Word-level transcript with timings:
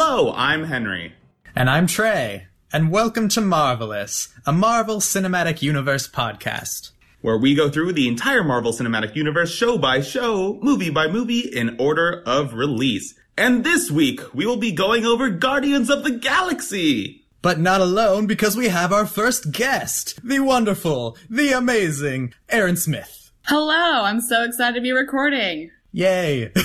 Hello, 0.00 0.32
I'm 0.36 0.62
Henry. 0.62 1.14
And 1.56 1.68
I'm 1.68 1.88
Trey. 1.88 2.46
And 2.72 2.92
welcome 2.92 3.28
to 3.30 3.40
Marvelous, 3.40 4.28
a 4.46 4.52
Marvel 4.52 4.98
Cinematic 4.98 5.60
Universe 5.60 6.06
podcast. 6.06 6.92
Where 7.20 7.36
we 7.36 7.56
go 7.56 7.68
through 7.68 7.94
the 7.94 8.06
entire 8.06 8.44
Marvel 8.44 8.70
Cinematic 8.70 9.16
Universe 9.16 9.52
show 9.52 9.76
by 9.76 10.00
show, 10.00 10.60
movie 10.62 10.90
by 10.90 11.08
movie, 11.08 11.40
in 11.40 11.74
order 11.80 12.22
of 12.24 12.54
release. 12.54 13.18
And 13.36 13.64
this 13.64 13.90
week, 13.90 14.20
we 14.32 14.46
will 14.46 14.56
be 14.56 14.70
going 14.70 15.04
over 15.04 15.30
Guardians 15.30 15.90
of 15.90 16.04
the 16.04 16.12
Galaxy! 16.12 17.24
But 17.42 17.58
not 17.58 17.80
alone 17.80 18.28
because 18.28 18.56
we 18.56 18.68
have 18.68 18.92
our 18.92 19.04
first 19.04 19.50
guest, 19.50 20.20
the 20.22 20.38
wonderful, 20.38 21.16
the 21.28 21.50
amazing 21.50 22.34
Aaron 22.50 22.76
Smith. 22.76 23.32
Hello, 23.46 24.04
I'm 24.04 24.20
so 24.20 24.44
excited 24.44 24.76
to 24.76 24.80
be 24.80 24.92
recording. 24.92 25.72
Yay! 25.90 26.52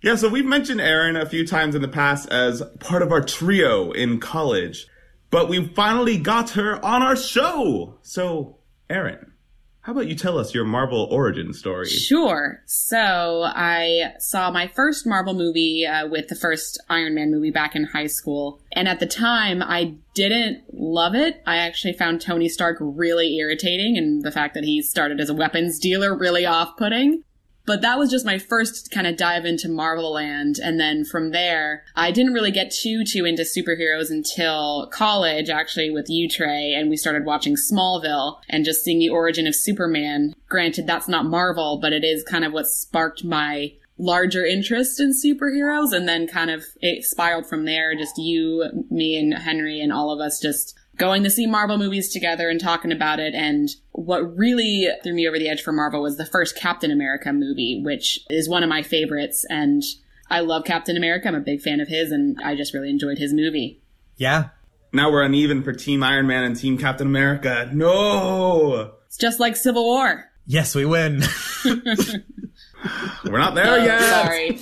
yeah, 0.03 0.15
so 0.15 0.27
we've 0.27 0.45
mentioned 0.45 0.81
Aaron 0.81 1.15
a 1.15 1.25
few 1.25 1.47
times 1.47 1.75
in 1.75 1.81
the 1.81 1.87
past 1.87 2.29
as 2.29 2.61
part 2.81 3.01
of 3.01 3.11
our 3.13 3.21
trio 3.21 3.91
in 3.93 4.19
college, 4.19 4.85
but 5.29 5.47
we 5.47 5.65
finally 5.65 6.17
got 6.17 6.51
her 6.51 6.83
on 6.85 7.01
our 7.01 7.15
show. 7.15 7.97
So, 8.01 8.57
Aaron, 8.89 9.31
how 9.79 9.93
about 9.93 10.07
you 10.07 10.15
tell 10.15 10.37
us 10.37 10.53
your 10.53 10.65
Marvel 10.65 11.07
origin 11.09 11.53
story? 11.53 11.87
Sure. 11.87 12.61
So 12.65 13.43
I 13.45 14.13
saw 14.19 14.51
my 14.51 14.67
first 14.67 15.07
Marvel 15.07 15.33
movie 15.33 15.85
uh, 15.85 16.07
with 16.07 16.27
the 16.27 16.35
first 16.35 16.81
Iron 16.89 17.15
Man 17.15 17.31
movie 17.31 17.51
back 17.51 17.73
in 17.73 17.85
high 17.85 18.07
school. 18.07 18.61
And 18.73 18.89
at 18.89 18.99
the 18.99 19.05
time, 19.05 19.63
I 19.63 19.95
didn't 20.15 20.63
love 20.73 21.15
it. 21.15 21.41
I 21.47 21.57
actually 21.57 21.93
found 21.93 22.19
Tony 22.19 22.49
Stark 22.49 22.77
really 22.81 23.37
irritating 23.37 23.97
and 23.97 24.21
the 24.21 24.31
fact 24.31 24.53
that 24.55 24.65
he 24.65 24.81
started 24.81 25.21
as 25.21 25.29
a 25.29 25.33
weapons 25.33 25.79
dealer 25.79 26.13
really 26.13 26.45
off 26.45 26.75
putting. 26.75 27.23
But 27.65 27.81
that 27.81 27.97
was 27.97 28.11
just 28.11 28.25
my 28.25 28.37
first 28.37 28.91
kind 28.91 29.07
of 29.07 29.15
dive 29.15 29.45
into 29.45 29.69
Marvel 29.69 30.13
land. 30.13 30.57
And 30.61 30.79
then 30.79 31.05
from 31.05 31.31
there, 31.31 31.83
I 31.95 32.11
didn't 32.11 32.33
really 32.33 32.51
get 32.51 32.71
too, 32.71 33.03
too 33.05 33.25
into 33.25 33.43
superheroes 33.43 34.09
until 34.09 34.87
college, 34.91 35.49
actually, 35.49 35.89
with 35.89 36.09
you, 36.09 36.27
Trey. 36.27 36.73
And 36.73 36.89
we 36.89 36.97
started 36.97 37.25
watching 37.25 37.55
Smallville 37.55 38.39
and 38.49 38.65
just 38.65 38.83
seeing 38.83 38.99
the 38.99 39.09
origin 39.09 39.47
of 39.47 39.55
Superman. 39.55 40.35
Granted, 40.49 40.87
that's 40.87 41.07
not 41.07 41.25
Marvel, 41.25 41.79
but 41.81 41.93
it 41.93 42.03
is 42.03 42.23
kind 42.23 42.43
of 42.43 42.51
what 42.51 42.67
sparked 42.67 43.23
my 43.23 43.73
larger 43.97 44.45
interest 44.45 44.99
in 44.99 45.13
superheroes. 45.13 45.93
And 45.93 46.07
then 46.07 46.27
kind 46.27 46.51
of 46.51 46.65
it 46.81 47.05
spiraled 47.05 47.47
from 47.47 47.63
there. 47.63 47.95
Just 47.95 48.17
you, 48.17 48.85
me, 48.91 49.17
and 49.17 49.33
Henry, 49.33 49.79
and 49.79 49.93
all 49.93 50.11
of 50.11 50.19
us 50.19 50.39
just 50.41 50.77
going 50.97 51.23
to 51.23 51.29
see 51.29 51.47
Marvel 51.47 51.77
movies 51.77 52.11
together 52.11 52.49
and 52.49 52.59
talking 52.59 52.91
about 52.91 53.19
it. 53.19 53.33
And 53.33 53.69
what 53.91 54.37
really 54.37 54.87
threw 55.03 55.13
me 55.13 55.27
over 55.27 55.39
the 55.39 55.49
edge 55.49 55.61
for 55.61 55.71
Marvel 55.71 56.01
was 56.01 56.17
the 56.17 56.25
first 56.25 56.55
Captain 56.55 56.91
America 56.91 57.33
movie, 57.33 57.81
which 57.83 58.19
is 58.29 58.49
one 58.49 58.63
of 58.63 58.69
my 58.69 58.83
favorites. 58.83 59.45
And 59.49 59.83
I 60.29 60.41
love 60.41 60.65
Captain 60.65 60.97
America. 60.97 61.27
I'm 61.27 61.35
a 61.35 61.39
big 61.39 61.61
fan 61.61 61.79
of 61.79 61.87
his, 61.87 62.11
and 62.11 62.37
I 62.43 62.55
just 62.55 62.73
really 62.73 62.89
enjoyed 62.89 63.17
his 63.17 63.33
movie. 63.33 63.81
Yeah. 64.17 64.49
Now 64.91 65.11
we're 65.11 65.23
uneven 65.23 65.63
for 65.63 65.73
Team 65.73 66.03
Iron 66.03 66.27
Man 66.27 66.43
and 66.43 66.55
Team 66.55 66.77
Captain 66.77 67.07
America. 67.07 67.69
No! 67.73 68.93
It's 69.07 69.17
just 69.17 69.39
like 69.39 69.55
Civil 69.55 69.83
War. 69.85 70.29
Yes, 70.45 70.75
we 70.75 70.85
win. 70.85 71.23
we're 71.65 73.37
not 73.37 73.55
there 73.55 73.73
oh, 73.73 73.83
yet. 73.83 74.01
Sorry. 74.01 74.57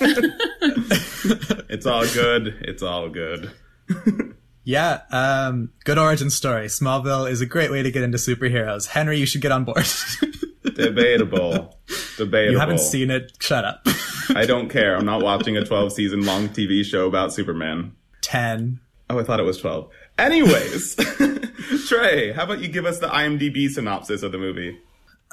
it's 1.68 1.86
all 1.86 2.06
good. 2.06 2.58
It's 2.62 2.82
all 2.82 3.08
good. 3.08 3.50
Yeah, 4.64 5.00
um, 5.10 5.72
good 5.84 5.98
origin 5.98 6.30
story. 6.30 6.66
Smallville 6.66 7.30
is 7.30 7.40
a 7.40 7.46
great 7.46 7.70
way 7.70 7.82
to 7.82 7.90
get 7.90 8.02
into 8.02 8.18
superheroes. 8.18 8.86
Henry, 8.88 9.18
you 9.18 9.26
should 9.26 9.40
get 9.40 9.52
on 9.52 9.64
board. 9.64 9.86
Debatable. 10.62 11.76
Debatable. 12.16 12.52
You 12.52 12.58
haven't 12.58 12.78
seen 12.78 13.10
it. 13.10 13.32
Shut 13.40 13.64
up. 13.64 13.86
I 14.34 14.46
don't 14.46 14.68
care. 14.68 14.96
I'm 14.96 15.04
not 15.04 15.22
watching 15.24 15.56
a 15.56 15.64
12 15.64 15.92
season 15.92 16.24
long 16.24 16.48
TV 16.48 16.84
show 16.84 17.06
about 17.06 17.32
Superman. 17.32 17.94
10. 18.20 18.80
Oh, 19.10 19.18
I 19.18 19.24
thought 19.24 19.40
it 19.40 19.44
was 19.44 19.58
12. 19.58 19.90
Anyways, 20.18 20.96
Trey, 21.88 22.32
how 22.32 22.44
about 22.44 22.60
you 22.60 22.68
give 22.68 22.86
us 22.86 23.00
the 23.00 23.08
IMDb 23.08 23.68
synopsis 23.68 24.22
of 24.22 24.30
the 24.30 24.38
movie? 24.38 24.78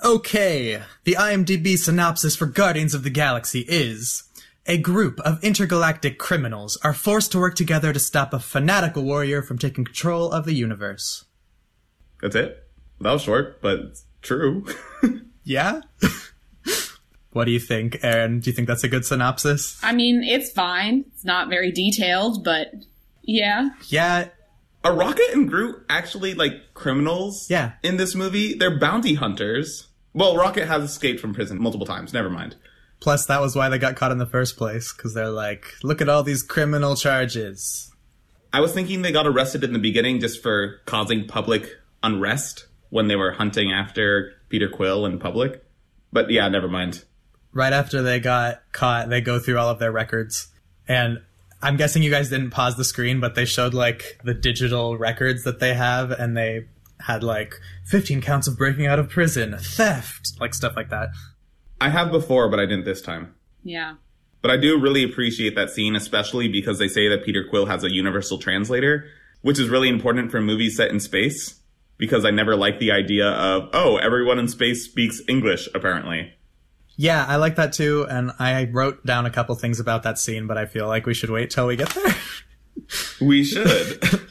Okay, 0.04 0.81
the 1.04 1.14
IMDb 1.14 1.78
synopsis 1.78 2.36
for 2.36 2.46
Guardians 2.46 2.94
of 2.94 3.04
the 3.04 3.09
Galaxy 3.09 3.66
is 3.68 4.24
a 4.69 4.78
group 4.78 5.19
of 5.22 5.44
intergalactic 5.44 6.19
criminals 6.19 6.78
are 6.84 6.94
forced 6.94 7.31
to 7.31 7.40
work 7.40 7.56
together 7.56 7.91
to 7.91 8.00
stop 8.00 8.34
a 8.34 8.40
fanatical 8.40 9.03
warrior 9.03 9.41
from 9.41 9.57
taking 9.57 9.84
control 9.84 10.31
of 10.31 10.46
the 10.46 10.53
universe. 10.53 11.25
That's 12.22 12.35
it? 12.35 12.68
That 13.02 13.12
was 13.13 13.24
short, 13.24 13.63
but 13.63 14.00
true. 14.22 14.68
yeah? 15.44 15.81
what 17.31 17.46
do 17.46 17.52
you 17.52 17.59
think, 17.59 17.97
Aaron? 18.03 18.41
Do 18.41 18.50
you 18.52 18.56
think 18.56 18.68
that's 18.68 18.84
a 18.84 18.88
good 18.88 19.06
synopsis? 19.06 19.80
I 19.81 19.91
mean, 19.91 20.24
it's 20.24 20.52
fine. 20.52 21.06
It's 21.13 21.25
not 21.25 21.50
very 21.50 21.72
detailed, 21.72 22.44
but 22.44 22.72
yeah. 23.24 23.69
Yeah. 23.88 24.28
Are 24.84 24.96
Rocket 24.96 25.31
and 25.34 25.50
Groot 25.50 25.84
actually 25.90 26.36
like 26.36 26.75
criminals? 26.75 27.50
Yeah. 27.50 27.72
In 27.81 27.97
this 27.97 28.13
movie? 28.13 28.53
They're 28.53 28.78
bounty 28.78 29.16
hunters. 29.16 29.88
Well, 30.13 30.38
Rocket 30.38 30.68
has 30.68 30.84
escaped 30.84 31.19
from 31.19 31.34
prison 31.34 31.59
multiple 31.59 31.88
times. 31.88 32.13
Never 32.13 32.30
mind. 32.30 32.56
Plus, 33.00 33.26
that 33.28 33.40
was 33.42 33.56
why 33.56 33.70
they 33.70 33.78
got 33.78 33.96
caught 33.96 34.12
in 34.12 34.18
the 34.18 34.26
first 34.26 34.58
place, 34.58 34.92
because 34.92 35.14
they're 35.14 35.30
like, 35.30 35.76
look 35.84 36.02
at 36.02 36.10
all 36.10 36.24
these 36.24 36.44
criminal 36.44 36.96
charges. 36.96 37.92
I 38.52 38.62
was 38.62 38.74
thinking 38.74 39.02
they 39.02 39.12
got 39.12 39.28
arrested 39.28 39.64
in 39.64 39.74
the 39.74 39.80
beginning 39.80 40.20
just 40.20 40.42
for 40.42 40.80
causing 40.86 41.28
public 41.28 41.70
unrest 42.04 42.68
when 42.90 43.08
they 43.08 43.16
were 43.16 43.32
hunting 43.32 43.72
after 43.72 44.34
Peter 44.50 44.68
Quill 44.68 45.06
in 45.06 45.20
public. 45.20 45.64
But 46.12 46.30
yeah, 46.32 46.48
never 46.50 46.68
mind. 46.68 47.06
Right 47.54 47.74
after 47.74 48.02
they 48.02 48.20
got 48.20 48.62
caught, 48.72 49.10
they 49.10 49.22
go 49.22 49.40
through 49.40 49.60
all 49.60 49.70
of 49.70 49.80
their 49.80 49.92
records. 49.92 50.48
And 50.88 51.22
I'm 51.62 51.78
guessing 51.78 52.04
you 52.04 52.10
guys 52.10 52.30
didn't 52.30 52.52
pause 52.52 52.76
the 52.76 52.84
screen, 52.84 53.20
but 53.20 53.36
they 53.36 53.46
showed 53.46 53.74
like 53.74 54.20
the 54.24 54.34
digital 54.34 54.98
records 54.98 55.44
that 55.44 55.60
they 55.60 55.74
have, 55.74 56.12
and 56.12 56.36
they 56.36 56.66
had 57.02 57.24
like 57.24 57.54
15 57.86 58.22
counts 58.22 58.48
of 58.48 58.58
breaking 58.58 58.88
out 58.88 59.00
of 59.00 59.10
prison, 59.10 59.56
theft, 59.60 60.34
like 60.40 60.54
stuff 60.54 60.76
like 60.76 60.90
that. 60.90 61.10
I 61.82 61.90
have 61.90 62.12
before, 62.12 62.50
but 62.50 62.60
I 62.60 62.66
didn't 62.66 62.86
this 62.86 63.02
time. 63.02 63.36
Yeah. 63.64 63.96
But 64.42 64.52
I 64.52 64.58
do 64.58 64.80
really 64.80 65.04
appreciate 65.04 65.56
that 65.56 65.70
scene, 65.70 65.96
especially 65.96 66.48
because 66.48 66.80
they 66.80 66.88
say 66.88 67.08
that 67.10 67.26
Peter 67.26 67.46
Quill 67.50 67.66
has 67.66 67.84
a 67.84 67.92
universal 67.92 68.38
translator, 68.38 69.06
which 69.42 69.60
is 69.60 69.70
really 69.70 69.90
important 69.90 70.32
for 70.32 70.42
movies 70.42 70.78
set 70.78 70.92
in 70.92 71.00
space. 71.00 71.60
Because 71.98 72.24
I 72.24 72.32
never 72.32 72.56
like 72.56 72.80
the 72.80 72.92
idea 72.92 73.28
of, 73.28 73.70
oh, 73.74 73.98
everyone 73.98 74.40
in 74.40 74.48
space 74.48 74.86
speaks 74.86 75.22
English, 75.28 75.68
apparently. 75.76 76.34
Yeah, 76.96 77.26
I 77.26 77.36
like 77.36 77.56
that 77.58 77.74
too, 77.74 78.06
and 78.10 78.32
I 78.40 78.70
wrote 78.72 79.06
down 79.06 79.26
a 79.26 79.30
couple 79.30 79.56
things 79.56 79.82
about 79.82 80.04
that 80.04 80.18
scene, 80.18 80.48
but 80.48 80.58
I 80.58 80.66
feel 80.66 80.88
like 80.88 81.06
we 81.06 81.14
should 81.14 81.30
wait 81.30 81.50
till 81.50 81.68
we 81.68 81.76
get 81.76 81.90
there. 81.90 82.16
we 83.22 83.44
should. 83.44 84.02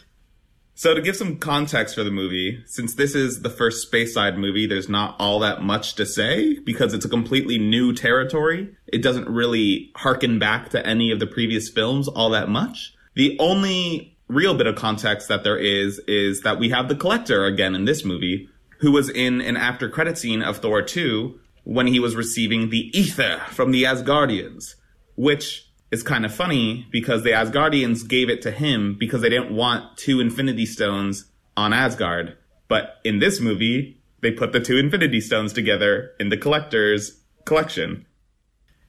So 0.79 0.95
to 0.95 1.03
give 1.03 1.17
some 1.17 1.39
context 1.39 1.97
for 1.97 2.05
the 2.05 2.13
movie, 2.13 2.63
since 2.65 2.95
this 2.95 3.17
is 3.17 3.43
the 3.43 3.51
first 3.51 3.83
space 3.83 4.15
side 4.15 4.39
movie, 4.39 4.65
there's 4.65 4.89
not 4.89 5.17
all 5.19 5.41
that 5.41 5.61
much 5.61 5.97
to 5.97 6.07
say 6.07 6.57
because 6.61 6.95
it's 6.95 7.05
a 7.05 7.09
completely 7.09 7.59
new 7.59 7.93
territory. 7.93 8.77
It 8.87 9.03
doesn't 9.03 9.29
really 9.29 9.91
harken 9.97 10.39
back 10.39 10.69
to 10.69 10.87
any 10.87 11.11
of 11.11 11.19
the 11.19 11.27
previous 11.27 11.69
films 11.69 12.07
all 12.07 12.31
that 12.31 12.49
much. 12.49 12.95
The 13.17 13.37
only 13.41 14.17
real 14.29 14.55
bit 14.55 14.69
of 14.69 14.77
context 14.77 15.27
that 15.27 15.43
there 15.43 15.59
is 15.59 15.99
is 16.07 16.43
that 16.43 16.61
we 16.61 16.69
have 16.69 16.89
the 16.89 16.95
collector 16.95 17.45
again 17.45 17.75
in 17.75 17.85
this 17.85 18.05
movie 18.05 18.49
who 18.79 18.93
was 18.93 19.11
in 19.11 19.41
an 19.41 19.57
after 19.57 19.89
credit 19.89 20.17
scene 20.17 20.43
of 20.43 20.59
Thor 20.59 20.81
2 20.81 21.41
when 21.65 21.89
he 21.89 21.99
was 21.99 22.15
receiving 22.15 22.71
the 22.71 22.93
Aether 22.95 23.41
from 23.51 23.73
the 23.73 23.83
Asgardians, 23.83 24.77
which 25.17 25.68
is 25.91 26.03
kind 26.03 26.25
of 26.25 26.35
funny 26.35 26.87
because 26.91 27.23
the 27.23 27.31
Asgardians 27.31 28.07
gave 28.07 28.29
it 28.29 28.43
to 28.43 28.51
him 28.51 28.97
because 28.99 29.23
they 29.23 29.29
didn't 29.29 29.55
want 29.55 29.97
two 29.97 30.21
Infinity 30.21 30.67
Stones 30.67 31.31
on 31.57 31.73
Asgard. 31.73 32.37
But 32.69 32.97
in 33.05 33.19
this 33.19 33.41
movie, 33.41 34.01
they 34.21 34.31
put 34.31 34.53
the 34.53 34.61
two 34.61 34.77
Infinity 34.77 35.21
Stones 35.21 35.53
together 35.53 36.11
in 36.21 36.29
the 36.29 36.37
collector's 36.37 37.21
collection. 37.45 38.07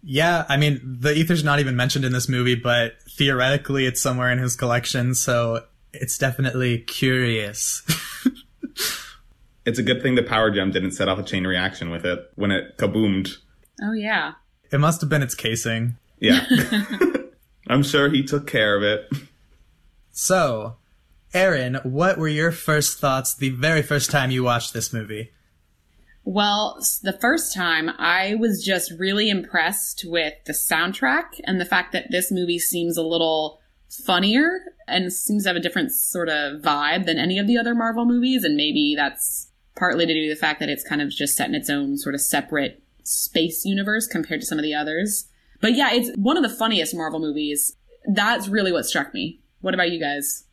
Yeah, 0.01 0.45
I 0.47 0.57
mean, 0.57 0.79
the 0.83 1.17
Aether's 1.17 1.43
not 1.43 1.59
even 1.59 1.75
mentioned 1.75 2.05
in 2.05 2.13
this 2.13 2.29
movie, 2.29 2.55
but 2.55 2.93
theoretically 3.17 3.85
it's 3.85 4.01
somewhere 4.01 4.31
in 4.31 4.37
his 4.37 4.55
collection, 4.55 5.13
so 5.13 5.65
it's 5.93 6.17
definitely 6.17 6.79
curious. 6.79 7.83
it's 9.65 9.79
a 9.79 9.83
good 9.83 10.01
thing 10.01 10.15
the 10.15 10.23
power 10.23 10.51
gem 10.51 10.71
didn't 10.71 10.91
set 10.91 11.09
off 11.09 11.19
a 11.19 11.23
chain 11.23 11.45
reaction 11.45 11.89
with 11.89 12.05
it 12.05 12.19
when 12.35 12.51
it 12.51 12.77
kaboomed. 12.77 13.37
Oh, 13.81 13.93
yeah. 13.93 14.33
It 14.71 14.79
must 14.79 15.01
have 15.01 15.09
been 15.09 15.23
its 15.23 15.35
casing. 15.35 15.97
Yeah. 16.19 16.45
I'm 17.67 17.83
sure 17.83 18.09
he 18.09 18.23
took 18.23 18.47
care 18.47 18.75
of 18.75 18.83
it. 18.83 19.09
So, 20.11 20.77
Aaron, 21.33 21.75
what 21.83 22.17
were 22.17 22.27
your 22.27 22.51
first 22.51 22.99
thoughts 22.99 23.35
the 23.35 23.49
very 23.49 23.81
first 23.81 24.09
time 24.09 24.31
you 24.31 24.43
watched 24.43 24.73
this 24.73 24.91
movie? 24.91 25.31
Well, 26.23 26.79
the 27.03 27.17
first 27.17 27.53
time 27.53 27.89
I 27.97 28.35
was 28.35 28.63
just 28.63 28.91
really 28.99 29.29
impressed 29.29 30.03
with 30.05 30.33
the 30.45 30.53
soundtrack 30.53 31.39
and 31.45 31.59
the 31.59 31.65
fact 31.65 31.91
that 31.93 32.11
this 32.11 32.31
movie 32.31 32.59
seems 32.59 32.97
a 32.97 33.03
little 33.03 33.59
funnier 33.89 34.59
and 34.87 35.11
seems 35.11 35.43
to 35.43 35.49
have 35.49 35.55
a 35.55 35.61
different 35.61 35.91
sort 35.91 36.29
of 36.29 36.61
vibe 36.61 37.05
than 37.05 37.17
any 37.17 37.39
of 37.39 37.47
the 37.47 37.57
other 37.57 37.73
Marvel 37.73 38.05
movies. 38.05 38.43
And 38.43 38.55
maybe 38.55 38.93
that's 38.95 39.49
partly 39.75 40.05
to 40.05 40.13
do 40.13 40.27
with 40.27 40.37
the 40.37 40.41
fact 40.41 40.59
that 40.59 40.69
it's 40.69 40.87
kind 40.87 41.01
of 41.01 41.09
just 41.09 41.35
set 41.35 41.49
in 41.49 41.55
its 41.55 41.69
own 41.69 41.97
sort 41.97 42.15
of 42.15 42.21
separate 42.21 42.83
space 43.03 43.65
universe 43.65 44.05
compared 44.05 44.41
to 44.41 44.47
some 44.47 44.59
of 44.59 44.63
the 44.63 44.75
others. 44.75 45.27
But 45.61 45.75
yeah, 45.75 45.91
it's 45.93 46.09
one 46.15 46.37
of 46.37 46.43
the 46.43 46.49
funniest 46.49 46.95
Marvel 46.95 47.19
movies. 47.19 47.75
That's 48.13 48.47
really 48.47 48.71
what 48.71 48.85
struck 48.85 49.13
me. 49.13 49.41
What 49.61 49.73
about 49.73 49.91
you 49.91 49.99
guys? 49.99 50.45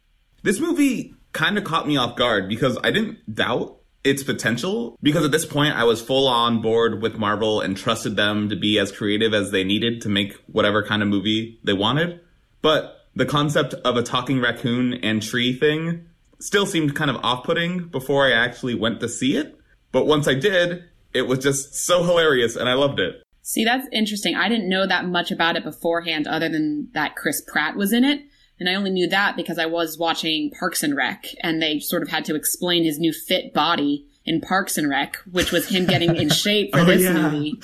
This 0.42 0.60
movie 0.60 1.14
kind 1.32 1.58
of 1.58 1.64
caught 1.64 1.86
me 1.86 1.96
off 1.96 2.16
guard 2.16 2.48
because 2.48 2.78
I 2.82 2.90
didn't 2.90 3.34
doubt 3.34 3.78
its 4.04 4.22
potential 4.22 4.96
because 5.02 5.24
at 5.24 5.32
this 5.32 5.44
point 5.44 5.74
I 5.74 5.84
was 5.84 6.00
full 6.00 6.28
on 6.28 6.62
board 6.62 7.02
with 7.02 7.18
Marvel 7.18 7.60
and 7.60 7.76
trusted 7.76 8.16
them 8.16 8.48
to 8.48 8.56
be 8.56 8.78
as 8.78 8.92
creative 8.92 9.34
as 9.34 9.50
they 9.50 9.64
needed 9.64 10.02
to 10.02 10.08
make 10.08 10.34
whatever 10.46 10.82
kind 10.84 11.02
of 11.02 11.08
movie 11.08 11.58
they 11.64 11.72
wanted. 11.72 12.20
But 12.62 12.96
the 13.16 13.26
concept 13.26 13.74
of 13.74 13.96
a 13.96 14.02
talking 14.02 14.40
raccoon 14.40 14.94
and 14.94 15.22
tree 15.22 15.58
thing 15.58 16.06
still 16.38 16.66
seemed 16.66 16.94
kind 16.94 17.10
of 17.10 17.16
off 17.24 17.44
putting 17.44 17.88
before 17.88 18.26
I 18.26 18.32
actually 18.32 18.74
went 18.74 19.00
to 19.00 19.08
see 19.08 19.36
it. 19.36 19.58
But 19.90 20.06
once 20.06 20.28
I 20.28 20.34
did, 20.34 20.84
it 21.12 21.22
was 21.22 21.40
just 21.40 21.74
so 21.74 22.04
hilarious 22.04 22.56
and 22.56 22.68
I 22.68 22.74
loved 22.74 23.00
it. 23.00 23.22
See, 23.48 23.64
that's 23.64 23.86
interesting. 23.92 24.34
I 24.34 24.48
didn't 24.48 24.68
know 24.68 24.88
that 24.88 25.04
much 25.06 25.30
about 25.30 25.54
it 25.54 25.62
beforehand 25.62 26.26
other 26.26 26.48
than 26.48 26.88
that 26.94 27.14
Chris 27.14 27.40
Pratt 27.46 27.76
was 27.76 27.92
in 27.92 28.02
it. 28.02 28.20
And 28.58 28.68
I 28.68 28.74
only 28.74 28.90
knew 28.90 29.08
that 29.08 29.36
because 29.36 29.56
I 29.56 29.66
was 29.66 29.96
watching 29.96 30.50
Parks 30.58 30.82
and 30.82 30.96
Rec 30.96 31.26
and 31.44 31.62
they 31.62 31.78
sort 31.78 32.02
of 32.02 32.08
had 32.08 32.24
to 32.24 32.34
explain 32.34 32.82
his 32.82 32.98
new 32.98 33.12
fit 33.12 33.54
body 33.54 34.04
in 34.24 34.40
Parks 34.40 34.76
and 34.76 34.88
Rec, 34.90 35.18
which 35.30 35.52
was 35.52 35.68
him 35.68 35.86
getting 35.86 36.16
in 36.16 36.28
shape 36.44 36.72
for 36.72 36.80
Oh, 36.80 36.84
this 36.86 37.02
yeah. 37.02 37.12
movie, 37.12 37.54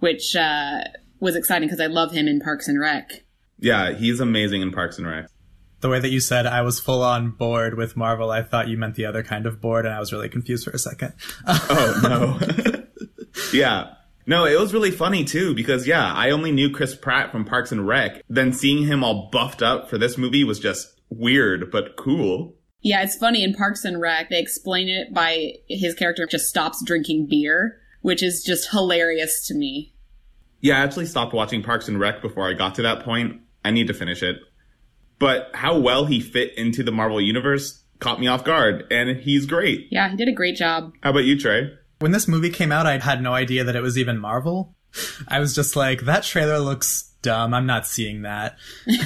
which 0.00 0.34
uh, 0.34 0.84
was 1.20 1.36
exciting 1.36 1.68
because 1.68 1.82
I 1.82 1.88
love 1.88 2.12
him 2.12 2.28
in 2.28 2.40
Parks 2.40 2.66
and 2.66 2.80
Rec. 2.80 3.10
Yeah, 3.58 3.92
he's 3.92 4.20
amazing 4.20 4.62
in 4.62 4.72
Parks 4.72 4.96
and 4.96 5.06
Rec. 5.06 5.26
The 5.80 5.90
way 5.90 6.00
that 6.00 6.08
you 6.08 6.20
said 6.20 6.46
I 6.46 6.62
was 6.62 6.80
full 6.80 7.02
on 7.02 7.32
bored 7.32 7.76
with 7.76 7.94
Marvel, 7.94 8.30
I 8.30 8.42
thought 8.42 8.68
you 8.68 8.78
meant 8.78 8.94
the 8.94 9.04
other 9.04 9.22
kind 9.22 9.44
of 9.44 9.60
bored, 9.60 9.84
and 9.84 9.94
I 9.94 10.00
was 10.00 10.14
really 10.14 10.30
confused 10.30 10.64
for 10.64 10.70
a 10.70 10.78
second. 10.78 11.12
Oh 11.46 12.00
no. 12.02 12.82
yeah. 13.52 13.92
No, 14.26 14.44
it 14.44 14.58
was 14.58 14.74
really 14.74 14.90
funny 14.90 15.24
too 15.24 15.54
because 15.54 15.86
yeah, 15.86 16.12
I 16.12 16.30
only 16.30 16.50
knew 16.50 16.70
Chris 16.70 16.96
Pratt 16.96 17.30
from 17.30 17.44
Parks 17.44 17.72
and 17.72 17.86
Rec. 17.86 18.22
Then 18.28 18.52
seeing 18.52 18.84
him 18.86 19.04
all 19.04 19.28
buffed 19.30 19.62
up 19.62 19.88
for 19.88 19.98
this 19.98 20.18
movie 20.18 20.44
was 20.44 20.58
just 20.58 21.00
weird 21.10 21.70
but 21.70 21.96
cool. 21.96 22.56
Yeah, 22.80 23.02
it's 23.02 23.16
funny 23.16 23.42
in 23.42 23.54
Parks 23.54 23.84
and 23.84 24.00
Rec, 24.00 24.30
they 24.30 24.40
explain 24.40 24.88
it 24.88 25.12
by 25.14 25.54
his 25.68 25.94
character 25.94 26.26
just 26.26 26.48
stops 26.48 26.84
drinking 26.84 27.26
beer, 27.28 27.80
which 28.02 28.22
is 28.22 28.44
just 28.44 28.70
hilarious 28.70 29.46
to 29.48 29.54
me. 29.54 29.94
Yeah, 30.60 30.78
I 30.80 30.84
actually 30.84 31.06
stopped 31.06 31.32
watching 31.32 31.62
Parks 31.62 31.88
and 31.88 31.98
Rec 31.98 32.22
before 32.22 32.48
I 32.48 32.54
got 32.54 32.76
to 32.76 32.82
that 32.82 33.04
point. 33.04 33.40
I 33.64 33.70
need 33.70 33.88
to 33.88 33.94
finish 33.94 34.22
it. 34.22 34.36
But 35.18 35.50
how 35.54 35.78
well 35.78 36.04
he 36.04 36.20
fit 36.20 36.56
into 36.56 36.82
the 36.82 36.92
Marvel 36.92 37.20
universe 37.20 37.82
caught 37.98 38.20
me 38.20 38.26
off 38.26 38.44
guard, 38.44 38.84
and 38.90 39.18
he's 39.18 39.46
great. 39.46 39.88
Yeah, 39.90 40.10
he 40.10 40.16
did 40.16 40.28
a 40.28 40.32
great 40.32 40.56
job. 40.56 40.92
How 41.02 41.10
about 41.10 41.24
you, 41.24 41.38
Trey? 41.38 41.72
When 41.98 42.12
this 42.12 42.28
movie 42.28 42.50
came 42.50 42.72
out, 42.72 42.86
I 42.86 42.98
had 42.98 43.22
no 43.22 43.32
idea 43.32 43.64
that 43.64 43.76
it 43.76 43.82
was 43.82 43.96
even 43.96 44.18
Marvel. 44.18 44.74
I 45.28 45.40
was 45.40 45.54
just 45.54 45.76
like, 45.76 46.02
that 46.02 46.24
trailer 46.24 46.58
looks 46.58 47.10
dumb. 47.22 47.54
I'm 47.54 47.66
not 47.66 47.86
seeing 47.86 48.22
that. 48.22 48.56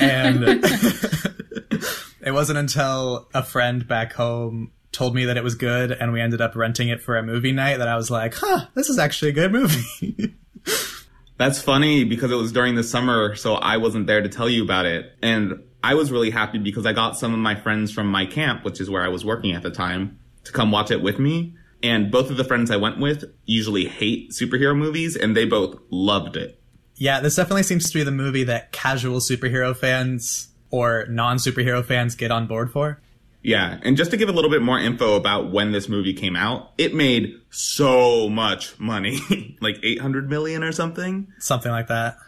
And 0.01 0.45
it 2.21 2.33
wasn't 2.33 2.59
until 2.59 3.29
a 3.35 3.43
friend 3.43 3.87
back 3.87 4.13
home 4.13 4.73
told 4.93 5.15
me 5.15 5.25
that 5.27 5.37
it 5.37 5.45
was 5.45 5.55
good 5.55 5.93
and 5.93 6.13
we 6.13 6.21
ended 6.21 6.41
up 6.41 6.57
renting 6.57 6.89
it 6.89 7.01
for 7.01 7.17
a 7.17 7.23
movie 7.23 7.53
night 7.53 7.79
that 7.79 7.89
I 7.89 7.97
was 7.97 8.11
like, 8.11 8.35
huh, 8.35 8.67
this 8.75 8.89
is 8.89 8.99
actually 8.99 9.31
a 9.31 9.35
good 9.35 9.53
movie. 9.53 10.35
That's 11.39 11.63
funny 11.63 12.05
because 12.05 12.31
it 12.31 12.37
was 12.37 12.53
during 12.53 12.75
the 12.75 12.83
summer, 12.83 13.35
so 13.35 13.55
I 13.55 13.79
wasn't 13.79 14.07
there 14.07 14.21
to 14.21 14.29
tell 14.29 14.49
you 14.49 14.63
about 14.63 14.85
it. 14.85 15.17
And 15.23 15.63
I 15.83 15.95
was 15.95 16.13
really 16.13 16.31
happy 16.31 16.59
because 16.59 16.85
I 16.85 16.93
got 16.93 17.17
some 17.17 17.33
of 17.33 17.39
my 17.39 17.55
friends 17.55 17.91
from 17.91 18.09
my 18.09 18.27
camp, 18.27 18.63
which 18.65 18.79
is 18.79 18.91
where 18.91 19.03
I 19.03 19.09
was 19.09 19.25
working 19.25 19.53
at 19.53 19.63
the 19.63 19.71
time, 19.71 20.19
to 20.45 20.53
come 20.53 20.71
watch 20.71 20.91
it 20.91 21.01
with 21.01 21.19
me. 21.19 21.55
And 21.83 22.11
both 22.11 22.31
of 22.31 22.37
the 22.37 22.45
friends 22.45 22.71
I 22.71 22.77
went 22.77 22.99
with 22.99 23.25
usually 23.47 23.87
hate 23.87 24.33
superhero 24.33 24.77
movies, 24.77 25.17
and 25.17 25.37
they 25.37 25.47
both 25.47 25.79
loved 25.91 26.37
it. 26.37 26.61
yeah, 26.97 27.21
this 27.21 27.37
definitely 27.37 27.63
seems 27.63 27.89
to 27.91 27.95
be 27.95 28.03
the 28.05 28.11
movie 28.11 28.45
that 28.45 28.73
casual 28.73 29.19
superhero 29.21 29.75
fans 29.75 30.49
or 30.71 31.07
non 31.09 31.39
superhero 31.39 31.85
fans 31.85 32.15
get 32.15 32.31
on 32.31 32.47
board 32.47 32.71
for. 32.71 33.01
Yeah, 33.43 33.79
and 33.83 33.97
just 33.97 34.11
to 34.11 34.19
give 34.19 34.29
a 34.29 34.33
little 34.33 34.51
bit 34.51 34.61
more 34.61 34.79
info 34.79 35.17
about 35.17 35.51
when 35.51 35.73
this 35.73 35.89
movie 35.89 36.13
came 36.13 36.37
out, 36.37 36.73
it 36.77 36.95
made 36.95 37.35
so 37.49 38.29
much 38.29 38.79
money, 38.79 39.19
like 39.63 39.79
800 39.83 40.29
million 40.29 40.63
or 40.63 40.73
something. 40.73 41.33
Something 41.39 41.73
like 41.73 41.87
that. 41.87 42.19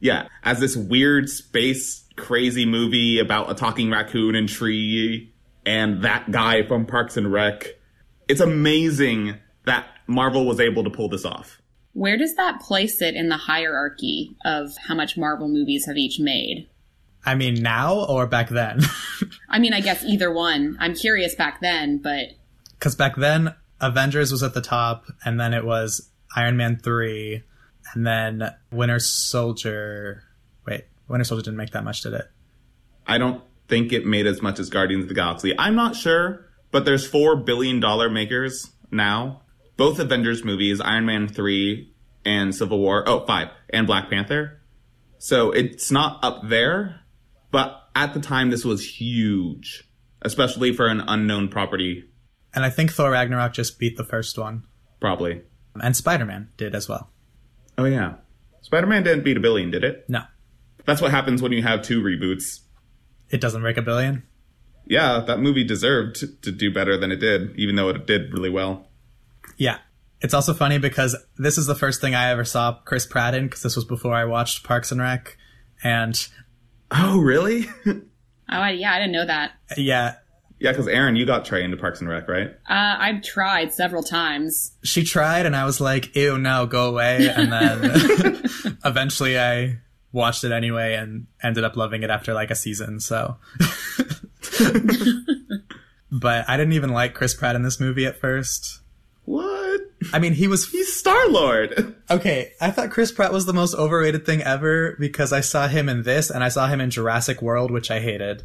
Yeah, 0.00 0.28
as 0.44 0.60
this 0.60 0.76
weird 0.76 1.30
space 1.30 2.04
crazy 2.16 2.66
movie 2.66 3.18
about 3.18 3.50
a 3.50 3.54
talking 3.54 3.90
raccoon 3.90 4.34
and 4.34 4.48
tree 4.48 5.32
and 5.64 6.02
that 6.02 6.30
guy 6.30 6.66
from 6.66 6.84
Parks 6.84 7.16
and 7.16 7.32
Rec. 7.32 7.77
It's 8.28 8.40
amazing 8.40 9.36
that 9.64 9.86
Marvel 10.06 10.46
was 10.46 10.60
able 10.60 10.84
to 10.84 10.90
pull 10.90 11.08
this 11.08 11.24
off. 11.24 11.60
Where 11.92 12.16
does 12.16 12.34
that 12.36 12.60
place 12.60 13.02
it 13.02 13.14
in 13.14 13.28
the 13.28 13.36
hierarchy 13.36 14.36
of 14.44 14.76
how 14.86 14.94
much 14.94 15.16
Marvel 15.16 15.48
movies 15.48 15.86
have 15.86 15.96
each 15.96 16.20
made? 16.20 16.68
I 17.24 17.34
mean, 17.34 17.54
now 17.54 18.04
or 18.06 18.26
back 18.26 18.48
then? 18.50 18.80
I 19.48 19.58
mean, 19.58 19.72
I 19.72 19.80
guess 19.80 20.04
either 20.04 20.32
one. 20.32 20.76
I'm 20.80 20.94
curious 20.94 21.34
back 21.34 21.60
then, 21.60 21.98
but 21.98 22.28
Because 22.72 22.94
back 22.94 23.16
then, 23.16 23.54
Avengers 23.80 24.30
was 24.30 24.42
at 24.42 24.54
the 24.54 24.60
top, 24.60 25.06
and 25.24 25.40
then 25.40 25.52
it 25.52 25.64
was 25.64 26.10
Iron 26.36 26.56
Man 26.56 26.78
3, 26.78 27.42
and 27.94 28.06
then 28.06 28.54
Winter 28.70 28.98
Soldier. 28.98 30.22
Wait, 30.66 30.84
Winter 31.08 31.24
Soldier 31.24 31.44
didn't 31.44 31.56
make 31.58 31.70
that 31.70 31.84
much, 31.84 32.02
did 32.02 32.12
it? 32.12 32.30
I 33.06 33.18
don't 33.18 33.42
think 33.66 33.92
it 33.92 34.06
made 34.06 34.26
as 34.26 34.40
much 34.40 34.58
as 34.58 34.70
Guardians 34.70 35.04
of 35.04 35.08
the 35.08 35.14
Galaxy. 35.14 35.54
I'm 35.58 35.74
not 35.74 35.96
sure, 35.96 36.46
but 36.70 36.84
there's 36.84 37.06
four 37.06 37.36
billion 37.36 37.80
dollar 37.80 38.08
makers 38.10 38.70
now. 38.90 39.42
Both 39.76 39.98
Avengers 40.00 40.44
movies, 40.44 40.80
Iron 40.80 41.06
Man 41.06 41.28
3 41.28 41.92
and 42.24 42.52
Civil 42.54 42.78
War, 42.80 43.04
oh, 43.08 43.24
five, 43.26 43.48
and 43.70 43.86
Black 43.86 44.10
Panther. 44.10 44.60
So 45.18 45.52
it's 45.52 45.90
not 45.92 46.18
up 46.24 46.48
there, 46.48 47.00
but 47.52 47.88
at 47.94 48.12
the 48.12 48.20
time 48.20 48.50
this 48.50 48.64
was 48.64 48.84
huge, 48.98 49.88
especially 50.22 50.72
for 50.72 50.88
an 50.88 51.00
unknown 51.06 51.48
property, 51.48 52.04
And 52.54 52.64
I 52.64 52.70
think 52.70 52.92
Thor 52.92 53.10
Ragnarok 53.12 53.52
just 53.52 53.78
beat 53.78 53.96
the 53.96 54.04
first 54.04 54.36
one. 54.36 54.64
probably. 55.00 55.42
And 55.80 55.96
Spider 55.96 56.24
Man 56.24 56.48
did 56.56 56.74
as 56.74 56.88
well. 56.88 57.10
Oh 57.76 57.84
yeah. 57.84 58.14
Spider-Man 58.62 59.04
didn't 59.04 59.22
beat 59.24 59.36
a 59.36 59.40
billion, 59.40 59.70
did 59.70 59.84
it? 59.84 60.04
No, 60.08 60.24
That's 60.84 61.00
what 61.00 61.10
happens 61.12 61.40
when 61.40 61.52
you 61.52 61.62
have 61.62 61.80
two 61.82 62.02
reboots. 62.02 62.60
it 63.30 63.40
doesn't 63.40 63.62
break 63.62 63.76
a 63.76 63.82
billion. 63.82 64.24
Yeah, 64.88 65.20
that 65.26 65.38
movie 65.40 65.64
deserved 65.64 66.16
to, 66.16 66.26
to 66.42 66.50
do 66.50 66.72
better 66.72 66.96
than 66.96 67.12
it 67.12 67.16
did, 67.16 67.54
even 67.56 67.76
though 67.76 67.90
it 67.90 68.06
did 68.06 68.32
really 68.32 68.50
well. 68.50 68.88
Yeah. 69.56 69.78
It's 70.20 70.34
also 70.34 70.52
funny 70.54 70.78
because 70.78 71.14
this 71.36 71.58
is 71.58 71.66
the 71.66 71.74
first 71.76 72.00
thing 72.00 72.14
I 72.14 72.30
ever 72.30 72.44
saw 72.44 72.72
Chris 72.84 73.06
Pratt 73.06 73.34
in, 73.34 73.44
because 73.44 73.62
this 73.62 73.76
was 73.76 73.84
before 73.84 74.14
I 74.14 74.24
watched 74.24 74.64
Parks 74.64 74.90
and 74.90 75.00
Rec. 75.00 75.36
And 75.84 76.26
Oh, 76.90 77.20
really? 77.20 77.66
oh 77.86 78.66
yeah, 78.66 78.94
I 78.94 78.98
didn't 78.98 79.12
know 79.12 79.26
that. 79.26 79.52
yeah, 79.76 80.14
yeah, 80.58 80.72
because 80.72 80.88
Aaron, 80.88 81.14
you 81.14 81.24
got 81.26 81.44
Trey 81.44 81.62
into 81.62 81.76
Parks 81.76 82.00
and 82.00 82.08
Rec, 82.08 82.26
right? 82.26 82.48
Uh, 82.68 82.96
I've 82.98 83.22
tried 83.22 83.72
several 83.72 84.02
times. 84.02 84.72
she 84.82 85.04
tried 85.04 85.46
and 85.46 85.54
I 85.54 85.64
was 85.64 85.80
like, 85.80 86.16
ew, 86.16 86.36
no, 86.38 86.66
go 86.66 86.88
away. 86.88 87.28
And 87.28 87.52
then 87.52 88.42
eventually 88.84 89.38
I 89.38 89.78
watched 90.10 90.42
it 90.42 90.50
anyway 90.50 90.94
and 90.94 91.26
ended 91.44 91.62
up 91.62 91.76
loving 91.76 92.02
it 92.02 92.10
after 92.10 92.32
like 92.34 92.50
a 92.50 92.56
season. 92.56 92.98
So, 92.98 93.36
but 96.10 96.48
I 96.48 96.56
didn't 96.56 96.72
even 96.74 96.90
like 96.90 97.14
Chris 97.14 97.34
Pratt 97.34 97.56
in 97.56 97.62
this 97.62 97.80
movie 97.80 98.06
at 98.06 98.20
first. 98.20 98.80
What? 99.24 99.80
I 100.12 100.18
mean, 100.18 100.32
he 100.32 100.48
was 100.48 100.70
He's 100.70 100.92
Star 100.92 101.28
Lord. 101.28 101.94
okay. 102.10 102.52
I 102.60 102.70
thought 102.70 102.90
Chris 102.90 103.12
Pratt 103.12 103.32
was 103.32 103.46
the 103.46 103.52
most 103.52 103.74
overrated 103.74 104.24
thing 104.24 104.42
ever 104.42 104.96
because 104.98 105.32
I 105.32 105.40
saw 105.40 105.68
him 105.68 105.88
in 105.88 106.02
this 106.02 106.30
and 106.30 106.42
I 106.42 106.48
saw 106.48 106.66
him 106.66 106.80
in 106.80 106.90
Jurassic 106.90 107.42
World, 107.42 107.70
which 107.70 107.90
I 107.90 108.00
hated. 108.00 108.44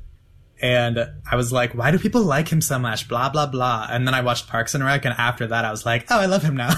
And 0.62 1.00
I 1.30 1.36
was 1.36 1.52
like, 1.52 1.74
why 1.74 1.92
do 1.92 2.00
people 2.00 2.24
like 2.24 2.50
him 2.50 2.62
so 2.62 2.80
much? 2.80 3.08
Blah, 3.08 3.30
blah, 3.30 3.48
blah. 3.48 3.88
And 3.90 4.08
then 4.08 4.14
I 4.14 4.22
watched 4.22 4.48
Parks 4.48 4.76
and 4.76 4.84
Rec, 4.84 5.04
and 5.04 5.14
after 5.18 5.48
that, 5.48 5.66
I 5.66 5.72
was 5.72 5.86
like, 5.86 6.06
oh, 6.10 6.20
I 6.20 6.26
love 6.26 6.44
him 6.44 6.56
now. 6.56 6.74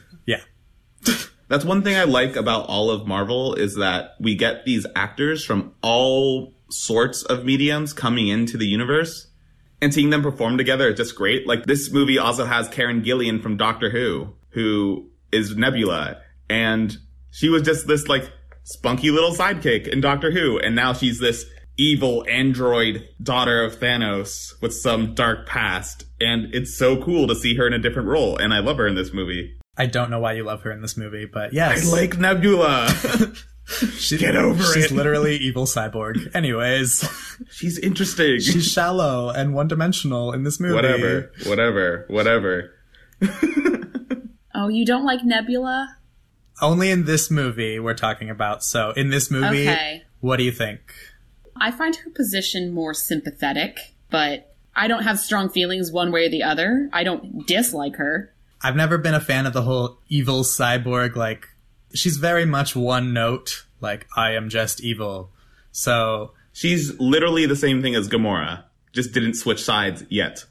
That's 1.50 1.64
one 1.64 1.82
thing 1.82 1.96
I 1.96 2.04
like 2.04 2.36
about 2.36 2.68
all 2.68 2.92
of 2.92 3.08
Marvel 3.08 3.54
is 3.54 3.74
that 3.74 4.14
we 4.20 4.36
get 4.36 4.64
these 4.64 4.86
actors 4.94 5.44
from 5.44 5.74
all 5.82 6.54
sorts 6.70 7.24
of 7.24 7.44
mediums 7.44 7.92
coming 7.92 8.28
into 8.28 8.56
the 8.56 8.68
universe 8.68 9.26
and 9.82 9.92
seeing 9.92 10.10
them 10.10 10.22
perform 10.22 10.58
together 10.58 10.90
is 10.90 10.96
just 10.96 11.16
great. 11.16 11.48
Like 11.48 11.64
this 11.64 11.90
movie 11.90 12.18
also 12.18 12.44
has 12.44 12.68
Karen 12.68 13.02
Gillan 13.02 13.42
from 13.42 13.56
Doctor 13.56 13.90
Who, 13.90 14.32
who 14.50 15.10
is 15.32 15.56
Nebula, 15.56 16.18
and 16.48 16.96
she 17.32 17.48
was 17.48 17.62
just 17.62 17.88
this 17.88 18.06
like 18.06 18.30
spunky 18.62 19.10
little 19.10 19.34
sidekick 19.34 19.88
in 19.88 20.00
Doctor 20.00 20.30
Who, 20.30 20.60
and 20.60 20.76
now 20.76 20.92
she's 20.92 21.18
this 21.18 21.46
evil 21.76 22.24
android 22.28 23.08
daughter 23.20 23.64
of 23.64 23.80
Thanos 23.80 24.52
with 24.62 24.72
some 24.72 25.16
dark 25.16 25.48
past, 25.48 26.04
and 26.20 26.54
it's 26.54 26.78
so 26.78 27.02
cool 27.02 27.26
to 27.26 27.34
see 27.34 27.56
her 27.56 27.66
in 27.66 27.72
a 27.72 27.78
different 27.80 28.06
role, 28.06 28.36
and 28.36 28.54
I 28.54 28.60
love 28.60 28.76
her 28.76 28.86
in 28.86 28.94
this 28.94 29.12
movie. 29.12 29.59
I 29.80 29.86
don't 29.86 30.10
know 30.10 30.20
why 30.20 30.34
you 30.34 30.44
love 30.44 30.62
her 30.62 30.70
in 30.70 30.82
this 30.82 30.96
movie, 30.96 31.24
but 31.24 31.52
yes. 31.54 31.88
I 31.88 31.96
like 32.00 32.18
Nebula. 32.18 32.88
she, 33.98 34.18
Get 34.18 34.36
over 34.36 34.62
she's 34.62 34.76
it. 34.76 34.82
She's 34.82 34.92
literally 34.92 35.36
evil 35.36 35.64
cyborg. 35.64 36.34
Anyways, 36.34 37.08
She's 37.50 37.78
interesting. 37.78 38.40
she's 38.40 38.66
shallow 38.70 39.30
and 39.30 39.54
one 39.54 39.68
dimensional 39.68 40.32
in 40.32 40.42
this 40.42 40.60
movie. 40.60 40.74
whatever, 40.74 41.32
whatever, 41.46 42.04
whatever. 42.08 42.72
Oh, 44.54 44.68
you 44.68 44.84
don't 44.84 45.04
like 45.04 45.24
Nebula? 45.24 45.96
Only 46.60 46.90
in 46.90 47.04
this 47.06 47.30
movie 47.30 47.78
we're 47.78 47.94
talking 47.94 48.28
about. 48.28 48.62
So 48.62 48.90
in 48.90 49.08
this 49.10 49.30
movie, 49.30 49.68
Okay. 49.68 50.02
what 50.20 50.36
do 50.36 50.42
you 50.44 50.52
think? 50.52 50.80
I 51.56 51.70
find 51.70 51.96
her 51.96 52.10
position 52.10 52.72
more 52.72 52.92
sympathetic, 52.92 53.78
but 54.10 54.54
I 54.76 54.88
don't 54.88 55.04
have 55.04 55.18
strong 55.18 55.48
feelings 55.48 55.90
one 55.90 56.12
way 56.12 56.26
or 56.26 56.28
the 56.28 56.42
other. 56.42 56.90
I 56.92 57.04
don't 57.04 57.46
dislike 57.46 57.96
her. 57.96 58.34
I've 58.62 58.76
never 58.76 58.98
been 58.98 59.14
a 59.14 59.20
fan 59.20 59.46
of 59.46 59.52
the 59.52 59.62
whole 59.62 59.98
evil 60.08 60.42
cyborg. 60.42 61.16
Like, 61.16 61.48
she's 61.94 62.16
very 62.18 62.44
much 62.44 62.76
one 62.76 63.12
note. 63.12 63.64
Like, 63.80 64.06
I 64.16 64.32
am 64.32 64.48
just 64.48 64.82
evil. 64.82 65.30
So 65.72 66.32
She's 66.52 66.98
literally 66.98 67.46
the 67.46 67.56
same 67.56 67.82
thing 67.82 67.94
as 67.94 68.08
Gamora, 68.08 68.64
just 68.92 69.12
didn't 69.12 69.34
switch 69.34 69.62
sides 69.62 70.04
yet. 70.08 70.44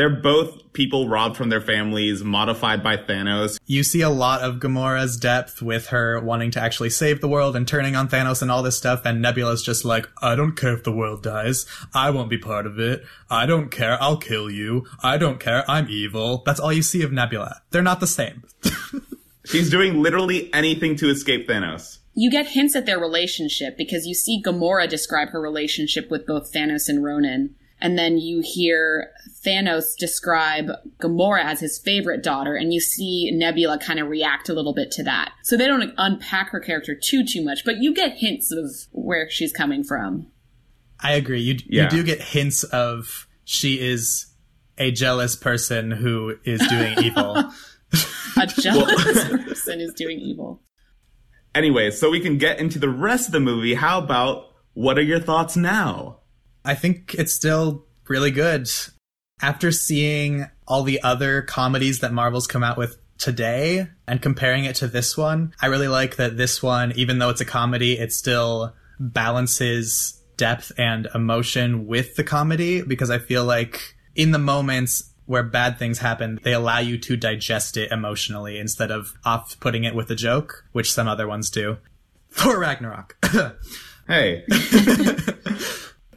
They're 0.00 0.08
both 0.08 0.72
people 0.72 1.10
robbed 1.10 1.36
from 1.36 1.50
their 1.50 1.60
families, 1.60 2.24
modified 2.24 2.82
by 2.82 2.96
Thanos. 2.96 3.60
you 3.66 3.82
see 3.82 4.00
a 4.00 4.08
lot 4.08 4.40
of 4.40 4.54
Gamora's 4.54 5.18
depth 5.18 5.60
with 5.60 5.88
her 5.88 6.18
wanting 6.18 6.50
to 6.52 6.58
actually 6.62 6.88
save 6.88 7.20
the 7.20 7.28
world 7.28 7.54
and 7.54 7.68
turning 7.68 7.94
on 7.94 8.08
Thanos 8.08 8.40
and 8.40 8.50
all 8.50 8.62
this 8.62 8.78
stuff. 8.78 9.02
And 9.04 9.20
Nebula's 9.20 9.62
just 9.62 9.84
like, 9.84 10.08
I 10.22 10.36
don't 10.36 10.56
care 10.56 10.72
if 10.72 10.84
the 10.84 10.90
world 10.90 11.22
dies. 11.22 11.66
I 11.92 12.08
won't 12.08 12.30
be 12.30 12.38
part 12.38 12.64
of 12.64 12.78
it. 12.78 13.04
I 13.28 13.44
don't 13.44 13.70
care. 13.70 14.02
I'll 14.02 14.16
kill 14.16 14.50
you. 14.50 14.86
I 15.02 15.18
don't 15.18 15.38
care. 15.38 15.70
I'm 15.70 15.90
evil. 15.90 16.44
That's 16.46 16.60
all 16.60 16.72
you 16.72 16.82
see 16.82 17.02
of 17.02 17.12
Nebula. 17.12 17.60
They're 17.70 17.82
not 17.82 18.00
the 18.00 18.06
same. 18.06 18.44
She's 19.44 19.68
doing 19.68 20.00
literally 20.00 20.50
anything 20.54 20.96
to 20.96 21.10
escape 21.10 21.46
Thanos. 21.46 21.98
You 22.14 22.30
get 22.30 22.46
hints 22.46 22.74
at 22.74 22.86
their 22.86 22.98
relationship 22.98 23.76
because 23.76 24.06
you 24.06 24.14
see 24.14 24.42
Gamora 24.42 24.88
describe 24.88 25.28
her 25.28 25.40
relationship 25.42 26.10
with 26.10 26.26
both 26.26 26.54
Thanos 26.54 26.88
and 26.88 27.04
Ronan. 27.04 27.54
And 27.82 27.98
then 27.98 28.18
you 28.18 28.42
hear 28.44 29.10
Thanos 29.44 29.96
describe 29.98 30.70
Gamora 31.00 31.44
as 31.44 31.60
his 31.60 31.78
favorite 31.78 32.22
daughter, 32.22 32.54
and 32.54 32.74
you 32.74 32.80
see 32.80 33.30
Nebula 33.32 33.78
kind 33.78 33.98
of 33.98 34.08
react 34.08 34.48
a 34.48 34.52
little 34.54 34.74
bit 34.74 34.90
to 34.92 35.02
that. 35.04 35.32
So 35.44 35.56
they 35.56 35.66
don't 35.66 35.92
unpack 35.96 36.50
her 36.50 36.60
character 36.60 36.94
too, 36.94 37.24
too 37.24 37.42
much, 37.42 37.64
but 37.64 37.78
you 37.78 37.94
get 37.94 38.18
hints 38.18 38.52
of 38.52 38.70
where 38.92 39.30
she's 39.30 39.52
coming 39.52 39.82
from. 39.82 40.26
I 41.02 41.12
agree. 41.14 41.40
You, 41.40 41.56
Yeah. 41.66 41.84
you 41.84 41.88
do 41.90 42.02
get 42.04 42.20
hints 42.20 42.64
of 42.64 43.26
she 43.44 43.80
is 43.80 44.26
a 44.76 44.90
jealous 44.90 45.34
person 45.36 45.90
who 45.90 46.36
is 46.44 46.60
doing 46.68 46.98
evil. 47.02 47.36
A 48.36 48.46
jealous 48.46 49.02
person 49.24 49.80
is 49.80 49.94
doing 49.94 50.18
evil. 50.20 50.60
Anyway, 51.54 51.90
so 51.90 52.10
we 52.10 52.20
can 52.20 52.38
get 52.38 52.60
into 52.60 52.78
the 52.78 52.88
rest 52.88 53.26
of 53.26 53.32
the 53.32 53.40
movie. 53.40 53.74
How 53.74 53.98
about 53.98 54.44
what 54.74 54.98
are 54.98 55.02
your 55.02 55.18
thoughts 55.18 55.56
now? 55.56 56.19
I 56.64 56.74
think 56.74 57.14
it's 57.18 57.32
still 57.32 57.86
really 58.08 58.30
good. 58.30 58.68
After 59.42 59.72
seeing 59.72 60.46
all 60.66 60.82
the 60.82 61.02
other 61.02 61.42
comedies 61.42 62.00
that 62.00 62.12
Marvel's 62.12 62.46
come 62.46 62.62
out 62.62 62.76
with 62.76 62.98
today 63.18 63.88
and 64.06 64.20
comparing 64.20 64.64
it 64.64 64.76
to 64.76 64.86
this 64.86 65.16
one, 65.16 65.54
I 65.60 65.66
really 65.66 65.88
like 65.88 66.16
that 66.16 66.36
this 66.36 66.62
one, 66.62 66.92
even 66.96 67.18
though 67.18 67.30
it's 67.30 67.40
a 67.40 67.46
comedy, 67.46 67.98
it 67.98 68.12
still 68.12 68.74
balances 68.98 70.22
depth 70.36 70.72
and 70.78 71.08
emotion 71.14 71.86
with 71.86 72.16
the 72.16 72.24
comedy 72.24 72.82
because 72.82 73.10
I 73.10 73.18
feel 73.18 73.44
like 73.44 73.94
in 74.14 74.30
the 74.32 74.38
moments 74.38 75.10
where 75.26 75.42
bad 75.42 75.78
things 75.78 75.98
happen, 75.98 76.40
they 76.42 76.52
allow 76.52 76.80
you 76.80 76.98
to 76.98 77.16
digest 77.16 77.76
it 77.76 77.92
emotionally 77.92 78.58
instead 78.58 78.90
of 78.90 79.14
off 79.24 79.58
putting 79.60 79.84
it 79.84 79.94
with 79.94 80.10
a 80.10 80.14
joke, 80.14 80.64
which 80.72 80.92
some 80.92 81.06
other 81.06 81.28
ones 81.28 81.50
do. 81.50 81.78
Thor 82.30 82.58
Ragnarok. 82.58 83.16
Hey, 84.10 84.42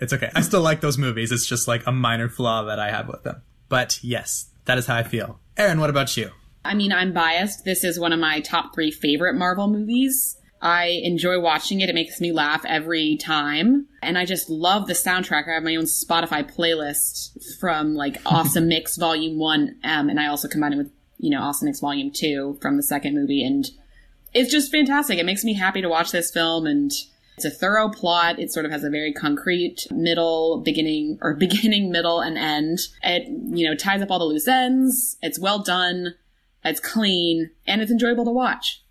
It's 0.02 0.14
okay. 0.14 0.30
I 0.36 0.42
still 0.42 0.62
like 0.62 0.82
those 0.82 0.98
movies. 0.98 1.32
It's 1.32 1.46
just 1.46 1.68
like 1.68 1.86
a 1.86 1.92
minor 1.92 2.30
flaw 2.30 2.64
that 2.64 2.80
I 2.80 2.90
have 2.92 3.08
with 3.08 3.24
them. 3.24 3.42
But 3.70 4.00
yes, 4.04 4.50
that 4.66 4.78
is 4.78 4.86
how 4.86 4.96
I 4.96 5.04
feel. 5.04 5.40
Aaron, 5.58 5.80
what 5.80 5.90
about 5.90 6.16
you? 6.18 6.32
I 6.66 6.74
mean, 6.74 6.92
I'm 6.92 7.14
biased. 7.14 7.66
This 7.66 7.84
is 7.84 8.00
one 8.00 8.14
of 8.14 8.20
my 8.20 8.40
top 8.40 8.74
three 8.74 8.92
favorite 8.92 9.36
Marvel 9.36 9.68
movies. 9.68 10.38
I 10.62 11.02
enjoy 11.04 11.42
watching 11.42 11.82
it. 11.82 11.90
It 11.90 11.96
makes 11.96 12.22
me 12.22 12.32
laugh 12.32 12.64
every 12.66 13.18
time. 13.18 13.88
And 14.02 14.18
I 14.18 14.24
just 14.24 14.50
love 14.50 14.88
the 14.88 14.94
soundtrack. 14.94 15.50
I 15.50 15.56
have 15.56 15.64
my 15.64 15.76
own 15.76 15.84
Spotify 15.84 16.50
playlist 16.50 17.60
from 17.60 17.96
like 17.96 18.18
Awesome 18.26 18.70
Mix 18.70 18.96
Volume 18.96 19.38
1. 19.38 19.76
Um, 19.84 20.10
and 20.10 20.20
I 20.20 20.28
also 20.28 20.48
combine 20.48 20.74
it 20.74 20.78
with, 20.78 20.92
you 21.18 21.30
know, 21.30 21.42
Awesome 21.42 21.66
Mix 21.66 21.82
Volume 21.82 22.12
2 22.12 22.60
from 22.62 22.78
the 22.78 22.84
second 22.84 23.14
movie. 23.14 23.44
And 23.44 23.70
it's 24.34 24.52
just 24.52 24.72
fantastic. 24.72 25.20
It 25.20 25.26
makes 25.26 25.44
me 25.44 25.54
happy 25.54 25.82
to 25.82 25.90
watch 25.90 26.12
this 26.12 26.32
film 26.32 26.66
and 26.66 26.92
it's 27.36 27.46
a 27.46 27.50
thorough 27.50 27.90
plot. 27.90 28.40
It 28.40 28.52
sort 28.52 28.66
of 28.66 28.72
has 28.72 28.84
a 28.84 28.90
very 28.90 29.14
concrete 29.14 29.88
middle, 29.92 30.62
beginning, 30.62 31.18
or 31.22 31.34
beginning, 31.40 31.92
middle, 31.92 32.20
and 32.22 32.38
end. 32.38 32.80
It, 33.04 33.28
you 33.28 33.68
know, 33.68 33.76
ties 33.76 34.02
up 34.02 34.12
all 34.12 34.20
the 34.20 34.26
loose 34.26 34.48
ends. 34.48 35.18
It's 35.22 35.40
well 35.40 35.60
done. 35.60 36.16
It's 36.64 36.80
clean 36.80 37.50
and 37.68 37.82
it's 37.82 37.92
enjoyable 37.92 38.26
to 38.26 38.32
watch. 38.32 38.84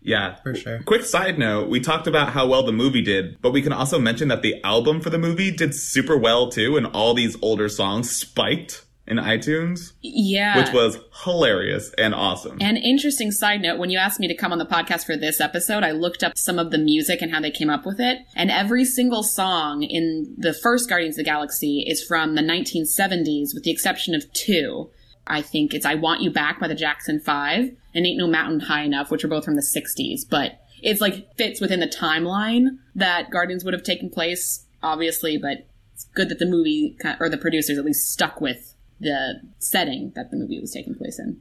yeah. 0.00 0.36
For 0.42 0.54
sure. 0.54 0.80
Quick 0.84 1.02
side 1.04 1.38
note, 1.38 1.68
we 1.68 1.80
talked 1.80 2.06
about 2.06 2.30
how 2.30 2.46
well 2.46 2.62
the 2.62 2.72
movie 2.72 3.02
did, 3.02 3.40
but 3.42 3.52
we 3.52 3.60
can 3.60 3.72
also 3.72 3.98
mention 3.98 4.28
that 4.28 4.40
the 4.40 4.62
album 4.64 5.00
for 5.02 5.10
the 5.10 5.18
movie 5.18 5.50
did 5.50 5.74
super 5.74 6.16
well 6.16 6.50
too, 6.50 6.76
and 6.78 6.86
all 6.86 7.12
these 7.14 7.36
older 7.42 7.68
songs 7.68 8.10
spiked 8.10 8.84
in 9.08 9.16
iTunes, 9.16 9.92
Yeah. 10.02 10.56
which 10.58 10.72
was 10.72 10.98
hilarious 11.24 11.92
and 11.98 12.14
awesome. 12.14 12.58
An 12.60 12.76
interesting 12.76 13.30
side 13.32 13.62
note, 13.62 13.78
when 13.78 13.90
you 13.90 13.98
asked 13.98 14.20
me 14.20 14.28
to 14.28 14.34
come 14.34 14.52
on 14.52 14.58
the 14.58 14.66
podcast 14.66 15.06
for 15.06 15.16
this 15.16 15.40
episode, 15.40 15.82
I 15.82 15.90
looked 15.92 16.22
up 16.22 16.36
some 16.36 16.58
of 16.58 16.70
the 16.70 16.78
music 16.78 17.20
and 17.22 17.32
how 17.32 17.40
they 17.40 17.50
came 17.50 17.70
up 17.70 17.84
with 17.86 17.98
it. 17.98 18.18
And 18.36 18.50
every 18.50 18.84
single 18.84 19.22
song 19.22 19.82
in 19.82 20.34
the 20.38 20.52
first 20.52 20.88
Guardians 20.88 21.14
of 21.16 21.24
the 21.24 21.30
Galaxy 21.30 21.84
is 21.88 22.04
from 22.04 22.34
the 22.34 22.42
1970s, 22.42 23.54
with 23.54 23.64
the 23.64 23.70
exception 23.70 24.14
of 24.14 24.30
two. 24.32 24.90
I 25.26 25.42
think 25.42 25.74
it's 25.74 25.84
I 25.86 25.94
Want 25.94 26.22
You 26.22 26.30
Back 26.30 26.58
by 26.60 26.68
the 26.68 26.74
Jackson 26.74 27.20
Five 27.20 27.70
and 27.94 28.06
Ain't 28.06 28.18
No 28.18 28.26
Mountain 28.26 28.60
High 28.60 28.82
Enough, 28.84 29.10
which 29.10 29.24
are 29.24 29.28
both 29.28 29.44
from 29.44 29.56
the 29.56 29.62
60s. 29.62 30.20
But 30.28 30.60
it's 30.82 31.00
like 31.00 31.34
fits 31.36 31.60
within 31.60 31.80
the 31.80 31.86
timeline 31.86 32.78
that 32.94 33.30
Guardians 33.30 33.64
would 33.64 33.74
have 33.74 33.82
taken 33.82 34.08
place, 34.10 34.66
obviously, 34.82 35.36
but 35.36 35.66
it's 35.92 36.04
good 36.14 36.28
that 36.28 36.38
the 36.38 36.46
movie, 36.46 36.96
or 37.20 37.28
the 37.28 37.36
producers 37.36 37.76
at 37.78 37.84
least 37.84 38.10
stuck 38.12 38.40
with 38.40 38.74
the 39.00 39.40
setting 39.58 40.12
that 40.14 40.30
the 40.30 40.36
movie 40.36 40.60
was 40.60 40.72
taking 40.72 40.94
place 40.94 41.18
in. 41.18 41.40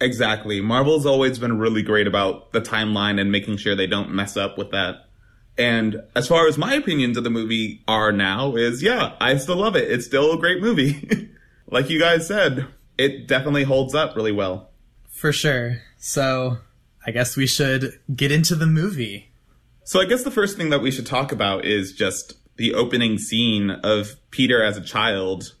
Exactly. 0.00 0.60
Marvel's 0.60 1.06
always 1.06 1.38
been 1.38 1.58
really 1.58 1.82
great 1.82 2.06
about 2.06 2.52
the 2.52 2.60
timeline 2.60 3.20
and 3.20 3.30
making 3.30 3.56
sure 3.56 3.74
they 3.74 3.86
don't 3.86 4.12
mess 4.12 4.36
up 4.36 4.58
with 4.58 4.70
that. 4.72 5.06
And 5.56 6.02
as 6.16 6.26
far 6.26 6.48
as 6.48 6.58
my 6.58 6.74
opinions 6.74 7.16
of 7.16 7.24
the 7.24 7.30
movie 7.30 7.82
are 7.86 8.10
now 8.10 8.56
is 8.56 8.82
yeah, 8.82 9.14
I 9.20 9.36
still 9.36 9.56
love 9.56 9.76
it. 9.76 9.90
It's 9.90 10.06
still 10.06 10.32
a 10.32 10.38
great 10.38 10.60
movie. 10.60 11.30
like 11.70 11.90
you 11.90 12.00
guys 12.00 12.26
said, 12.26 12.66
it 12.98 13.28
definitely 13.28 13.64
holds 13.64 13.94
up 13.94 14.16
really 14.16 14.32
well. 14.32 14.70
For 15.10 15.32
sure. 15.32 15.80
So 15.96 16.58
I 17.06 17.12
guess 17.12 17.36
we 17.36 17.46
should 17.46 18.00
get 18.14 18.32
into 18.32 18.56
the 18.56 18.66
movie. 18.66 19.30
So 19.84 20.00
I 20.00 20.06
guess 20.06 20.24
the 20.24 20.30
first 20.30 20.56
thing 20.56 20.70
that 20.70 20.82
we 20.82 20.90
should 20.90 21.06
talk 21.06 21.30
about 21.30 21.64
is 21.64 21.92
just 21.92 22.34
the 22.56 22.74
opening 22.74 23.18
scene 23.18 23.70
of 23.70 24.16
Peter 24.30 24.62
as 24.62 24.76
a 24.76 24.80
child 24.80 25.54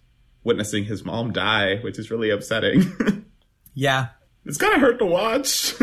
witnessing 0.44 0.84
his 0.84 1.04
mom 1.04 1.32
die, 1.32 1.76
which 1.78 1.98
is 1.98 2.10
really 2.10 2.30
upsetting. 2.30 2.84
Yeah. 3.76 4.10
it's 4.44 4.56
kind 4.56 4.72
of 4.74 4.80
hurt 4.80 5.00
to 5.00 5.04
watch. 5.06 5.74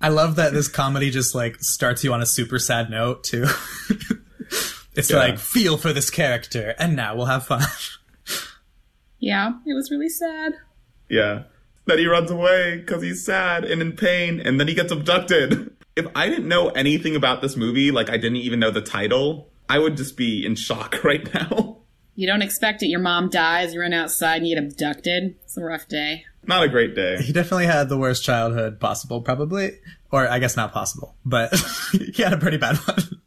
I 0.00 0.08
love 0.08 0.34
that 0.34 0.52
this 0.52 0.66
comedy 0.66 1.10
just 1.12 1.32
like 1.32 1.60
starts 1.60 2.02
you 2.02 2.12
on 2.12 2.20
a 2.20 2.26
super 2.26 2.58
sad 2.58 2.90
note 2.90 3.22
too. 3.22 3.46
it's 4.96 5.10
Yeah. 5.10 5.18
like 5.18 5.38
feel 5.38 5.76
for 5.78 5.92
this 5.92 6.10
character 6.10 6.74
and 6.76 6.96
now 6.96 7.14
we'll 7.14 7.26
have 7.26 7.46
fun. 7.46 7.62
Yeah, 9.20 9.52
it 9.64 9.74
was 9.74 9.90
really 9.90 10.08
sad. 10.08 10.54
Yeah. 11.08 11.44
Then 11.86 11.98
he 11.98 12.06
runs 12.06 12.30
away 12.30 12.78
because 12.78 13.02
he's 13.02 13.24
sad 13.24 13.64
and 13.64 13.80
in 13.80 13.92
pain, 13.92 14.40
and 14.40 14.58
then 14.60 14.68
he 14.68 14.74
gets 14.74 14.92
abducted. 14.92 15.74
If 15.96 16.06
I 16.14 16.28
didn't 16.28 16.48
know 16.48 16.68
anything 16.70 17.14
about 17.16 17.40
this 17.40 17.56
movie, 17.56 17.90
like 17.90 18.10
I 18.10 18.16
didn't 18.18 18.36
even 18.38 18.60
know 18.60 18.70
the 18.70 18.80
title, 18.82 19.50
I 19.68 19.78
would 19.78 19.96
just 19.96 20.16
be 20.16 20.44
in 20.44 20.56
shock 20.56 21.02
right 21.04 21.32
now. 21.32 21.78
You 22.14 22.26
don't 22.26 22.42
expect 22.42 22.82
it. 22.82 22.88
Your 22.88 23.00
mom 23.00 23.28
dies, 23.28 23.74
you 23.74 23.80
run 23.80 23.92
outside 23.92 24.36
and 24.38 24.46
you 24.46 24.54
get 24.54 24.64
abducted. 24.64 25.36
It's 25.44 25.56
a 25.56 25.62
rough 25.62 25.88
day. 25.88 26.24
Not 26.46 26.62
a 26.62 26.68
great 26.68 26.94
day. 26.94 27.16
he 27.22 27.32
definitely 27.32 27.66
had 27.66 27.88
the 27.88 27.96
worst 27.96 28.22
childhood 28.22 28.78
possible, 28.78 29.22
probably. 29.22 29.72
Or 30.10 30.28
I 30.28 30.38
guess 30.38 30.56
not 30.56 30.72
possible, 30.72 31.16
but 31.24 31.54
he 32.14 32.22
had 32.22 32.32
a 32.32 32.36
pretty 32.38 32.58
bad 32.58 32.76
one. 32.76 33.20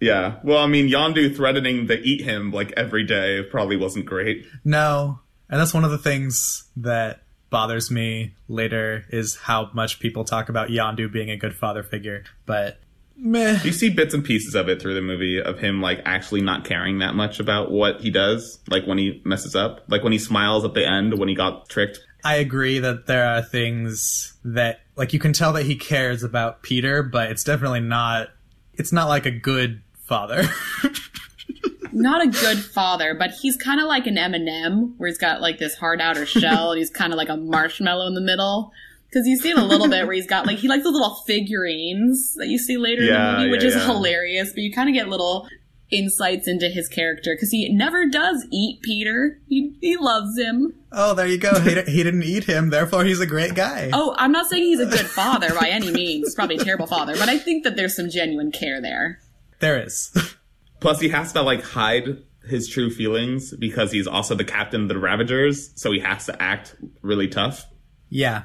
Yeah. 0.00 0.40
Well, 0.44 0.58
I 0.58 0.66
mean, 0.66 0.88
Yondu 0.88 1.34
threatening 1.34 1.86
to 1.88 1.98
eat 1.98 2.22
him 2.22 2.50
like 2.52 2.72
every 2.76 3.04
day 3.04 3.42
probably 3.42 3.76
wasn't 3.76 4.06
great. 4.06 4.46
No. 4.64 5.20
And 5.48 5.60
that's 5.60 5.72
one 5.72 5.84
of 5.84 5.90
the 5.90 5.98
things 5.98 6.64
that 6.76 7.22
bothers 7.50 7.90
me 7.90 8.34
later 8.48 9.04
is 9.10 9.36
how 9.36 9.70
much 9.72 10.00
people 10.00 10.24
talk 10.24 10.48
about 10.48 10.68
Yondu 10.68 11.10
being 11.10 11.30
a 11.30 11.36
good 11.36 11.54
father 11.54 11.82
figure. 11.82 12.24
But 12.44 12.78
meh. 13.16 13.60
You 13.62 13.72
see 13.72 13.90
bits 13.90 14.14
and 14.14 14.24
pieces 14.24 14.54
of 14.54 14.68
it 14.68 14.80
through 14.80 14.94
the 14.94 15.02
movie 15.02 15.40
of 15.40 15.58
him 15.58 15.80
like 15.80 16.02
actually 16.04 16.42
not 16.42 16.64
caring 16.64 16.98
that 17.00 17.14
much 17.14 17.40
about 17.40 17.70
what 17.70 18.00
he 18.00 18.10
does, 18.10 18.58
like 18.68 18.86
when 18.86 18.98
he 18.98 19.20
messes 19.24 19.54
up, 19.54 19.84
like 19.88 20.02
when 20.02 20.12
he 20.12 20.18
smiles 20.18 20.64
at 20.64 20.74
the 20.74 20.86
end 20.86 21.18
when 21.18 21.28
he 21.28 21.34
got 21.34 21.68
tricked. 21.68 22.00
I 22.24 22.36
agree 22.36 22.78
that 22.80 23.06
there 23.06 23.26
are 23.26 23.42
things 23.42 24.34
that 24.44 24.80
like 24.96 25.12
you 25.12 25.18
can 25.18 25.32
tell 25.32 25.52
that 25.52 25.64
he 25.64 25.76
cares 25.76 26.22
about 26.22 26.62
Peter, 26.62 27.02
but 27.02 27.30
it's 27.30 27.44
definitely 27.44 27.80
not 27.80 28.28
it's 28.74 28.92
not 28.92 29.08
like 29.08 29.26
a 29.26 29.30
good 29.30 29.82
father. 30.04 30.44
Not 31.92 32.22
a 32.22 32.26
good 32.26 32.58
father, 32.58 33.14
but 33.14 33.30
he's 33.30 33.56
kind 33.56 33.80
of 33.80 33.86
like 33.86 34.06
an 34.06 34.18
M&M, 34.18 34.94
where 34.98 35.08
he's 35.08 35.16
got 35.16 35.40
like 35.40 35.58
this 35.58 35.76
hard 35.76 35.98
outer 35.98 36.26
shell 36.26 36.72
and 36.72 36.78
he's 36.78 36.90
kind 36.90 37.10
of 37.10 37.16
like 37.16 37.30
a 37.30 37.38
marshmallow 37.38 38.06
in 38.06 38.12
the 38.12 38.20
middle. 38.20 38.70
Because 39.16 39.28
you 39.28 39.38
see 39.38 39.48
it 39.48 39.56
a 39.56 39.64
little 39.64 39.88
bit 39.88 40.04
where 40.06 40.14
he's 40.14 40.26
got 40.26 40.46
like 40.46 40.58
he 40.58 40.68
likes 40.68 40.82
the 40.82 40.90
little 40.90 41.14
figurines 41.26 42.34
that 42.36 42.48
you 42.48 42.58
see 42.58 42.76
later 42.76 43.02
Yeah, 43.02 43.28
in 43.30 43.32
the 43.32 43.38
movie, 43.38 43.50
which 43.52 43.62
yeah, 43.62 43.68
is 43.70 43.74
yeah. 43.76 43.86
hilarious. 43.86 44.50
But 44.52 44.58
you 44.58 44.72
kind 44.74 44.90
of 44.90 44.94
get 44.94 45.08
little 45.08 45.48
insights 45.90 46.46
into 46.48 46.68
his 46.68 46.86
character 46.88 47.34
because 47.34 47.50
he 47.50 47.72
never 47.72 48.06
does 48.06 48.44
eat 48.52 48.82
Peter. 48.82 49.40
He 49.48 49.74
he 49.80 49.96
loves 49.96 50.38
him. 50.38 50.74
Oh, 50.92 51.14
there 51.14 51.26
you 51.26 51.38
go. 51.38 51.58
He, 51.60 51.74
di- 51.76 51.90
he 51.90 52.02
didn't 52.02 52.24
eat 52.24 52.44
him, 52.44 52.68
therefore 52.68 53.04
he's 53.04 53.20
a 53.20 53.26
great 53.26 53.54
guy. 53.54 53.88
Oh, 53.94 54.14
I'm 54.18 54.32
not 54.32 54.50
saying 54.50 54.64
he's 54.64 54.80
a 54.80 54.86
good 54.86 55.06
father 55.06 55.54
by 55.58 55.68
any 55.68 55.90
means. 55.90 56.34
Probably 56.34 56.56
a 56.56 56.64
terrible 56.64 56.86
father, 56.86 57.14
but 57.16 57.30
I 57.30 57.38
think 57.38 57.64
that 57.64 57.74
there's 57.76 57.96
some 57.96 58.10
genuine 58.10 58.52
care 58.52 58.82
there. 58.82 59.18
There 59.60 59.82
is. 59.82 60.12
Plus, 60.80 61.00
he 61.00 61.08
has 61.08 61.32
to 61.32 61.40
like 61.40 61.62
hide 61.62 62.18
his 62.46 62.68
true 62.68 62.90
feelings 62.90 63.54
because 63.56 63.92
he's 63.92 64.06
also 64.06 64.34
the 64.34 64.44
captain 64.44 64.82
of 64.82 64.88
the 64.88 64.98
Ravagers, 64.98 65.70
so 65.74 65.90
he 65.90 66.00
has 66.00 66.26
to 66.26 66.42
act 66.42 66.76
really 67.00 67.28
tough. 67.28 67.64
yeah. 68.10 68.42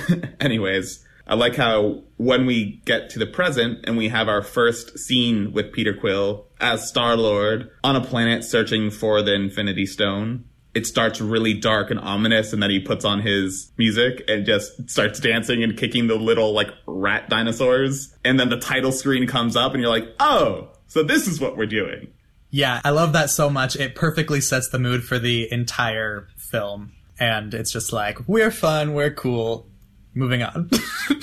Anyways, 0.40 1.04
I 1.26 1.34
like 1.34 1.56
how 1.56 2.02
when 2.16 2.46
we 2.46 2.82
get 2.84 3.10
to 3.10 3.18
the 3.18 3.26
present 3.26 3.84
and 3.84 3.96
we 3.96 4.08
have 4.08 4.28
our 4.28 4.42
first 4.42 4.98
scene 4.98 5.52
with 5.52 5.72
Peter 5.72 5.94
Quill 5.94 6.46
as 6.60 6.88
Star 6.88 7.16
Lord 7.16 7.70
on 7.84 7.96
a 7.96 8.00
planet 8.00 8.44
searching 8.44 8.90
for 8.90 9.22
the 9.22 9.34
Infinity 9.34 9.86
Stone. 9.86 10.44
It 10.74 10.86
starts 10.86 11.20
really 11.20 11.52
dark 11.52 11.90
and 11.90 12.00
ominous, 12.00 12.54
and 12.54 12.62
then 12.62 12.70
he 12.70 12.80
puts 12.80 13.04
on 13.04 13.20
his 13.20 13.70
music 13.76 14.24
and 14.26 14.46
just 14.46 14.88
starts 14.88 15.20
dancing 15.20 15.62
and 15.62 15.76
kicking 15.76 16.06
the 16.06 16.14
little 16.14 16.54
like 16.54 16.70
rat 16.86 17.28
dinosaurs. 17.28 18.16
And 18.24 18.40
then 18.40 18.48
the 18.48 18.58
title 18.58 18.90
screen 18.90 19.26
comes 19.26 19.54
up, 19.54 19.74
and 19.74 19.82
you're 19.82 19.90
like, 19.90 20.08
"Oh, 20.18 20.70
so 20.86 21.02
this 21.02 21.28
is 21.28 21.42
what 21.42 21.58
we're 21.58 21.66
doing." 21.66 22.08
Yeah, 22.54 22.82
I 22.84 22.90
love 22.90 23.14
that 23.14 23.30
so 23.30 23.48
much. 23.48 23.76
It 23.76 23.94
perfectly 23.94 24.42
sets 24.42 24.68
the 24.68 24.78
mood 24.78 25.04
for 25.04 25.18
the 25.18 25.50
entire 25.50 26.28
film. 26.36 26.92
And 27.18 27.54
it's 27.54 27.72
just 27.72 27.94
like, 27.94 28.18
we're 28.28 28.50
fun, 28.50 28.92
we're 28.92 29.10
cool. 29.10 29.66
Moving 30.14 30.42
on. 30.42 30.70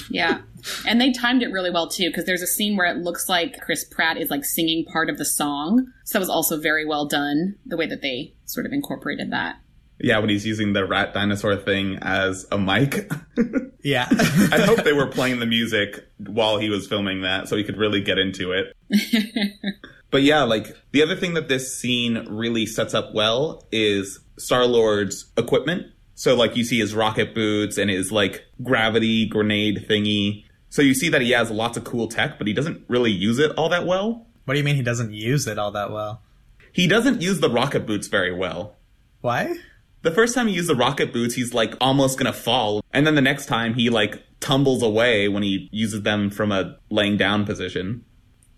Yeah. 0.09 0.39
And 0.85 0.99
they 0.99 1.11
timed 1.11 1.43
it 1.43 1.51
really 1.51 1.71
well 1.71 1.87
too, 1.87 2.09
because 2.09 2.25
there's 2.25 2.41
a 2.41 2.47
scene 2.47 2.75
where 2.75 2.87
it 2.87 2.97
looks 2.97 3.29
like 3.29 3.61
Chris 3.61 3.85
Pratt 3.85 4.17
is 4.17 4.29
like 4.29 4.43
singing 4.43 4.85
part 4.85 5.09
of 5.09 5.17
the 5.17 5.25
song. 5.25 5.91
So 6.03 6.17
that 6.17 6.19
was 6.19 6.29
also 6.29 6.59
very 6.59 6.85
well 6.85 7.05
done, 7.05 7.55
the 7.65 7.77
way 7.77 7.85
that 7.85 8.01
they 8.01 8.33
sort 8.45 8.65
of 8.65 8.73
incorporated 8.73 9.31
that. 9.31 9.57
Yeah, 10.01 10.19
when 10.19 10.29
he's 10.29 10.45
using 10.45 10.73
the 10.73 10.85
rat 10.85 11.13
dinosaur 11.13 11.57
thing 11.57 11.99
as 12.01 12.45
a 12.51 12.57
mic. 12.57 13.11
yeah. 13.83 14.07
I 14.09 14.61
hope 14.65 14.83
they 14.83 14.93
were 14.93 15.07
playing 15.07 15.39
the 15.39 15.45
music 15.45 16.05
while 16.17 16.57
he 16.57 16.69
was 16.69 16.87
filming 16.87 17.21
that 17.21 17.49
so 17.49 17.57
he 17.57 17.63
could 17.63 17.77
really 17.77 18.01
get 18.01 18.17
into 18.17 18.51
it. 18.51 18.73
but 20.11 20.23
yeah, 20.23 20.43
like 20.43 20.75
the 20.91 21.03
other 21.03 21.17
thing 21.17 21.33
that 21.33 21.49
this 21.49 21.77
scene 21.77 22.25
really 22.29 22.65
sets 22.65 22.93
up 22.93 23.13
well 23.13 23.67
is 23.71 24.19
Star 24.37 24.65
Lord's 24.65 25.31
equipment. 25.37 25.87
So 26.19 26.35
like 26.35 26.57
you 26.57 26.65
see 26.65 26.79
his 26.79 26.93
rocket 26.93 27.33
boots 27.33 27.77
and 27.77 27.89
his 27.89 28.11
like 28.11 28.43
gravity 28.61 29.25
grenade 29.25 29.85
thingy. 29.89 30.43
So 30.67 30.81
you 30.81 30.93
see 30.93 31.07
that 31.07 31.21
he 31.21 31.31
has 31.31 31.49
lots 31.49 31.77
of 31.77 31.85
cool 31.85 32.09
tech, 32.09 32.37
but 32.37 32.45
he 32.45 32.51
doesn't 32.51 32.83
really 32.89 33.09
use 33.09 33.39
it 33.39 33.51
all 33.57 33.69
that 33.69 33.85
well. 33.85 34.27
what 34.43 34.53
do 34.53 34.57
you 34.57 34.65
mean 34.65 34.75
he 34.75 34.81
doesn't 34.81 35.13
use 35.13 35.47
it 35.47 35.57
all 35.57 35.71
that 35.71 35.91
well? 35.91 36.21
He 36.73 36.87
doesn't 36.87 37.21
use 37.21 37.39
the 37.39 37.49
rocket 37.49 37.85
boots 37.85 38.07
very 38.07 38.35
well. 38.35 38.75
Why? 39.21 39.59
The 40.01 40.11
first 40.11 40.35
time 40.35 40.47
he 40.47 40.55
used 40.55 40.67
the 40.67 40.75
rocket 40.75 41.13
boots, 41.13 41.35
he's 41.35 41.53
like 41.53 41.73
almost 41.79 42.17
gonna 42.17 42.33
fall. 42.33 42.83
And 42.91 43.07
then 43.07 43.15
the 43.15 43.21
next 43.21 43.45
time 43.45 43.75
he 43.75 43.89
like 43.89 44.21
tumbles 44.41 44.83
away 44.83 45.29
when 45.29 45.41
he 45.41 45.69
uses 45.71 46.01
them 46.01 46.31
from 46.31 46.51
a 46.51 46.79
laying 46.89 47.15
down 47.15 47.45
position. 47.45 48.03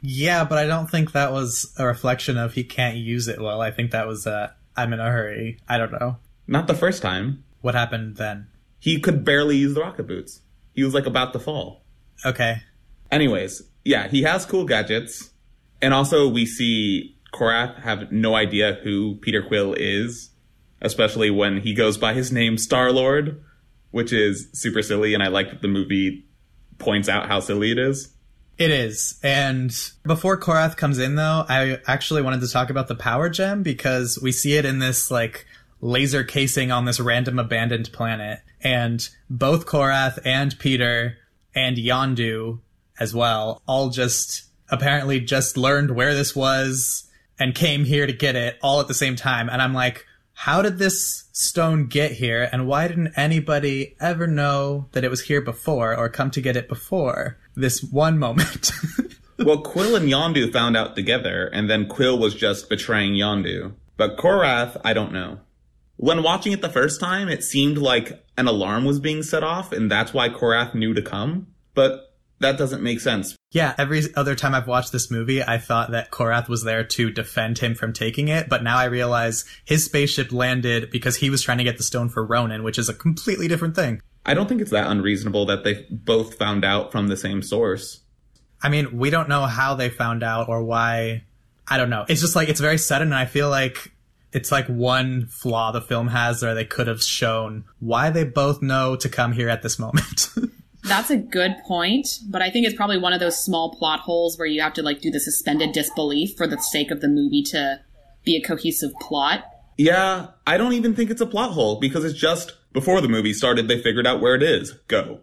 Yeah, 0.01 0.46
but 0.46 0.58
I 0.58 0.65
don't 0.65 0.89
think 0.89 1.12
that 1.12 1.32
was 1.32 1.72
a 1.77 1.86
reflection 1.86 2.39
of 2.39 2.56
he 2.56 2.63
can't 2.63 2.98
use 2.98 3.27
it 3.27 3.39
well. 3.39 3.62
I 3.62 3.70
think 3.70 3.91
that 3.91 4.08
was 4.08 4.25
uh 4.25 4.50
I'm 4.75 4.94
in 4.94 5.00
a 5.00 5.12
hurry. 5.12 5.60
I 5.70 5.77
don't 5.77 5.91
know. 5.91 6.18
Not 6.48 6.65
the 6.65 6.74
first 6.74 7.03
time. 7.03 7.44
What 7.62 7.75
happened 7.75 8.17
then? 8.17 8.47
He 8.80 9.00
could 9.00 9.24
barely 9.24 9.58
use 9.58 9.74
the 9.76 9.82
rocket 9.82 10.08
boots. 10.08 10.41
He 10.74 10.84
was 10.84 10.93
like 10.93 11.06
about 11.06 11.34
to 11.34 11.39
fall. 11.39 11.84
Okay. 12.26 12.62
Anyways, 13.12 13.62
yeah, 13.84 14.08
he 14.08 14.24
has 14.24 14.45
cool 14.45 14.65
gadgets. 14.65 15.32
And 15.82 15.93
also 15.93 16.28
we 16.28 16.45
see 16.45 17.17
Korath 17.34 17.80
have 17.82 18.12
no 18.12 18.36
idea 18.36 18.80
who 18.84 19.15
Peter 19.15 19.41
Quill 19.41 19.74
is, 19.74 20.32
especially 20.82 21.30
when 21.30 21.62
he 21.62 21.74
goes 21.74 21.97
by 21.97 22.13
his 22.13 22.32
name 22.32 22.58
Star 22.58 22.91
Lord, 22.91 23.43
which 23.91 24.12
is 24.12 24.50
super 24.54 24.82
silly 24.82 25.13
and 25.13 25.21
I 25.21 25.28
like 25.28 25.50
that 25.52 25.62
the 25.62 25.67
movie 25.67 26.26
points 26.78 27.08
out 27.08 27.28
how 27.28 27.39
silly 27.39 27.71
it 27.71 27.78
is. 27.78 28.13
It 28.58 28.69
is. 28.69 29.19
And 29.24 29.74
before 30.04 30.39
Korath 30.39 30.78
comes 30.78 31.00
in, 31.00 31.15
though, 31.15 31.45
I 31.50 31.80
actually 31.88 32.21
wanted 32.21 32.41
to 32.41 32.47
talk 32.47 32.69
about 32.69 32.88
the 32.88 32.95
power 32.95 33.28
gem 33.30 33.63
because 33.63 34.19
we 34.21 34.32
see 34.32 34.54
it 34.54 34.65
in 34.65 34.78
this, 34.78 35.10
like, 35.10 35.47
laser 35.82 36.24
casing 36.24 36.72
on 36.72 36.86
this 36.86 37.00
random 37.00 37.39
abandoned 37.39 37.91
planet. 37.91 38.39
And 38.62 39.08
both 39.30 39.65
Korath 39.65 40.20
and 40.24 40.58
Peter 40.60 41.17
and 41.54 41.78
Yondu 41.78 42.60
as 43.00 43.13
well 43.13 43.62
all 43.67 43.89
just 43.89 44.44
apparently 44.70 45.20
just 45.20 45.58
learned 45.58 45.91
where 45.91 46.13
this 46.13 46.36
was 46.36 47.10
and 47.39 47.56
came 47.56 47.84
here 47.84 48.08
to 48.08 48.13
get 48.13 48.36
it 48.36 48.58
all 48.62 48.80
at 48.80 48.88
the 48.88 48.94
same 48.94 49.15
time. 49.15 49.50
And 49.50 49.62
I'm 49.62 49.74
like, 49.74 50.06
how 50.34 50.62
did 50.62 50.78
this 50.78 51.26
stone 51.34 51.88
get 51.88 52.12
here? 52.12 52.48
And 52.52 52.67
why 52.67 52.88
didn't 52.88 53.13
anybody 53.17 53.96
ever 54.00 54.28
know 54.28 54.88
that 54.91 55.04
it 55.04 55.10
was 55.10 55.22
here 55.22 55.41
before 55.41 55.96
or 55.96 56.08
come 56.08 56.32
to 56.32 56.41
get 56.41 56.56
it 56.56 56.70
before 56.70 57.38
this 57.56 57.84
one 57.84 58.17
moment? 58.17 58.72
Well, 59.44 59.62
Quill 59.62 59.96
and 59.96 60.08
Yondu 60.08 60.54
found 60.54 60.78
out 60.78 60.96
together, 60.96 61.48
and 61.48 61.67
then 61.67 61.88
Quill 61.88 62.20
was 62.20 62.36
just 62.36 62.70
betraying 62.70 63.13
Yondu. 63.13 63.74
But 63.98 64.17
Korath, 64.17 64.80
I 64.84 64.94
don't 64.94 65.12
know. 65.12 65.39
When 65.97 66.23
watching 66.23 66.51
it 66.51 66.62
the 66.62 66.69
first 66.69 66.99
time, 66.99 67.30
it 67.30 67.43
seemed 67.43 67.77
like 67.77 68.23
an 68.38 68.47
alarm 68.47 68.86
was 68.86 68.99
being 68.99 69.21
set 69.23 69.43
off, 69.43 69.71
and 69.71 69.91
that's 69.91 70.13
why 70.13 70.30
Korath 70.30 70.73
knew 70.73 70.93
to 70.93 71.01
come. 71.01 71.47
But 71.73 72.12
that 72.41 72.58
doesn't 72.58 72.82
make 72.82 72.99
sense. 72.99 73.38
yeah, 73.51 73.75
every 73.77 74.01
other 74.15 74.34
time 74.34 74.56
I've 74.56 74.67
watched 74.67 74.91
this 74.91 75.12
movie, 75.12 75.43
I 75.43 75.60
thought 75.60 75.91
that 75.91 76.10
Korath 76.10 76.49
was 76.49 76.63
there 76.63 76.84
to 76.84 77.12
defend 77.12 77.60
him 77.60 77.75
from 77.75 77.93
taking 77.93 78.30
it, 78.30 78.49
but 78.49 78.63
now 78.63 78.77
I 78.77 78.86
realize 78.86 79.45
his 79.63 79.86
spaceship 79.86 80.32
landed 80.32 80.89
because 80.89 81.17
he 81.17 81.30
was 81.30 81.43
trying 81.43 81.60
to 81.60 81.63
get 81.63 81.77
the 81.77 81.84
stone 81.84 82.10
for 82.10 82.25
Ronan, 82.25 82.63
which 82.63 82.80
is 82.80 82.89
a 82.89 82.95
completely 82.95 83.47
different 83.47 83.75
thing. 83.75 84.01
I 84.25 84.34
don't 84.34 84.49
think 84.49 84.62
it's 84.62 84.71
that 84.71 84.89
unreasonable 84.89 85.45
that 85.47 85.63
they 85.63 85.86
both 85.91 86.36
found 86.36 86.65
out 86.65 86.91
from 86.91 87.08
the 87.08 87.17
same 87.17 87.43
source. 87.43 88.01
I 88.62 88.69
mean, 88.69 88.97
we 88.97 89.10
don't 89.10 89.30
know 89.30 89.45
how 89.45 89.75
they 89.75 89.89
found 89.89 90.23
out 90.23 90.49
or 90.49 90.63
why. 90.63 91.23
I 91.67 91.77
don't 91.77 91.89
know. 91.89 92.06
It's 92.08 92.21
just 92.21 92.36
like 92.36 92.49
it's 92.49 92.60
very 92.60 92.77
sudden, 92.77 93.10
and 93.10 93.15
I 93.15 93.25
feel 93.25 93.49
like 93.49 93.90
it's 94.34 94.52
like 94.52 94.67
one 94.67 95.28
flaw 95.28 95.72
the 95.72 95.82
film 95.82 96.08
has 96.08 96.41
where 96.41 96.56
they 96.56 96.65
could 96.65 96.88
have 96.88 97.04
shown 97.04 97.65
why 97.80 98.10
they 98.10 98.24
both 98.24 98.62
know 98.62 98.96
to 98.96 99.10
come 99.10 99.34
here 99.34 99.50
at 99.50 99.62
this 99.62 99.78
moment. 99.78 100.30
That's 100.84 101.12
a 101.12 101.17
good 101.17 101.58
point, 101.67 102.08
but 102.28 102.41
I 102.41 102.50
think 102.50 102.65
it's 102.65 102.76
probably 102.76 102.98
one 102.98 103.13
of 103.13 103.20
those 103.20 103.44
small 103.44 103.76
plot 103.76 104.00
holes 104.00 104.38
where 104.38 104.48
you 104.48 104.62
have 104.62 104.74
to 104.74 104.82
like 104.82 105.02
do 105.02 105.12
the 105.12 105.20
suspended 105.20 105.74
disbelief 105.74 106.36
for 106.36 106.48
the 106.48 106.58
sake 106.58 106.89
of 106.89 107.02
the 107.02 107.08
movie 107.08 107.44
to 107.52 107.80
be 108.24 108.36
a 108.36 108.41
cohesive 108.41 108.91
plot. 109.00 109.46
Yeah, 109.78 110.28
I 110.48 110.58
don't 110.58 110.74
even 110.74 110.96
think 110.96 111.12
it's 111.12 111.22
a 111.22 111.28
plot 111.28 111.52
hole 111.52 111.80
because 111.80 112.04
it's 112.04 112.17
just 112.17 112.54
before 112.74 113.02
the 113.02 113.08
movie 113.08 113.34
started, 113.34 113.67
they 113.67 113.82
figured 113.82 114.08
out 114.08 114.22
where 114.22 114.36
it 114.36 114.44
is. 114.44 114.72
Go. 114.88 115.20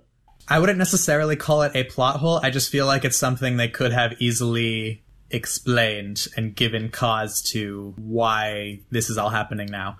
I 0.48 0.58
wouldn't 0.58 0.78
necessarily 0.78 1.36
call 1.36 1.62
it 1.62 1.72
a 1.74 1.84
plot 1.84 2.16
hole. 2.20 2.40
I 2.42 2.50
just 2.50 2.70
feel 2.70 2.86
like 2.86 3.04
it's 3.04 3.18
something 3.18 3.56
they 3.56 3.68
could 3.68 3.92
have 3.92 4.14
easily 4.18 5.02
explained 5.30 6.26
and 6.36 6.54
given 6.54 6.90
cause 6.90 7.42
to 7.52 7.94
why 7.96 8.80
this 8.90 9.10
is 9.10 9.18
all 9.18 9.30
happening 9.30 9.68
now. 9.70 9.96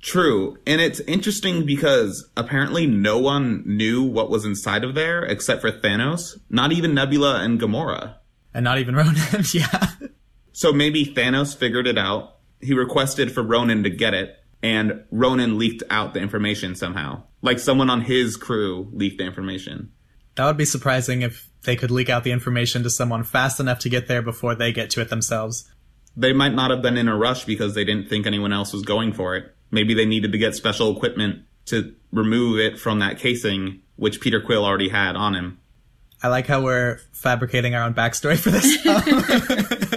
True. 0.00 0.58
And 0.66 0.80
it's 0.80 0.98
interesting 1.00 1.64
because 1.64 2.28
apparently 2.36 2.86
no 2.86 3.18
one 3.18 3.62
knew 3.64 4.02
what 4.02 4.30
was 4.30 4.44
inside 4.44 4.82
of 4.82 4.96
there 4.96 5.22
except 5.22 5.60
for 5.60 5.70
Thanos, 5.70 6.38
not 6.50 6.72
even 6.72 6.92
Nebula 6.92 7.40
and 7.42 7.60
Gamora. 7.60 8.16
And 8.52 8.64
not 8.64 8.78
even 8.78 8.96
Ronan, 8.96 9.14
yeah. 9.52 9.86
So 10.52 10.72
maybe 10.72 11.06
Thanos 11.06 11.56
figured 11.56 11.86
it 11.86 11.96
out. 11.96 12.38
He 12.60 12.74
requested 12.74 13.32
for 13.32 13.42
Ronan 13.42 13.84
to 13.84 13.90
get 13.90 14.12
it, 14.12 14.36
and 14.62 15.04
Ronan 15.10 15.58
leaked 15.58 15.82
out 15.88 16.14
the 16.14 16.20
information 16.20 16.74
somehow. 16.74 17.22
Like 17.40 17.58
someone 17.58 17.88
on 17.88 18.02
his 18.02 18.36
crew 18.36 18.90
leaked 18.92 19.18
the 19.18 19.24
information. 19.24 19.92
That 20.34 20.46
would 20.46 20.56
be 20.56 20.64
surprising 20.64 21.22
if 21.22 21.48
they 21.64 21.76
could 21.76 21.90
leak 21.90 22.08
out 22.08 22.24
the 22.24 22.32
information 22.32 22.82
to 22.82 22.90
someone 22.90 23.24
fast 23.24 23.60
enough 23.60 23.78
to 23.80 23.88
get 23.88 24.08
there 24.08 24.22
before 24.22 24.54
they 24.54 24.72
get 24.72 24.90
to 24.90 25.00
it 25.00 25.08
themselves. 25.10 25.70
They 26.16 26.32
might 26.32 26.54
not 26.54 26.70
have 26.70 26.82
been 26.82 26.96
in 26.96 27.08
a 27.08 27.16
rush 27.16 27.44
because 27.44 27.74
they 27.74 27.84
didn't 27.84 28.08
think 28.08 28.26
anyone 28.26 28.52
else 28.52 28.72
was 28.72 28.82
going 28.82 29.12
for 29.12 29.36
it. 29.36 29.54
Maybe 29.70 29.94
they 29.94 30.04
needed 30.04 30.32
to 30.32 30.38
get 30.38 30.54
special 30.54 30.94
equipment 30.94 31.44
to 31.66 31.94
remove 32.12 32.58
it 32.58 32.78
from 32.78 32.98
that 32.98 33.18
casing, 33.18 33.80
which 33.96 34.20
Peter 34.20 34.40
Quill 34.40 34.64
already 34.64 34.88
had 34.90 35.16
on 35.16 35.34
him. 35.34 35.58
I 36.22 36.28
like 36.28 36.46
how 36.46 36.62
we're 36.62 37.00
fabricating 37.12 37.74
our 37.74 37.82
own 37.82 37.94
backstory 37.94 38.38
for 38.38 38.50
this. 38.50 38.76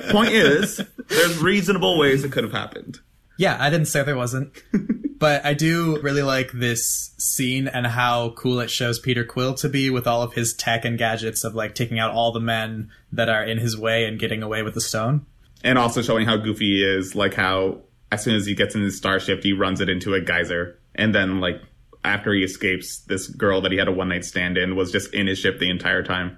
Point 0.12 0.32
is, 0.32 0.82
there's 1.08 1.38
reasonable 1.40 2.00
ways 2.00 2.24
it 2.24 2.32
could 2.32 2.44
have 2.44 2.54
happened. 2.54 3.00
yeah, 3.38 3.58
I 3.60 3.70
didn't 3.70 3.88
say 3.88 4.04
there 4.04 4.16
wasn't. 4.16 4.52
but 5.18 5.46
I 5.46 5.54
do 5.54 6.00
really 6.02 6.22
like 6.24 6.52
this 6.52 7.14
scene 7.18 7.68
and 7.68 7.86
how 7.88 8.32
cool 8.32 8.60
it 8.60 8.70
shows 8.70 9.00
Peter 9.00 9.24
Quill 9.24 9.54
to 9.56 9.70
be 9.70 9.90
with 9.90 10.08
all 10.08 10.22
of 10.22 10.34
his 10.34 10.54
tech 10.54 10.86
and 10.86 10.98
gadgets 10.98 11.44
of 11.44 11.56
like 11.56 11.76
taking 11.76 12.00
out 12.00 12.12
all 12.12 12.32
the 12.32 12.40
men 12.40 12.90
that 13.12 13.30
are 13.30 13.44
in 13.44 13.58
his 13.58 13.78
way 13.78 14.06
and 14.06 14.20
getting 14.20 14.44
away 14.44 14.62
with 14.62 14.74
the 14.74 14.82
stone. 14.82 15.26
And 15.64 15.78
also 15.78 16.02
showing 16.02 16.26
how 16.26 16.38
goofy 16.38 16.78
he 16.78 16.84
is, 16.84 17.16
like 17.16 17.34
how 17.34 17.80
as 18.12 18.24
soon 18.24 18.36
as 18.36 18.46
he 18.46 18.54
gets 18.56 18.76
in 18.76 18.82
his 18.82 18.98
starship, 18.98 19.42
he 19.44 19.54
runs 19.54 19.82
it 19.82 19.90
into 19.90 20.14
a 20.14 20.22
geyser. 20.22 20.78
And 20.94 21.14
then, 21.14 21.40
like, 21.42 21.62
after 22.04 22.34
he 22.34 22.44
escapes 22.44 23.00
this 23.00 23.28
girl 23.28 23.62
that 23.62 23.72
he 23.72 23.78
had 23.78 23.88
a 23.88 23.92
one 23.92 24.10
night 24.10 24.24
stand 24.26 24.58
in 24.58 24.76
was 24.76 24.92
just 24.92 25.14
in 25.14 25.28
his 25.28 25.40
ship 25.40 25.60
the 25.60 25.70
entire 25.70 26.04
time. 26.04 26.38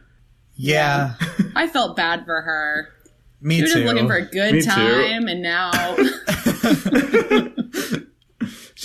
Yeah, 0.56 1.14
I 1.56 1.68
felt 1.68 1.96
bad 1.98 2.26
for 2.26 2.42
her. 2.42 2.90
me 3.42 3.58
She 3.58 3.62
was 3.64 3.74
too. 3.74 3.80
just 3.84 3.94
looking 3.94 4.08
for 4.08 4.16
a 4.16 4.26
good 4.26 4.54
Me 4.54 4.62
too. 4.62 4.68
time, 4.70 5.28
and 5.28 5.42
now 5.42 5.72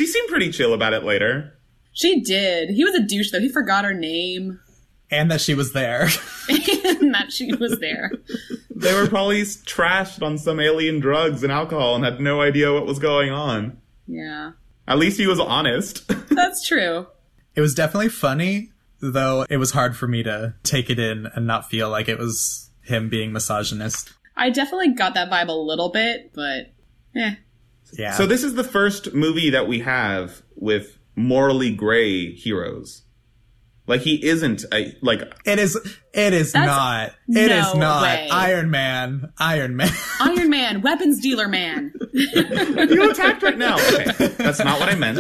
She 0.03 0.09
seemed 0.09 0.29
pretty 0.29 0.51
chill 0.51 0.75
about 0.75 0.93
it 0.95 1.05
later. 1.05 1.57
she 1.93 2.21
did. 2.23 2.71
He 2.71 2.85
was 2.85 2.95
a 2.95 3.03
douche, 3.03 3.31
though. 3.31 3.41
He 3.41 3.49
forgot 3.49 3.85
her 3.85 3.95
name 3.95 4.59
and 5.13 5.31
that 5.31 5.41
she 5.41 5.55
was 5.55 5.73
there. 5.73 6.05
and 6.49 7.15
that 7.15 7.27
she 7.31 7.55
was 7.55 7.79
there. 7.79 8.11
They 8.75 8.95
were 8.95 9.07
probably 9.07 9.43
trashed 9.43 10.23
on 10.23 10.39
some 10.39 10.59
alien 10.59 10.99
drugs 11.01 11.45
and 11.45 11.53
alcohol 11.53 11.95
and 11.95 12.05
had 12.05 12.21
no 12.21 12.41
idea 12.41 12.73
what 12.73 12.87
was 12.87 12.99
going 12.99 13.31
on. 13.31 13.77
Yeah, 14.09 14.53
At 14.89 14.99
least 14.99 15.19
he 15.19 15.27
was 15.27 15.39
honest. 15.39 16.09
that's 16.31 16.67
true. 16.67 17.07
it 17.55 17.61
was 17.61 17.75
definitely 17.75 18.09
funny, 18.09 18.73
though 19.01 19.47
it 19.49 19.59
was 19.59 19.73
hard 19.73 19.97
for 19.97 20.09
me 20.09 20.23
to 20.23 20.55
take 20.65 20.91
it 20.91 20.99
in 20.99 21.27
and 21.27 21.47
not 21.47 21.69
feel 21.69 21.91
like 21.91 22.09
it 22.09 22.19
was 22.19 22.71
him 22.83 23.09
being 23.09 23.33
misogynist. 23.33 24.13
I 24.35 24.49
definitely 24.51 24.95
got 24.95 25.15
that 25.15 25.31
vibe 25.31 25.49
a 25.49 25.53
little 25.53 25.91
bit, 25.91 26.33
but 26.35 26.73
eh. 27.15 27.35
Yeah. 27.93 28.13
So 28.13 28.27
this 28.27 28.43
is 28.43 28.55
the 28.55 28.65
first 28.65 29.13
movie 29.15 29.51
that 29.51 29.69
we 29.69 29.81
have 29.81 30.43
with 30.57 30.99
morally 31.15 31.75
gray 31.75 32.33
heroes. 32.33 33.03
Like 33.87 34.03
he 34.03 34.25
isn't 34.25 34.65
a 34.73 34.97
like 35.03 35.23
it 35.45 35.59
is. 35.59 35.77
It 36.15 36.33
is 36.33 36.53
That's- 36.53 36.69
not. 36.69 37.15
It 37.29 37.51
is 37.51 37.75
no 37.75 37.81
not 37.81 38.03
way. 38.03 38.29
Iron 38.31 38.71
Man. 38.71 39.33
Iron 39.39 39.77
Man. 39.77 39.91
Iron 40.21 40.51
Man, 40.51 40.83
weapons 40.83 41.21
dealer 41.21 41.49
man. 41.49 41.93
you 42.13 43.11
attacked 43.11 43.43
right 43.43 43.59
now. 43.59 43.75
Okay, 43.77 44.29
that's 44.39 44.61
not 44.61 44.79
what 44.79 44.89
I 44.89 44.95
meant. 44.95 45.19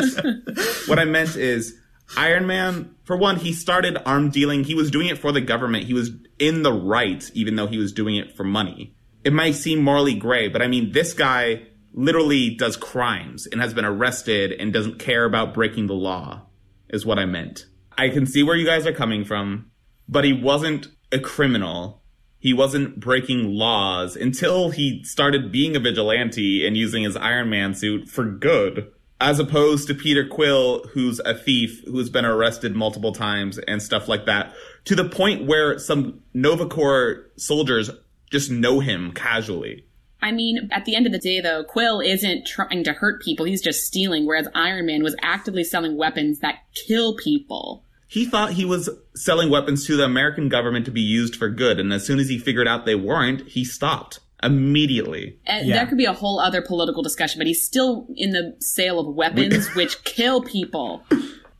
What 0.86 0.98
I 1.00 1.04
meant 1.04 1.36
is 1.36 1.76
Iron 2.16 2.46
Man. 2.46 2.94
For 3.04 3.16
one, 3.16 3.36
he 3.36 3.52
started 3.52 3.98
arm 4.06 4.30
dealing. 4.30 4.62
He 4.62 4.76
was 4.76 4.92
doing 4.92 5.08
it 5.08 5.18
for 5.18 5.32
the 5.32 5.40
government. 5.40 5.84
He 5.84 5.94
was 5.94 6.10
in 6.38 6.62
the 6.62 6.72
right, 6.72 7.28
even 7.34 7.56
though 7.56 7.66
he 7.66 7.78
was 7.78 7.92
doing 7.92 8.14
it 8.16 8.36
for 8.36 8.44
money. 8.44 8.94
It 9.24 9.32
might 9.32 9.56
seem 9.56 9.82
morally 9.82 10.14
gray, 10.14 10.48
but 10.48 10.62
I 10.62 10.68
mean, 10.68 10.92
this 10.92 11.14
guy 11.14 11.62
literally 11.92 12.50
does 12.50 12.76
crimes 12.76 13.46
and 13.46 13.60
has 13.60 13.74
been 13.74 13.84
arrested 13.84 14.52
and 14.52 14.72
doesn't 14.72 14.98
care 14.98 15.24
about 15.24 15.54
breaking 15.54 15.86
the 15.86 15.94
law. 15.94 16.46
Is 16.88 17.06
what 17.06 17.18
I 17.18 17.24
meant. 17.24 17.66
I 17.96 18.08
can 18.08 18.26
see 18.26 18.42
where 18.42 18.56
you 18.56 18.66
guys 18.66 18.86
are 18.86 18.92
coming 18.92 19.24
from, 19.24 19.70
but 20.08 20.24
he 20.24 20.32
wasn't 20.32 20.88
a 21.10 21.18
criminal. 21.18 22.02
He 22.38 22.52
wasn't 22.52 23.00
breaking 23.00 23.54
laws 23.54 24.16
until 24.16 24.70
he 24.70 25.04
started 25.04 25.52
being 25.52 25.76
a 25.76 25.80
vigilante 25.80 26.66
and 26.66 26.76
using 26.76 27.02
his 27.04 27.16
Iron 27.16 27.48
Man 27.48 27.74
suit 27.74 28.08
for 28.08 28.24
good. 28.24 28.92
As 29.20 29.38
opposed 29.38 29.86
to 29.86 29.94
Peter 29.94 30.26
Quill, 30.26 30.84
who's 30.92 31.20
a 31.20 31.34
thief 31.34 31.82
who's 31.86 32.10
been 32.10 32.24
arrested 32.24 32.74
multiple 32.74 33.12
times 33.12 33.56
and 33.58 33.80
stuff 33.80 34.08
like 34.08 34.26
that, 34.26 34.52
to 34.86 34.96
the 34.96 35.08
point 35.08 35.46
where 35.46 35.78
some 35.78 36.20
Nova 36.34 36.66
Corps 36.66 37.30
soldiers 37.36 37.88
just 38.30 38.50
know 38.50 38.80
him 38.80 39.12
casually. 39.12 39.86
I 40.22 40.32
mean, 40.32 40.68
at 40.72 40.84
the 40.84 40.94
end 40.94 41.06
of 41.06 41.12
the 41.12 41.18
day, 41.18 41.40
though, 41.40 41.64
Quill 41.64 42.00
isn't 42.00 42.46
trying 42.46 42.84
to 42.84 42.92
hurt 42.92 43.20
people. 43.22 43.44
He's 43.44 43.60
just 43.62 43.84
stealing, 43.84 44.26
whereas 44.26 44.48
Iron 44.54 44.86
Man 44.86 45.02
was 45.02 45.16
actively 45.20 45.64
selling 45.64 45.96
weapons 45.96 46.38
that 46.38 46.60
kill 46.74 47.16
people. 47.16 47.84
He 48.06 48.24
thought 48.26 48.52
he 48.52 48.64
was 48.64 48.88
selling 49.16 49.50
weapons 49.50 49.86
to 49.86 49.96
the 49.96 50.04
American 50.04 50.48
government 50.48 50.84
to 50.84 50.90
be 50.90 51.00
used 51.00 51.34
for 51.36 51.48
good, 51.48 51.80
and 51.80 51.92
as 51.92 52.06
soon 52.06 52.18
as 52.18 52.28
he 52.28 52.38
figured 52.38 52.68
out 52.68 52.86
they 52.86 52.94
weren't, 52.94 53.48
he 53.48 53.64
stopped 53.64 54.20
immediately. 54.42 55.38
And 55.46 55.66
Yeah. 55.66 55.76
That 55.76 55.88
could 55.88 55.98
be 55.98 56.04
a 56.04 56.12
whole 56.12 56.38
other 56.40 56.62
political 56.62 57.02
discussion, 57.02 57.38
but 57.38 57.46
he's 57.46 57.64
still 57.64 58.06
in 58.14 58.30
the 58.30 58.56
sale 58.60 58.98
of 59.00 59.14
weapons 59.14 59.68
which 59.74 60.02
kill 60.04 60.42
people. 60.42 61.04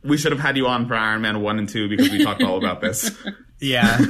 We 0.04 0.18
should 0.18 0.32
have 0.32 0.40
had 0.40 0.56
you 0.56 0.66
on 0.66 0.88
for 0.88 0.94
Iron 0.94 1.22
Man 1.22 1.42
1 1.42 1.58
and 1.60 1.68
2 1.68 1.88
because 1.88 2.10
we 2.10 2.24
talked 2.24 2.42
all 2.42 2.58
about 2.58 2.80
this. 2.80 3.16
Yeah. 3.60 4.04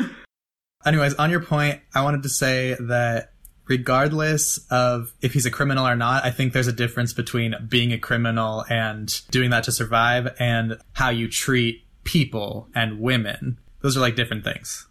Anyways, 0.86 1.12
on 1.16 1.30
your 1.30 1.40
point, 1.40 1.82
I 1.94 2.02
wanted 2.02 2.22
to 2.22 2.30
say 2.30 2.74
that 2.80 3.34
regardless 3.68 4.58
of 4.70 5.12
if 5.20 5.34
he's 5.34 5.46
a 5.46 5.50
criminal 5.50 5.86
or 5.86 5.94
not, 5.94 6.24
I 6.24 6.30
think 6.30 6.52
there's 6.52 6.66
a 6.66 6.72
difference 6.72 7.12
between 7.12 7.54
being 7.68 7.92
a 7.92 7.98
criminal 7.98 8.64
and 8.68 9.20
doing 9.30 9.50
that 9.50 9.64
to 9.64 9.72
survive 9.72 10.34
and 10.38 10.78
how 10.94 11.10
you 11.10 11.28
treat 11.28 11.84
people 12.04 12.68
and 12.74 13.00
women. 13.00 13.58
Those 13.82 13.96
are 13.96 14.00
like 14.00 14.16
different 14.16 14.44
things. 14.44 14.86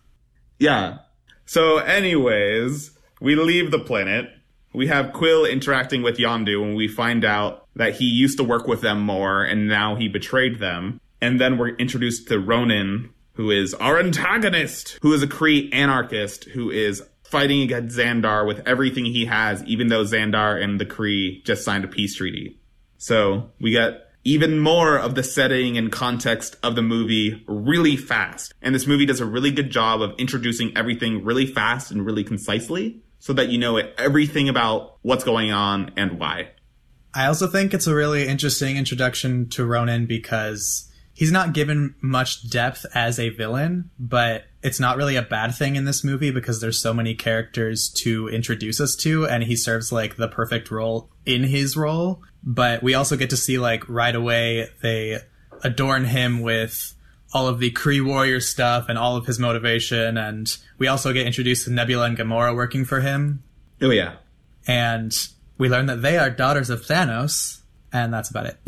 Yeah. 0.60 1.00
So, 1.46 1.78
anyways, 1.78 2.92
we 3.20 3.36
leave 3.36 3.72
the 3.72 3.80
planet. 3.80 4.30
We 4.74 4.88
have 4.88 5.14
Quill 5.14 5.46
interacting 5.46 6.04
with 6.04 6.18
Yondu 6.18 6.62
and 6.64 6.76
we 6.76 6.88
find 6.88 7.26
out 7.26 7.66
that 7.76 7.96
he 7.96 8.06
used 8.06 8.38
to 8.38 8.44
work 8.44 8.68
with 8.68 8.82
them 8.82 9.02
more 9.02 9.44
and 9.44 9.68
now 9.68 9.96
he 9.96 10.08
betrayed 10.08 10.60
them. 10.60 11.02
And 11.20 11.42
then 11.42 11.58
we're 11.58 11.76
introduced 11.76 12.28
to 12.28 12.40
Ronan, 12.40 13.10
who 13.34 13.50
is 13.50 13.74
our 13.76 13.98
antagonist, 14.00 15.00
who 15.02 15.14
is 15.14 15.24
a 15.24 15.28
Kree 15.28 15.74
anarchist 15.74 16.44
who 16.46 16.70
is 16.70 17.02
fighting 17.30 17.62
against 17.62 17.98
Xandar 17.98 18.48
with 18.48 18.68
everything 18.68 19.06
he 19.06 19.26
has, 19.26 19.64
even 19.66 19.88
though 19.88 20.04
Xandar 20.04 20.62
and 20.62 20.80
the 20.80 20.86
Kree 20.86 21.44
just 21.44 21.64
signed 21.64 21.84
a 21.84 21.88
peace 21.88 22.16
treaty. 22.16 22.60
So 22.98 23.52
we 23.60 23.72
get 23.72 24.08
even 24.24 24.60
more 24.60 24.98
of 24.98 25.16
the 25.16 25.24
setting 25.24 25.78
and 25.78 25.92
context 25.92 26.58
of 26.64 26.76
the 26.76 26.82
movie 26.82 27.44
really 27.48 27.96
fast. 27.96 28.54
And 28.62 28.76
this 28.76 28.88
movie 28.88 29.06
does 29.06 29.22
a 29.22 29.26
really 29.26 29.52
good 29.52 29.70
job 29.70 30.02
of 30.02 30.14
introducing 30.18 30.76
everything 30.76 31.24
really 31.24 31.46
fast 31.46 31.92
and 31.92 32.06
really 32.06 32.24
concisely 32.24 33.02
so 33.20 33.34
that 33.34 33.50
you 33.50 33.58
know 33.58 33.78
everything 33.78 34.50
about 34.50 34.98
what's 35.02 35.24
going 35.24 35.52
on 35.52 35.92
and 35.96 36.20
why. 36.20 36.50
I 37.14 37.28
also 37.28 37.48
think 37.48 37.74
it's 37.74 37.88
a 37.88 37.96
really 37.96 38.28
interesting 38.28 38.78
introduction 38.78 39.50
to 39.50 39.66
Ronan 39.66 40.06
because 40.06 40.87
he's 41.18 41.32
not 41.32 41.52
given 41.52 41.96
much 42.00 42.48
depth 42.48 42.86
as 42.94 43.20
a 43.20 43.30
villain, 43.30 43.90
but 43.98 44.44
it's 44.62 44.80
not 44.80 44.98
really 44.98 45.16
a 45.16 45.22
bad 45.24 45.56
thing 45.56 45.76
in 45.76 45.84
this 45.84 46.04
movie 46.04 46.30
because 46.30 46.62
there's 46.62 46.78
so 46.80 46.94
many 46.94 47.16
characters 47.16 47.90
to 47.90 48.28
introduce 48.28 48.80
us 48.80 48.96
to 48.96 49.26
and 49.26 49.42
he 49.44 49.56
serves 49.56 49.92
like 49.92 50.16
the 50.18 50.28
perfect 50.28 50.70
role 50.70 51.10
in 51.26 51.44
his 51.44 51.76
role. 51.76 52.22
But 52.44 52.84
we 52.84 52.94
also 52.94 53.18
get 53.18 53.32
to 53.32 53.38
see 53.38 53.58
like 53.58 53.90
right 53.90 54.16
away 54.16 54.70
they 54.84 55.18
adorn 55.64 56.06
him 56.06 56.42
with 56.42 56.94
all 57.34 57.48
of 57.48 57.58
the 57.58 57.72
Kree 57.72 58.06
warrior 58.06 58.40
stuff 58.40 58.86
and 58.88 58.98
all 59.00 59.16
of 59.16 59.26
his 59.26 59.40
motivation 59.40 60.18
and 60.18 60.56
we 60.78 60.88
also 60.88 61.14
get 61.14 61.26
introduced 61.26 61.66
to 61.66 61.72
Nebula 61.72 62.06
and 62.06 62.18
Gamora 62.18 62.56
working 62.56 62.86
for 62.86 63.00
him 63.00 63.42
Oh 63.82 63.90
yeah. 63.90 64.18
and 64.68 65.18
we 65.58 65.68
learn 65.68 65.88
that 65.88 66.04
they 66.04 66.20
are 66.20 66.30
daughters 66.30 66.70
of 66.70 66.84
Thanos, 66.84 67.62
and 67.92 68.14
that's 68.14 68.30
about 68.30 68.46
it. 68.46 68.58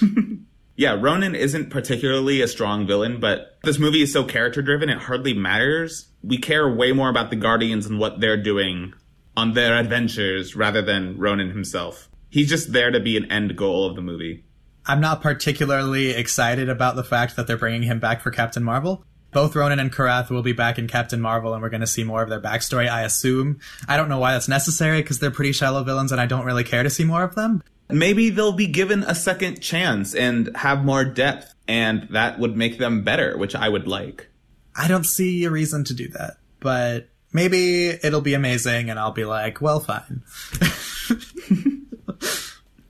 Yeah, 0.76 0.98
Ronan 1.00 1.34
isn't 1.36 1.70
particularly 1.70 2.40
a 2.40 2.48
strong 2.48 2.86
villain, 2.86 3.20
but 3.20 3.58
this 3.62 3.78
movie 3.78 4.02
is 4.02 4.12
so 4.12 4.24
character 4.24 4.60
driven 4.60 4.88
it 4.88 4.98
hardly 4.98 5.32
matters. 5.32 6.08
We 6.22 6.38
care 6.38 6.68
way 6.68 6.92
more 6.92 7.08
about 7.08 7.30
the 7.30 7.36
Guardians 7.36 7.86
and 7.86 8.00
what 8.00 8.20
they're 8.20 8.42
doing 8.42 8.92
on 9.36 9.52
their 9.52 9.78
adventures 9.78 10.56
rather 10.56 10.82
than 10.82 11.16
Ronan 11.16 11.50
himself. 11.50 12.08
He's 12.28 12.48
just 12.48 12.72
there 12.72 12.90
to 12.90 12.98
be 12.98 13.16
an 13.16 13.30
end 13.30 13.56
goal 13.56 13.86
of 13.86 13.94
the 13.94 14.02
movie. 14.02 14.44
I'm 14.86 15.00
not 15.00 15.22
particularly 15.22 16.10
excited 16.10 16.68
about 16.68 16.96
the 16.96 17.04
fact 17.04 17.36
that 17.36 17.46
they're 17.46 17.56
bringing 17.56 17.84
him 17.84 18.00
back 18.00 18.20
for 18.20 18.30
Captain 18.30 18.64
Marvel. 18.64 19.04
Both 19.32 19.56
Ronan 19.56 19.80
and 19.80 19.92
Korath 19.92 20.30
will 20.30 20.42
be 20.42 20.52
back 20.52 20.78
in 20.78 20.86
Captain 20.86 21.20
Marvel, 21.20 21.54
and 21.54 21.62
we're 21.62 21.70
going 21.70 21.80
to 21.80 21.86
see 21.86 22.04
more 22.04 22.22
of 22.22 22.28
their 22.28 22.40
backstory, 22.40 22.88
I 22.88 23.02
assume. 23.02 23.58
I 23.88 23.96
don't 23.96 24.08
know 24.08 24.18
why 24.18 24.32
that's 24.32 24.46
necessary 24.46 25.02
because 25.02 25.18
they're 25.18 25.30
pretty 25.30 25.52
shallow 25.52 25.82
villains, 25.82 26.12
and 26.12 26.20
I 26.20 26.26
don't 26.26 26.44
really 26.44 26.64
care 26.64 26.82
to 26.82 26.90
see 26.90 27.04
more 27.04 27.24
of 27.24 27.34
them. 27.34 27.62
Maybe 27.88 28.30
they'll 28.30 28.52
be 28.52 28.66
given 28.66 29.02
a 29.02 29.14
second 29.14 29.60
chance 29.60 30.14
and 30.14 30.54
have 30.56 30.84
more 30.84 31.04
depth, 31.04 31.54
and 31.68 32.08
that 32.10 32.38
would 32.38 32.56
make 32.56 32.78
them 32.78 33.02
better, 33.02 33.36
which 33.36 33.54
I 33.54 33.68
would 33.68 33.86
like. 33.86 34.28
I 34.76 34.88
don't 34.88 35.04
see 35.04 35.44
a 35.44 35.50
reason 35.50 35.84
to 35.84 35.94
do 35.94 36.08
that, 36.08 36.38
but 36.60 37.08
maybe 37.32 37.88
it'll 37.88 38.20
be 38.20 38.34
amazing, 38.34 38.90
and 38.90 38.98
I'll 38.98 39.12
be 39.12 39.24
like, 39.24 39.60
well, 39.60 39.80
fine. 39.80 40.22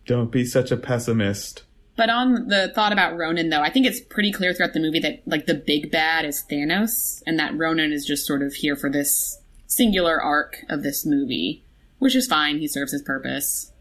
Don't 0.07 0.31
be 0.31 0.45
such 0.45 0.71
a 0.71 0.77
pessimist. 0.77 1.63
But 1.97 2.11
on 2.11 2.49
the 2.49 2.73
thought 2.75 2.93
about 2.93 3.17
Ronan, 3.17 3.51
though, 3.51 3.63
I 3.63 3.71
think 3.71 3.87
it's 3.87 4.01
pretty 4.01 4.33
clear 4.33 4.53
throughout 4.53 4.73
the 4.75 4.81
movie 4.81 4.99
that 5.01 5.23
like 5.27 5.47
the 5.47 5.55
big 5.55 5.91
bad 5.91 6.25
is 6.25 6.45
Thanos, 6.51 7.23
and 7.27 7.39
that 7.39 7.57
Ronan 7.57 7.93
is 7.93 8.05
just 8.05 8.27
sort 8.27 8.43
of 8.43 8.55
here 8.55 8.77
for 8.77 8.91
this 8.91 9.39
singular 9.67 10.21
arc 10.21 10.65
of 10.69 10.83
this 10.83 11.07
movie, 11.07 11.65
which 11.99 12.17
is 12.17 12.27
fine. 12.27 12.59
He 12.59 12.69
serves 12.69 12.93
his 12.93 13.03
purpose. 13.03 13.73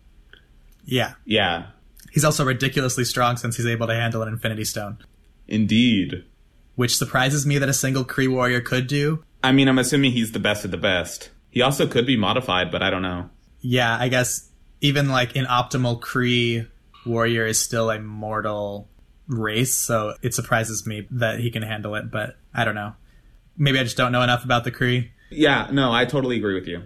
Yeah. 0.86 1.14
Yeah, 1.26 1.68
He's 2.12 2.24
also 2.26 2.46
ridiculously 2.46 3.06
strong 3.06 3.38
since 3.38 3.58
he's 3.58 3.66
able 3.66 3.88
to 3.88 3.96
handle 3.96 4.22
an 4.22 4.28
Infinity 4.30 4.66
Stone, 4.66 5.00
indeed. 5.48 6.24
which 6.76 6.96
surprises 6.96 7.46
me 7.46 7.58
that 7.58 7.70
a 7.70 7.74
single 7.74 8.04
Kree 8.06 8.30
warrior 8.30 8.62
could 8.62 8.88
do. 8.88 9.24
I 9.44 9.52
mean, 9.52 9.68
I'm 9.68 9.80
assuming 9.80 10.12
he's 10.12 10.32
the 10.32 10.40
best 10.40 10.64
of 10.66 10.72
the 10.72 10.78
best. 10.78 11.30
He 11.50 11.62
also 11.62 11.88
could 11.88 12.06
be 12.06 12.16
modified, 12.18 12.72
but 12.72 12.82
I 12.84 12.90
don't 12.90 13.02
know. 13.02 13.30
yeah, 13.62 13.98
I 14.00 14.10
guess 14.10 14.50
even 14.82 15.10
like 15.10 15.36
an 15.36 15.46
optimal 15.46 16.00
Kree 16.00 16.68
warrior 17.06 17.46
is 17.46 17.60
still 17.60 17.90
a 17.90 18.00
mortal 18.00 18.90
race, 19.28 19.74
so 19.74 20.14
it 20.22 20.34
surprises 20.34 20.86
me 20.86 21.08
that 21.12 21.40
he 21.40 21.50
can 21.52 21.64
handle 21.64 21.96
it, 21.96 22.12
but 22.12 22.38
I 22.54 22.64
don't 22.66 22.76
know. 22.76 22.94
Maybe 23.58 23.80
I 23.80 23.84
just 23.84 23.98
don't 23.98 24.12
know 24.12 24.22
enough 24.22 24.44
about 24.46 24.64
the 24.64 24.72
Kree. 24.72 25.10
Yeah, 25.32 25.68
no, 25.72 25.92
I 25.92 26.06
totally 26.06 26.38
agree 26.38 26.54
with 26.56 26.68
you. 26.68 26.84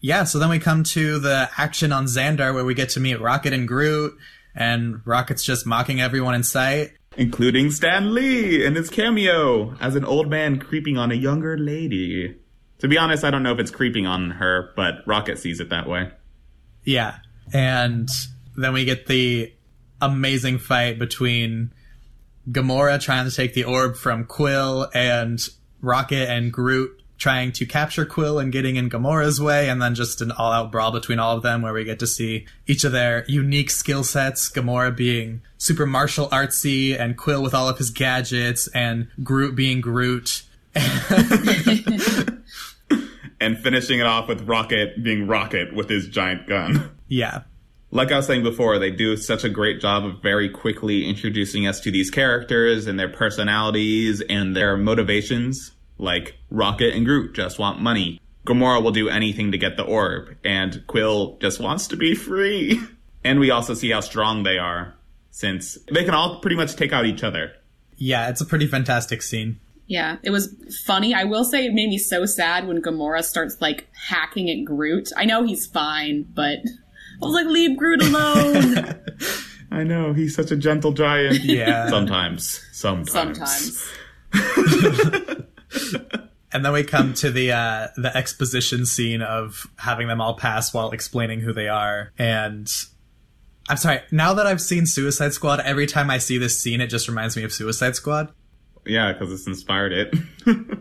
Yeah, 0.00 0.24
so 0.24 0.38
then 0.38 0.48
we 0.48 0.58
come 0.58 0.82
to 0.84 1.18
the 1.18 1.50
action 1.58 1.92
on 1.92 2.06
Xandar 2.06 2.54
where 2.54 2.64
we 2.64 2.74
get 2.74 2.88
to 2.90 3.00
meet 3.00 3.20
Rocket 3.20 3.52
and 3.52 3.68
Groot. 3.68 4.16
and 4.54 5.00
Rocket's 5.04 5.44
just 5.44 5.66
mocking 5.66 6.00
everyone 6.00 6.34
in 6.34 6.42
sight. 6.42 6.92
Including 7.16 7.70
Stan 7.70 8.14
Lee 8.14 8.64
in 8.64 8.74
his 8.76 8.88
cameo 8.88 9.76
as 9.80 9.96
an 9.96 10.04
old 10.04 10.30
man 10.30 10.58
creeping 10.58 10.96
on 10.96 11.10
a 11.10 11.14
younger 11.14 11.58
lady. 11.58 12.36
To 12.78 12.88
be 12.88 12.96
honest, 12.96 13.24
I 13.24 13.30
don't 13.30 13.42
know 13.42 13.52
if 13.52 13.58
it's 13.58 13.70
creeping 13.70 14.06
on 14.06 14.30
her, 14.32 14.72
but 14.74 15.06
Rocket 15.06 15.38
sees 15.38 15.60
it 15.60 15.68
that 15.68 15.88
way. 15.88 16.10
Yeah. 16.84 17.18
And 17.52 18.08
then 18.56 18.72
we 18.72 18.84
get 18.84 19.06
the 19.06 19.52
amazing 20.00 20.58
fight 20.58 20.98
between 20.98 21.72
Gamora 22.50 23.00
trying 23.00 23.28
to 23.28 23.34
take 23.34 23.54
the 23.54 23.64
orb 23.64 23.96
from 23.96 24.24
Quill 24.24 24.88
and 24.94 25.38
Rocket 25.82 26.30
and 26.30 26.52
Groot 26.52 26.99
trying 27.20 27.52
to 27.52 27.66
capture 27.66 28.04
Quill 28.04 28.38
and 28.40 28.50
getting 28.50 28.74
in 28.76 28.90
Gamora's 28.90 29.40
way, 29.40 29.68
and 29.68 29.80
then 29.80 29.94
just 29.94 30.20
an 30.20 30.32
all 30.32 30.50
out 30.50 30.72
brawl 30.72 30.90
between 30.90 31.20
all 31.20 31.36
of 31.36 31.42
them 31.42 31.62
where 31.62 31.72
we 31.72 31.84
get 31.84 32.00
to 32.00 32.06
see 32.06 32.46
each 32.66 32.82
of 32.82 32.90
their 32.92 33.24
unique 33.28 33.70
skill 33.70 34.02
sets. 34.02 34.50
Gamora 34.50 34.96
being 34.96 35.42
super 35.58 35.86
martial 35.86 36.28
artsy, 36.30 36.98
and 36.98 37.16
Quill 37.16 37.42
with 37.42 37.54
all 37.54 37.68
of 37.68 37.78
his 37.78 37.90
gadgets, 37.90 38.66
and 38.68 39.06
Groot 39.22 39.54
being 39.54 39.80
Groot. 39.80 40.42
and 43.40 43.58
finishing 43.58 44.00
it 44.00 44.06
off 44.06 44.28
with 44.28 44.42
Rocket 44.48 45.02
being 45.02 45.26
Rocket 45.26 45.74
with 45.74 45.88
his 45.88 46.08
giant 46.08 46.48
gun. 46.48 46.90
Yeah. 47.08 47.42
Like 47.92 48.12
I 48.12 48.16
was 48.16 48.26
saying 48.26 48.44
before, 48.44 48.78
they 48.78 48.92
do 48.92 49.16
such 49.16 49.42
a 49.42 49.48
great 49.48 49.80
job 49.80 50.04
of 50.04 50.22
very 50.22 50.48
quickly 50.48 51.08
introducing 51.08 51.66
us 51.66 51.80
to 51.80 51.90
these 51.90 52.08
characters 52.08 52.86
and 52.86 53.00
their 53.00 53.08
personalities 53.08 54.22
and 54.30 54.54
their 54.54 54.76
motivations. 54.76 55.72
Like 56.00 56.36
Rocket 56.50 56.94
and 56.94 57.04
Groot 57.04 57.34
just 57.34 57.58
want 57.58 57.80
money. 57.80 58.20
Gamora 58.46 58.82
will 58.82 58.90
do 58.90 59.08
anything 59.08 59.52
to 59.52 59.58
get 59.58 59.76
the 59.76 59.84
orb, 59.84 60.36
and 60.44 60.82
Quill 60.86 61.36
just 61.40 61.60
wants 61.60 61.86
to 61.88 61.96
be 61.96 62.14
free. 62.14 62.80
And 63.22 63.38
we 63.38 63.50
also 63.50 63.74
see 63.74 63.90
how 63.90 64.00
strong 64.00 64.44
they 64.44 64.56
are, 64.56 64.94
since 65.30 65.76
they 65.92 66.04
can 66.04 66.14
all 66.14 66.40
pretty 66.40 66.56
much 66.56 66.74
take 66.74 66.94
out 66.94 67.04
each 67.04 67.22
other. 67.22 67.52
Yeah, 67.96 68.30
it's 68.30 68.40
a 68.40 68.46
pretty 68.46 68.66
fantastic 68.66 69.20
scene. 69.20 69.60
Yeah, 69.86 70.16
it 70.22 70.30
was 70.30 70.54
funny. 70.86 71.12
I 71.12 71.24
will 71.24 71.44
say 71.44 71.66
it 71.66 71.74
made 71.74 71.90
me 71.90 71.98
so 71.98 72.24
sad 72.24 72.66
when 72.66 72.80
Gamora 72.80 73.22
starts 73.22 73.58
like 73.60 73.88
hacking 73.92 74.48
at 74.48 74.64
Groot. 74.64 75.10
I 75.18 75.26
know 75.26 75.44
he's 75.44 75.66
fine, 75.66 76.22
but 76.34 76.60
I 76.60 77.26
was 77.26 77.34
like, 77.34 77.44
leave 77.44 77.76
Groot 77.76 78.02
alone. 78.04 78.98
I 79.70 79.84
know, 79.84 80.14
he's 80.14 80.34
such 80.34 80.50
a 80.50 80.56
gentle 80.56 80.92
giant. 80.92 81.44
Yeah. 81.44 81.90
Sometimes. 81.90 82.64
Sometimes. 82.72 83.92
Sometimes. 84.32 85.44
And 86.52 86.64
then 86.64 86.72
we 86.72 86.82
come 86.82 87.14
to 87.14 87.30
the 87.30 87.52
uh, 87.52 87.88
the 87.96 88.16
exposition 88.16 88.84
scene 88.84 89.22
of 89.22 89.68
having 89.76 90.08
them 90.08 90.20
all 90.20 90.34
pass 90.34 90.74
while 90.74 90.90
explaining 90.90 91.40
who 91.40 91.52
they 91.52 91.68
are. 91.68 92.12
And 92.18 92.68
I'm 93.68 93.76
sorry, 93.76 94.00
now 94.10 94.34
that 94.34 94.46
I've 94.46 94.60
seen 94.60 94.86
Suicide 94.86 95.32
Squad, 95.32 95.60
every 95.60 95.86
time 95.86 96.10
I 96.10 96.18
see 96.18 96.38
this 96.38 96.58
scene, 96.58 96.80
it 96.80 96.88
just 96.88 97.06
reminds 97.06 97.36
me 97.36 97.44
of 97.44 97.52
Suicide 97.52 97.94
Squad. 97.94 98.32
Yeah, 98.84 99.12
because 99.12 99.32
it's 99.32 99.46
inspired 99.46 99.92
it. 99.92 100.14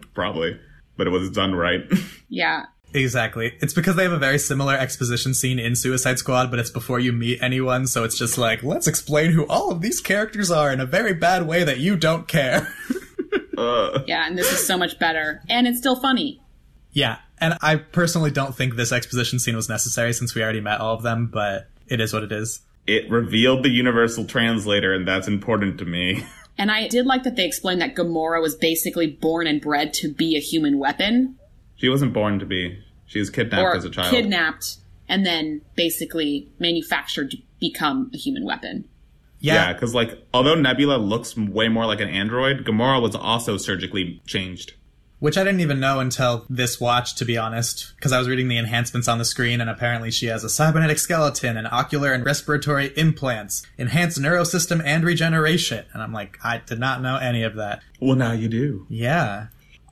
Probably. 0.15 0.59
But 0.97 1.05
it 1.05 1.11
was 1.11 1.29
done 1.29 1.53
right. 1.53 1.81
yeah. 2.29 2.65
Exactly. 2.91 3.53
It's 3.61 3.73
because 3.73 3.95
they 3.95 4.03
have 4.03 4.11
a 4.11 4.17
very 4.17 4.39
similar 4.39 4.73
exposition 4.73 5.35
scene 5.35 5.59
in 5.59 5.75
Suicide 5.75 6.17
Squad, 6.17 6.49
but 6.49 6.59
it's 6.59 6.71
before 6.71 6.99
you 6.99 7.13
meet 7.13 7.43
anyone, 7.43 7.85
so 7.85 8.03
it's 8.03 8.17
just 8.17 8.39
like, 8.39 8.63
let's 8.63 8.87
explain 8.87 9.31
who 9.31 9.45
all 9.45 9.71
of 9.71 9.81
these 9.81 10.01
characters 10.01 10.49
are 10.49 10.71
in 10.71 10.79
a 10.79 10.87
very 10.87 11.13
bad 11.13 11.45
way 11.45 11.63
that 11.63 11.77
you 11.77 11.95
don't 11.95 12.27
care. 12.27 12.73
Uh. 13.59 14.03
Yeah, 14.07 14.25
and 14.25 14.37
this 14.37 14.51
is 14.51 14.65
so 14.65 14.77
much 14.77 14.99
better. 14.99 15.41
And 15.49 15.67
it's 15.67 15.79
still 15.79 15.95
funny. 15.95 16.41
Yeah, 16.91 17.17
and 17.39 17.57
I 17.61 17.75
personally 17.75 18.31
don't 18.31 18.55
think 18.55 18.75
this 18.75 18.91
exposition 18.91 19.39
scene 19.39 19.55
was 19.55 19.69
necessary 19.69 20.13
since 20.13 20.33
we 20.33 20.43
already 20.43 20.61
met 20.61 20.79
all 20.79 20.95
of 20.95 21.03
them, 21.03 21.27
but 21.31 21.67
it 21.87 22.01
is 22.01 22.13
what 22.13 22.23
it 22.23 22.31
is. 22.31 22.61
It 22.87 23.09
revealed 23.09 23.63
the 23.63 23.69
universal 23.69 24.25
translator, 24.25 24.93
and 24.93 25.07
that's 25.07 25.27
important 25.27 25.77
to 25.79 25.85
me. 25.85 26.25
And 26.59 26.69
I 26.69 26.89
did 26.89 27.05
like 27.05 27.23
that 27.23 27.37
they 27.37 27.45
explained 27.45 27.79
that 27.79 27.95
Gamora 27.95 28.41
was 28.41 28.53
basically 28.53 29.07
born 29.07 29.47
and 29.47 29.61
bred 29.61 29.93
to 29.93 30.13
be 30.13 30.35
a 30.35 30.41
human 30.41 30.77
weapon. 30.77 31.37
She 31.77 31.87
wasn't 31.87 32.11
born 32.11 32.37
to 32.39 32.45
be. 32.45 32.77
She 33.05 33.17
was 33.17 33.29
kidnapped 33.29 33.63
or 33.63 33.77
as 33.77 33.85
a 33.85 33.89
child. 33.89 34.09
kidnapped 34.09 34.75
and 35.07 35.25
then 35.25 35.61
basically 35.75 36.51
manufactured 36.59 37.31
to 37.31 37.37
become 37.61 38.11
a 38.13 38.17
human 38.17 38.43
weapon. 38.43 38.88
Yeah, 39.39 39.73
because 39.73 39.93
like 39.93 40.25
although 40.33 40.55
Nebula 40.55 40.97
looks 40.97 41.35
way 41.37 41.69
more 41.69 41.85
like 41.85 42.01
an 42.01 42.09
android, 42.09 42.65
Gamora 42.65 43.01
was 43.01 43.15
also 43.15 43.57
surgically 43.57 44.21
changed. 44.25 44.73
Which 45.19 45.37
I 45.37 45.43
didn't 45.43 45.59
even 45.59 45.81
know 45.81 45.99
until 45.99 46.45
this 46.49 46.79
watch, 46.79 47.15
to 47.15 47.25
be 47.25 47.37
honest, 47.37 47.93
because 47.97 48.13
I 48.13 48.19
was 48.19 48.29
reading 48.29 48.47
the 48.47 48.57
enhancements 48.57 49.09
on 49.09 49.17
the 49.17 49.25
screen, 49.25 49.59
and 49.59 49.69
apparently 49.69 50.11
she 50.11 50.27
has 50.27 50.45
a 50.45 50.49
cybernetic 50.49 50.97
skeleton, 50.97 51.57
and 51.57 51.67
ocular 51.67 52.13
and 52.13 52.23
respiratory 52.23 52.93
implants, 52.95 53.67
enhanced 53.77 54.17
neurosystem 54.17 54.81
and 54.85 55.03
regeneration. 55.03 55.85
And 55.91 56.01
I'm 56.01 56.13
like, 56.13 56.37
I 56.41 56.59
did 56.59 56.79
not 56.79 57.01
know 57.01 57.17
any 57.17 57.43
of 57.43 57.55
that. 57.55 57.81
Well, 57.99 58.15
now 58.15 58.31
you 58.31 58.47
do. 58.47 58.85
Yeah. 58.87 59.47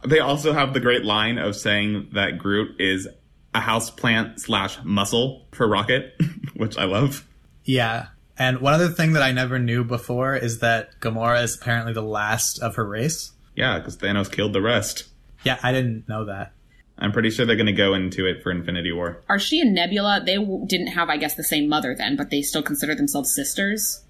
They 0.05 0.19
also 0.19 0.53
have 0.53 0.73
the 0.73 0.79
great 0.79 1.03
line 1.03 1.37
of 1.37 1.57
saying 1.57 2.11
that 2.13 2.37
Groot 2.37 2.79
is 2.79 3.09
a 3.53 3.59
houseplant 3.59 4.39
slash 4.39 4.77
muscle 4.85 5.45
for 5.51 5.67
Rocket, 5.67 6.15
which 6.55 6.77
I 6.77 6.85
love. 6.85 7.27
Yeah. 7.65 8.07
And 8.39 8.59
one 8.59 8.73
other 8.73 8.89
thing 8.89 9.13
that 9.13 9.23
I 9.23 9.31
never 9.31 9.57
knew 9.59 9.83
before 9.83 10.35
is 10.35 10.59
that 10.59 10.99
Gamora 10.99 11.43
is 11.43 11.55
apparently 11.55 11.93
the 11.93 12.01
last 12.03 12.59
of 12.59 12.75
her 12.75 12.85
race. 12.87 13.31
Yeah, 13.55 13.79
because 13.79 13.97
Thanos 13.97 14.31
killed 14.31 14.53
the 14.53 14.61
rest. 14.61 15.05
Yeah, 15.43 15.57
I 15.63 15.71
didn't 15.71 16.07
know 16.07 16.25
that. 16.25 16.53
I'm 16.99 17.11
pretty 17.11 17.29
sure 17.29 17.45
they're 17.45 17.55
going 17.55 17.67
to 17.67 17.73
go 17.73 17.93
into 17.93 18.25
it 18.25 18.41
for 18.41 18.51
Infinity 18.51 18.91
War. 18.91 19.21
Are 19.29 19.39
she 19.39 19.61
and 19.61 19.73
Nebula? 19.73 20.21
They 20.25 20.35
w- 20.35 20.65
didn't 20.67 20.87
have, 20.87 21.09
I 21.09 21.17
guess, 21.17 21.35
the 21.35 21.43
same 21.43 21.69
mother 21.69 21.95
then, 21.95 22.15
but 22.15 22.29
they 22.31 22.41
still 22.41 22.63
consider 22.63 22.95
themselves 22.95 23.33
sisters. 23.33 24.03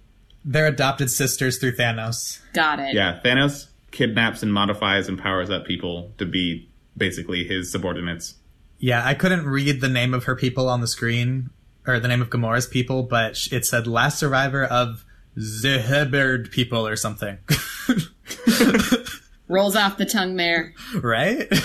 They're 0.45 0.67
adopted 0.67 1.11
sisters 1.11 1.57
through 1.57 1.73
Thanos. 1.75 2.39
Got 2.53 2.79
it. 2.79 2.93
Yeah, 2.93 3.19
Thanos 3.23 3.67
kidnaps 3.91 4.43
and 4.43 4.53
modifies 4.53 5.07
and 5.09 5.19
powers 5.19 5.49
up 5.49 5.65
people 5.65 6.11
to 6.17 6.25
be 6.25 6.69
basically 6.95 7.43
his 7.43 7.71
subordinates. 7.71 8.35
Yeah, 8.79 9.05
I 9.05 9.13
couldn't 9.13 9.45
read 9.47 9.81
the 9.81 9.89
name 9.89 10.13
of 10.13 10.25
her 10.25 10.35
people 10.35 10.69
on 10.69 10.81
the 10.81 10.87
screen, 10.87 11.49
or 11.87 11.99
the 11.99 12.07
name 12.07 12.21
of 12.21 12.29
Gamora's 12.29 12.67
people, 12.67 13.03
but 13.03 13.47
it 13.51 13.65
said 13.65 13.87
last 13.87 14.19
survivor 14.19 14.63
of 14.65 15.03
the 15.35 15.79
Heberd 15.79 16.51
people 16.51 16.87
or 16.87 16.95
something. 16.95 17.37
Rolls 19.47 19.75
off 19.75 19.97
the 19.97 20.05
tongue 20.05 20.35
there. 20.35 20.73
right? 21.01 21.47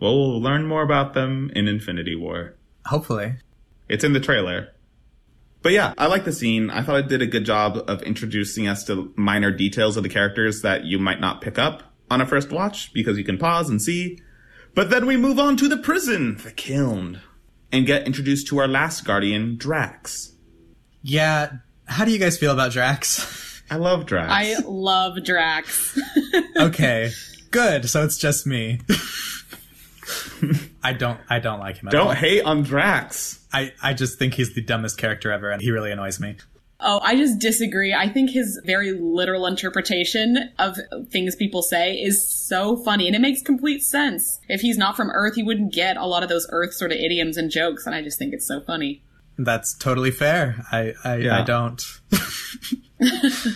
Well, 0.00 0.16
we'll 0.16 0.40
learn 0.40 0.66
more 0.66 0.82
about 0.82 1.12
them 1.12 1.50
in 1.54 1.68
Infinity 1.68 2.16
War. 2.16 2.54
Hopefully. 2.86 3.34
It's 3.86 4.02
in 4.02 4.14
the 4.14 4.20
trailer. 4.20 4.68
But 5.62 5.72
yeah, 5.72 5.92
I 5.98 6.06
like 6.06 6.24
the 6.24 6.32
scene. 6.32 6.70
I 6.70 6.82
thought 6.82 7.00
it 7.00 7.08
did 7.08 7.20
a 7.20 7.26
good 7.26 7.44
job 7.44 7.84
of 7.86 8.02
introducing 8.02 8.66
us 8.66 8.82
to 8.84 9.12
minor 9.16 9.50
details 9.50 9.98
of 9.98 10.02
the 10.02 10.08
characters 10.08 10.62
that 10.62 10.86
you 10.86 10.98
might 10.98 11.20
not 11.20 11.42
pick 11.42 11.58
up 11.58 11.82
on 12.10 12.22
a 12.22 12.26
first 12.26 12.50
watch 12.50 12.94
because 12.94 13.18
you 13.18 13.24
can 13.24 13.36
pause 13.36 13.68
and 13.68 13.82
see. 13.82 14.18
But 14.74 14.88
then 14.88 15.04
we 15.04 15.18
move 15.18 15.38
on 15.38 15.58
to 15.58 15.68
the 15.68 15.76
prison, 15.76 16.38
the 16.42 16.52
kiln, 16.52 17.20
and 17.72 17.86
get 17.86 18.06
introduced 18.06 18.48
to 18.48 18.58
our 18.58 18.68
last 18.68 19.04
guardian, 19.04 19.56
Drax. 19.56 20.32
Yeah, 21.02 21.52
how 21.86 22.04
do 22.04 22.10
you 22.10 22.18
guys 22.18 22.38
feel 22.38 22.52
about 22.52 22.72
Drax? 22.72 23.62
I 23.70 23.76
love 23.76 24.06
Drax. 24.06 24.30
I 24.30 24.56
love 24.66 25.22
Drax. 25.22 25.98
okay, 26.56 27.10
good. 27.50 27.88
So 27.88 28.04
it's 28.04 28.18
just 28.18 28.46
me. 28.46 28.80
I 30.82 30.92
don't. 30.92 31.20
I 31.28 31.38
don't 31.38 31.60
like 31.60 31.78
him. 31.78 31.88
At 31.88 31.92
Don't 31.92 32.08
all. 32.08 32.12
hate 32.12 32.42
on 32.42 32.62
Drax. 32.62 33.38
I. 33.52 33.72
I 33.82 33.94
just 33.94 34.18
think 34.18 34.34
he's 34.34 34.54
the 34.54 34.62
dumbest 34.62 34.98
character 34.98 35.30
ever, 35.30 35.50
and 35.50 35.60
he 35.62 35.70
really 35.70 35.92
annoys 35.92 36.18
me. 36.18 36.36
Oh, 36.82 37.00
I 37.02 37.16
just 37.16 37.38
disagree. 37.38 37.94
I 37.94 38.08
think 38.08 38.30
his 38.30 38.60
very 38.64 38.92
literal 38.92 39.46
interpretation 39.46 40.50
of 40.58 40.76
things 41.10 41.36
people 41.36 41.62
say 41.62 41.94
is 41.94 42.28
so 42.28 42.76
funny 42.76 43.06
and 43.06 43.16
it 43.16 43.20
makes 43.20 43.42
complete 43.42 43.82
sense. 43.82 44.40
If 44.48 44.60
he's 44.60 44.78
not 44.78 44.96
from 44.96 45.10
Earth, 45.10 45.34
he 45.34 45.42
wouldn't 45.42 45.72
get 45.72 45.96
a 45.96 46.06
lot 46.06 46.22
of 46.22 46.28
those 46.28 46.46
Earth 46.50 46.74
sort 46.74 46.92
of 46.92 46.98
idioms 46.98 47.36
and 47.36 47.50
jokes, 47.50 47.86
and 47.86 47.94
I 47.94 48.02
just 48.02 48.18
think 48.18 48.34
it's 48.34 48.46
so 48.46 48.60
funny. 48.60 49.02
That's 49.38 49.74
totally 49.74 50.10
fair. 50.10 50.66
I. 50.70 50.94
I, 51.04 51.16
Yeah. 51.16 51.40
I 51.40 51.44
don't. 51.44 51.82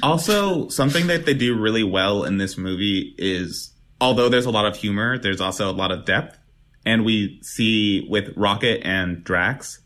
Also, 0.03 0.69
something 0.69 1.07
that 1.09 1.27
they 1.27 1.35
do 1.35 1.59
really 1.59 1.85
well 1.85 2.25
in 2.25 2.39
this 2.39 2.57
movie 2.57 3.15
is 3.19 3.73
although 4.01 4.29
there's 4.29 4.47
a 4.47 4.51
lot 4.51 4.65
of 4.65 4.77
humor, 4.77 5.19
there's 5.19 5.41
also 5.41 5.71
a 5.71 5.73
lot 5.73 5.93
of 5.93 6.05
depth. 6.05 6.39
And 6.87 7.05
we 7.05 7.41
see 7.43 8.07
with 8.09 8.33
Rocket 8.37 8.83
and 8.85 9.25
Drax 9.25 9.81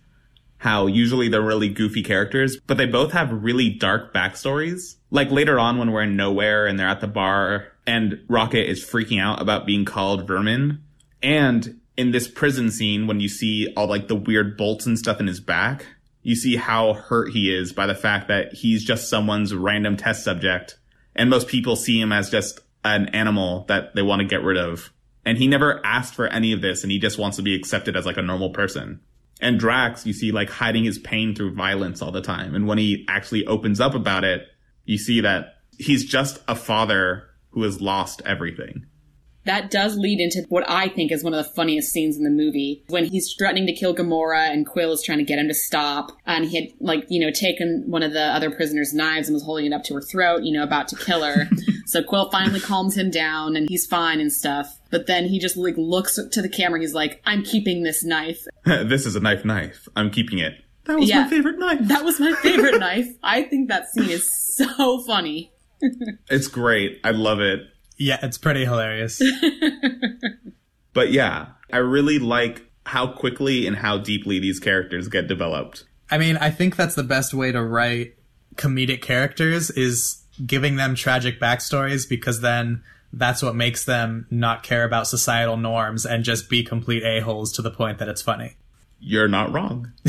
how 0.59 0.87
usually 0.87 1.29
they're 1.29 1.41
really 1.41 1.69
goofy 1.69 2.03
characters, 2.03 2.57
but 2.67 2.77
they 2.77 2.87
both 2.87 3.13
have 3.13 3.45
really 3.45 3.71
dark 3.71 4.13
backstories. 4.13 4.97
Like 5.11 5.31
later 5.31 5.59
on 5.59 5.79
when 5.79 5.93
we're 5.93 6.03
in 6.03 6.17
Knowhere 6.17 6.69
and 6.69 6.79
they're 6.79 6.89
at 6.89 7.01
the 7.01 7.07
bar 7.07 7.69
and 7.87 8.21
Rocket 8.29 8.69
is 8.69 8.85
freaking 8.85 9.23
out 9.23 9.41
about 9.41 9.67
being 9.67 9.85
called 9.85 10.27
vermin. 10.27 10.83
And 11.23 11.81
in 11.97 12.11
this 12.11 12.29
prison 12.29 12.71
scene, 12.71 13.07
when 13.07 13.21
you 13.21 13.29
see 13.29 13.73
all 13.77 13.89
like 13.89 14.09
the 14.09 14.17
weird 14.17 14.57
bolts 14.57 14.87
and 14.87 14.99
stuff 14.99 15.21
in 15.21 15.27
his 15.27 15.41
back, 15.41 15.87
you 16.23 16.35
see 16.35 16.57
how 16.57 16.93
hurt 16.93 17.31
he 17.33 17.55
is 17.55 17.73
by 17.73 17.87
the 17.87 17.95
fact 17.95 18.29
that 18.29 18.53
he's 18.53 18.85
just 18.85 19.09
someone's 19.09 19.55
random 19.55 19.97
test 19.97 20.25
subject. 20.25 20.79
And 21.15 21.31
most 21.31 21.49
people 21.49 21.77
see 21.77 22.01
him 22.01 22.13
as 22.13 22.31
just 22.31 22.61
an 22.85 23.07
animal 23.09 23.65
that 23.69 23.95
they 23.95 24.03
want 24.03 24.21
to 24.21 24.29
get 24.29 24.43
rid 24.43 24.57
of. 24.57 24.93
And 25.25 25.39
he 25.39 25.49
never 25.49 25.85
asked 25.85 26.15
for 26.15 26.27
any 26.27 26.53
of 26.53 26.61
this 26.61 26.83
and 26.83 26.93
he 26.93 26.99
just 26.99 27.19
wants 27.19 27.37
to 27.37 27.43
be 27.43 27.55
accepted 27.55 27.97
as 27.97 28.07
like 28.07 28.17
a 28.17 28.23
normal 28.23 28.51
person. 28.51 29.01
And 29.41 29.59
Drax, 29.59 30.05
you 30.07 30.13
see 30.13 30.33
like 30.33 30.51
hiding 30.51 30.85
his 30.85 30.99
pain 30.99 31.35
through 31.35 31.55
violence 31.55 32.03
all 32.03 32.11
the 32.11 32.21
time. 32.21 32.55
And 32.55 32.67
when 32.67 32.79
he 32.79 33.05
actually 33.09 33.47
opens 33.47 33.81
up 33.81 33.95
about 33.95 34.25
it, 34.25 34.47
you 34.85 34.99
see 34.99 35.21
that 35.21 35.57
he's 35.79 36.05
just 36.05 36.41
a 36.49 36.55
father 36.55 37.25
who 37.51 37.63
has 37.63 37.81
lost 37.81 38.23
everything. 38.25 38.87
That 39.49 39.71
does 39.71 39.97
lead 39.97 40.21
into 40.21 40.45
what 40.51 40.69
I 40.69 40.89
think 40.89 41.11
is 41.11 41.25
one 41.25 41.33
of 41.35 41.45
the 41.45 41.51
funniest 41.53 41.91
scenes 41.91 42.17
in 42.17 42.23
the 42.23 42.31
movie 42.31 42.85
when 42.89 43.05
he's 43.07 43.35
threatening 43.37 43.67
to 43.67 43.73
kill 43.73 43.95
Gamora 43.95 44.51
and 44.53 44.67
Quill 44.67 44.93
is 44.93 45.03
trying 45.03 45.19
to 45.19 45.25
get 45.25 45.39
him 45.39 45.49
to 45.49 45.55
stop. 45.55 46.13
And 46.27 46.45
he 46.45 46.57
had, 46.61 46.69
like, 46.81 47.05
you 47.09 47.19
know, 47.19 47.33
taken 47.33 47.85
one 47.87 48.03
of 48.03 48.13
the 48.13 48.23
other 48.23 48.51
prisoners' 48.51 48.93
knives 48.93 49.27
and 49.29 49.35
was 49.35 49.43
holding 49.43 49.65
it 49.67 49.73
up 49.73 49.85
to 49.85 49.95
her 49.95 50.03
throat, 50.03 50.43
you 50.45 50.53
know, 50.53 50.63
about 50.63 50.87
to 50.89 50.97
kill 50.97 51.23
her. 51.25 51.49
so 51.87 52.03
Quill 52.03 52.31
finally 52.31 52.61
calms 52.61 52.95
him 52.97 53.11
down 53.11 53.57
and 53.57 53.69
he's 53.69 53.87
fine 53.87 54.21
and 54.21 54.31
stuff. 54.33 54.79
But 54.91 55.07
then 55.07 55.25
he 55.27 55.39
just, 55.39 55.57
like, 55.57 55.77
looks 55.79 56.19
to 56.31 56.43
the 56.43 56.49
camera. 56.49 56.79
He's 56.81 56.95
like, 56.95 57.23
I'm 57.25 57.43
keeping 57.43 57.83
this 57.83 58.05
knife. 58.05 58.45
this 58.65 59.07
is 59.07 59.17
a 59.17 59.21
knife 59.21 59.45
knife. 59.47 59.89
I'm 59.97 60.11
keeping 60.11 60.39
it. 60.39 60.53
That 60.85 60.99
was 60.99 61.09
Yeah. 61.09 61.23
my 61.25 61.31
favorite 61.31 61.59
knife. 61.59 61.79
That 61.83 62.05
was 62.05 62.21
my 62.21 62.33
favorite 62.35 62.79
knife. 62.81 63.09
I 63.23 63.43
think 63.45 63.69
that 63.69 63.89
scene 63.89 64.11
is 64.11 64.31
so 64.57 65.03
funny. 65.07 65.53
It's 66.29 66.49
great. 66.49 67.01
I 67.05 67.13
love 67.13 67.41
it. 67.41 67.61
Yeah, 67.99 68.19
it's 68.23 68.39
pretty 68.39 68.65
hilarious. 68.65 69.21
But 70.95 71.13
yeah, 71.13 71.49
I 71.73 71.77
really 71.77 72.19
like 72.19 72.69
how 72.85 73.07
quickly 73.07 73.69
and 73.69 73.77
how 73.77 73.99
deeply 73.99 74.41
these 74.41 74.59
characters 74.59 75.07
get 75.07 75.29
developed. 75.29 75.85
I 76.11 76.19
mean, 76.19 76.37
I 76.39 76.51
think 76.51 76.75
that's 76.75 76.97
the 76.97 77.05
best 77.05 77.33
way 77.33 77.53
to 77.53 77.63
write 77.63 78.17
comedic 78.57 79.01
characters 79.01 79.71
is 79.71 80.25
giving 80.45 80.75
them 80.75 80.97
tragic 80.97 81.39
backstories 81.39 82.09
because 82.09 82.41
then 82.41 82.83
that's 83.13 83.45
what 83.45 83.55
makes 83.55 83.85
them 83.85 84.27
not 84.29 84.65
care 84.65 84.83
about 84.83 85.07
societal 85.07 85.57
norms 85.57 86.05
and 86.05 86.25
just 86.25 86.51
be 86.51 86.65
complete 86.65 87.05
a-holes 87.05 87.53
to 87.53 87.63
the 87.63 87.71
point 87.71 87.99
that 87.99 88.09
it's 88.09 88.23
funny. 88.23 88.57
You're 88.99 89.29
not 89.29 89.53
wrong. 89.53 89.93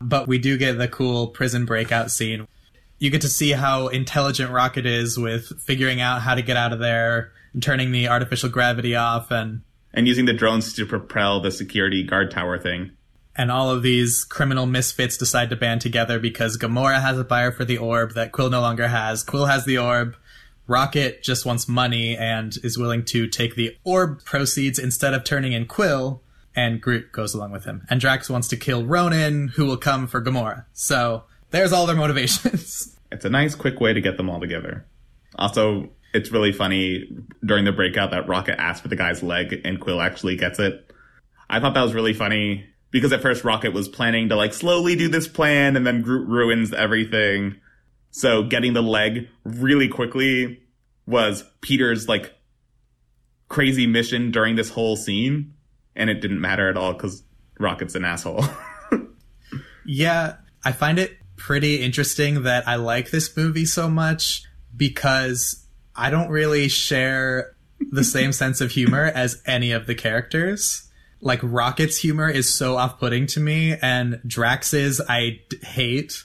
But 0.00 0.28
we 0.28 0.38
do 0.38 0.56
get 0.56 0.78
the 0.78 0.88
cool 0.88 1.26
prison 1.26 1.64
breakout 1.64 2.10
scene. 2.10 2.46
You 2.98 3.10
get 3.10 3.20
to 3.22 3.28
see 3.28 3.52
how 3.52 3.88
intelligent 3.88 4.50
Rocket 4.50 4.86
is 4.86 5.18
with 5.18 5.60
figuring 5.62 6.00
out 6.00 6.22
how 6.22 6.34
to 6.34 6.42
get 6.42 6.56
out 6.56 6.72
of 6.72 6.78
there 6.80 7.32
and 7.52 7.62
turning 7.62 7.92
the 7.92 8.08
artificial 8.08 8.48
gravity 8.48 8.94
off 8.96 9.30
and 9.30 9.62
And 9.94 10.06
using 10.08 10.24
the 10.26 10.32
drones 10.32 10.72
to 10.74 10.86
propel 10.86 11.40
the 11.40 11.50
security 11.50 12.02
guard 12.02 12.30
tower 12.30 12.58
thing. 12.58 12.90
and 13.36 13.52
all 13.52 13.70
of 13.70 13.82
these 13.84 14.24
criminal 14.24 14.66
misfits 14.66 15.16
decide 15.16 15.48
to 15.50 15.54
band 15.56 15.80
together 15.80 16.18
because 16.18 16.58
Gamora 16.58 17.00
has 17.00 17.16
a 17.18 17.24
buyer 17.24 17.52
for 17.52 17.64
the 17.64 17.78
orb 17.78 18.14
that 18.14 18.32
Quill 18.32 18.50
no 18.50 18.60
longer 18.60 18.88
has. 18.88 19.22
Quill 19.22 19.46
has 19.46 19.64
the 19.64 19.78
orb. 19.78 20.16
Rocket 20.66 21.22
just 21.22 21.46
wants 21.46 21.68
money 21.68 22.16
and 22.16 22.52
is 22.64 22.76
willing 22.76 23.04
to 23.06 23.28
take 23.28 23.54
the 23.54 23.76
orb 23.84 24.24
proceeds 24.24 24.78
instead 24.78 25.14
of 25.14 25.22
turning 25.24 25.52
in 25.52 25.66
Quill, 25.66 26.20
and 26.56 26.80
Groot 26.80 27.12
goes 27.12 27.32
along 27.32 27.52
with 27.52 27.64
him. 27.64 27.86
And 27.88 28.00
Drax 28.00 28.28
wants 28.28 28.48
to 28.48 28.56
kill 28.56 28.84
Ronan, 28.84 29.48
who 29.54 29.64
will 29.66 29.76
come 29.78 30.08
for 30.08 30.20
Gamora. 30.20 30.64
So 30.72 31.22
there's 31.50 31.72
all 31.72 31.86
their 31.86 31.96
motivations. 31.96 32.94
It's 33.10 33.24
a 33.24 33.30
nice, 33.30 33.54
quick 33.54 33.80
way 33.80 33.94
to 33.94 34.02
get 34.02 34.18
them 34.18 34.28
all 34.28 34.38
together. 34.38 34.84
Also, 35.36 35.88
it's 36.12 36.30
really 36.30 36.52
funny 36.52 37.08
during 37.42 37.64
the 37.64 37.72
breakout 37.72 38.10
that 38.10 38.28
Rocket 38.28 38.60
asks 38.60 38.82
for 38.82 38.88
the 38.88 38.96
guy's 38.96 39.22
leg 39.22 39.62
and 39.64 39.80
Quill 39.80 40.02
actually 40.02 40.36
gets 40.36 40.58
it. 40.58 40.92
I 41.48 41.58
thought 41.58 41.72
that 41.72 41.80
was 41.80 41.94
really 41.94 42.12
funny 42.12 42.66
because 42.90 43.10
at 43.14 43.22
first 43.22 43.44
Rocket 43.44 43.72
was 43.72 43.88
planning 43.88 44.28
to 44.28 44.36
like 44.36 44.52
slowly 44.52 44.94
do 44.94 45.08
this 45.08 45.26
plan 45.26 45.74
and 45.74 45.86
then 45.86 46.02
Groot 46.02 46.28
ruins 46.28 46.74
everything. 46.74 47.56
So 48.10 48.42
getting 48.42 48.74
the 48.74 48.82
leg 48.82 49.26
really 49.42 49.88
quickly 49.88 50.60
was 51.06 51.44
Peter's 51.62 52.08
like 52.08 52.34
crazy 53.48 53.86
mission 53.86 54.32
during 54.32 54.54
this 54.56 54.68
whole 54.68 54.96
scene. 54.96 55.54
And 55.96 56.10
it 56.10 56.20
didn't 56.20 56.42
matter 56.42 56.68
at 56.68 56.76
all 56.76 56.92
because 56.92 57.22
Rocket's 57.58 57.94
an 57.94 58.04
asshole. 58.04 58.44
Yeah, 59.90 60.36
I 60.66 60.72
find 60.72 60.98
it 60.98 61.16
pretty 61.38 61.76
interesting 61.82 62.42
that 62.42 62.68
I 62.68 62.74
like 62.74 63.10
this 63.10 63.34
movie 63.36 63.64
so 63.64 63.88
much 63.88 64.42
because 64.76 65.64
I 65.96 66.10
don't 66.10 66.28
really 66.28 66.68
share 66.68 67.56
the 67.80 68.04
same 68.16 68.32
sense 68.32 68.60
of 68.60 68.70
humor 68.70 69.04
as 69.04 69.42
any 69.46 69.72
of 69.72 69.86
the 69.86 69.94
characters. 69.94 70.88
Like 71.20 71.40
Rocket's 71.42 71.96
humor 71.96 72.28
is 72.28 72.52
so 72.52 72.76
off-putting 72.76 73.26
to 73.28 73.40
me 73.40 73.76
and 73.80 74.20
Drax's 74.26 75.00
I 75.08 75.40
d- 75.48 75.58
hate. 75.62 76.24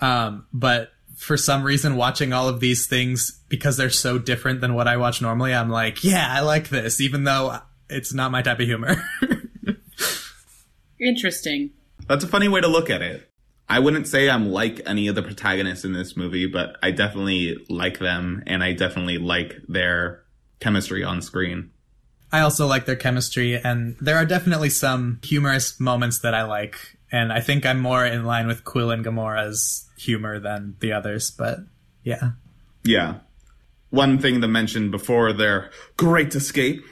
Um, 0.00 0.46
but 0.52 0.90
for 1.16 1.36
some 1.36 1.62
reason 1.62 1.96
watching 1.96 2.32
all 2.32 2.48
of 2.48 2.60
these 2.60 2.86
things 2.86 3.40
because 3.48 3.76
they're 3.76 3.90
so 3.90 4.18
different 4.18 4.62
than 4.62 4.74
what 4.74 4.88
I 4.88 4.96
watch 4.96 5.20
normally, 5.20 5.54
I'm 5.54 5.68
like, 5.68 6.02
yeah, 6.02 6.26
I 6.28 6.40
like 6.40 6.70
this 6.70 7.00
even 7.00 7.24
though 7.24 7.58
it's 7.88 8.14
not 8.14 8.32
my 8.32 8.42
type 8.42 8.58
of 8.58 8.66
humor. 8.66 8.96
Interesting. 11.00 11.70
That's 12.08 12.24
a 12.24 12.28
funny 12.28 12.48
way 12.48 12.60
to 12.60 12.68
look 12.68 12.90
at 12.90 13.02
it. 13.02 13.29
I 13.70 13.78
wouldn't 13.78 14.08
say 14.08 14.28
I'm 14.28 14.50
like 14.50 14.80
any 14.84 15.06
of 15.06 15.14
the 15.14 15.22
protagonists 15.22 15.84
in 15.84 15.92
this 15.92 16.16
movie, 16.16 16.46
but 16.46 16.76
I 16.82 16.90
definitely 16.90 17.56
like 17.68 18.00
them 18.00 18.42
and 18.48 18.64
I 18.64 18.72
definitely 18.72 19.18
like 19.18 19.54
their 19.68 20.24
chemistry 20.58 21.04
on 21.04 21.22
screen. 21.22 21.70
I 22.32 22.40
also 22.40 22.66
like 22.66 22.84
their 22.84 22.96
chemistry, 22.96 23.54
and 23.56 23.96
there 24.00 24.16
are 24.16 24.24
definitely 24.24 24.70
some 24.70 25.20
humorous 25.22 25.80
moments 25.80 26.20
that 26.20 26.34
I 26.34 26.42
like. 26.42 26.98
And 27.12 27.32
I 27.32 27.40
think 27.40 27.64
I'm 27.64 27.80
more 27.80 28.04
in 28.04 28.24
line 28.24 28.46
with 28.46 28.64
Quill 28.64 28.90
and 28.90 29.04
Gamora's 29.04 29.88
humor 29.98 30.38
than 30.38 30.76
the 30.80 30.92
others, 30.92 31.30
but 31.30 31.58
yeah. 32.04 32.32
Yeah. 32.84 33.18
One 33.90 34.18
thing 34.18 34.40
to 34.40 34.48
mention 34.48 34.90
before 34.90 35.32
their 35.32 35.70
great 35.96 36.34
escape 36.34 36.84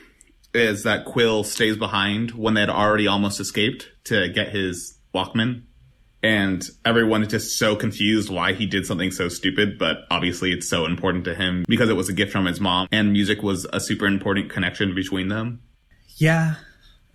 is 0.54 0.82
that 0.84 1.04
Quill 1.04 1.44
stays 1.44 1.76
behind 1.76 2.32
when 2.32 2.54
they 2.54 2.60
had 2.60 2.70
already 2.70 3.06
almost 3.06 3.38
escaped 3.38 3.88
to 4.04 4.28
get 4.28 4.48
his 4.48 4.98
Walkman. 5.14 5.62
And 6.22 6.68
everyone 6.84 7.22
is 7.22 7.28
just 7.28 7.58
so 7.58 7.76
confused 7.76 8.28
why 8.28 8.52
he 8.52 8.66
did 8.66 8.86
something 8.86 9.12
so 9.12 9.28
stupid, 9.28 9.78
but 9.78 9.98
obviously 10.10 10.52
it's 10.52 10.68
so 10.68 10.84
important 10.84 11.24
to 11.26 11.34
him 11.34 11.64
because 11.68 11.88
it 11.88 11.96
was 11.96 12.08
a 12.08 12.12
gift 12.12 12.32
from 12.32 12.46
his 12.46 12.60
mom 12.60 12.88
and 12.90 13.12
music 13.12 13.42
was 13.42 13.66
a 13.72 13.78
super 13.78 14.06
important 14.06 14.50
connection 14.50 14.94
between 14.94 15.28
them. 15.28 15.62
Yeah. 16.16 16.56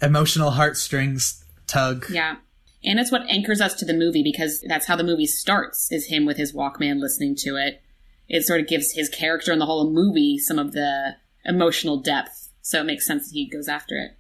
Emotional 0.02 0.52
heartstrings 0.52 1.44
tug. 1.68 2.06
Yeah. 2.10 2.38
And 2.86 3.00
it's 3.00 3.12
what 3.12 3.30
anchors 3.30 3.62
us 3.62 3.74
to 3.76 3.86
the 3.86 3.94
movie 3.94 4.24
because 4.24 4.64
that's 4.68 4.86
how 4.86 4.96
the 4.96 5.04
movie 5.04 5.26
starts 5.26 5.92
is 5.92 6.08
him 6.08 6.26
with 6.26 6.38
his 6.38 6.54
Walkman 6.54 7.00
listening 7.00 7.36
to 7.40 7.56
it. 7.56 7.82
It 8.30 8.44
sort 8.44 8.62
of 8.62 8.68
gives 8.68 8.94
his 8.94 9.10
character 9.10 9.52
and 9.52 9.60
the 9.60 9.66
whole 9.66 9.92
movie 9.92 10.38
some 10.38 10.60
of 10.60 10.72
the 10.72 11.16
emotional 11.46 11.98
depth. 11.98 12.50
So 12.62 12.80
it 12.80 12.86
makes 12.86 13.06
sense 13.06 13.28
that 13.28 13.34
he 13.34 13.50
goes 13.50 13.68
after 13.68 13.96
it. 13.96 14.18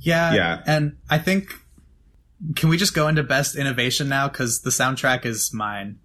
Yeah. 0.00 0.34
Yeah. 0.34 0.62
And 0.66 0.98
I 1.08 1.18
think, 1.18 1.54
can 2.54 2.68
we 2.68 2.76
just 2.76 2.94
go 2.94 3.08
into 3.08 3.22
best 3.22 3.56
innovation 3.56 4.08
now? 4.08 4.28
Because 4.28 4.62
the 4.62 4.70
soundtrack 4.70 5.24
is 5.24 5.52
mine. 5.52 5.98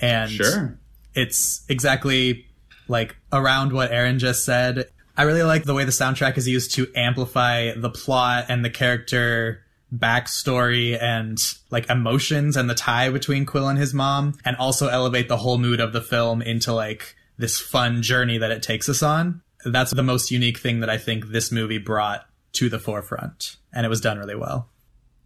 And 0.00 0.30
Sure. 0.30 0.78
it's 1.14 1.64
exactly 1.68 2.46
like 2.88 3.16
around 3.32 3.72
what 3.72 3.90
Aaron 3.90 4.18
just 4.18 4.44
said. 4.44 4.88
I 5.16 5.22
really 5.22 5.42
like 5.42 5.64
the 5.64 5.74
way 5.74 5.84
the 5.84 5.92
soundtrack 5.92 6.36
is 6.36 6.46
used 6.46 6.74
to 6.74 6.88
amplify 6.94 7.72
the 7.74 7.88
plot 7.90 8.46
and 8.48 8.64
the 8.64 8.70
character 8.70 9.62
backstory 9.94 11.00
and 11.00 11.42
like 11.70 11.88
emotions 11.88 12.56
and 12.56 12.68
the 12.68 12.74
tie 12.74 13.08
between 13.08 13.46
Quill 13.46 13.68
and 13.68 13.78
his 13.78 13.94
mom, 13.94 14.34
and 14.44 14.56
also 14.56 14.88
elevate 14.88 15.28
the 15.28 15.38
whole 15.38 15.58
mood 15.58 15.80
of 15.80 15.92
the 15.92 16.02
film 16.02 16.42
into 16.42 16.72
like 16.72 17.14
this 17.38 17.58
fun 17.60 18.02
journey 18.02 18.36
that 18.38 18.50
it 18.50 18.62
takes 18.62 18.88
us 18.88 19.02
on. 19.02 19.42
That's 19.64 19.92
the 19.92 20.02
most 20.02 20.30
unique 20.30 20.58
thing 20.58 20.80
that 20.80 20.90
I 20.90 20.98
think 20.98 21.28
this 21.28 21.50
movie 21.50 21.78
brought 21.78 22.26
to 22.52 22.68
the 22.68 22.78
forefront, 22.78 23.56
and 23.72 23.86
it 23.86 23.88
was 23.88 24.00
done 24.00 24.18
really 24.18 24.36
well. 24.36 24.68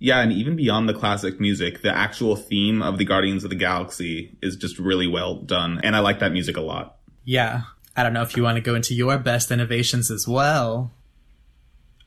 Yeah, 0.00 0.20
and 0.20 0.32
even 0.32 0.56
beyond 0.56 0.88
the 0.88 0.94
classic 0.94 1.38
music, 1.38 1.82
the 1.82 1.94
actual 1.94 2.34
theme 2.34 2.82
of 2.82 2.98
the 2.98 3.04
Guardians 3.04 3.44
of 3.44 3.50
the 3.50 3.56
Galaxy 3.56 4.36
is 4.42 4.56
just 4.56 4.78
really 4.78 5.06
well 5.06 5.36
done, 5.36 5.80
and 5.84 5.94
I 5.94 6.00
like 6.00 6.18
that 6.18 6.32
music 6.32 6.56
a 6.56 6.62
lot. 6.62 6.96
Yeah. 7.24 7.62
I 7.96 8.02
don't 8.02 8.14
know 8.14 8.22
if 8.22 8.36
you 8.36 8.42
want 8.42 8.56
to 8.56 8.62
go 8.62 8.74
into 8.74 8.94
your 8.94 9.18
best 9.18 9.50
innovations 9.50 10.10
as 10.10 10.26
well. 10.26 10.92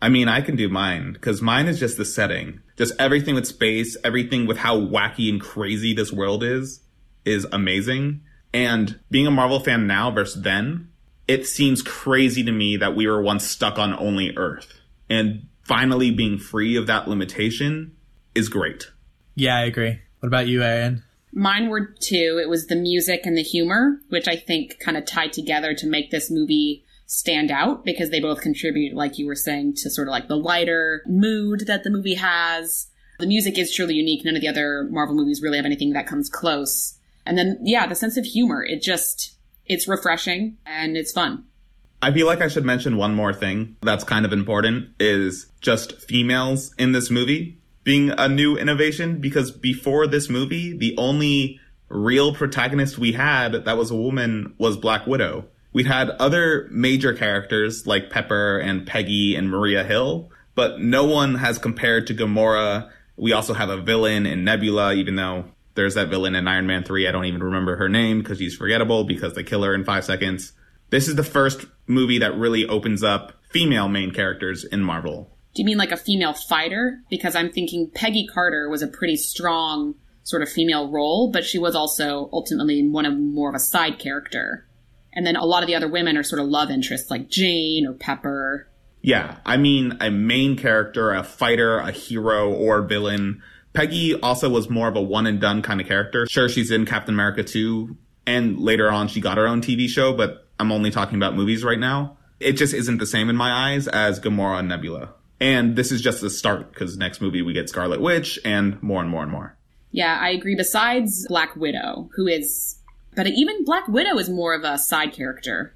I 0.02 0.10
mean, 0.10 0.28
I 0.28 0.42
can 0.42 0.56
do 0.56 0.68
mine 0.70 1.14
because 1.14 1.42
mine 1.42 1.68
is 1.68 1.80
just 1.80 1.98
the 1.98 2.06
setting, 2.06 2.62
just 2.78 2.94
everything 3.00 3.36
with 3.36 3.46
space, 3.46 3.96
everything 4.04 4.48
with 4.48 4.58
how 4.58 4.78
wacky 4.78 5.30
and 5.30 5.40
crazy 5.40 5.94
this 5.94 6.12
world 6.12 6.44
is, 6.44 6.82
is 7.26 7.46
amazing. 7.52 8.22
And 8.54 9.00
being 9.12 9.28
a 9.28 9.32
Marvel 9.32 9.60
fan 9.60 9.88
now 9.88 10.10
versus 10.10 10.42
then, 10.42 10.90
it 11.28 11.46
seems 11.48 11.82
crazy 11.82 12.44
to 12.44 12.52
me 12.52 12.78
that 12.78 12.96
we 12.96 13.08
were 13.08 13.22
once 13.22 13.46
stuck 13.46 13.78
on 13.78 13.94
only 13.94 14.36
Earth, 14.36 14.74
and 15.10 15.48
finally 15.64 16.12
being 16.12 16.38
free 16.38 16.76
of 16.76 16.88
that 16.88 17.08
limitation 17.08 17.96
is 18.36 18.50
great. 18.50 18.92
Yeah, 19.36 19.58
I 19.58 19.64
agree. 19.64 20.00
What 20.20 20.28
about 20.28 20.48
you, 20.48 20.64
Aaron? 20.64 21.04
Mine 21.32 21.70
were 21.70 21.96
two. 22.00 22.40
It 22.42 22.48
was 22.48 22.68
the 22.68 22.76
music 22.76 23.22
and 23.26 23.36
the 23.36 23.44
humor, 23.44 24.00
which 24.10 24.28
I 24.28 24.36
think 24.36 24.80
kind 24.80 24.98
of 24.98 25.06
tied 25.06 25.34
together 25.34 25.74
to 25.74 25.88
make 25.88 26.12
this 26.12 26.30
movie 26.30 26.86
stand 27.08 27.52
out 27.52 27.84
because 27.84 28.10
they 28.10 28.20
both 28.20 28.42
contribute, 28.42 28.96
like 28.96 29.18
you 29.18 29.26
were 29.26 29.36
saying, 29.36 29.76
to 29.78 29.90
sort 29.90 30.08
of 30.08 30.12
like 30.12 30.28
the 30.28 30.38
lighter 30.38 31.04
mood 31.08 31.66
that 31.68 31.84
the 31.84 31.90
movie 31.90 32.16
has. 32.16 32.88
The 33.20 33.28
music 33.28 33.58
is 33.58 33.74
truly 33.74 33.96
unique. 33.96 34.24
None 34.26 34.36
of 34.36 34.42
the 34.42 34.48
other 34.48 34.88
Marvel 34.90 35.16
movies 35.16 35.42
really 35.42 35.58
have 35.58 35.66
anything 35.66 35.94
that 35.94 36.08
comes 36.08 36.30
close. 36.30 36.98
And 37.26 37.38
then, 37.38 37.60
yeah, 37.62 37.88
the 37.88 37.96
sense 37.96 38.18
of 38.18 38.26
humor. 38.26 38.64
It 38.64 38.82
just, 38.82 39.36
it's 39.66 39.88
refreshing 39.88 40.58
and 40.66 40.98
it's 40.98 41.12
fun. 41.12 41.46
I 42.04 42.12
feel 42.12 42.28
like 42.28 42.42
I 42.42 42.50
should 42.50 42.66
mention 42.66 42.98
one 42.98 43.16
more 43.16 43.34
thing 43.34 43.78
that's 43.82 44.04
kind 44.04 44.26
of 44.26 44.34
important 44.34 44.90
is 45.00 45.48
just 45.62 46.02
females 46.02 46.76
in 46.78 46.92
this 46.92 47.10
movie 47.10 47.62
being 47.86 48.12
a 48.12 48.28
new 48.28 48.58
innovation 48.58 49.22
because 49.22 49.52
before 49.52 50.06
this 50.06 50.30
movie, 50.30 50.78
the 50.78 50.96
only 50.98 51.62
real 51.88 52.36
protagonist 52.36 52.98
we 52.98 53.14
had 53.14 53.54
that 53.54 53.78
was 53.78 53.90
a 53.90 53.96
woman 53.96 54.54
was 54.58 54.76
Black 54.76 55.08
Widow. 55.08 55.46
We 55.72 55.86
had 55.86 56.10
other 56.10 56.68
major 56.72 57.14
characters 57.14 57.88
like 57.88 58.10
Pepper 58.10 58.58
and 58.58 58.86
Peggy 58.86 59.36
and 59.36 59.50
Maria 59.50 59.86
Hill, 59.86 60.30
but 60.56 60.82
no 60.82 61.06
one 61.06 61.36
has 61.36 61.58
compared 61.58 62.08
to 62.08 62.14
Gamora. 62.14 62.90
We 63.16 63.32
also 63.32 63.54
have 63.54 63.70
a 63.70 63.82
villain 63.82 64.26
in 64.26 64.44
Nebula, 64.44 64.94
even 64.94 65.16
though 65.16 65.46
there's 65.76 65.96
that 65.96 66.10
villain 66.10 66.36
in 66.36 66.50
Iron 66.50 66.68
Man 66.68 66.84
3. 66.84 67.08
I 67.08 67.14
don't 67.14 67.26
even 67.26 67.44
remember 67.44 67.78
her 67.78 67.88
name 67.88 68.20
because 68.20 68.40
she's 68.40 68.58
forgettable 68.58 69.06
because 69.06 69.36
they 69.36 69.44
kill 69.44 69.64
her 69.64 69.74
in 69.74 69.86
five 69.86 70.04
seconds. 70.04 70.52
This 70.94 71.08
is 71.08 71.16
the 71.16 71.24
first 71.24 71.66
movie 71.88 72.20
that 72.20 72.38
really 72.38 72.68
opens 72.68 73.02
up 73.02 73.34
female 73.50 73.90
main 73.90 74.12
characters 74.12 74.64
in 74.64 74.84
Marvel. 74.84 75.36
Do 75.56 75.64
you 75.64 75.66
mean 75.66 75.80
like 75.80 75.92
a 75.92 75.98
female 75.98 76.34
fighter? 76.34 77.02
Because 77.10 77.36
I'm 77.36 77.52
thinking 77.52 77.90
Peggy 77.96 78.28
Carter 78.28 78.70
was 78.70 78.84
a 78.84 78.88
pretty 78.88 79.16
strong 79.16 79.96
sort 80.22 80.44
of 80.44 80.50
female 80.50 80.92
role, 80.92 81.32
but 81.32 81.46
she 81.46 81.58
was 81.58 81.74
also 81.76 82.30
ultimately 82.32 82.88
one 82.88 83.08
of 83.08 83.18
more 83.18 83.50
of 83.50 83.56
a 83.56 83.60
side 83.60 83.98
character. 83.98 84.68
And 85.14 85.26
then 85.26 85.36
a 85.36 85.46
lot 85.46 85.64
of 85.64 85.68
the 85.68 85.74
other 85.74 85.90
women 85.90 86.16
are 86.16 86.22
sort 86.22 86.40
of 86.40 86.48
love 86.48 86.70
interests 86.70 87.10
like 87.10 87.28
Jane 87.28 87.88
or 87.88 87.94
Pepper. 87.94 88.70
Yeah, 89.02 89.38
I 89.48 89.58
mean 89.58 89.98
a 90.00 90.12
main 90.12 90.58
character, 90.58 91.12
a 91.12 91.24
fighter, 91.24 91.80
a 91.80 91.90
hero, 91.90 92.54
or 92.54 92.84
villain. 92.84 93.42
Peggy 93.74 94.14
also 94.14 94.48
was 94.48 94.70
more 94.70 94.90
of 94.90 94.96
a 94.96 95.02
one 95.02 95.26
and 95.26 95.42
done 95.42 95.64
kind 95.64 95.82
of 95.82 95.88
character. 95.88 96.28
Sure, 96.30 96.48
she's 96.48 96.70
in 96.70 96.86
Captain 96.86 97.16
America 97.16 97.44
2, 97.44 97.98
and 98.28 98.60
later 98.60 98.92
on 98.92 99.08
she 99.08 99.22
got 99.22 99.40
her 99.40 99.48
own 99.48 99.60
TV 99.60 99.88
show, 99.88 100.14
but 100.14 100.44
I'm 100.64 100.72
only 100.72 100.92
talking 100.92 101.18
about 101.18 101.36
movies 101.36 101.62
right 101.62 101.78
now. 101.78 102.18
It 102.40 102.54
just 102.54 102.74
isn't 102.74 102.98
the 102.98 103.06
same 103.06 103.30
in 103.30 103.36
my 103.36 103.52
eyes 103.52 103.90
as 103.90 104.22
Gamora 104.22 104.60
and 104.60 104.70
Nebula. 104.70 105.14
And 105.42 105.76
this 105.76 105.92
is 105.92 106.02
just 106.02 106.22
the 106.22 106.30
start 106.30 106.72
because 106.72 106.98
next 106.98 107.20
movie 107.20 107.42
we 107.42 107.52
get 107.52 107.68
Scarlet 107.68 108.00
Witch 108.00 108.40
and 108.46 108.82
more 108.82 109.02
and 109.02 109.10
more 109.10 109.24
and 109.24 109.32
more. 109.32 109.58
Yeah, 109.92 110.18
I 110.22 110.30
agree. 110.30 110.56
Besides 110.56 111.28
Black 111.28 111.58
Widow, 111.58 112.10
who 112.16 112.28
is, 112.28 112.80
but 113.14 113.28
even 113.28 113.66
Black 113.66 113.90
Widow 113.90 114.18
is 114.18 114.30
more 114.30 114.56
of 114.56 114.64
a 114.64 114.78
side 114.78 115.12
character 115.12 115.76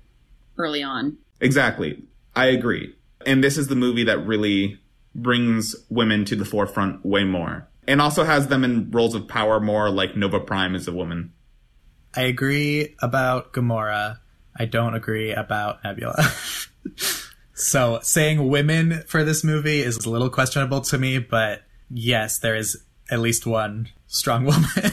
early 0.57 0.81
on. 0.81 1.17
Exactly. 1.41 2.01
I 2.33 2.45
agree. 2.45 2.95
And 3.25 3.43
this 3.43 3.57
is 3.57 3.67
the 3.67 3.75
movie 3.75 4.05
that 4.05 4.25
really 4.25 4.79
brings 5.13 5.75
women 5.89 6.23
to 6.25 6.38
the 6.38 6.45
forefront 6.45 7.05
way 7.05 7.25
more. 7.25 7.67
And 7.89 7.99
also 8.01 8.23
has 8.23 8.47
them 8.47 8.63
in 8.63 8.89
roles 8.89 9.15
of 9.15 9.27
power 9.27 9.59
more 9.59 9.89
like 9.89 10.15
Nova 10.15 10.39
Prime 10.39 10.75
is 10.75 10.88
a 10.88 10.93
woman. 10.93 11.33
I 12.15 12.21
agree 12.21 12.95
about 13.01 13.51
Gamora. 13.51 14.19
I 14.60 14.66
don't 14.66 14.95
agree 14.95 15.32
about 15.32 15.84
Nebula. 15.84 16.32
so 17.53 17.99
saying 18.01 18.47
women 18.49 19.03
for 19.08 19.24
this 19.24 19.43
movie 19.43 19.80
is 19.80 20.05
a 20.05 20.10
little 20.10 20.30
questionable 20.30 20.82
to 20.82 20.97
me, 20.97 21.20
but 21.20 21.64
yes, 21.89 22.39
there 22.39 22.55
is 22.55 22.84
at 23.10 23.20
least 23.20 23.45
one 23.45 23.89
strong 24.08 24.45
woman. 24.45 24.91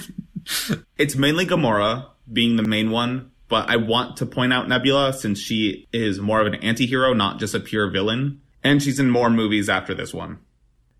it's 0.98 1.16
mainly 1.16 1.46
Gamora 1.46 2.06
being 2.30 2.56
the 2.56 2.62
main 2.62 2.90
one, 2.90 3.30
but 3.48 3.68
I 3.68 3.76
want 3.76 4.18
to 4.18 4.26
point 4.26 4.52
out 4.52 4.68
Nebula 4.68 5.12
since 5.12 5.38
she 5.38 5.86
is 5.92 6.20
more 6.20 6.40
of 6.40 6.46
an 6.46 6.56
anti-hero, 6.56 7.12
not 7.12 7.38
just 7.38 7.54
a 7.54 7.60
pure 7.60 7.90
villain. 7.90 8.40
And 8.62 8.82
she's 8.82 8.98
in 8.98 9.10
more 9.10 9.28
movies 9.28 9.68
after 9.68 9.94
this 9.94 10.14
one. 10.14 10.38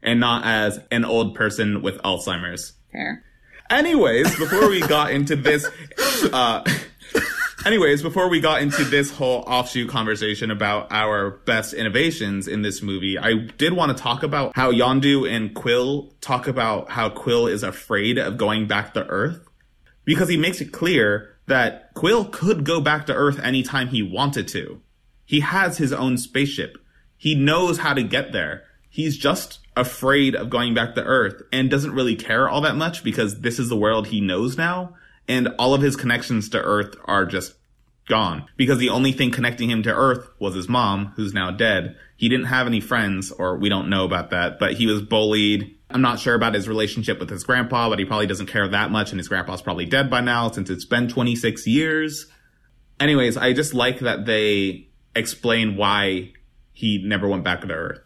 And 0.03 0.21
not 0.21 0.45
as 0.45 0.81
an 0.91 1.05
old 1.07 1.35
person 1.35 1.81
with 1.81 1.97
Alzheimer's. 2.03 2.75
Fair. 2.93 3.25
Anyways, 3.71 4.37
before 4.37 4.69
we 4.69 4.81
got 4.81 5.11
into 5.11 5.35
this, 5.35 5.67
uh, 6.31 6.62
anyways, 7.65 8.03
before 8.03 8.29
we 8.29 8.41
got 8.41 8.62
into 8.62 8.85
this 8.85 9.11
whole 9.11 9.41
offshoot 9.47 9.89
conversation 9.89 10.51
about 10.51 10.89
our 10.91 11.31
best 11.31 11.75
innovations 11.75 12.49
in 12.49 12.62
this 12.62 12.83
movie, 12.83 13.19
I 13.19 13.35
did 13.35 13.73
want 13.73 13.97
to 13.97 14.03
talk 14.03 14.23
about 14.23 14.55
how 14.55 14.73
Yondu 14.73 15.31
and 15.31 15.55
Quill 15.55 16.12
talk 16.21 16.47
about 16.47 16.91
how 16.91 17.09
Quill 17.09 17.47
is 17.47 17.62
afraid 17.62 18.19
of 18.19 18.37
going 18.37 18.67
back 18.67 18.95
to 18.95 19.07
Earth 19.07 19.47
because 20.05 20.29
he 20.29 20.37
makes 20.37 20.61
it 20.61 20.73
clear 20.73 21.37
that 21.47 21.93
Quill 21.95 22.27
could 22.27 22.65
go 22.65 22.81
back 22.81 23.07
to 23.07 23.15
Earth 23.15 23.39
anytime 23.41 23.89
he 23.89 24.03
wanted 24.03 24.49
to. 24.49 24.81
He 25.25 25.41
has 25.41 25.79
his 25.79 25.93
own 25.93 26.19
spaceship. 26.19 26.79
He 27.17 27.35
knows 27.35 27.79
how 27.79 27.95
to 27.95 28.03
get 28.03 28.33
there. 28.33 28.65
He's 28.89 29.17
just 29.17 29.61
afraid 29.77 30.37
of 30.37 30.51
going 30.51 30.75
back 30.75 30.95
to 30.95 31.03
Earth 31.03 31.43
and 31.53 31.71
doesn't 31.71 31.95
really 31.95 32.17
care 32.17 32.49
all 32.49 32.61
that 32.61 32.77
much 32.77 33.03
because 33.03 33.41
this 33.41 33.59
is 33.59 33.69
the 33.69 33.77
world 33.77 34.09
he 34.09 34.21
knows 34.21 34.57
now. 34.57 34.95
And 35.29 35.49
all 35.59 35.75
of 35.75 35.83
his 35.83 35.97
connections 35.97 36.49
to 36.51 36.61
Earth 36.61 36.97
are 37.07 37.25
just 37.25 37.55
gone 38.09 38.45
because 38.57 38.79
the 38.79 38.91
only 38.91 39.12
thing 39.12 39.31
connecting 39.31 39.70
him 39.70 39.83
to 39.83 39.95
Earth 39.95 40.29
was 40.39 40.55
his 40.55 40.68
mom, 40.68 41.12
who's 41.16 41.33
now 41.33 41.51
dead. 41.51 41.97
He 42.16 42.29
didn't 42.29 42.47
have 42.47 42.66
any 42.66 42.81
friends, 42.81 43.31
or 43.33 43.57
we 43.57 43.68
don't 43.68 43.89
know 43.89 44.05
about 44.05 44.31
that, 44.31 44.59
but 44.59 44.75
he 44.75 44.87
was 44.87 45.03
bullied. 45.03 45.75
I'm 45.91 46.03
not 46.03 46.18
sure 46.18 46.35
about 46.35 46.55
his 46.55 46.68
relationship 46.68 47.18
with 47.18 47.31
his 47.31 47.45
grandpa, 47.45 47.89
but 47.89 47.99
he 47.99 48.05
probably 48.05 48.27
doesn't 48.27 48.47
care 48.47 48.68
that 48.68 48.91
much, 48.91 49.11
and 49.11 49.18
his 49.18 49.29
grandpa's 49.29 49.62
probably 49.62 49.87
dead 49.87 50.11
by 50.11 50.20
now 50.20 50.51
since 50.51 50.70
it's 50.70 50.85
been 50.85 51.09
26 51.09 51.66
years. 51.66 52.27
Anyways, 53.01 53.37
I 53.37 53.53
just 53.53 53.75
like 53.75 54.01
that 54.01 54.27
they 54.27 54.89
explain 55.16 55.77
why 55.77 56.33
he 56.72 57.03
never 57.05 57.29
went 57.29 57.45
back 57.45 57.61
to 57.61 57.72
Earth. 57.72 58.01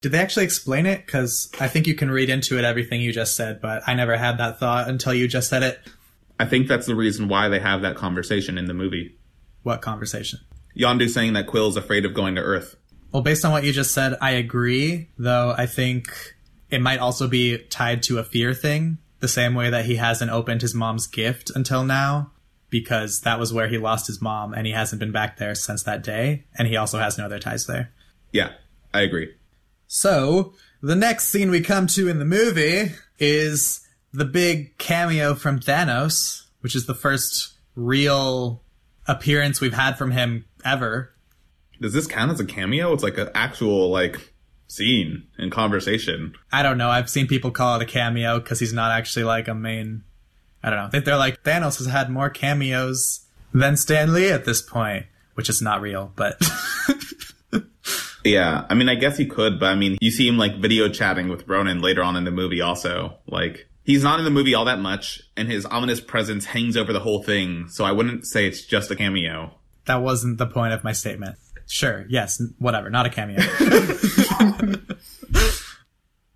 Did 0.00 0.12
they 0.12 0.18
actually 0.18 0.44
explain 0.44 0.86
it? 0.86 1.06
Because 1.06 1.50
I 1.60 1.68
think 1.68 1.86
you 1.86 1.94
can 1.94 2.10
read 2.10 2.28
into 2.28 2.58
it 2.58 2.64
everything 2.64 3.00
you 3.00 3.12
just 3.12 3.36
said, 3.36 3.60
but 3.60 3.82
I 3.86 3.94
never 3.94 4.16
had 4.16 4.38
that 4.38 4.58
thought 4.58 4.88
until 4.88 5.14
you 5.14 5.28
just 5.28 5.48
said 5.48 5.62
it. 5.62 5.80
I 6.42 6.44
think 6.44 6.66
that's 6.66 6.86
the 6.86 6.96
reason 6.96 7.28
why 7.28 7.48
they 7.48 7.60
have 7.60 7.82
that 7.82 7.94
conversation 7.94 8.58
in 8.58 8.66
the 8.66 8.74
movie. 8.74 9.16
What 9.62 9.80
conversation? 9.80 10.40
Yondu 10.76 11.08
saying 11.08 11.34
that 11.34 11.46
Quill's 11.46 11.76
afraid 11.76 12.04
of 12.04 12.14
going 12.14 12.34
to 12.34 12.40
Earth. 12.40 12.74
Well, 13.12 13.22
based 13.22 13.44
on 13.44 13.52
what 13.52 13.62
you 13.62 13.72
just 13.72 13.92
said, 13.92 14.16
I 14.20 14.32
agree, 14.32 15.10
though 15.16 15.54
I 15.56 15.66
think 15.66 16.08
it 16.68 16.80
might 16.80 16.98
also 16.98 17.28
be 17.28 17.58
tied 17.58 18.02
to 18.04 18.18
a 18.18 18.24
fear 18.24 18.54
thing, 18.54 18.98
the 19.20 19.28
same 19.28 19.54
way 19.54 19.70
that 19.70 19.84
he 19.84 19.94
hasn't 19.94 20.32
opened 20.32 20.62
his 20.62 20.74
mom's 20.74 21.06
gift 21.06 21.52
until 21.54 21.84
now, 21.84 22.32
because 22.70 23.20
that 23.20 23.38
was 23.38 23.52
where 23.52 23.68
he 23.68 23.78
lost 23.78 24.08
his 24.08 24.20
mom 24.20 24.52
and 24.52 24.66
he 24.66 24.72
hasn't 24.72 24.98
been 24.98 25.12
back 25.12 25.36
there 25.36 25.54
since 25.54 25.84
that 25.84 26.02
day, 26.02 26.46
and 26.58 26.66
he 26.66 26.76
also 26.76 26.98
has 26.98 27.16
no 27.16 27.26
other 27.26 27.38
ties 27.38 27.66
there. 27.68 27.92
Yeah, 28.32 28.50
I 28.92 29.02
agree. 29.02 29.32
So, 29.86 30.54
the 30.82 30.96
next 30.96 31.28
scene 31.28 31.52
we 31.52 31.60
come 31.60 31.86
to 31.86 32.08
in 32.08 32.18
the 32.18 32.24
movie 32.24 32.90
is 33.20 33.81
the 34.12 34.24
big 34.24 34.76
cameo 34.78 35.34
from 35.34 35.60
Thanos, 35.60 36.44
which 36.60 36.76
is 36.76 36.86
the 36.86 36.94
first 36.94 37.54
real 37.74 38.62
appearance 39.06 39.60
we've 39.60 39.74
had 39.74 39.96
from 39.96 40.10
him 40.10 40.44
ever. 40.64 41.12
Does 41.80 41.92
this 41.92 42.06
count 42.06 42.30
as 42.30 42.40
a 42.40 42.44
cameo? 42.44 42.92
It's 42.92 43.02
like 43.02 43.18
an 43.18 43.30
actual 43.34 43.90
like 43.90 44.32
scene 44.68 45.24
and 45.38 45.50
conversation. 45.50 46.34
I 46.52 46.62
don't 46.62 46.78
know. 46.78 46.90
I've 46.90 47.10
seen 47.10 47.26
people 47.26 47.50
call 47.50 47.76
it 47.80 47.82
a 47.82 47.86
cameo 47.86 48.38
because 48.38 48.60
he's 48.60 48.72
not 48.72 48.92
actually 48.92 49.24
like 49.24 49.48
a 49.48 49.54
main. 49.54 50.04
I 50.62 50.70
don't 50.70 50.78
know. 50.78 50.86
I 50.86 50.90
think 50.90 51.04
they're 51.04 51.16
like 51.16 51.42
Thanos 51.42 51.78
has 51.78 51.86
had 51.86 52.10
more 52.10 52.30
cameos 52.30 53.26
than 53.52 53.76
Stan 53.76 54.12
Lee 54.12 54.30
at 54.30 54.44
this 54.44 54.62
point, 54.62 55.06
which 55.34 55.48
is 55.48 55.60
not 55.60 55.80
real, 55.80 56.12
but. 56.14 56.40
yeah, 58.24 58.64
I 58.68 58.74
mean, 58.74 58.88
I 58.88 58.94
guess 58.94 59.16
he 59.16 59.26
could, 59.26 59.58
but 59.58 59.66
I 59.66 59.74
mean, 59.74 59.98
you 60.00 60.10
see 60.10 60.28
him 60.28 60.38
like 60.38 60.58
video 60.58 60.88
chatting 60.88 61.28
with 61.28 61.48
Ronan 61.48 61.82
later 61.82 62.02
on 62.02 62.14
in 62.16 62.24
the 62.24 62.30
movie. 62.30 62.60
Also, 62.60 63.18
like 63.26 63.68
he's 63.84 64.02
not 64.02 64.18
in 64.18 64.24
the 64.24 64.30
movie 64.30 64.54
all 64.54 64.64
that 64.64 64.78
much, 64.78 65.20
and 65.36 65.50
his 65.50 65.66
ominous 65.66 66.00
presence 66.00 66.46
hangs 66.46 66.76
over 66.76 66.92
the 66.92 67.00
whole 67.00 67.22
thing. 67.22 67.68
So 67.68 67.84
I 67.84 67.92
wouldn't 67.92 68.26
say 68.26 68.46
it's 68.46 68.64
just 68.64 68.90
a 68.90 68.96
cameo. 68.96 69.54
That 69.86 70.02
wasn't 70.02 70.38
the 70.38 70.46
point 70.46 70.72
of 70.72 70.84
my 70.84 70.92
statement. 70.92 71.36
Sure, 71.66 72.04
yes, 72.08 72.42
whatever, 72.58 72.90
not 72.90 73.06
a 73.06 73.10
cameo. 73.10 73.40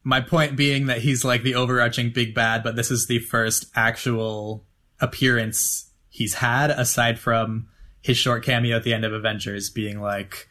My 0.03 0.21
point 0.21 0.55
being 0.55 0.87
that 0.87 0.99
he's 0.99 1.25
like 1.25 1.43
the 1.43 1.57
overarching 1.57 2.13
big 2.13 2.33
bad, 2.33 2.63
but 2.63 2.77
this 2.77 2.93
is 2.93 3.09
the 3.09 3.19
first 3.19 3.67
actual 3.75 4.65
appearance 5.01 5.91
he's 6.09 6.35
had 6.35 6.71
aside 6.71 7.19
from 7.19 7.67
his 8.01 8.17
short 8.17 8.45
cameo 8.45 8.77
at 8.77 8.85
the 8.85 8.95
end 8.95 9.05
of 9.05 9.13
Avengers 9.13 9.69
being 9.69 10.01
like 10.01 10.49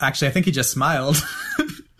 Actually, 0.00 0.28
I 0.28 0.30
think 0.30 0.46
he 0.46 0.50
just 0.50 0.70
smiled. 0.70 1.22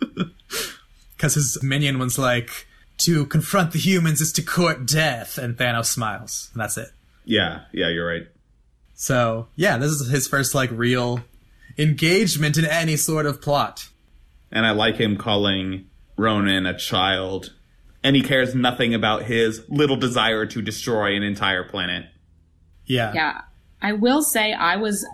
Cuz 1.19 1.35
his 1.35 1.61
minion 1.61 1.99
was 1.99 2.17
like 2.17 2.67
to 2.97 3.25
confront 3.25 3.71
the 3.71 3.79
humans 3.79 4.21
is 4.21 4.31
to 4.33 4.41
court 4.41 4.85
death 4.85 5.37
and 5.37 5.57
Thanos 5.57 5.85
smiles. 5.85 6.49
And 6.53 6.61
that's 6.61 6.77
it. 6.77 6.89
Yeah, 7.25 7.61
yeah, 7.71 7.89
you're 7.89 8.07
right. 8.07 8.27
So, 8.93 9.47
yeah, 9.55 9.77
this 9.77 9.91
is 9.91 10.09
his 10.09 10.27
first 10.27 10.55
like 10.55 10.71
real 10.71 11.21
engagement 11.77 12.57
in 12.57 12.65
any 12.65 12.95
sort 12.95 13.25
of 13.25 13.41
plot. 13.41 13.89
And 14.51 14.65
I 14.65 14.71
like 14.71 14.95
him 14.95 15.17
calling 15.17 15.89
Ronan 16.17 16.65
a 16.65 16.77
child. 16.77 17.53
And 18.03 18.15
he 18.15 18.21
cares 18.21 18.55
nothing 18.55 18.93
about 18.93 19.23
his 19.23 19.63
little 19.67 19.97
desire 19.97 20.45
to 20.45 20.61
destroy 20.61 21.15
an 21.15 21.23
entire 21.23 21.63
planet. 21.63 22.05
Yeah. 22.85 23.11
Yeah. 23.13 23.41
I 23.81 23.93
will 23.93 24.21
say 24.21 24.53
I 24.53 24.77
was 24.77 25.05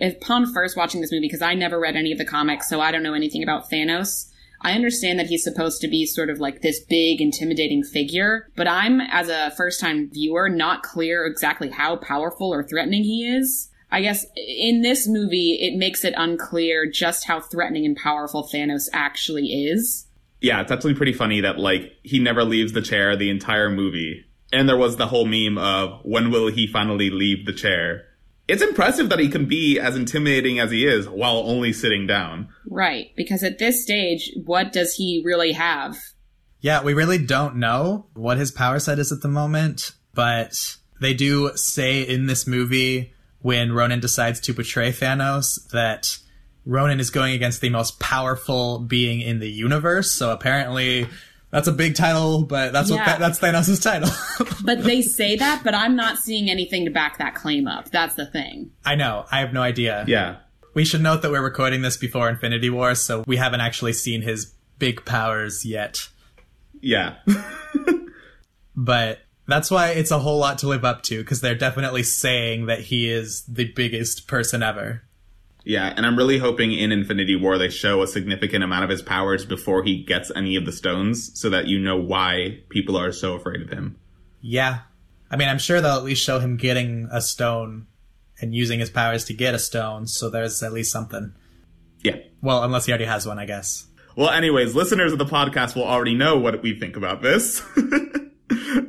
upon 0.00 0.52
first 0.52 0.76
watching 0.76 1.00
this 1.00 1.10
movie 1.10 1.26
because 1.26 1.42
I 1.42 1.54
never 1.54 1.80
read 1.80 1.96
any 1.96 2.12
of 2.12 2.18
the 2.18 2.24
comics, 2.24 2.68
so 2.68 2.80
I 2.80 2.92
don't 2.92 3.02
know 3.02 3.14
anything 3.14 3.42
about 3.42 3.70
Thanos. 3.70 4.30
I 4.60 4.72
understand 4.72 5.18
that 5.18 5.26
he's 5.26 5.44
supposed 5.44 5.80
to 5.82 5.88
be 5.88 6.04
sort 6.06 6.30
of 6.30 6.40
like 6.40 6.62
this 6.62 6.80
big, 6.80 7.20
intimidating 7.20 7.84
figure, 7.84 8.48
but 8.56 8.66
I'm, 8.66 9.00
as 9.00 9.28
a 9.28 9.52
first 9.56 9.80
time 9.80 10.10
viewer, 10.10 10.48
not 10.48 10.82
clear 10.82 11.26
exactly 11.26 11.70
how 11.70 11.96
powerful 11.96 12.52
or 12.52 12.62
threatening 12.62 13.04
he 13.04 13.26
is. 13.26 13.70
I 13.90 14.02
guess 14.02 14.26
in 14.36 14.82
this 14.82 15.08
movie, 15.08 15.58
it 15.60 15.78
makes 15.78 16.04
it 16.04 16.14
unclear 16.16 16.90
just 16.90 17.26
how 17.26 17.40
threatening 17.40 17.86
and 17.86 17.96
powerful 17.96 18.48
Thanos 18.52 18.88
actually 18.92 19.46
is. 19.46 20.06
Yeah, 20.40 20.60
it's 20.60 20.70
actually 20.70 20.94
pretty 20.94 21.14
funny 21.14 21.40
that 21.40 21.58
like 21.58 21.92
he 22.02 22.18
never 22.18 22.44
leaves 22.44 22.72
the 22.72 22.82
chair 22.82 23.16
the 23.16 23.30
entire 23.30 23.70
movie. 23.70 24.24
And 24.52 24.68
there 24.68 24.76
was 24.76 24.96
the 24.96 25.06
whole 25.06 25.26
meme 25.26 25.58
of 25.58 26.00
when 26.04 26.30
will 26.30 26.48
he 26.48 26.66
finally 26.66 27.10
leave 27.10 27.46
the 27.46 27.52
chair? 27.52 28.07
It's 28.48 28.62
impressive 28.62 29.10
that 29.10 29.18
he 29.18 29.28
can 29.28 29.44
be 29.44 29.78
as 29.78 29.94
intimidating 29.94 30.58
as 30.58 30.70
he 30.70 30.86
is 30.86 31.06
while 31.06 31.36
only 31.36 31.72
sitting 31.72 32.06
down. 32.06 32.48
Right, 32.66 33.12
because 33.14 33.42
at 33.42 33.58
this 33.58 33.82
stage, 33.82 34.32
what 34.46 34.72
does 34.72 34.94
he 34.94 35.22
really 35.24 35.52
have? 35.52 35.96
Yeah, 36.60 36.82
we 36.82 36.94
really 36.94 37.18
don't 37.18 37.56
know 37.56 38.06
what 38.14 38.38
his 38.38 38.50
power 38.50 38.78
set 38.78 38.98
is 38.98 39.12
at 39.12 39.20
the 39.20 39.28
moment, 39.28 39.92
but 40.14 40.76
they 41.00 41.14
do 41.14 41.52
say 41.56 42.02
in 42.02 42.26
this 42.26 42.46
movie 42.46 43.12
when 43.40 43.72
Ronan 43.72 44.00
decides 44.00 44.40
to 44.40 44.54
betray 44.54 44.90
Thanos 44.90 45.68
that 45.68 46.18
Ronan 46.64 47.00
is 47.00 47.10
going 47.10 47.34
against 47.34 47.60
the 47.60 47.70
most 47.70 48.00
powerful 48.00 48.80
being 48.80 49.20
in 49.20 49.38
the 49.38 49.50
universe. 49.50 50.10
So 50.10 50.32
apparently 50.32 51.06
that's 51.50 51.68
a 51.68 51.72
big 51.72 51.94
title, 51.94 52.42
but 52.44 52.72
that's 52.72 52.90
Yeah. 52.90 53.06
what 53.06 53.18
that's 53.18 53.38
Thanos' 53.38 53.82
title. 53.82 54.10
But 54.64 54.82
they 54.84 55.00
say 55.02 55.36
that, 55.36 55.62
but 55.64 55.74
I'm 55.74 55.96
not 55.96 56.18
seeing 56.18 56.50
anything 56.50 56.84
to 56.84 56.90
back 56.90 57.16
that 57.18 57.34
claim 57.34 57.66
up. 57.66 57.90
That's 57.90 58.14
the 58.16 58.26
thing. 58.26 58.70
I 58.84 58.96
know. 58.96 59.24
I 59.30 59.40
have 59.40 59.52
no 59.54 59.62
idea. 59.62 60.04
Yeah. 60.06 60.36
We 60.74 60.84
should 60.84 61.00
note 61.00 61.22
that 61.22 61.30
we're 61.30 61.42
recording 61.42 61.80
this 61.82 61.96
before 61.96 62.28
Infinity 62.28 62.68
War, 62.68 62.94
so 62.94 63.24
we 63.26 63.36
haven't 63.38 63.60
actually 63.62 63.94
seen 63.94 64.20
his 64.22 64.52
big 64.78 65.04
powers 65.06 65.64
yet. 65.64 66.08
Yeah. 66.80 67.16
But 68.76 69.18
that's 69.46 69.70
why 69.70 69.88
it's 69.90 70.10
a 70.10 70.18
whole 70.18 70.38
lot 70.38 70.58
to 70.58 70.68
live 70.68 70.84
up 70.84 71.02
to, 71.04 71.18
because 71.18 71.40
they're 71.40 71.54
definitely 71.56 72.02
saying 72.04 72.66
that 72.66 72.80
he 72.80 73.10
is 73.10 73.44
the 73.48 73.72
biggest 73.72 74.28
person 74.28 74.62
ever. 74.62 75.02
Yeah, 75.68 75.92
and 75.94 76.06
I'm 76.06 76.16
really 76.16 76.38
hoping 76.38 76.72
in 76.72 76.92
Infinity 76.92 77.36
War 77.36 77.58
they 77.58 77.68
show 77.68 78.00
a 78.00 78.06
significant 78.06 78.64
amount 78.64 78.84
of 78.84 78.90
his 78.90 79.02
powers 79.02 79.44
before 79.44 79.82
he 79.82 80.02
gets 80.02 80.32
any 80.34 80.56
of 80.56 80.64
the 80.64 80.72
stones 80.72 81.38
so 81.38 81.50
that 81.50 81.66
you 81.66 81.78
know 81.78 81.98
why 81.98 82.60
people 82.70 82.96
are 82.96 83.12
so 83.12 83.34
afraid 83.34 83.60
of 83.60 83.68
him. 83.68 83.98
Yeah. 84.40 84.78
I 85.30 85.36
mean, 85.36 85.46
I'm 85.46 85.58
sure 85.58 85.82
they'll 85.82 85.98
at 85.98 86.04
least 86.04 86.24
show 86.24 86.38
him 86.38 86.56
getting 86.56 87.06
a 87.12 87.20
stone 87.20 87.86
and 88.40 88.54
using 88.54 88.80
his 88.80 88.88
powers 88.88 89.26
to 89.26 89.34
get 89.34 89.52
a 89.52 89.58
stone, 89.58 90.06
so 90.06 90.30
there's 90.30 90.62
at 90.62 90.72
least 90.72 90.90
something. 90.90 91.34
Yeah. 92.02 92.16
Well, 92.40 92.64
unless 92.64 92.86
he 92.86 92.92
already 92.92 93.04
has 93.04 93.26
one, 93.26 93.38
I 93.38 93.44
guess. 93.44 93.88
Well, 94.16 94.30
anyways, 94.30 94.74
listeners 94.74 95.12
of 95.12 95.18
the 95.18 95.26
podcast 95.26 95.76
will 95.76 95.84
already 95.84 96.14
know 96.14 96.38
what 96.38 96.62
we 96.62 96.80
think 96.80 96.96
about 96.96 97.20
this. 97.20 97.60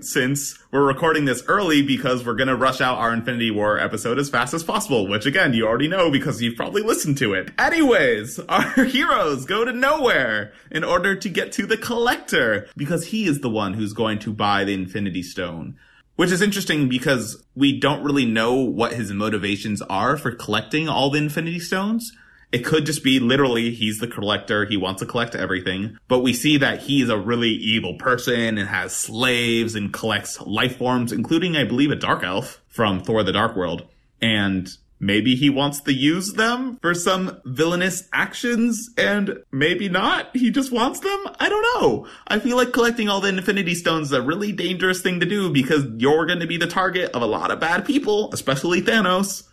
Since 0.01 0.57
we're 0.71 0.85
recording 0.85 1.25
this 1.25 1.43
early 1.47 1.81
because 1.81 2.25
we're 2.25 2.35
gonna 2.35 2.55
rush 2.55 2.81
out 2.81 2.97
our 2.97 3.13
Infinity 3.13 3.51
War 3.51 3.79
episode 3.79 4.17
as 4.17 4.29
fast 4.29 4.53
as 4.53 4.63
possible, 4.63 5.07
which 5.07 5.25
again, 5.25 5.53
you 5.53 5.67
already 5.67 5.87
know 5.87 6.09
because 6.09 6.41
you've 6.41 6.55
probably 6.55 6.81
listened 6.81 7.17
to 7.19 7.33
it. 7.33 7.51
Anyways, 7.57 8.39
our 8.49 8.85
heroes 8.85 9.45
go 9.45 9.65
to 9.65 9.71
Knowhere 9.71 10.51
in 10.71 10.83
order 10.83 11.15
to 11.15 11.29
get 11.29 11.51
to 11.53 11.65
the 11.65 11.77
Collector 11.77 12.67
because 12.77 13.07
he 13.07 13.25
is 13.25 13.39
the 13.41 13.49
one 13.49 13.73
who's 13.73 13.93
going 13.93 14.19
to 14.19 14.33
buy 14.33 14.63
the 14.63 14.73
Infinity 14.73 15.23
Stone. 15.23 15.77
Which 16.15 16.31
is 16.31 16.41
interesting 16.41 16.89
because 16.89 17.41
we 17.55 17.79
don't 17.79 18.03
really 18.03 18.25
know 18.25 18.55
what 18.55 18.91
his 18.91 19.11
motivations 19.13 19.81
are 19.83 20.17
for 20.17 20.31
collecting 20.31 20.89
all 20.89 21.09
the 21.09 21.17
Infinity 21.17 21.59
Stones. 21.59 22.11
It 22.51 22.65
could 22.65 22.85
just 22.85 23.03
be 23.03 23.19
literally 23.19 23.71
he's 23.71 23.99
the 23.99 24.07
collector, 24.07 24.65
he 24.65 24.75
wants 24.75 25.01
to 25.01 25.05
collect 25.05 25.35
everything, 25.35 25.97
but 26.07 26.19
we 26.19 26.33
see 26.33 26.57
that 26.57 26.79
he's 26.79 27.09
a 27.09 27.17
really 27.17 27.51
evil 27.51 27.95
person 27.95 28.57
and 28.57 28.67
has 28.67 28.95
slaves 28.95 29.75
and 29.75 29.93
collects 29.93 30.41
life 30.41 30.77
forms, 30.77 31.11
including, 31.11 31.55
I 31.55 31.63
believe, 31.63 31.91
a 31.91 31.95
dark 31.95 32.23
elf 32.23 32.61
from 32.67 33.01
Thor 33.01 33.23
the 33.23 33.31
Dark 33.31 33.55
World. 33.55 33.87
And 34.19 34.67
maybe 34.99 35.35
he 35.35 35.49
wants 35.49 35.81
to 35.81 35.93
use 35.93 36.33
them 36.33 36.77
for 36.81 36.95
some 36.95 37.39
villainous 37.45 38.09
actions 38.11 38.89
and 38.97 39.43
maybe 39.51 39.87
not. 39.87 40.35
He 40.35 40.49
just 40.49 40.71
wants 40.71 41.01
them. 41.01 41.19
I 41.39 41.49
don't 41.49 41.81
know. 41.81 42.07
I 42.27 42.39
feel 42.39 42.57
like 42.57 42.73
collecting 42.73 43.09
all 43.09 43.21
the 43.21 43.29
Infinity 43.29 43.75
Stones 43.75 44.07
is 44.07 44.13
a 44.13 44.21
really 44.21 44.51
dangerous 44.51 45.01
thing 45.01 45.19
to 45.19 45.25
do 45.25 45.51
because 45.51 45.85
you're 45.97 46.25
going 46.25 46.39
to 46.39 46.47
be 46.47 46.57
the 46.57 46.67
target 46.67 47.11
of 47.11 47.21
a 47.21 47.27
lot 47.27 47.51
of 47.51 47.59
bad 47.59 47.85
people, 47.85 48.31
especially 48.33 48.81
Thanos. 48.81 49.43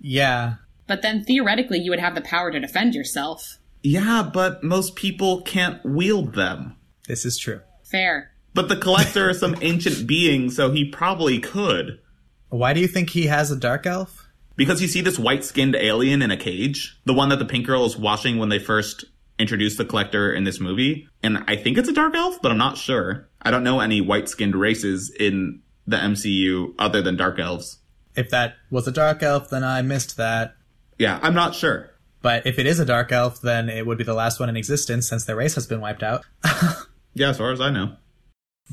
Yeah. 0.00 0.54
But 0.90 1.02
then 1.02 1.22
theoretically, 1.22 1.78
you 1.78 1.92
would 1.92 2.00
have 2.00 2.16
the 2.16 2.20
power 2.20 2.50
to 2.50 2.58
defend 2.58 2.96
yourself. 2.96 3.60
Yeah, 3.80 4.28
but 4.34 4.64
most 4.64 4.96
people 4.96 5.40
can't 5.42 5.80
wield 5.84 6.34
them. 6.34 6.74
This 7.06 7.24
is 7.24 7.38
true. 7.38 7.60
Fair. 7.84 8.32
But 8.54 8.68
the 8.68 8.76
collector 8.76 9.30
is 9.30 9.38
some 9.38 9.54
ancient 9.60 10.08
being, 10.08 10.50
so 10.50 10.72
he 10.72 10.84
probably 10.84 11.38
could. 11.38 12.00
Why 12.48 12.72
do 12.72 12.80
you 12.80 12.88
think 12.88 13.10
he 13.10 13.28
has 13.28 13.52
a 13.52 13.56
dark 13.56 13.86
elf? 13.86 14.26
Because 14.56 14.82
you 14.82 14.88
see 14.88 15.00
this 15.00 15.16
white 15.16 15.44
skinned 15.44 15.76
alien 15.76 16.22
in 16.22 16.32
a 16.32 16.36
cage, 16.36 16.98
the 17.04 17.14
one 17.14 17.28
that 17.28 17.38
the 17.38 17.44
pink 17.44 17.66
girl 17.66 17.84
is 17.84 17.96
watching 17.96 18.38
when 18.38 18.48
they 18.48 18.58
first 18.58 19.04
introduced 19.38 19.78
the 19.78 19.84
collector 19.84 20.32
in 20.32 20.42
this 20.42 20.58
movie. 20.58 21.06
And 21.22 21.44
I 21.46 21.54
think 21.54 21.78
it's 21.78 21.88
a 21.88 21.94
dark 21.94 22.16
elf, 22.16 22.42
but 22.42 22.50
I'm 22.50 22.58
not 22.58 22.78
sure. 22.78 23.28
I 23.40 23.52
don't 23.52 23.62
know 23.62 23.78
any 23.78 24.00
white 24.00 24.28
skinned 24.28 24.56
races 24.56 25.08
in 25.08 25.62
the 25.86 25.98
MCU 25.98 26.74
other 26.80 27.00
than 27.00 27.16
dark 27.16 27.38
elves. 27.38 27.78
If 28.16 28.30
that 28.30 28.56
was 28.72 28.88
a 28.88 28.92
dark 28.92 29.22
elf, 29.22 29.50
then 29.50 29.62
I 29.62 29.82
missed 29.82 30.16
that. 30.16 30.56
Yeah, 31.00 31.18
I'm 31.22 31.34
not 31.34 31.54
sure. 31.54 31.90
But 32.20 32.46
if 32.46 32.58
it 32.58 32.66
is 32.66 32.78
a 32.78 32.84
dark 32.84 33.10
elf, 33.10 33.40
then 33.40 33.70
it 33.70 33.86
would 33.86 33.96
be 33.96 34.04
the 34.04 34.12
last 34.12 34.38
one 34.38 34.50
in 34.50 34.56
existence 34.56 35.08
since 35.08 35.24
their 35.24 35.34
race 35.34 35.54
has 35.54 35.66
been 35.66 35.80
wiped 35.80 36.02
out. 36.02 36.26
Yeah, 37.12 37.30
as 37.30 37.38
far 37.38 37.50
as 37.50 37.60
I 37.60 37.70
know. 37.70 37.96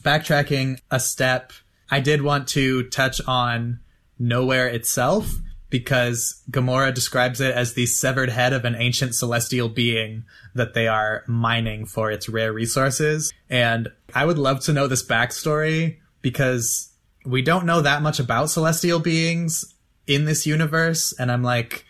Backtracking 0.01 0.79
a 0.91 0.99
step, 0.99 1.53
I 1.89 1.99
did 1.99 2.21
want 2.21 2.47
to 2.49 2.83
touch 2.89 3.19
on 3.27 3.79
Knowhere 4.21 4.71
itself 4.71 5.31
because 5.71 6.43
Gamora 6.51 6.93
describes 6.93 7.41
it 7.41 7.55
as 7.55 7.73
the 7.73 7.87
severed 7.87 8.29
head 8.29 8.53
of 8.53 8.63
an 8.63 8.75
ancient 8.75 9.15
celestial 9.15 9.69
being 9.69 10.23
that 10.53 10.75
they 10.75 10.87
are 10.87 11.23
mining 11.25 11.87
for 11.87 12.11
its 12.11 12.29
rare 12.29 12.53
resources. 12.53 13.33
And 13.49 13.89
I 14.13 14.23
would 14.25 14.37
love 14.37 14.59
to 14.65 14.73
know 14.73 14.85
this 14.85 15.03
backstory 15.03 15.97
because 16.21 16.93
we 17.25 17.41
don't 17.41 17.65
know 17.65 17.81
that 17.81 18.03
much 18.03 18.19
about 18.19 18.51
celestial 18.51 18.99
beings 18.99 19.73
in 20.05 20.25
this 20.25 20.45
universe. 20.45 21.11
And 21.19 21.31
I'm 21.31 21.43
like, 21.43 21.85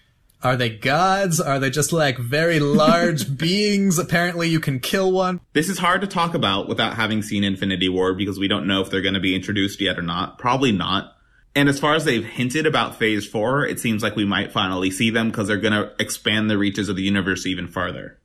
are 0.47 0.55
they 0.55 0.69
gods? 0.69 1.41
Are 1.41 1.59
they 1.59 1.69
just 1.69 1.91
like 1.91 2.17
very 2.17 2.61
large 2.61 3.37
beings? 3.37 3.99
Apparently 3.99 4.47
you 4.47 4.61
can 4.61 4.79
kill 4.79 5.11
one. 5.11 5.41
This 5.51 5.67
is 5.67 5.77
hard 5.77 5.99
to 5.99 6.07
talk 6.07 6.33
about 6.33 6.69
without 6.69 6.95
having 6.95 7.21
seen 7.21 7.43
Infinity 7.43 7.89
War 7.89 8.13
because 8.13 8.39
we 8.39 8.47
don't 8.47 8.65
know 8.65 8.79
if 8.79 8.89
they're 8.89 9.01
going 9.01 9.13
to 9.13 9.19
be 9.19 9.35
introduced 9.35 9.81
yet 9.81 9.99
or 9.99 10.03
not. 10.03 10.39
Probably 10.39 10.71
not. 10.71 11.17
And 11.53 11.67
as 11.67 11.81
far 11.81 11.95
as 11.95 12.05
they've 12.05 12.23
hinted 12.23 12.65
about 12.65 12.95
phase 12.95 13.27
four, 13.27 13.65
it 13.65 13.77
seems 13.81 14.01
like 14.01 14.15
we 14.15 14.23
might 14.23 14.53
finally 14.53 14.89
see 14.89 15.09
them 15.09 15.31
because 15.31 15.49
they're 15.49 15.57
going 15.57 15.73
to 15.73 15.91
expand 15.99 16.49
the 16.49 16.57
reaches 16.57 16.87
of 16.87 16.95
the 16.95 17.03
universe 17.03 17.45
even 17.45 17.67
farther. 17.67 18.17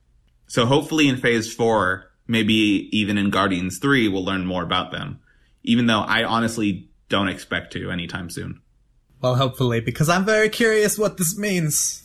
So 0.47 0.65
hopefully 0.65 1.09
in 1.09 1.17
phase 1.17 1.53
four, 1.53 2.09
maybe 2.25 2.53
even 2.97 3.17
in 3.17 3.31
Guardians 3.31 3.79
3, 3.79 4.07
we'll 4.07 4.23
learn 4.23 4.45
more 4.45 4.63
about 4.63 4.91
them. 4.91 5.19
Even 5.63 5.87
though 5.87 6.01
I 6.01 6.23
honestly 6.23 6.89
don't 7.09 7.27
expect 7.27 7.73
to 7.73 7.91
anytime 7.91 8.29
soon. 8.29 8.61
Well, 9.19 9.35
hopefully, 9.35 9.81
because 9.81 10.09
I'm 10.09 10.25
very 10.25 10.49
curious 10.49 10.97
what 10.97 11.17
this 11.17 11.37
means. 11.37 12.02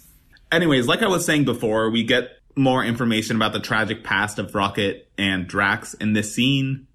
Anyways, 0.51 0.87
like 0.87 1.03
I 1.03 1.09
was 1.09 1.25
saying 1.25 1.45
before, 1.45 1.91
we 1.91 2.05
get 2.05 2.31
more 2.57 2.85
information 2.85 3.37
about 3.37 3.53
the 3.53 3.61
tragic 3.61 4.03
past 4.03 4.39
of 4.39 4.55
Rocket 4.55 5.11
and 5.17 5.47
Drax 5.47 5.95
in 5.95 6.13
this 6.13 6.35
scene 6.35 6.87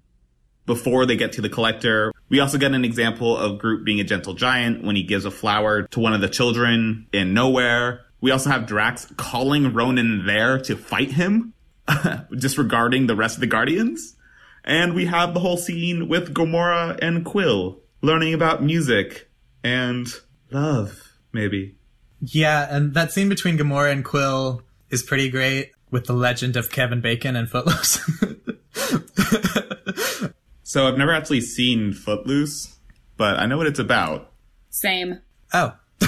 before 0.66 1.06
they 1.06 1.16
get 1.16 1.32
to 1.32 1.40
the 1.40 1.48
collector. 1.48 2.12
We 2.28 2.40
also 2.40 2.58
get 2.58 2.72
an 2.72 2.84
example 2.84 3.36
of 3.36 3.58
Groot 3.58 3.84
being 3.84 4.00
a 4.00 4.04
gentle 4.04 4.34
giant 4.34 4.82
when 4.84 4.96
he 4.96 5.02
gives 5.02 5.24
a 5.24 5.30
flower 5.30 5.82
to 5.88 6.00
one 6.00 6.14
of 6.14 6.20
the 6.20 6.28
children 6.28 7.06
in 7.12 7.34
Knowhere. 7.34 8.00
We 8.20 8.30
also 8.30 8.50
have 8.50 8.66
Drax 8.66 9.06
calling 9.16 9.72
Ronan 9.72 10.26
there 10.26 10.58
to 10.60 10.76
fight 10.76 11.12
him, 11.12 11.54
disregarding 12.36 13.06
the 13.06 13.16
rest 13.16 13.36
of 13.36 13.40
the 13.40 13.46
Guardians. 13.46 14.16
And 14.64 14.94
we 14.94 15.06
have 15.06 15.34
the 15.34 15.40
whole 15.40 15.58
scene 15.58 16.08
with 16.08 16.32
Gamora 16.32 16.98
and 17.02 17.24
Quill 17.24 17.80
learning 18.00 18.34
about 18.34 18.62
music 18.62 19.30
and 19.62 20.08
love, 20.50 21.12
maybe. 21.32 21.76
Yeah, 22.26 22.66
and 22.70 22.94
that 22.94 23.12
scene 23.12 23.28
between 23.28 23.58
Gamora 23.58 23.92
and 23.92 24.04
Quill 24.04 24.62
is 24.90 25.02
pretty 25.02 25.28
great 25.28 25.72
with 25.90 26.06
the 26.06 26.12
legend 26.12 26.56
of 26.56 26.70
Kevin 26.70 27.00
Bacon 27.00 27.36
and 27.36 27.48
Footloose. 27.48 28.00
So 30.74 30.88
I've 30.88 30.98
never 30.98 31.12
actually 31.12 31.42
seen 31.42 31.92
Footloose, 31.92 32.74
but 33.16 33.38
I 33.38 33.46
know 33.46 33.56
what 33.56 33.68
it's 33.68 33.78
about. 33.78 34.32
Same. 34.70 35.20
oh. 35.52 35.72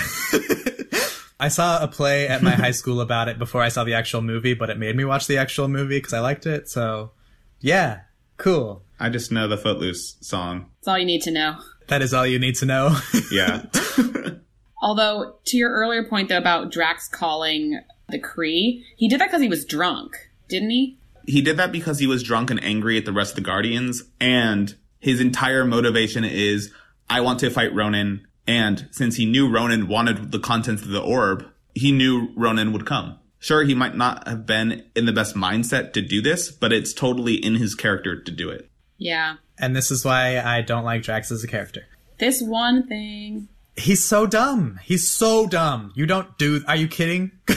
I 1.39 1.49
saw 1.49 1.85
a 1.85 1.87
play 1.87 2.27
at 2.27 2.43
my 2.43 2.51
high 2.51 2.73
school 2.73 3.01
about 3.01 3.29
it 3.29 3.39
before 3.39 3.63
I 3.63 3.69
saw 3.69 3.85
the 3.85 3.95
actual 3.95 4.23
movie, 4.23 4.55
but 4.55 4.69
it 4.69 4.77
made 4.77 4.97
me 4.97 5.05
watch 5.05 5.29
the 5.29 5.37
actual 5.37 5.69
movie 5.69 5.99
because 5.99 6.15
I 6.15 6.19
liked 6.19 6.47
it. 6.47 6.69
So, 6.69 7.13
yeah, 7.61 8.01
cool. 8.39 8.83
I 8.99 9.09
just 9.09 9.31
know 9.31 9.47
the 9.47 9.57
Footloose 9.57 10.17
song. 10.21 10.71
That's 10.81 10.89
all 10.89 10.99
you 10.99 11.05
need 11.05 11.23
to 11.23 11.31
know. 11.31 11.59
That 11.87 12.03
is 12.03 12.13
all 12.13 12.27
you 12.27 12.41
need 12.41 12.57
to 12.57 12.67
know. 12.67 12.99
Yeah. 13.31 13.67
Although, 14.81 15.37
to 15.47 15.57
your 15.57 15.71
earlier 15.71 16.05
point 16.05 16.29
though 16.29 16.39
about 16.39 16.71
Drax 16.71 17.09
calling 17.09 17.81
the 18.09 18.19
Kree, 18.19 18.83
he 18.97 19.09
did 19.09 19.21
that 19.21 19.29
because 19.29 19.43
he 19.43 19.49
was 19.49 19.65
drunk, 19.65 20.17
didn't 20.49 20.71
he? 20.71 20.99
he 21.27 21.43
did 21.43 21.57
that 21.57 21.73
because 21.73 21.99
he 21.99 22.07
was 22.07 22.23
drunk 22.23 22.51
and 22.51 22.63
angry 22.63 22.97
at 22.97 23.05
the 23.05 23.13
rest 23.13 23.33
of 23.33 23.37
the 23.37 23.43
Guardians, 23.43 24.05
and 24.21 24.77
his 25.01 25.21
entire 25.21 25.65
motivation 25.65 26.25
is, 26.25 26.73
I 27.11 27.21
want 27.21 27.41
to 27.41 27.51
fight 27.51 27.75
Ronan, 27.75 28.27
And 28.47 28.89
since 28.93 29.17
he 29.17 29.27
knew 29.27 29.51
Ronan 29.51 29.89
wanted 29.89 30.31
the 30.31 30.39
contents 30.39 30.83
of 30.83 30.89
the 30.89 31.03
orb, 31.03 31.45
he 31.75 31.91
knew 31.91 32.29
Ronan 32.37 32.73
would 32.73 32.87
come. 32.87 33.19
Sure, 33.41 33.65
he 33.65 33.75
might 33.75 33.97
not 33.97 34.27
have 34.29 34.47
been 34.47 34.85
in 34.95 35.07
the 35.07 35.13
best 35.13 35.35
mindset 35.35 35.93
to 35.95 36.01
do 36.01 36.23
this, 36.23 36.51
but 36.51 36.73
it's 36.73 36.93
totally 36.95 37.35
in 37.35 37.57
his 37.57 37.75
character 37.75 38.21
to 38.21 38.31
do 38.31 38.49
it. 38.49 38.71
Yeah. 38.97 39.37
And 39.59 39.75
this 39.75 39.91
is 39.91 40.05
why 40.05 40.39
I 40.41 40.63
don't 40.63 40.85
like 40.85 41.03
Drax 41.03 41.33
as 41.33 41.43
a 41.43 41.49
character. 41.49 41.83
This 42.19 42.41
one 42.41 42.87
thing. 42.87 43.49
He's 43.77 44.05
so 44.05 44.27
dumb. 44.27 44.81
He's 44.83 45.09
so 45.09 45.47
dumb. 45.47 45.93
You 45.95 46.07
don't 46.07 46.37
do. 46.39 46.63
Are 46.67 46.77
you 46.77 46.89
kidding? 46.89 47.33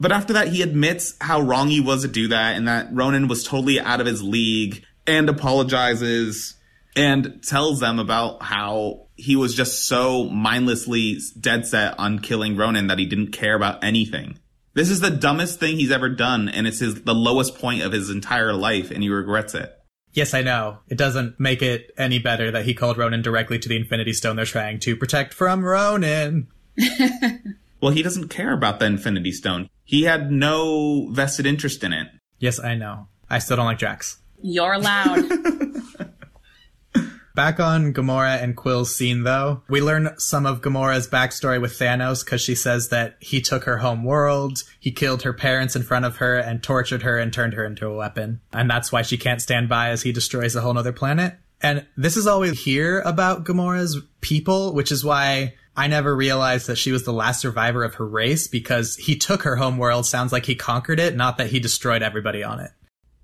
But 0.00 0.12
after 0.12 0.32
that, 0.32 0.48
he 0.48 0.62
admits 0.62 1.14
how 1.20 1.42
wrong 1.42 1.68
he 1.68 1.80
was 1.80 2.02
to 2.02 2.08
do 2.08 2.28
that 2.28 2.56
and 2.56 2.66
that 2.66 2.88
Ronan 2.90 3.28
was 3.28 3.44
totally 3.44 3.78
out 3.78 4.00
of 4.00 4.06
his 4.06 4.22
league 4.22 4.82
and 5.06 5.28
apologizes 5.28 6.54
and 6.96 7.42
tells 7.42 7.80
them 7.80 7.98
about 7.98 8.42
how 8.42 9.08
he 9.16 9.36
was 9.36 9.54
just 9.54 9.86
so 9.86 10.24
mindlessly 10.24 11.20
dead 11.38 11.66
set 11.66 11.98
on 11.98 12.18
killing 12.18 12.56
Ronan 12.56 12.86
that 12.86 12.98
he 12.98 13.04
didn't 13.04 13.32
care 13.32 13.54
about 13.54 13.84
anything. 13.84 14.38
This 14.72 14.88
is 14.88 15.00
the 15.00 15.10
dumbest 15.10 15.60
thing 15.60 15.76
he's 15.76 15.90
ever 15.90 16.08
done, 16.08 16.48
and 16.48 16.66
it's 16.66 16.78
his 16.78 17.02
the 17.02 17.14
lowest 17.14 17.58
point 17.58 17.82
of 17.82 17.92
his 17.92 18.08
entire 18.08 18.52
life, 18.52 18.90
and 18.90 19.02
he 19.02 19.10
regrets 19.10 19.54
it. 19.54 19.76
Yes, 20.12 20.34
I 20.34 20.42
know. 20.42 20.78
It 20.88 20.98
doesn't 20.98 21.38
make 21.38 21.62
it 21.62 21.92
any 21.96 22.18
better 22.18 22.50
that 22.50 22.64
he 22.64 22.74
called 22.74 22.98
Ronan 22.98 23.22
directly 23.22 23.58
to 23.58 23.68
the 23.68 23.76
Infinity 23.76 24.12
Stone 24.12 24.36
they're 24.36 24.44
trying 24.44 24.78
to 24.80 24.96
protect 24.96 25.34
from 25.34 25.64
Ronan. 25.64 26.48
Well, 27.80 27.92
he 27.92 28.02
doesn't 28.02 28.28
care 28.28 28.52
about 28.52 28.78
the 28.78 28.86
Infinity 28.86 29.32
Stone. 29.32 29.70
He 29.84 30.02
had 30.02 30.30
no 30.30 31.08
vested 31.10 31.46
interest 31.46 31.82
in 31.82 31.92
it. 31.92 32.08
Yes, 32.38 32.60
I 32.60 32.74
know. 32.74 33.08
I 33.28 33.38
still 33.38 33.56
don't 33.56 33.66
like 33.66 33.78
Drax. 33.78 34.18
You're 34.42 34.78
loud. 34.78 35.18
Back 37.34 37.60
on 37.60 37.94
Gamora 37.94 38.42
and 38.42 38.56
Quill's 38.56 38.94
scene, 38.94 39.22
though, 39.22 39.62
we 39.68 39.80
learn 39.80 40.14
some 40.18 40.46
of 40.46 40.60
Gamora's 40.60 41.08
backstory 41.08 41.60
with 41.60 41.78
Thanos 41.78 42.24
because 42.24 42.40
she 42.40 42.54
says 42.54 42.88
that 42.88 43.16
he 43.20 43.40
took 43.40 43.64
her 43.64 43.78
home 43.78 44.02
world, 44.02 44.64
he 44.80 44.90
killed 44.90 45.22
her 45.22 45.32
parents 45.32 45.76
in 45.76 45.82
front 45.82 46.04
of 46.04 46.16
her, 46.16 46.36
and 46.36 46.62
tortured 46.62 47.02
her 47.02 47.18
and 47.18 47.32
turned 47.32 47.54
her 47.54 47.64
into 47.64 47.86
a 47.86 47.94
weapon. 47.94 48.40
And 48.52 48.68
that's 48.68 48.90
why 48.90 49.02
she 49.02 49.16
can't 49.16 49.40
stand 49.40 49.68
by 49.68 49.90
as 49.90 50.02
he 50.02 50.12
destroys 50.12 50.56
a 50.56 50.60
whole 50.60 50.74
nother 50.74 50.92
planet. 50.92 51.34
And 51.62 51.86
this 51.96 52.16
is 52.16 52.26
all 52.26 52.40
we 52.40 52.50
hear 52.50 53.00
about 53.00 53.44
Gamora's 53.44 54.00
people, 54.20 54.72
which 54.74 54.90
is 54.90 55.04
why 55.04 55.54
I 55.76 55.86
never 55.86 56.16
realized 56.16 56.66
that 56.66 56.76
she 56.76 56.90
was 56.90 57.04
the 57.04 57.12
last 57.12 57.40
survivor 57.40 57.84
of 57.84 57.94
her 57.94 58.06
race 58.06 58.48
because 58.48 58.96
he 58.96 59.16
took 59.16 59.42
her 59.42 59.56
home 59.56 59.78
world. 59.78 60.06
Sounds 60.06 60.32
like 60.32 60.46
he 60.46 60.54
conquered 60.54 60.98
it, 60.98 61.16
not 61.16 61.38
that 61.38 61.50
he 61.50 61.60
destroyed 61.60 62.02
everybody 62.02 62.42
on 62.42 62.60
it. 62.60 62.70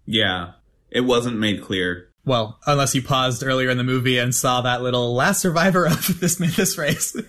Yeah, 0.05 0.53
it 0.91 1.01
wasn't 1.01 1.39
made 1.39 1.63
clear. 1.63 2.09
Well, 2.27 2.59
unless 2.67 2.95
you 2.95 3.03
paused 3.03 3.43
earlier 3.45 3.71
in 3.71 3.79
the 3.79 3.85
movie 3.85 4.19
and 4.19 4.35
saw 4.35 4.61
that 4.63 4.83
little 4.83 5.15
last 5.15 5.41
survivor 5.41 5.87
of 5.87 6.21
this 6.21 6.35
this 6.37 6.77
race. 6.77 7.17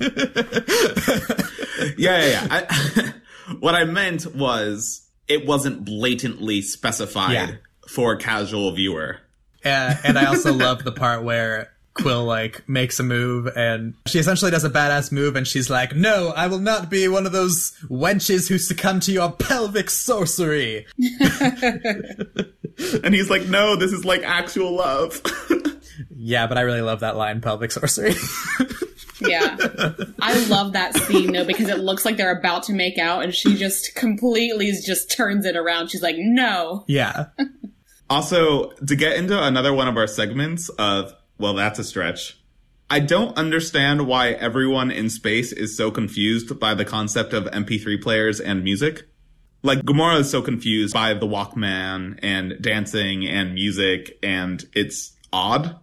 Yeah, 1.98 2.18
yeah, 2.20 2.26
yeah. 2.28 2.48
I, 2.50 3.14
what 3.60 3.76
I 3.76 3.84
meant 3.86 4.36
was 4.36 5.08
it 5.28 5.46
wasn't 5.46 5.86
blatantly 5.86 6.62
specified 6.64 7.32
Yeah. 7.34 7.52
for 7.88 8.14
a 8.14 8.18
casual 8.18 8.72
viewer. 8.74 9.18
Uh, 9.64 9.96
and 10.04 10.18
I 10.18 10.26
also 10.26 10.54
love 10.54 10.84
the 10.84 10.92
part 10.92 11.24
where 11.24 11.72
Quill 11.94 12.26
like 12.26 12.68
makes 12.68 13.00
a 13.00 13.04
move 13.04 13.48
and 13.56 13.94
she 14.08 14.20
essentially 14.20 14.52
does 14.52 14.64
a 14.64 14.70
badass 14.70 15.12
move 15.12 15.36
and 15.36 15.48
she's 15.48 15.70
like, 15.70 15.96
"No, 15.96 16.30
I 16.36 16.48
will 16.48 16.60
not 16.60 16.90
be 16.90 17.08
one 17.08 17.26
of 17.26 17.32
those 17.32 17.74
wenches 17.90 18.48
who 18.50 18.58
succumb 18.58 19.00
to 19.02 19.12
your 19.12 19.32
pelvic 19.32 19.90
sorcery." 19.90 20.86
And 23.04 23.14
he's 23.14 23.30
like, 23.30 23.48
no, 23.48 23.76
this 23.76 23.92
is 23.92 24.06
like 24.06 24.24
actual 24.24 24.76
love. 24.76 25.22
Yeah, 26.10 26.48
but 26.48 26.58
I 26.58 26.62
really 26.62 26.82
love 26.82 27.00
that 27.02 27.16
line, 27.16 27.42
pelvic 27.42 27.72
sorcery. 27.72 28.14
yeah. 29.22 29.58
I 30.20 30.48
love 30.48 30.74
that 30.74 30.96
scene 30.96 31.32
though 31.32 31.46
because 31.46 31.70
it 31.70 31.80
looks 31.80 32.06
like 32.06 32.18
they're 32.18 32.38
about 32.38 32.64
to 32.64 32.74
make 32.74 32.98
out 32.98 33.24
and 33.24 33.34
she 33.34 33.56
just 33.56 33.96
completely 33.96 34.72
just 34.72 35.12
turns 35.12 35.46
it 35.46 35.56
around. 35.56 35.90
She's 35.90 36.02
like, 36.02 36.18
no. 36.18 36.86
yeah. 36.88 37.28
also, 38.10 38.72
to 38.72 38.96
get 38.96 39.18
into 39.18 39.42
another 39.42 39.74
one 39.74 39.88
of 39.88 39.98
our 39.98 40.08
segments 40.08 40.70
of, 40.70 41.14
well, 41.38 41.54
that's 41.54 41.80
a 41.80 41.84
stretch. 41.84 42.40
I 42.90 43.00
don't 43.00 43.38
understand 43.38 44.08
why 44.08 44.32
everyone 44.32 44.92
in 44.92 45.10
space 45.10 45.52
is 45.52 45.76
so 45.76 45.92
confused 45.92 46.60
by 46.60 46.74
the 46.74 46.86
concept 46.86 47.34
of 47.34 47.46
MP3 47.46 48.02
players 48.02 48.40
and 48.40 48.64
music. 48.64 49.08
Like, 49.68 49.80
Gamora 49.80 50.22
is 50.22 50.30
so 50.32 50.42
confused 50.42 50.94
by 50.94 51.14
the 51.14 51.28
Walkman 51.28 52.20
and 52.24 52.54
dancing 52.62 53.28
and 53.28 53.54
music, 53.54 54.18
and 54.24 54.64
it's 54.74 55.12
odd. 55.34 55.76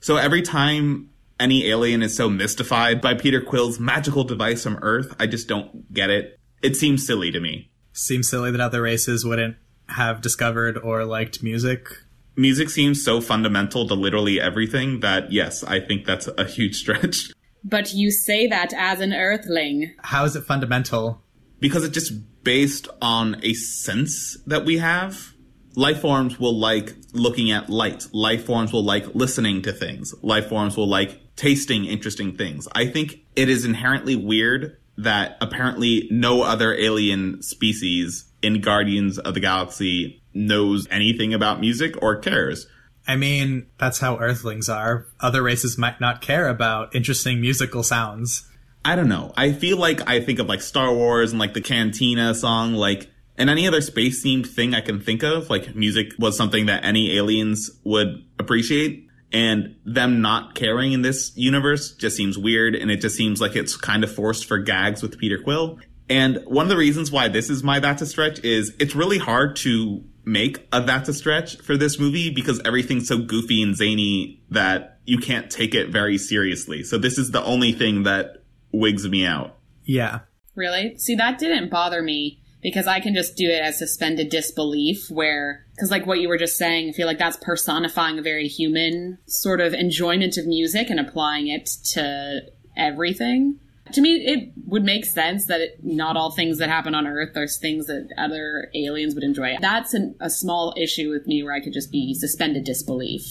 So 0.00 0.18
every 0.18 0.42
time 0.42 1.08
any 1.40 1.66
alien 1.68 2.02
is 2.02 2.14
so 2.14 2.28
mystified 2.28 3.00
by 3.00 3.14
Peter 3.14 3.40
Quill's 3.40 3.80
magical 3.80 4.24
device 4.24 4.62
from 4.62 4.78
Earth, 4.82 5.16
I 5.18 5.26
just 5.26 5.48
don't 5.48 5.90
get 5.90 6.10
it. 6.10 6.38
It 6.62 6.76
seems 6.76 7.06
silly 7.06 7.30
to 7.30 7.40
me. 7.40 7.70
Seems 7.94 8.28
silly 8.28 8.50
that 8.50 8.60
other 8.60 8.82
races 8.82 9.24
wouldn't 9.24 9.56
have 9.88 10.20
discovered 10.20 10.76
or 10.76 11.06
liked 11.06 11.42
music. 11.42 11.88
music 12.36 12.68
seems 12.68 13.02
so 13.02 13.22
fundamental 13.22 13.88
to 13.88 13.94
literally 13.94 14.38
everything 14.38 15.00
that 15.00 15.32
yes, 15.32 15.64
I 15.64 15.80
think 15.80 16.04
that's 16.04 16.28
a 16.36 16.44
huge 16.44 16.76
stretch 16.82 17.30
But 17.64 17.94
you 17.94 18.10
say 18.10 18.46
that 18.48 18.74
as 18.74 19.00
an 19.00 19.14
earthling. 19.14 19.94
How 20.02 20.26
is 20.26 20.36
it 20.36 20.44
fundamental? 20.44 21.23
Because 21.60 21.84
it's 21.84 21.94
just 21.94 22.12
based 22.44 22.88
on 23.00 23.36
a 23.42 23.54
sense 23.54 24.36
that 24.46 24.64
we 24.64 24.78
have. 24.78 25.32
Life 25.76 26.00
forms 26.00 26.38
will 26.38 26.56
like 26.56 26.94
looking 27.12 27.50
at 27.50 27.68
light. 27.68 28.06
Life 28.12 28.44
forms 28.44 28.72
will 28.72 28.84
like 28.84 29.14
listening 29.14 29.62
to 29.62 29.72
things. 29.72 30.14
Life 30.22 30.48
forms 30.48 30.76
will 30.76 30.88
like 30.88 31.20
tasting 31.36 31.84
interesting 31.84 32.36
things. 32.36 32.68
I 32.72 32.86
think 32.86 33.20
it 33.34 33.48
is 33.48 33.64
inherently 33.64 34.14
weird 34.14 34.76
that 34.96 35.36
apparently 35.40 36.06
no 36.10 36.42
other 36.42 36.74
alien 36.74 37.42
species 37.42 38.26
in 38.42 38.60
Guardians 38.60 39.18
of 39.18 39.34
the 39.34 39.40
Galaxy 39.40 40.22
knows 40.32 40.86
anything 40.90 41.34
about 41.34 41.60
music 41.60 42.00
or 42.00 42.16
cares. 42.16 42.66
I 43.06 43.16
mean, 43.16 43.66
that's 43.78 43.98
how 43.98 44.18
Earthlings 44.18 44.68
are. 44.68 45.06
Other 45.20 45.42
races 45.42 45.76
might 45.76 46.00
not 46.00 46.20
care 46.20 46.48
about 46.48 46.94
interesting 46.94 47.40
musical 47.40 47.82
sounds. 47.82 48.48
I 48.84 48.96
don't 48.96 49.08
know. 49.08 49.32
I 49.36 49.52
feel 49.52 49.78
like 49.78 50.08
I 50.08 50.20
think 50.20 50.38
of 50.38 50.46
like 50.46 50.60
Star 50.60 50.92
Wars 50.92 51.30
and 51.30 51.40
like 51.40 51.54
the 51.54 51.60
Cantina 51.60 52.34
song, 52.34 52.74
like, 52.74 53.10
and 53.36 53.48
any 53.48 53.66
other 53.66 53.80
space 53.80 54.24
themed 54.24 54.46
thing 54.46 54.74
I 54.74 54.80
can 54.80 55.00
think 55.00 55.22
of. 55.22 55.50
Like, 55.50 55.74
music 55.74 56.12
was 56.18 56.36
something 56.36 56.66
that 56.66 56.84
any 56.84 57.16
aliens 57.16 57.70
would 57.82 58.24
appreciate. 58.38 59.08
And 59.32 59.74
them 59.84 60.20
not 60.20 60.54
caring 60.54 60.92
in 60.92 61.02
this 61.02 61.32
universe 61.34 61.92
just 61.96 62.16
seems 62.16 62.38
weird. 62.38 62.76
And 62.76 62.90
it 62.90 63.00
just 63.00 63.16
seems 63.16 63.40
like 63.40 63.56
it's 63.56 63.76
kind 63.76 64.04
of 64.04 64.14
forced 64.14 64.44
for 64.44 64.58
gags 64.58 65.02
with 65.02 65.18
Peter 65.18 65.38
Quill. 65.42 65.80
And 66.08 66.42
one 66.44 66.66
of 66.66 66.68
the 66.68 66.76
reasons 66.76 67.10
why 67.10 67.28
this 67.28 67.50
is 67.50 67.64
my 67.64 67.80
That's 67.80 68.02
a 68.02 68.06
Stretch 68.06 68.44
is 68.44 68.72
it's 68.78 68.94
really 68.94 69.18
hard 69.18 69.56
to 69.56 70.04
make 70.24 70.68
a 70.72 70.80
That's 70.80 71.08
a 71.08 71.14
Stretch 71.14 71.56
for 71.56 71.76
this 71.76 71.98
movie 71.98 72.30
because 72.30 72.60
everything's 72.64 73.08
so 73.08 73.18
goofy 73.18 73.62
and 73.62 73.74
zany 73.74 74.42
that 74.50 75.00
you 75.06 75.18
can't 75.18 75.50
take 75.50 75.74
it 75.74 75.88
very 75.88 76.18
seriously. 76.18 76.84
So 76.84 76.98
this 76.98 77.18
is 77.18 77.30
the 77.30 77.42
only 77.42 77.72
thing 77.72 78.04
that 78.04 78.43
wigs 78.74 79.08
me 79.08 79.24
out. 79.24 79.56
Yeah. 79.84 80.20
Really? 80.54 80.96
See, 80.98 81.14
that 81.16 81.38
didn't 81.38 81.70
bother 81.70 82.02
me 82.02 82.40
because 82.62 82.86
I 82.86 83.00
can 83.00 83.14
just 83.14 83.36
do 83.36 83.48
it 83.48 83.60
as 83.60 83.78
suspended 83.78 84.30
disbelief, 84.30 85.10
where, 85.10 85.66
because 85.74 85.90
like 85.90 86.06
what 86.06 86.20
you 86.20 86.28
were 86.28 86.38
just 86.38 86.56
saying, 86.56 86.88
I 86.88 86.92
feel 86.92 87.06
like 87.06 87.18
that's 87.18 87.36
personifying 87.36 88.18
a 88.18 88.22
very 88.22 88.48
human 88.48 89.18
sort 89.26 89.60
of 89.60 89.74
enjoyment 89.74 90.38
of 90.38 90.46
music 90.46 90.88
and 90.88 90.98
applying 90.98 91.48
it 91.48 91.66
to 91.92 92.40
everything. 92.76 93.60
To 93.92 94.00
me, 94.00 94.14
it 94.14 94.52
would 94.66 94.82
make 94.82 95.04
sense 95.04 95.46
that 95.46 95.60
it, 95.60 95.84
not 95.84 96.16
all 96.16 96.30
things 96.30 96.56
that 96.58 96.70
happen 96.70 96.94
on 96.94 97.06
Earth 97.06 97.36
are 97.36 97.46
things 97.46 97.86
that 97.86 98.08
other 98.16 98.70
aliens 98.74 99.14
would 99.14 99.24
enjoy. 99.24 99.56
That's 99.60 99.92
an, 99.92 100.14
a 100.20 100.30
small 100.30 100.72
issue 100.78 101.10
with 101.10 101.26
me 101.26 101.42
where 101.42 101.52
I 101.52 101.60
could 101.60 101.74
just 101.74 101.92
be 101.92 102.14
suspended 102.14 102.64
disbelief. 102.64 103.26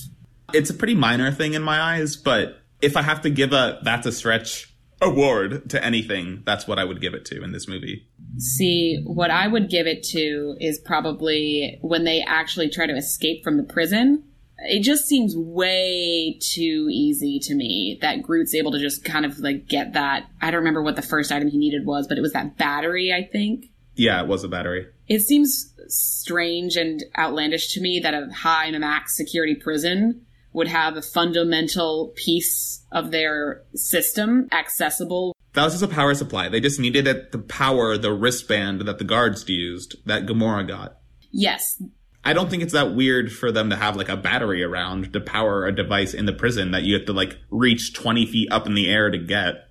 It's 0.54 0.70
a 0.70 0.76
pretty 0.76 0.94
minor 0.94 1.32
thing 1.32 1.56
in 1.56 1.64
my 1.64 1.82
eyes, 1.82 2.16
but 2.16 2.60
if 2.84 2.96
I 2.96 3.02
have 3.02 3.22
to 3.22 3.32
give 3.32 3.52
a 3.52 3.80
that's 3.82 4.06
a 4.06 4.12
stretch 4.12 4.73
award 5.04 5.70
to 5.70 5.84
anything, 5.84 6.44
that's 6.46 6.68
what 6.68 6.80
I 6.80 6.84
would 6.84 7.02
give 7.02 7.14
it 7.14 7.26
to 7.26 7.44
in 7.44 7.52
this 7.52 7.68
movie. 7.68 8.08
See, 8.38 9.02
what 9.06 9.32
I 9.32 9.48
would 9.48 9.70
give 9.70 9.88
it 9.88 10.04
to 10.12 10.56
is 10.60 10.80
probably 10.80 11.78
when 11.82 12.04
they 12.04 12.22
actually 12.22 12.70
try 12.70 12.88
to 12.88 12.96
escape 12.96 13.44
from 13.44 13.58
the 13.58 13.64
prison. 13.64 14.24
It 14.66 14.82
just 14.82 15.06
seems 15.06 15.36
way 15.36 16.40
too 16.42 16.88
easy 16.90 17.40
to 17.44 17.56
me 17.56 17.98
that 18.02 18.24
Groot's 18.24 18.56
able 18.56 18.72
to 18.72 18.80
just 18.80 19.04
kind 19.04 19.26
of 19.26 19.40
like 19.40 19.68
get 19.68 19.94
that. 19.94 20.26
I 20.42 20.52
don't 20.52 20.60
remember 20.60 20.82
what 20.82 20.96
the 20.96 21.02
first 21.02 21.32
item 21.32 21.50
he 21.50 21.58
needed 21.58 21.86
was, 21.86 22.08
but 22.08 22.18
it 22.18 22.22
was 22.22 22.34
that 22.34 22.58
battery, 22.58 23.12
I 23.12 23.28
think. 23.30 23.66
Yeah, 23.96 24.22
it 24.22 24.28
was 24.28 24.44
a 24.44 24.48
battery. 24.48 24.88
It 25.08 25.20
seems 25.22 25.74
strange 25.88 26.76
and 26.76 27.04
outlandish 27.18 27.74
to 27.74 27.82
me 27.82 28.00
that 28.00 28.14
a 28.14 28.32
high 28.34 28.72
max 28.72 29.16
security 29.16 29.56
prison 29.56 30.26
would 30.54 30.68
have 30.68 30.96
a 30.96 31.02
fundamental 31.02 32.14
piece 32.16 32.86
of 32.92 33.12
their 33.12 33.64
system 33.76 34.48
accessible 34.52 35.36
That 35.54 35.66
was 35.66 35.74
just 35.74 35.84
a 35.84 35.88
power 35.88 36.14
supply. 36.14 36.50
They 36.50 36.60
just 36.60 36.80
needed 36.80 37.08
it 37.08 37.32
to 37.32 37.40
power 37.40 37.98
the 37.98 38.14
wristband 38.14 38.82
that 38.82 38.98
the 39.00 39.04
guards 39.04 39.48
used 39.50 39.96
that 40.06 40.26
Gamora 40.26 40.68
got. 40.68 40.98
Yes, 41.32 41.82
I 42.26 42.34
don't 42.34 42.50
think 42.50 42.64
it's 42.64 42.74
that 42.74 42.96
weird 42.96 43.32
for 43.32 43.52
them 43.52 43.70
to 43.70 43.76
have 43.76 43.96
like 43.96 44.10
a 44.10 44.16
battery 44.16 44.64
around 44.64 45.12
to 45.14 45.20
power 45.20 45.66
a 45.66 45.76
device 45.76 46.14
in 46.14 46.26
the 46.26 46.34
prison 46.34 46.72
that 46.72 46.84
you 46.84 46.94
have 46.94 47.06
to 47.06 47.14
like 47.14 47.38
reach 47.50 47.94
20 47.94 48.26
feet 48.26 48.52
up 48.52 48.66
in 48.66 48.76
the 48.76 48.90
air 48.90 49.10
to 49.10 49.18
get. 49.18 49.68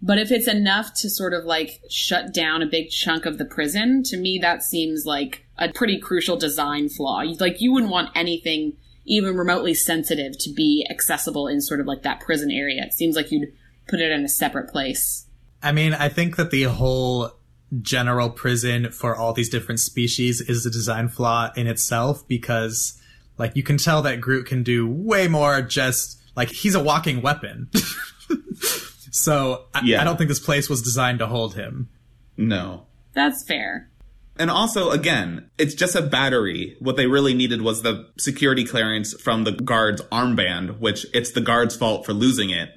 But 0.00 0.18
if 0.18 0.30
it's 0.30 0.46
enough 0.46 0.92
to 0.96 1.10
sort 1.10 1.34
of 1.34 1.44
like 1.44 1.80
shut 1.90 2.32
down 2.32 2.62
a 2.62 2.66
big 2.66 2.90
chunk 2.90 3.26
of 3.26 3.38
the 3.38 3.44
prison, 3.44 4.02
to 4.04 4.16
me 4.16 4.38
that 4.40 4.62
seems 4.62 5.04
like 5.04 5.46
a 5.58 5.72
pretty 5.72 5.98
crucial 5.98 6.36
design 6.36 6.88
flaw. 6.88 7.22
Like 7.40 7.60
you 7.60 7.72
wouldn't 7.72 7.90
want 7.90 8.10
anything 8.14 8.76
even 9.06 9.36
remotely 9.36 9.74
sensitive 9.74 10.36
to 10.38 10.52
be 10.52 10.86
accessible 10.90 11.46
in 11.46 11.60
sort 11.60 11.80
of 11.80 11.86
like 11.86 12.02
that 12.02 12.20
prison 12.20 12.50
area. 12.50 12.82
It 12.84 12.92
seems 12.92 13.16
like 13.16 13.30
you'd 13.30 13.52
put 13.88 14.00
it 14.00 14.10
in 14.10 14.24
a 14.24 14.28
separate 14.28 14.68
place. 14.68 15.26
I 15.62 15.72
mean, 15.72 15.94
I 15.94 16.08
think 16.08 16.36
that 16.36 16.50
the 16.50 16.64
whole 16.64 17.32
general 17.82 18.30
prison 18.30 18.90
for 18.90 19.16
all 19.16 19.32
these 19.32 19.48
different 19.48 19.80
species 19.80 20.40
is 20.40 20.66
a 20.66 20.70
design 20.70 21.08
flaw 21.08 21.50
in 21.56 21.66
itself 21.66 22.26
because 22.28 23.00
like 23.38 23.56
you 23.56 23.62
can 23.62 23.76
tell 23.76 24.02
that 24.02 24.20
Groot 24.20 24.46
can 24.46 24.62
do 24.62 24.88
way 24.88 25.28
more 25.28 25.62
just 25.62 26.20
like 26.36 26.50
he's 26.50 26.74
a 26.74 26.82
walking 26.82 27.22
weapon. 27.22 27.70
so 29.10 29.66
I, 29.74 29.82
Yeah. 29.84 30.00
I 30.00 30.04
don't 30.04 30.16
think 30.16 30.28
this 30.28 30.40
place 30.40 30.68
was 30.68 30.82
designed 30.82 31.18
to 31.20 31.26
hold 31.26 31.54
him. 31.54 31.88
No. 32.36 32.86
That's 33.14 33.44
fair. 33.44 33.88
And 34.38 34.50
also, 34.50 34.90
again, 34.90 35.50
it's 35.58 35.74
just 35.74 35.94
a 35.94 36.02
battery. 36.02 36.76
What 36.80 36.96
they 36.96 37.06
really 37.06 37.34
needed 37.34 37.62
was 37.62 37.82
the 37.82 38.10
security 38.18 38.64
clearance 38.64 39.14
from 39.20 39.44
the 39.44 39.52
guard's 39.52 40.02
armband, 40.02 40.78
which 40.78 41.06
it's 41.14 41.30
the 41.30 41.40
guard's 41.40 41.76
fault 41.76 42.04
for 42.04 42.12
losing 42.12 42.50
it. 42.50 42.70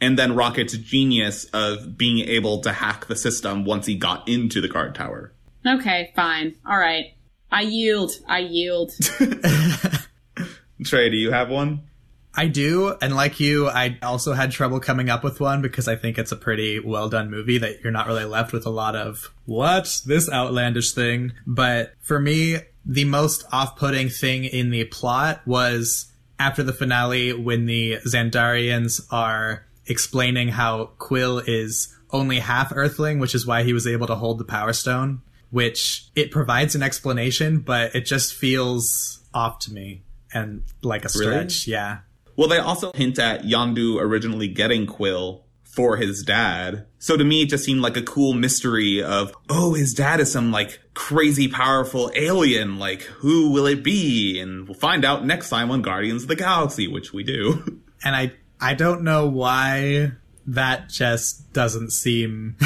And 0.00 0.18
then 0.18 0.34
Rocket's 0.34 0.76
genius 0.76 1.44
of 1.52 1.98
being 1.98 2.20
able 2.26 2.60
to 2.62 2.72
hack 2.72 3.06
the 3.06 3.16
system 3.16 3.64
once 3.64 3.86
he 3.86 3.96
got 3.96 4.28
into 4.28 4.60
the 4.60 4.68
guard 4.68 4.94
tower. 4.94 5.32
Okay, 5.66 6.12
fine. 6.16 6.54
All 6.64 6.78
right. 6.78 7.16
I 7.52 7.62
yield. 7.62 8.12
I 8.26 8.38
yield. 8.38 8.92
Trey, 10.84 11.10
do 11.10 11.16
you 11.16 11.32
have 11.32 11.50
one? 11.50 11.89
I 12.34 12.46
do, 12.46 12.96
and 13.02 13.14
like 13.16 13.40
you, 13.40 13.68
I 13.68 13.98
also 14.02 14.32
had 14.34 14.52
trouble 14.52 14.78
coming 14.78 15.10
up 15.10 15.24
with 15.24 15.40
one 15.40 15.62
because 15.62 15.88
I 15.88 15.96
think 15.96 16.16
it's 16.16 16.30
a 16.32 16.36
pretty 16.36 16.78
well 16.78 17.08
done 17.08 17.30
movie 17.30 17.58
that 17.58 17.80
you're 17.82 17.92
not 17.92 18.06
really 18.06 18.24
left 18.24 18.52
with 18.52 18.66
a 18.66 18.70
lot 18.70 18.94
of 18.94 19.30
what 19.46 20.00
this 20.06 20.30
outlandish 20.30 20.92
thing. 20.92 21.32
But 21.46 21.94
for 22.00 22.20
me, 22.20 22.58
the 22.86 23.04
most 23.04 23.44
off 23.52 23.76
putting 23.76 24.08
thing 24.08 24.44
in 24.44 24.70
the 24.70 24.84
plot 24.84 25.40
was 25.44 26.06
after 26.38 26.62
the 26.62 26.72
finale 26.72 27.32
when 27.32 27.66
the 27.66 27.96
Xandarians 28.06 29.02
are 29.10 29.66
explaining 29.86 30.48
how 30.48 30.86
Quill 30.98 31.40
is 31.40 31.94
only 32.12 32.38
half 32.38 32.72
Earthling, 32.72 33.18
which 33.18 33.34
is 33.34 33.46
why 33.46 33.64
he 33.64 33.72
was 33.72 33.86
able 33.86 34.06
to 34.06 34.14
hold 34.14 34.38
the 34.38 34.44
Power 34.44 34.72
Stone. 34.72 35.22
Which 35.50 36.06
it 36.14 36.30
provides 36.30 36.76
an 36.76 36.82
explanation, 36.84 37.58
but 37.58 37.96
it 37.96 38.06
just 38.06 38.34
feels 38.34 39.20
off 39.34 39.58
to 39.60 39.72
me 39.72 40.02
and 40.32 40.62
like 40.80 41.04
a 41.04 41.08
Really? 41.18 41.32
stretch. 41.32 41.66
Yeah. 41.66 41.98
Well, 42.40 42.48
they 42.48 42.56
also 42.56 42.90
hint 42.94 43.18
at 43.18 43.42
Yondu 43.42 44.00
originally 44.00 44.48
getting 44.48 44.86
Quill 44.86 45.44
for 45.62 45.98
his 45.98 46.22
dad. 46.22 46.86
So 46.98 47.18
to 47.18 47.22
me, 47.22 47.42
it 47.42 47.50
just 47.50 47.66
seemed 47.66 47.82
like 47.82 47.98
a 47.98 48.02
cool 48.02 48.32
mystery 48.32 49.02
of, 49.02 49.34
oh, 49.50 49.74
his 49.74 49.92
dad 49.92 50.20
is 50.20 50.32
some 50.32 50.50
like 50.50 50.80
crazy 50.94 51.48
powerful 51.48 52.10
alien. 52.14 52.78
Like, 52.78 53.02
who 53.02 53.50
will 53.50 53.66
it 53.66 53.84
be? 53.84 54.40
And 54.40 54.66
we'll 54.66 54.72
find 54.72 55.04
out 55.04 55.26
next 55.26 55.50
time 55.50 55.70
on 55.70 55.82
Guardians 55.82 56.22
of 56.22 56.28
the 56.28 56.34
Galaxy, 56.34 56.88
which 56.88 57.12
we 57.12 57.24
do. 57.24 57.82
and 58.02 58.16
I 58.16 58.32
I 58.58 58.72
don't 58.72 59.02
know 59.02 59.26
why 59.26 60.12
that 60.46 60.88
just 60.88 61.52
doesn't 61.52 61.90
seem 61.90 62.56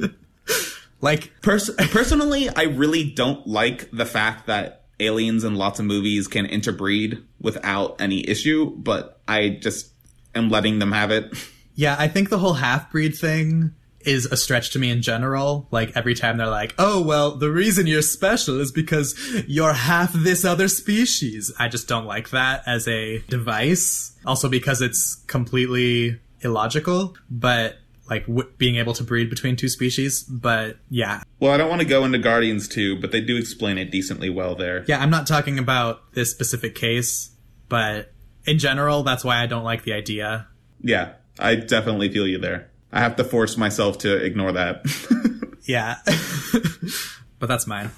like 1.02 1.30
Pers- 1.42 1.74
personally, 1.90 2.48
I 2.48 2.62
really 2.62 3.10
don't 3.10 3.46
like 3.46 3.90
the 3.90 4.06
fact 4.06 4.46
that 4.46 4.83
aliens 5.00 5.44
in 5.44 5.54
lots 5.54 5.80
of 5.80 5.86
movies 5.86 6.28
can 6.28 6.46
interbreed 6.46 7.22
without 7.40 8.00
any 8.00 8.28
issue, 8.28 8.70
but 8.76 9.20
I 9.26 9.50
just 9.60 9.90
am 10.34 10.50
letting 10.50 10.78
them 10.78 10.92
have 10.92 11.10
it. 11.10 11.32
yeah, 11.74 11.96
I 11.98 12.08
think 12.08 12.30
the 12.30 12.38
whole 12.38 12.54
half 12.54 12.90
breed 12.90 13.16
thing 13.16 13.74
is 14.00 14.26
a 14.26 14.36
stretch 14.36 14.70
to 14.70 14.78
me 14.78 14.90
in 14.90 15.02
general. 15.02 15.66
Like 15.70 15.92
every 15.96 16.14
time 16.14 16.36
they're 16.36 16.46
like, 16.46 16.74
"Oh, 16.78 17.02
well, 17.02 17.36
the 17.36 17.50
reason 17.50 17.86
you're 17.86 18.02
special 18.02 18.60
is 18.60 18.70
because 18.70 19.14
you're 19.46 19.72
half 19.72 20.12
this 20.12 20.44
other 20.44 20.68
species." 20.68 21.52
I 21.58 21.68
just 21.68 21.88
don't 21.88 22.06
like 22.06 22.30
that 22.30 22.62
as 22.66 22.86
a 22.86 23.20
device. 23.28 24.12
Also 24.26 24.48
because 24.48 24.80
it's 24.80 25.16
completely 25.26 26.20
illogical, 26.42 27.16
but 27.30 27.78
like 28.08 28.26
w- 28.26 28.48
being 28.58 28.76
able 28.76 28.92
to 28.94 29.04
breed 29.04 29.30
between 29.30 29.56
two 29.56 29.68
species, 29.68 30.22
but 30.22 30.76
yeah, 30.90 31.22
Well, 31.40 31.52
I 31.52 31.56
don't 31.56 31.68
want 31.70 31.80
to 31.82 31.86
go 31.88 32.04
into 32.04 32.18
Guardians 32.18 32.68
2, 32.68 33.00
but 33.00 33.12
they 33.12 33.20
do 33.20 33.36
explain 33.36 33.78
it 33.78 33.90
decently 33.90 34.30
well 34.30 34.54
there. 34.54 34.84
Yeah, 34.86 35.00
I'm 35.00 35.10
not 35.10 35.26
talking 35.26 35.58
about 35.58 36.12
this 36.14 36.30
specific 36.30 36.74
case, 36.74 37.30
but 37.68 38.12
in 38.46 38.58
general, 38.58 39.02
that's 39.02 39.24
why 39.24 39.38
I 39.42 39.46
don't 39.46 39.64
like 39.64 39.84
the 39.84 39.92
idea. 39.94 40.48
Yeah, 40.82 41.14
I 41.38 41.54
definitely 41.54 42.10
feel 42.12 42.26
you 42.26 42.38
there. 42.38 42.70
I 42.92 43.00
have 43.00 43.16
to 43.16 43.24
force 43.24 43.56
myself 43.56 43.98
to 43.98 44.16
ignore 44.16 44.52
that. 44.52 44.84
Yeah. 45.66 45.96
but 47.38 47.46
that's 47.46 47.66
mine. 47.66 47.90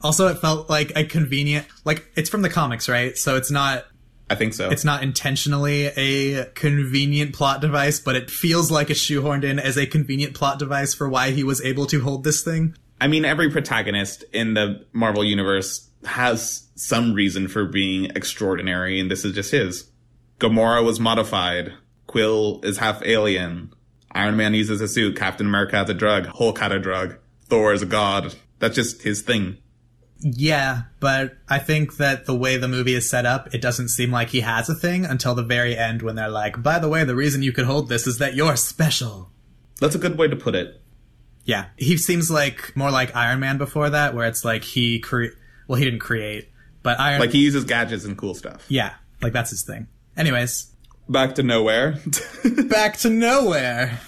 Also, 0.00 0.28
it 0.28 0.38
felt 0.38 0.68
like 0.70 0.92
a 0.96 1.04
convenient, 1.04 1.66
like 1.84 2.10
it's 2.16 2.30
from 2.30 2.40
the 2.40 2.48
comics, 2.48 2.88
right? 2.88 3.16
So 3.18 3.36
it's 3.36 3.50
not, 3.50 3.84
I 4.30 4.34
think 4.34 4.54
so. 4.54 4.70
it's 4.70 4.84
not 4.84 5.02
intentionally 5.02 5.86
a 5.86 6.46
convenient 6.54 7.34
plot 7.34 7.60
device, 7.60 8.00
but 8.00 8.16
it 8.16 8.30
feels 8.30 8.70
like 8.70 8.88
it's 8.88 9.00
shoehorned 9.00 9.44
in 9.44 9.58
as 9.58 9.76
a 9.76 9.86
convenient 9.86 10.34
plot 10.34 10.58
device 10.58 10.94
for 10.94 11.08
why 11.08 11.32
he 11.32 11.44
was 11.44 11.60
able 11.62 11.86
to 11.86 12.00
hold 12.00 12.24
this 12.24 12.42
thing. 12.42 12.74
I 13.00 13.08
mean, 13.08 13.24
every 13.24 13.50
protagonist 13.50 14.24
in 14.32 14.54
the 14.54 14.86
Marvel 14.92 15.24
Universe 15.24 15.90
has 16.04 16.68
some 16.76 17.14
reason 17.14 17.48
for 17.48 17.66
being 17.66 18.06
extraordinary, 18.14 19.00
and 19.00 19.10
this 19.10 19.24
is 19.24 19.34
just 19.34 19.50
his. 19.50 19.90
Gamora 20.38 20.84
was 20.84 20.98
modified. 20.98 21.72
Quill 22.06 22.60
is 22.62 22.78
half 22.78 23.02
alien. 23.04 23.72
Iron 24.12 24.36
Man 24.36 24.54
uses 24.54 24.80
a 24.80 24.88
suit. 24.88 25.16
Captain 25.16 25.46
America 25.46 25.76
has 25.76 25.88
a 25.88 25.94
drug. 25.94 26.26
Hulk 26.26 26.58
had 26.58 26.72
a 26.72 26.78
drug. 26.78 27.16
Thor 27.46 27.72
is 27.72 27.82
a 27.82 27.86
god. 27.86 28.34
That's 28.58 28.74
just 28.74 29.02
his 29.02 29.22
thing. 29.22 29.58
Yeah, 30.24 30.82
but 31.00 31.36
I 31.48 31.58
think 31.58 31.96
that 31.96 32.26
the 32.26 32.34
way 32.36 32.56
the 32.56 32.68
movie 32.68 32.94
is 32.94 33.10
set 33.10 33.26
up, 33.26 33.52
it 33.54 33.60
doesn't 33.60 33.88
seem 33.88 34.10
like 34.12 34.30
he 34.30 34.40
has 34.40 34.68
a 34.68 34.74
thing 34.74 35.04
until 35.04 35.34
the 35.34 35.42
very 35.42 35.76
end 35.76 36.02
when 36.02 36.14
they're 36.14 36.28
like, 36.28 36.62
by 36.62 36.78
the 36.78 36.88
way, 36.88 37.02
the 37.04 37.16
reason 37.16 37.42
you 37.42 37.52
could 37.52 37.64
hold 37.66 37.88
this 37.88 38.06
is 38.06 38.18
that 38.18 38.34
you're 38.34 38.56
special. 38.56 39.30
That's 39.80 39.94
a 39.94 39.98
good 39.98 40.16
way 40.16 40.28
to 40.28 40.36
put 40.36 40.54
it. 40.54 40.80
Yeah, 41.44 41.66
he 41.76 41.96
seems 41.96 42.30
like 42.30 42.76
more 42.76 42.90
like 42.92 43.16
Iron 43.16 43.40
Man 43.40 43.58
before 43.58 43.90
that, 43.90 44.14
where 44.14 44.28
it's 44.28 44.44
like 44.44 44.62
he 44.62 45.00
cre- 45.00 45.34
well, 45.66 45.76
he 45.76 45.84
didn't 45.84 45.98
create, 46.00 46.50
but 46.84 47.00
Iron 47.00 47.18
Like 47.20 47.30
he 47.32 47.38
uses 47.38 47.64
gadgets 47.64 48.04
and 48.04 48.16
cool 48.16 48.34
stuff. 48.34 48.64
yeah, 48.68 48.94
like 49.20 49.32
that's 49.32 49.50
his 49.50 49.64
thing. 49.64 49.88
Anyways, 50.16 50.68
Back 51.08 51.34
to 51.34 51.42
Knowhere. 51.42 51.94
back 52.70 52.96
to 52.98 53.08
Knowhere. 53.08 53.98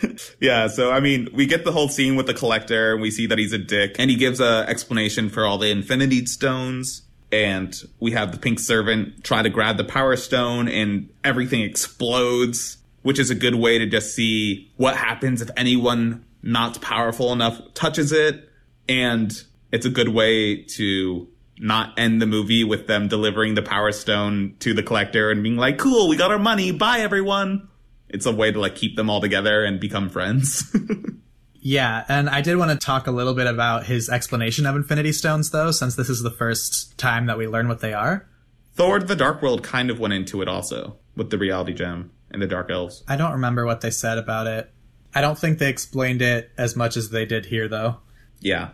Yeah, 0.40 0.66
so 0.66 0.90
I 0.90 1.00
mean, 1.00 1.28
we 1.32 1.46
get 1.46 1.64
the 1.64 1.72
whole 1.72 1.88
scene 1.88 2.16
with 2.16 2.26
the 2.26 2.34
collector, 2.34 2.92
and 2.92 3.00
we 3.00 3.10
see 3.10 3.26
that 3.26 3.38
he's 3.38 3.52
a 3.52 3.58
dick, 3.58 3.96
and 3.98 4.10
he 4.10 4.16
gives 4.16 4.40
a 4.40 4.64
explanation 4.68 5.28
for 5.28 5.44
all 5.44 5.58
the 5.58 5.70
Infinity 5.70 6.26
Stones, 6.26 7.02
and 7.30 7.74
we 8.00 8.12
have 8.12 8.32
the 8.32 8.38
Pink 8.38 8.58
Servant 8.58 9.22
try 9.24 9.42
to 9.42 9.48
grab 9.48 9.76
the 9.76 9.84
Power 9.84 10.16
Stone, 10.16 10.68
and 10.68 11.10
everything 11.22 11.62
explodes, 11.62 12.78
which 13.02 13.18
is 13.18 13.30
a 13.30 13.34
good 13.34 13.54
way 13.54 13.78
to 13.78 13.86
just 13.86 14.14
see 14.14 14.70
what 14.76 14.96
happens 14.96 15.40
if 15.40 15.50
anyone 15.56 16.24
not 16.42 16.80
powerful 16.80 17.32
enough 17.32 17.60
touches 17.74 18.12
it, 18.12 18.48
and 18.88 19.44
it's 19.70 19.86
a 19.86 19.90
good 19.90 20.08
way 20.08 20.62
to 20.62 21.28
not 21.58 21.96
end 21.96 22.20
the 22.20 22.26
movie 22.26 22.64
with 22.64 22.88
them 22.88 23.06
delivering 23.06 23.54
the 23.54 23.62
Power 23.62 23.92
Stone 23.92 24.56
to 24.58 24.74
the 24.74 24.82
collector 24.82 25.30
and 25.30 25.42
being 25.42 25.56
like, 25.56 25.78
"Cool, 25.78 26.08
we 26.08 26.16
got 26.16 26.32
our 26.32 26.38
money, 26.38 26.72
bye 26.72 26.98
everyone." 27.00 27.68
It's 28.12 28.26
a 28.26 28.32
way 28.32 28.52
to 28.52 28.60
like 28.60 28.76
keep 28.76 28.96
them 28.96 29.10
all 29.10 29.20
together 29.20 29.64
and 29.64 29.80
become 29.80 30.08
friends. 30.08 30.74
Yeah, 31.64 32.04
and 32.08 32.28
I 32.28 32.40
did 32.40 32.56
want 32.56 32.72
to 32.72 32.84
talk 32.84 33.06
a 33.06 33.12
little 33.12 33.34
bit 33.34 33.46
about 33.46 33.86
his 33.86 34.10
explanation 34.10 34.66
of 34.66 34.74
Infinity 34.74 35.12
Stones, 35.12 35.50
though, 35.50 35.70
since 35.70 35.94
this 35.94 36.10
is 36.10 36.22
the 36.22 36.30
first 36.30 36.98
time 36.98 37.26
that 37.26 37.38
we 37.38 37.46
learn 37.46 37.68
what 37.68 37.80
they 37.80 37.94
are. 37.94 38.28
Thor 38.74 38.98
the 38.98 39.14
Dark 39.14 39.42
World 39.42 39.62
kind 39.62 39.88
of 39.88 40.00
went 40.00 40.12
into 40.12 40.42
it 40.42 40.48
also 40.48 40.96
with 41.14 41.30
the 41.30 41.38
reality 41.38 41.72
gem 41.72 42.10
and 42.32 42.42
the 42.42 42.48
Dark 42.48 42.68
Elves. 42.68 43.04
I 43.06 43.14
don't 43.14 43.32
remember 43.32 43.64
what 43.64 43.80
they 43.80 43.92
said 43.92 44.18
about 44.18 44.48
it. 44.48 44.72
I 45.14 45.20
don't 45.20 45.38
think 45.38 45.58
they 45.58 45.68
explained 45.68 46.20
it 46.20 46.50
as 46.58 46.74
much 46.74 46.96
as 46.96 47.10
they 47.10 47.26
did 47.26 47.46
here, 47.46 47.68
though. 47.68 47.98
Yeah. 48.40 48.70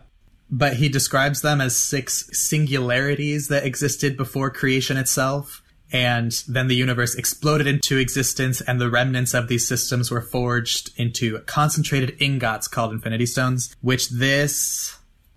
But 0.51 0.75
he 0.75 0.89
describes 0.89 1.43
them 1.43 1.61
as 1.61 1.77
six 1.77 2.31
singularities 2.33 3.49
that 3.49 3.67
existed 3.67 4.17
before 4.17 4.51
creation 4.51 4.97
itself. 4.97 5.63
And 5.93 6.33
then 6.47 6.69
the 6.69 6.75
universe 6.75 7.15
exploded 7.15 7.67
into 7.67 7.97
existence, 7.97 8.61
and 8.61 8.81
the 8.81 8.91
remnants 8.91 9.35
of 9.35 9.49
these 9.49 9.67
systems 9.67 10.11
were 10.11 10.21
forged 10.21 10.91
into 10.97 11.39
concentrated 11.41 12.21
ingots 12.21 12.69
called 12.69 12.93
Infinity 12.93 13.27
Stones. 13.27 13.75
Which 13.81 14.11
this. 14.11 14.97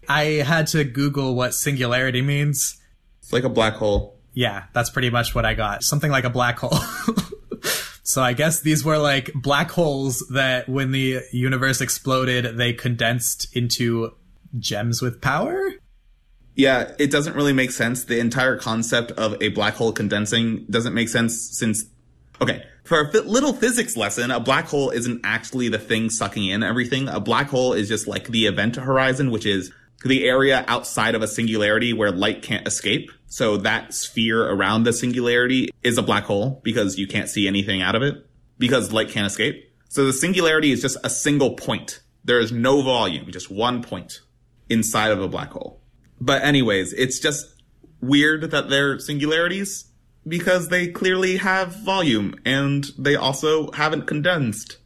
I 0.10 0.24
had 0.46 0.68
to 0.68 0.84
Google 0.84 1.36
what 1.36 1.54
singularity 1.54 2.22
means. 2.22 2.82
It's 3.22 3.32
like 3.32 3.44
a 3.44 3.50
black 3.50 3.76
hole. 3.76 4.18
Yeah, 4.34 4.64
that's 4.74 4.90
pretty 4.90 5.10
much 5.10 5.34
what 5.36 5.46
I 5.46 5.54
got. 5.54 5.84
Something 5.84 6.12
like 6.12 6.24
a 6.24 6.30
black 6.30 6.60
hole. 6.60 6.78
so 8.04 8.22
I 8.22 8.34
guess 8.34 8.62
these 8.62 8.84
were 8.84 8.98
like 8.98 9.32
black 9.34 9.72
holes 9.72 10.26
that 10.32 10.68
when 10.68 10.92
the 10.92 11.22
universe 11.32 11.80
exploded, 11.80 12.58
they 12.58 12.74
condensed 12.74 13.56
into 13.56 14.14
gems 14.58 15.02
with 15.02 15.22
power? 15.22 15.72
Yeah, 16.62 16.92
it 17.00 17.10
doesn't 17.10 17.36
really 17.36 17.54
make 17.54 17.72
sense. 17.72 18.04
The 18.04 18.20
entire 18.20 18.56
concept 18.56 19.10
of 19.14 19.36
a 19.42 19.48
black 19.48 19.74
hole 19.74 19.92
condensing 19.92 20.68
doesn't 20.70 20.94
make 20.94 21.10
sense 21.10 21.58
since, 21.58 21.86
okay, 22.40 22.64
for 22.84 23.02
a 23.02 23.22
little 23.22 23.52
physics 23.52 23.98
lesson, 23.98 24.30
a 24.30 24.40
black 24.40 24.66
hole 24.66 24.92
isn't 24.92 25.22
actually 25.24 25.70
the 25.70 25.80
thing 25.80 26.12
sucking 26.12 26.46
in 26.46 26.62
everything. 26.62 27.08
A 27.08 27.20
black 27.20 27.50
hole 27.50 27.74
is 27.74 27.88
just 27.88 28.08
like 28.08 28.28
the 28.28 28.46
event 28.46 28.76
horizon, 28.76 29.32
which 29.32 29.48
is 29.48 29.72
the 30.06 30.24
area 30.26 30.64
outside 30.68 31.16
of 31.16 31.24
a 31.24 31.28
singularity 31.28 31.94
where 31.94 32.12
light 32.12 32.44
can't 32.44 32.68
escape. 32.68 33.10
So 33.26 33.58
that 33.58 33.96
sphere 33.96 34.48
around 34.48 34.84
the 34.84 34.94
singularity 34.94 35.72
is 35.82 35.98
a 35.98 36.04
black 36.04 36.26
hole 36.26 36.62
because 36.64 37.00
you 37.00 37.08
can't 37.08 37.28
see 37.28 37.48
anything 37.48 37.82
out 37.82 37.96
of 37.96 38.04
it 38.04 38.24
because 38.60 38.94
light 38.94 39.10
can't 39.10 39.26
escape. 39.26 39.68
So 39.90 40.06
the 40.06 40.14
singularity 40.14 40.72
is 40.72 40.80
just 40.80 40.98
a 41.04 41.10
single 41.10 41.56
point. 41.56 42.02
There 42.24 42.40
is 42.40 42.52
no 42.52 42.84
volume, 42.84 43.32
just 43.32 43.50
one 43.50 43.82
point 43.82 44.20
inside 44.70 45.10
of 45.10 45.20
a 45.20 45.28
black 45.28 45.50
hole. 45.50 45.81
But 46.22 46.44
anyways, 46.44 46.94
it's 46.94 47.20
just 47.20 47.48
weird 48.00 48.52
that 48.52 48.70
they're 48.70 49.00
singularities 49.00 49.86
because 50.28 50.70
they 50.70 50.88
clearly 50.88 51.38
have 51.38 51.76
volume 51.84 52.36
and 52.46 52.86
they 52.98 53.16
also 53.16 53.72
haven't 53.72 54.06
condensed. 54.06 54.78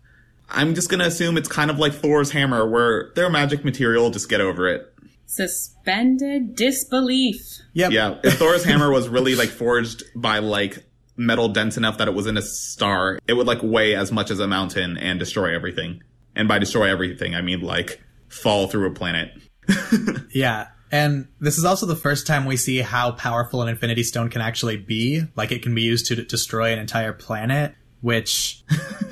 I'm 0.49 0.75
just 0.75 0.89
gonna 0.89 1.05
assume 1.05 1.37
it's 1.37 1.49
kind 1.49 1.69
of 1.69 1.77
like 1.77 1.93
Thor's 1.93 2.31
hammer 2.31 2.67
where 2.67 3.11
they're 3.15 3.29
magic 3.29 3.65
material, 3.65 4.11
just 4.11 4.29
get 4.29 4.39
over 4.39 4.67
it. 4.69 4.93
Suspended 5.25 6.55
disbelief. 6.55 7.41
Yep. 7.73 7.91
Yeah, 7.91 8.19
if 8.23 8.37
Thor's 8.37 8.63
hammer 8.63 8.89
was 8.91 9.09
really 9.09 9.35
like 9.35 9.49
forged 9.49 10.03
by 10.15 10.39
like 10.39 10.85
metal 11.17 11.49
dense 11.49 11.77
enough 11.77 11.97
that 11.97 12.07
it 12.07 12.13
was 12.13 12.27
in 12.27 12.37
a 12.37 12.41
star, 12.41 13.19
it 13.27 13.33
would 13.33 13.47
like 13.47 13.59
weigh 13.61 13.95
as 13.95 14.11
much 14.11 14.31
as 14.31 14.39
a 14.39 14.47
mountain 14.47 14.97
and 14.97 15.19
destroy 15.19 15.53
everything. 15.53 16.01
And 16.35 16.47
by 16.47 16.59
destroy 16.59 16.89
everything, 16.89 17.35
I 17.35 17.41
mean 17.41 17.61
like 17.61 18.01
fall 18.29 18.67
through 18.67 18.87
a 18.87 18.93
planet. 18.93 19.31
Yeah. 20.31 20.67
And 20.95 21.27
this 21.41 21.57
is 21.57 21.65
also 21.65 21.85
the 21.85 21.95
first 21.97 22.25
time 22.25 22.45
we 22.45 22.55
see 22.55 22.77
how 22.77 23.11
powerful 23.11 23.61
an 23.61 23.67
Infinity 23.67 24.01
Stone 24.03 24.29
can 24.29 24.39
actually 24.39 24.77
be. 24.77 25.23
Like 25.35 25.51
it 25.51 25.61
can 25.61 25.75
be 25.75 25.81
used 25.81 26.05
to 26.05 26.15
d- 26.15 26.23
destroy 26.23 26.71
an 26.71 26.79
entire 26.79 27.11
planet, 27.11 27.75
which 27.99 28.63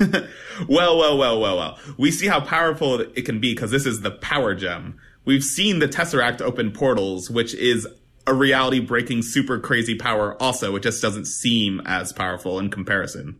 well, 0.66 0.96
well, 0.96 1.18
well, 1.18 1.38
well, 1.38 1.56
well. 1.58 1.78
We 1.98 2.10
see 2.10 2.26
how 2.26 2.40
powerful 2.40 3.00
it 3.00 3.26
can 3.26 3.38
be 3.38 3.52
because 3.52 3.70
this 3.70 3.84
is 3.84 4.00
the 4.00 4.10
power 4.10 4.54
gem. 4.54 4.98
We've 5.26 5.44
seen 5.44 5.78
the 5.78 5.86
Tesseract 5.86 6.40
open 6.40 6.72
portals, 6.72 7.28
which 7.28 7.52
is 7.54 7.86
a 8.26 8.32
reality 8.32 8.80
breaking 8.80 9.20
super 9.20 9.60
crazy 9.60 9.94
power 9.94 10.42
also. 10.42 10.74
It 10.76 10.82
just 10.82 11.02
doesn't 11.02 11.26
seem 11.26 11.82
as 11.84 12.14
powerful 12.14 12.58
in 12.58 12.70
comparison 12.70 13.38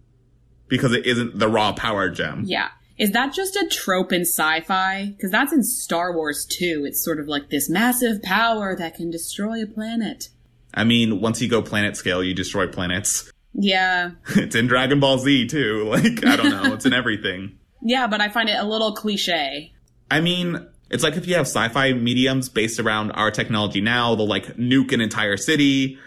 because 0.69 0.93
it 0.93 1.07
isn't 1.07 1.39
the 1.39 1.49
raw 1.49 1.73
power 1.73 2.11
gem. 2.11 2.43
Yeah. 2.45 2.69
Is 2.97 3.13
that 3.13 3.33
just 3.33 3.57
a 3.57 3.69
trope 3.69 4.13
in 4.13 4.23
sci-fi? 4.23 5.07
Because 5.17 5.31
that's 5.31 5.53
in 5.53 5.63
Star 5.65 6.15
Wars 6.15 6.47
too. 6.47 6.85
It's 6.87 7.05
sort 7.05 7.19
of 7.19 7.27
like 7.27 7.51
this 7.51 7.69
massive 7.69 8.23
power 8.23 8.77
that 8.77 8.95
can 8.95 9.11
destroy 9.11 9.63
a 9.63 9.67
planet. 9.67 10.29
I 10.73 10.85
mean, 10.85 11.21
once 11.21 11.41
you 11.41 11.49
go 11.49 11.63
planet 11.63 11.97
scale, 11.97 12.23
you 12.23 12.35
destroy 12.35 12.67
planets. 12.67 13.31
Yeah. 13.57 14.11
It's 14.31 14.57
in 14.57 14.67
Dragon 14.67 14.99
Ball 14.99 15.19
Z 15.19 15.47
too. 15.47 15.85
Like, 15.89 16.27
I 16.27 16.35
don't 16.35 16.51
know. 16.51 16.75
It's 16.75 16.87
in 16.87 16.93
everything. 16.93 17.57
Yeah, 17.83 18.09
but 18.09 18.21
I 18.21 18.29
find 18.29 18.49
it 18.49 18.59
a 18.59 18.65
little 18.65 18.95
cliche. 18.97 19.73
I 20.11 20.21
mean, 20.21 20.67
it's 20.91 21.05
like 21.05 21.17
if 21.17 21.29
you 21.29 21.35
have 21.35 21.47
sci-fi 21.47 21.93
mediums 21.93 22.49
based 22.49 22.81
around 22.81 23.13
our 23.13 23.31
technology 23.31 23.81
now, 23.81 24.17
they'll 24.17 24.27
like 24.27 24.57
nuke 24.57 24.93
an 24.93 25.01
entire 25.01 25.37
city. 25.37 25.99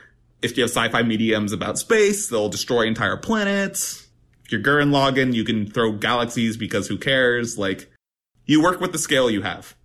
If 0.42 0.58
you 0.58 0.64
have 0.64 0.72
sci-fi 0.72 1.04
mediums 1.04 1.54
about 1.54 1.80
space, 1.80 2.28
they'll 2.28 2.50
destroy 2.50 2.86
entire 2.86 3.16
planets. 3.16 4.07
If 4.48 4.54
you're 4.54 4.62
Gurren 4.62 4.92
Lagann, 4.92 5.34
you 5.34 5.44
can 5.44 5.70
throw 5.70 5.92
galaxies 5.92 6.56
because 6.56 6.88
who 6.88 6.98
cares? 6.98 7.58
Like, 7.58 7.92
you 8.46 8.64
work 8.64 8.80
with 8.80 8.94
the 8.94 8.98
scale 8.98 9.30
you 9.30 9.42
have. 9.42 9.76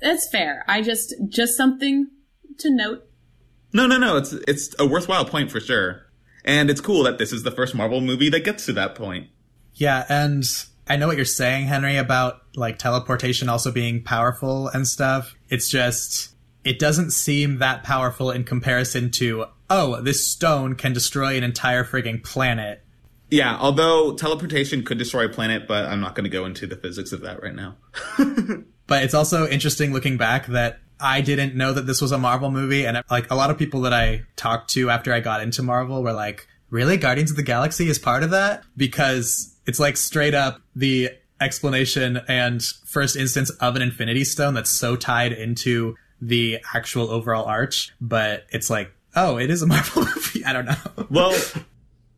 That's 0.00 0.28
fair. 0.30 0.64
I 0.68 0.80
just 0.80 1.12
just 1.28 1.56
something 1.56 2.06
to 2.58 2.70
note. 2.70 3.04
No, 3.72 3.88
no, 3.88 3.98
no. 3.98 4.16
It's 4.16 4.32
it's 4.32 4.76
a 4.78 4.86
worthwhile 4.86 5.24
point 5.24 5.50
for 5.50 5.58
sure. 5.58 6.06
And 6.44 6.70
it's 6.70 6.80
cool 6.80 7.02
that 7.02 7.18
this 7.18 7.32
is 7.32 7.42
the 7.42 7.50
first 7.50 7.74
Marvel 7.74 8.00
movie 8.00 8.28
that 8.28 8.44
gets 8.44 8.66
to 8.66 8.72
that 8.74 8.94
point. 8.94 9.26
Yeah, 9.74 10.06
and 10.08 10.44
I 10.86 10.94
know 10.94 11.08
what 11.08 11.16
you're 11.16 11.24
saying, 11.24 11.66
Henry, 11.66 11.96
about 11.96 12.42
like 12.54 12.78
teleportation 12.78 13.48
also 13.48 13.72
being 13.72 14.04
powerful 14.04 14.68
and 14.68 14.86
stuff. 14.86 15.34
It's 15.48 15.68
just 15.68 16.32
it 16.62 16.78
doesn't 16.78 17.10
seem 17.10 17.58
that 17.58 17.82
powerful 17.82 18.30
in 18.30 18.44
comparison 18.44 19.10
to 19.12 19.46
oh, 19.68 20.00
this 20.00 20.24
stone 20.24 20.76
can 20.76 20.92
destroy 20.92 21.36
an 21.36 21.42
entire 21.42 21.82
frigging 21.82 22.22
planet. 22.22 22.84
Yeah, 23.30 23.56
although 23.58 24.14
teleportation 24.14 24.84
could 24.84 24.98
destroy 24.98 25.26
a 25.26 25.28
planet, 25.28 25.66
but 25.66 25.86
I'm 25.86 26.00
not 26.00 26.14
going 26.14 26.24
to 26.24 26.30
go 26.30 26.44
into 26.44 26.66
the 26.66 26.76
physics 26.76 27.12
of 27.12 27.22
that 27.22 27.42
right 27.42 27.54
now. 27.54 27.76
But 28.86 29.02
it's 29.02 29.14
also 29.14 29.48
interesting 29.48 29.92
looking 29.92 30.16
back 30.16 30.46
that 30.46 30.78
I 31.00 31.20
didn't 31.20 31.54
know 31.54 31.72
that 31.72 31.86
this 31.86 32.00
was 32.00 32.12
a 32.12 32.18
Marvel 32.18 32.50
movie, 32.50 32.86
and 32.86 33.02
like 33.10 33.30
a 33.30 33.34
lot 33.34 33.50
of 33.50 33.58
people 33.58 33.82
that 33.82 33.92
I 33.92 34.22
talked 34.36 34.70
to 34.70 34.90
after 34.90 35.12
I 35.12 35.20
got 35.20 35.42
into 35.42 35.62
Marvel 35.62 36.02
were 36.02 36.12
like, 36.12 36.46
"Really, 36.70 36.96
Guardians 36.96 37.30
of 37.30 37.36
the 37.36 37.42
Galaxy 37.42 37.88
is 37.88 37.98
part 37.98 38.22
of 38.22 38.30
that?" 38.30 38.62
Because 38.76 39.54
it's 39.66 39.80
like 39.80 39.96
straight 39.96 40.34
up 40.34 40.60
the 40.74 41.10
explanation 41.40 42.20
and 42.28 42.62
first 42.86 43.16
instance 43.16 43.50
of 43.50 43.76
an 43.76 43.82
Infinity 43.82 44.24
Stone 44.24 44.54
that's 44.54 44.70
so 44.70 44.96
tied 44.96 45.32
into 45.32 45.96
the 46.20 46.60
actual 46.74 47.10
overall 47.10 47.44
arch, 47.44 47.92
but 48.00 48.46
it's 48.50 48.70
like, 48.70 48.90
oh, 49.14 49.36
it 49.36 49.50
is 49.50 49.60
a 49.62 49.66
Marvel 49.66 50.04
movie. 50.04 50.44
I 50.44 50.52
don't 50.52 50.64
know. 50.64 51.06
Well, 51.10 51.36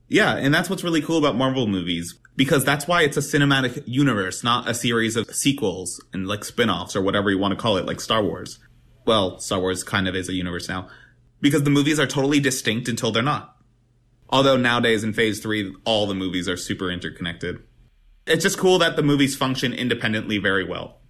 yeah, 0.08 0.36
and 0.36 0.54
that's 0.54 0.70
what's 0.70 0.84
really 0.84 1.02
cool 1.02 1.18
about 1.18 1.36
Marvel 1.36 1.66
movies 1.66 2.18
because 2.36 2.64
that's 2.64 2.86
why 2.86 3.02
it's 3.02 3.16
a 3.16 3.20
cinematic 3.20 3.82
universe, 3.86 4.44
not 4.44 4.68
a 4.68 4.74
series 4.74 5.16
of 5.16 5.34
sequels 5.34 6.02
and 6.12 6.26
like 6.26 6.44
spin-offs 6.44 6.94
or 6.94 7.02
whatever 7.02 7.30
you 7.30 7.38
want 7.38 7.52
to 7.52 7.60
call 7.60 7.76
it, 7.76 7.84
like 7.84 8.00
Star 8.00 8.22
Wars. 8.22 8.58
Well, 9.04 9.38
Star 9.40 9.60
Wars 9.60 9.82
kind 9.82 10.06
of 10.06 10.14
is 10.14 10.28
a 10.28 10.34
universe 10.34 10.68
now 10.68 10.88
because 11.40 11.64
the 11.64 11.70
movies 11.70 11.98
are 11.98 12.06
totally 12.06 12.40
distinct 12.40 12.88
until 12.88 13.10
they're 13.10 13.22
not. 13.22 13.56
Although 14.30 14.56
nowadays 14.56 15.04
in 15.04 15.12
phase 15.12 15.40
three, 15.40 15.74
all 15.84 16.06
the 16.06 16.14
movies 16.14 16.48
are 16.48 16.56
super 16.56 16.90
interconnected. 16.90 17.62
It's 18.26 18.42
just 18.42 18.58
cool 18.58 18.78
that 18.78 18.96
the 18.96 19.02
movies 19.02 19.36
function 19.36 19.72
independently 19.72 20.38
very 20.38 20.64
well. 20.64 21.00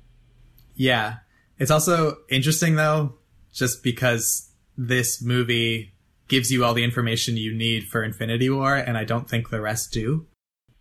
Yeah. 0.74 1.16
It's 1.58 1.70
also 1.70 2.18
interesting 2.30 2.76
though, 2.76 3.18
just 3.52 3.82
because 3.82 4.50
this 4.76 5.20
movie 5.20 5.92
gives 6.28 6.50
you 6.50 6.64
all 6.64 6.74
the 6.74 6.84
information 6.84 7.36
you 7.36 7.54
need 7.54 7.84
for 7.84 8.02
Infinity 8.02 8.50
War, 8.50 8.76
and 8.76 8.96
I 8.96 9.04
don't 9.04 9.28
think 9.28 9.50
the 9.50 9.60
rest 9.60 9.92
do. 9.92 10.26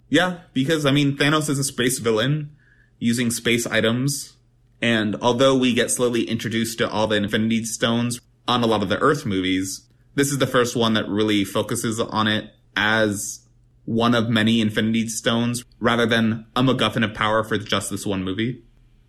Yeah, 0.10 0.42
because 0.54 0.86
I 0.86 0.92
mean, 0.92 1.18
Thanos 1.18 1.50
is 1.50 1.60
a 1.60 1.64
space 1.64 2.00
villain 2.00 2.56
using 3.00 3.32
space 3.32 3.66
items. 3.66 4.38
And 4.82 5.16
although 5.22 5.58
we 5.58 5.74
get 5.74 5.92
slowly 5.92 6.24
introduced 6.24 6.78
to 6.78 6.90
all 6.90 7.08
the 7.08 7.16
Infinity 7.16 7.66
Stones 7.66 8.22
on 8.48 8.64
a 8.64 8.68
lot 8.68 8.84
of 8.84 8.90
the 8.90 9.00
Earth 9.00 9.26
movies, 9.26 9.88
this 10.16 10.32
is 10.32 10.38
the 10.38 10.48
first 10.48 10.76
one 10.76 10.94
that 10.94 11.08
really 11.08 11.44
focuses 11.44 12.00
on 12.00 12.28
it 12.28 12.52
as 12.76 13.48
one 13.86 14.14
of 14.14 14.30
many 14.30 14.62
Infinity 14.62 15.08
Stones 15.08 15.64
rather 15.80 16.06
than 16.06 16.46
a 16.56 16.62
MacGuffin 16.62 17.04
of 17.04 17.14
power 17.14 17.44
for 17.44 17.58
just 17.58 17.90
this 17.90 18.06
one 18.06 18.24
movie. 18.24 18.64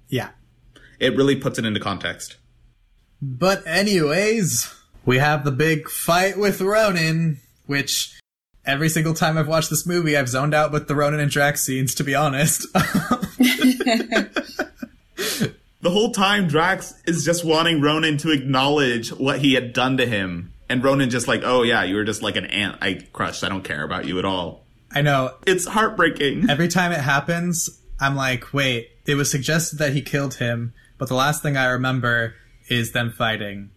Yeah. 0.09 0.31
It 0.99 1.17
really 1.17 1.37
puts 1.37 1.59
it 1.59 1.65
into 1.65 1.81
context. 1.81 2.37
But 3.21 3.67
anyways, 3.67 4.73
we 5.09 5.17
have 5.17 5.43
the 5.43 5.51
big 5.51 5.89
fight 5.89 6.39
with 6.39 6.61
Ronan, 6.61 7.39
which 7.65 8.21
every 8.67 8.91
single 8.91 9.15
time 9.15 9.39
I've 9.39 9.49
watched 9.49 9.71
this 9.71 9.87
movie, 9.87 10.19
I've 10.19 10.29
zoned 10.29 10.53
out 10.53 10.71
with 10.71 10.87
the 10.87 10.95
Ronan 10.95 11.19
and 11.19 11.31
Drax 11.31 11.63
scenes, 11.63 11.95
to 11.95 12.05
be 12.05 12.15
honest. 12.15 12.67
The 15.81 15.91
whole 15.91 16.11
time, 16.11 16.49
Drax 16.49 16.93
is 17.07 17.25
just 17.25 17.45
wanting 17.45 17.81
Ronan 17.81 18.19
to 18.19 18.33
acknowledge 18.33 19.11
what 19.11 19.39
he 19.39 19.55
had 19.55 19.73
done 19.73 19.97
to 19.99 20.07
him. 20.07 20.53
And 20.69 20.83
Ronan 20.83 21.09
just 21.09 21.29
like, 21.29 21.43
oh 21.45 21.63
yeah, 21.63 21.85
you 21.85 21.95
were 21.95 22.05
just 22.05 22.21
like 22.21 22.35
an 22.35 22.47
ant 22.47 22.79
I 22.83 23.07
crushed. 23.13 23.45
I 23.45 23.49
don't 23.49 23.63
care 23.63 23.85
about 23.85 24.05
you 24.05 24.19
at 24.19 24.25
all. 24.25 24.65
I 24.91 25.03
know. 25.03 25.35
It's 25.47 25.69
heartbreaking. 25.69 26.51
Every 26.51 26.67
time 26.67 26.91
it 26.91 27.01
happens, 27.01 27.81
I'm 28.01 28.17
like, 28.17 28.53
wait, 28.53 28.91
it 29.07 29.15
was 29.15 29.31
suggested 29.31 29.79
that 29.79 29.93
he 29.93 30.03
killed 30.03 30.35
him, 30.35 30.75
but 30.99 31.09
the 31.09 31.15
last 31.15 31.43
thing 31.45 31.57
I 31.57 31.67
remember 31.67 32.35
is 32.69 32.91
them 32.91 33.13
fighting. 33.13 33.71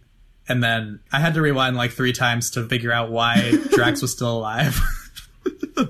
And 0.48 0.62
then 0.62 1.00
I 1.12 1.20
had 1.20 1.34
to 1.34 1.42
rewind 1.42 1.76
like 1.76 1.92
three 1.92 2.12
times 2.12 2.50
to 2.52 2.66
figure 2.68 2.92
out 2.92 3.10
why 3.10 3.52
Drax 3.70 4.02
was 4.02 4.12
still 4.12 4.38
alive. 4.38 4.80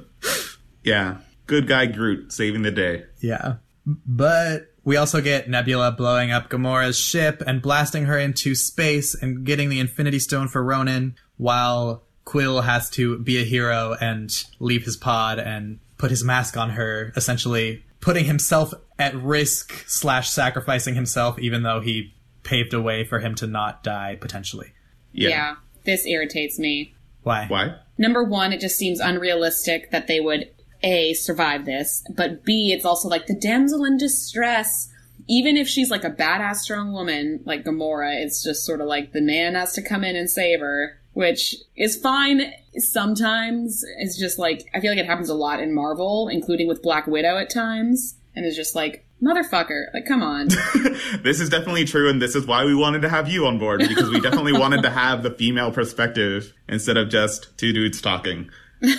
Yeah. 0.85 1.19
Good 1.47 1.69
guy 1.69 1.87
Groot 1.87 2.33
saving 2.33 2.63
the 2.63 2.71
day. 2.71 3.05
yeah. 3.21 3.57
But 3.85 4.73
we 4.85 4.97
also 4.97 5.21
get 5.21 5.49
Nebula 5.49 5.93
blowing 5.93 6.31
up 6.31 6.49
Gamora's 6.49 6.99
ship 6.99 7.43
and 7.47 7.61
blasting 7.63 8.05
her 8.07 8.19
into 8.19 8.55
space 8.55 9.15
and 9.15 9.45
getting 9.45 9.69
the 9.69 9.81
Infinity 9.81 10.19
Stone 10.21 10.49
for 10.49 10.63
Ronan, 10.63 11.17
while 11.37 12.05
Quill 12.25 12.61
has 12.63 12.91
to 12.91 13.19
be 13.19 13.39
a 13.41 13.45
hero 13.45 13.97
and 14.01 14.31
leave 14.61 14.85
his 14.85 14.97
pod 14.97 15.39
and 15.41 15.81
put 15.99 16.11
his 16.11 16.23
mask 16.25 16.57
on 16.57 16.71
her, 16.71 17.13
essentially 17.17 17.85
putting 18.01 18.25
himself 18.25 18.73
at 18.99 19.15
risk 19.17 19.85
slash 19.89 20.31
sacrificing 20.31 20.95
himself, 20.95 21.39
even 21.41 21.63
though 21.65 21.81
he 21.81 22.15
paved 22.43 22.75
a 22.75 22.81
way 22.81 23.05
for 23.05 23.21
him 23.21 23.35
to 23.37 23.47
not 23.47 23.83
die 23.83 24.17
potentially. 24.21 24.73
Yeah. 25.13 25.29
yeah. 25.29 25.55
This 25.85 26.07
irritates 26.07 26.59
me. 26.59 26.95
Why? 27.23 27.47
Why? 27.47 27.77
Number 27.99 28.25
one, 28.25 28.53
it 28.53 28.61
just 28.61 28.77
seems 28.77 29.01
unrealistic 29.01 29.91
that 29.91 30.07
they 30.07 30.21
would 30.21 30.51
A, 30.83 31.15
survive 31.15 31.65
this, 31.67 32.05
but 32.17 32.45
B, 32.45 32.73
it's 32.73 32.85
also 32.85 33.09
like 33.09 33.27
the 33.27 33.35
damsel 33.35 33.85
in 33.85 33.97
distress. 33.97 34.89
even 35.29 35.57
if 35.57 35.69
she's 35.69 35.91
like 35.91 36.05
a 36.05 36.11
badass 36.11 36.57
strong 36.57 36.93
woman 36.93 37.41
like 37.45 37.65
Gamora, 37.65 38.23
it's 38.23 38.43
just 38.43 38.65
sort 38.65 38.81
of 38.81 38.87
like 38.87 39.13
the 39.13 39.21
man 39.21 39.55
has 39.55 39.73
to 39.75 39.83
come 39.83 40.05
in 40.05 40.17
and 40.17 40.29
save 40.29 40.61
her, 40.61 40.99
which 41.13 41.55
is 41.77 41.97
fine 41.97 42.53
sometimes. 42.77 43.85
It's 43.99 44.19
just 44.19 44.39
like 44.39 44.65
I 44.75 44.81
feel 44.81 44.91
like 44.91 44.99
it 44.99 45.07
happens 45.07 45.29
a 45.29 45.35
lot 45.35 45.61
in 45.61 45.75
Marvel, 45.75 46.29
including 46.29 46.69
with 46.69 46.83
Black 46.83 47.07
Widow 47.07 47.39
at 47.39 47.51
times, 47.51 48.17
and 48.35 48.45
it's 48.45 48.57
just 48.57 48.75
like 48.75 49.07
motherfucker, 49.23 49.85
like 49.95 50.07
come 50.07 50.23
on. 50.23 50.49
this 51.23 51.41
is 51.41 51.49
definitely 51.49 51.85
true, 51.85 52.09
and 52.11 52.21
this 52.21 52.35
is 52.35 52.47
why 52.47 52.65
we 52.65 52.75
wanted 52.75 53.03
to 53.03 53.09
have 53.09 53.29
you 53.29 53.47
on 53.47 53.59
board 53.59 53.81
because 53.81 54.11
we 54.11 54.21
definitely 54.21 54.53
wanted 54.53 54.83
to 54.83 54.91
have 54.91 55.23
the 55.23 55.31
female 55.31 55.71
perspective 55.71 56.53
instead 56.69 56.97
of 56.97 57.09
just 57.09 57.57
two 57.59 57.73
dudes 57.73 58.01
talking. 58.01 58.51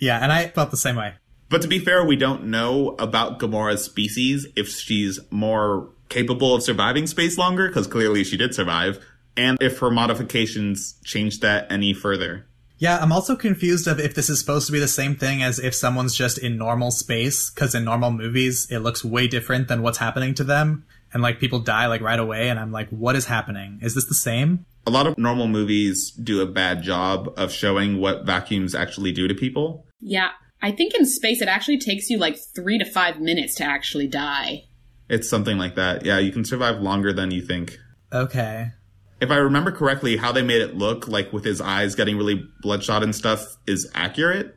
Yeah, 0.00 0.18
and 0.22 0.32
I 0.32 0.48
felt 0.48 0.70
the 0.70 0.76
same 0.76 0.96
way. 0.96 1.14
But 1.50 1.62
to 1.62 1.68
be 1.68 1.78
fair, 1.78 2.04
we 2.04 2.16
don't 2.16 2.46
know 2.46 2.96
about 2.98 3.38
Gamora's 3.38 3.84
species 3.84 4.46
if 4.56 4.68
she's 4.68 5.20
more 5.30 5.90
capable 6.08 6.54
of 6.54 6.62
surviving 6.62 7.06
space 7.06 7.38
longer, 7.38 7.68
because 7.68 7.86
clearly 7.86 8.24
she 8.24 8.36
did 8.36 8.54
survive, 8.54 9.04
and 9.36 9.58
if 9.60 9.78
her 9.78 9.90
modifications 9.90 10.94
changed 11.04 11.42
that 11.42 11.70
any 11.70 11.92
further. 11.92 12.46
Yeah, 12.80 12.98
I'm 12.98 13.12
also 13.12 13.36
confused 13.36 13.86
of 13.86 14.00
if 14.00 14.14
this 14.14 14.30
is 14.30 14.40
supposed 14.40 14.66
to 14.66 14.72
be 14.72 14.80
the 14.80 14.88
same 14.88 15.14
thing 15.14 15.42
as 15.42 15.58
if 15.58 15.74
someone's 15.74 16.16
just 16.16 16.38
in 16.38 16.56
normal 16.56 16.90
space, 16.90 17.50
because 17.50 17.74
in 17.74 17.84
normal 17.84 18.10
movies, 18.10 18.66
it 18.70 18.78
looks 18.78 19.04
way 19.04 19.28
different 19.28 19.68
than 19.68 19.82
what's 19.82 19.98
happening 19.98 20.32
to 20.34 20.44
them. 20.44 20.86
And 21.12 21.22
like 21.22 21.40
people 21.40 21.58
die 21.60 21.86
like 21.88 22.00
right 22.00 22.18
away, 22.18 22.48
and 22.48 22.58
I'm 22.58 22.72
like, 22.72 22.88
what 22.88 23.16
is 23.16 23.26
happening? 23.26 23.80
Is 23.82 23.94
this 23.94 24.06
the 24.06 24.14
same? 24.14 24.64
A 24.86 24.90
lot 24.90 25.06
of 25.06 25.18
normal 25.18 25.46
movies 25.46 26.10
do 26.10 26.40
a 26.40 26.46
bad 26.46 26.82
job 26.82 27.32
of 27.36 27.52
showing 27.52 28.00
what 28.00 28.24
vacuums 28.24 28.74
actually 28.74 29.12
do 29.12 29.28
to 29.28 29.34
people. 29.34 29.84
yeah, 30.00 30.30
I 30.62 30.70
think 30.72 30.94
in 30.94 31.06
space 31.06 31.40
it 31.40 31.48
actually 31.48 31.78
takes 31.78 32.10
you 32.10 32.18
like 32.18 32.38
three 32.54 32.78
to 32.78 32.84
five 32.84 33.20
minutes 33.20 33.54
to 33.56 33.64
actually 33.64 34.06
die. 34.06 34.64
It's 35.08 35.28
something 35.28 35.58
like 35.58 35.74
that. 35.74 36.06
Yeah, 36.06 36.18
you 36.18 36.32
can 36.32 36.44
survive 36.44 36.80
longer 36.80 37.12
than 37.12 37.30
you 37.30 37.42
think. 37.42 37.78
Okay. 38.12 38.72
If 39.20 39.30
I 39.30 39.36
remember 39.36 39.70
correctly, 39.70 40.16
how 40.16 40.32
they 40.32 40.42
made 40.42 40.62
it 40.62 40.76
look, 40.76 41.06
like 41.06 41.32
with 41.32 41.44
his 41.44 41.60
eyes 41.60 41.94
getting 41.94 42.16
really 42.16 42.46
bloodshot 42.62 43.02
and 43.02 43.14
stuff, 43.14 43.56
is 43.66 43.90
accurate. 43.94 44.56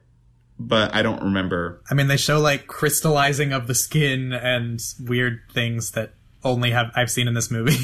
But 0.60 0.96
I 0.96 1.02
don't 1.02 1.22
remember. 1.24 1.82
I 1.90 1.96
mean, 1.96 2.08
they 2.08 2.18
show 2.18 2.40
like 2.40 2.68
crystallizing 2.68 3.52
of 3.52 3.68
the 3.68 3.76
skin 3.76 4.32
and 4.32 4.80
weird 5.00 5.42
things 5.52 5.92
that 5.92 6.14
only 6.44 6.72
have 6.72 6.92
I've 6.96 7.10
seen 7.12 7.28
in 7.28 7.34
this 7.34 7.50
movie. 7.52 7.78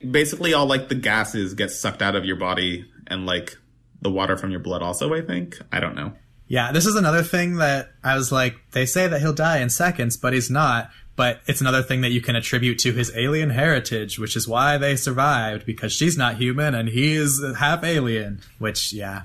Basically, 0.10 0.54
all 0.54 0.66
like 0.66 0.88
the 0.88 0.94
gases 0.94 1.54
get 1.54 1.70
sucked 1.70 2.00
out 2.00 2.14
of 2.14 2.24
your 2.24 2.36
body, 2.36 2.88
and 3.08 3.26
like 3.26 3.58
the 4.00 4.10
water 4.10 4.36
from 4.36 4.50
your 4.50 4.60
blood, 4.60 4.82
also, 4.82 5.12
I 5.12 5.20
think. 5.22 5.58
I 5.72 5.80
don't 5.80 5.96
know. 5.96 6.12
yeah, 6.46 6.70
this 6.72 6.86
is 6.86 6.94
another 6.94 7.22
thing 7.22 7.56
that 7.56 7.90
I 8.04 8.14
was 8.16 8.30
like, 8.30 8.54
they 8.70 8.86
say 8.86 9.08
that 9.08 9.20
he'll 9.20 9.32
die 9.34 9.58
in 9.58 9.68
seconds, 9.70 10.16
but 10.16 10.32
he's 10.32 10.48
not. 10.50 10.90
But 11.18 11.40
it's 11.48 11.60
another 11.60 11.82
thing 11.82 12.02
that 12.02 12.12
you 12.12 12.20
can 12.20 12.36
attribute 12.36 12.78
to 12.78 12.92
his 12.92 13.10
alien 13.16 13.50
heritage, 13.50 14.20
which 14.20 14.36
is 14.36 14.46
why 14.46 14.78
they 14.78 14.94
survived, 14.94 15.66
because 15.66 15.92
she's 15.92 16.16
not 16.16 16.36
human 16.36 16.76
and 16.76 16.88
he 16.88 17.14
is 17.14 17.44
half 17.58 17.82
alien. 17.82 18.40
Which, 18.60 18.92
yeah, 18.92 19.22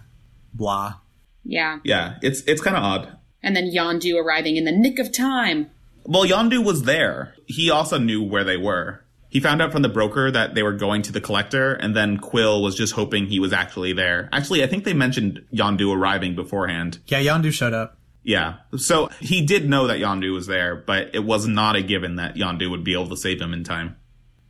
blah. 0.55 0.95
Yeah. 1.43 1.81
Yeah, 1.83 2.15
it's 2.23 2.41
it's 2.47 2.61
kind 2.61 2.75
of 2.75 2.83
odd. 2.83 3.15
And 3.43 3.55
then 3.55 3.69
Yondu 3.71 4.19
arriving 4.19 4.57
in 4.57 4.65
the 4.65 4.71
nick 4.71 4.97
of 4.97 5.11
time. 5.11 5.69
Well, 6.03 6.25
Yondu 6.25 6.65
was 6.65 6.81
there. 6.81 7.35
He 7.45 7.69
also 7.69 7.99
knew 7.99 8.23
where 8.23 8.43
they 8.43 8.57
were. 8.57 9.03
He 9.29 9.39
found 9.39 9.61
out 9.61 9.71
from 9.71 9.83
the 9.83 9.89
broker 9.89 10.31
that 10.31 10.55
they 10.55 10.63
were 10.63 10.73
going 10.73 11.03
to 11.03 11.11
the 11.11 11.21
collector, 11.21 11.73
and 11.75 11.95
then 11.95 12.17
Quill 12.17 12.63
was 12.63 12.75
just 12.75 12.93
hoping 12.93 13.27
he 13.27 13.39
was 13.39 13.53
actually 13.53 13.93
there. 13.93 14.29
Actually, 14.31 14.63
I 14.63 14.67
think 14.67 14.83
they 14.83 14.93
mentioned 14.93 15.45
Yondu 15.53 15.95
arriving 15.95 16.33
beforehand. 16.33 16.97
Yeah, 17.05 17.21
Yondu 17.21 17.51
showed 17.51 17.73
up. 17.73 17.99
Yeah. 18.23 18.55
So 18.77 19.09
he 19.19 19.45
did 19.45 19.69
know 19.69 19.87
that 19.87 19.99
Yondu 19.99 20.33
was 20.33 20.47
there, 20.47 20.75
but 20.75 21.13
it 21.13 21.23
was 21.23 21.47
not 21.47 21.75
a 21.75 21.83
given 21.83 22.15
that 22.15 22.35
Yondu 22.35 22.69
would 22.69 22.83
be 22.83 22.93
able 22.93 23.09
to 23.09 23.17
save 23.17 23.41
him 23.41 23.53
in 23.53 23.63
time. 23.63 23.97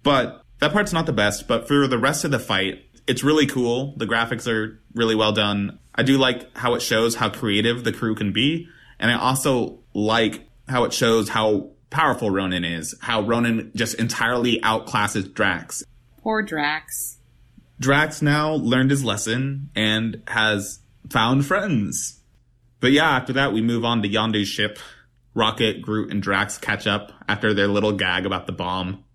But 0.03 0.43
that 0.59 0.73
part's 0.73 0.93
not 0.93 1.05
the 1.05 1.13
best, 1.13 1.47
but 1.47 1.67
for 1.67 1.87
the 1.87 1.97
rest 1.97 2.23
of 2.23 2.31
the 2.31 2.39
fight, 2.39 2.85
it's 3.07 3.23
really 3.23 3.47
cool. 3.47 3.95
The 3.97 4.05
graphics 4.05 4.47
are 4.47 4.79
really 4.93 5.15
well 5.15 5.31
done. 5.31 5.79
I 5.95 6.03
do 6.03 6.17
like 6.17 6.55
how 6.55 6.75
it 6.75 6.81
shows 6.81 7.15
how 7.15 7.29
creative 7.29 7.83
the 7.83 7.91
crew 7.91 8.15
can 8.15 8.31
be, 8.31 8.67
and 8.99 9.11
I 9.11 9.15
also 9.17 9.79
like 9.93 10.47
how 10.67 10.85
it 10.85 10.93
shows 10.93 11.29
how 11.29 11.71
powerful 11.89 12.31
Ronan 12.31 12.63
is, 12.63 12.95
how 13.01 13.21
Ronan 13.21 13.71
just 13.75 13.95
entirely 13.95 14.59
outclasses 14.61 15.33
Drax. 15.33 15.83
Poor 16.21 16.41
Drax. 16.41 17.17
Drax 17.79 18.21
now 18.21 18.53
learned 18.53 18.91
his 18.91 19.03
lesson 19.03 19.69
and 19.75 20.23
has 20.27 20.79
found 21.09 21.45
friends. 21.45 22.21
But 22.83 22.91
yeah, 22.91 23.11
after 23.11 23.31
that, 23.31 23.53
we 23.53 23.61
move 23.61 23.85
on 23.85 24.01
to 24.01 24.09
Yondu's 24.09 24.49
ship. 24.49 24.77
Rocket, 25.33 25.81
Groot, 25.81 26.11
and 26.11 26.21
Drax 26.21 26.57
catch 26.57 26.85
up 26.85 27.13
after 27.29 27.53
their 27.53 27.69
little 27.69 27.93
gag 27.93 28.25
about 28.25 28.45
the 28.45 28.51
bomb. 28.51 29.05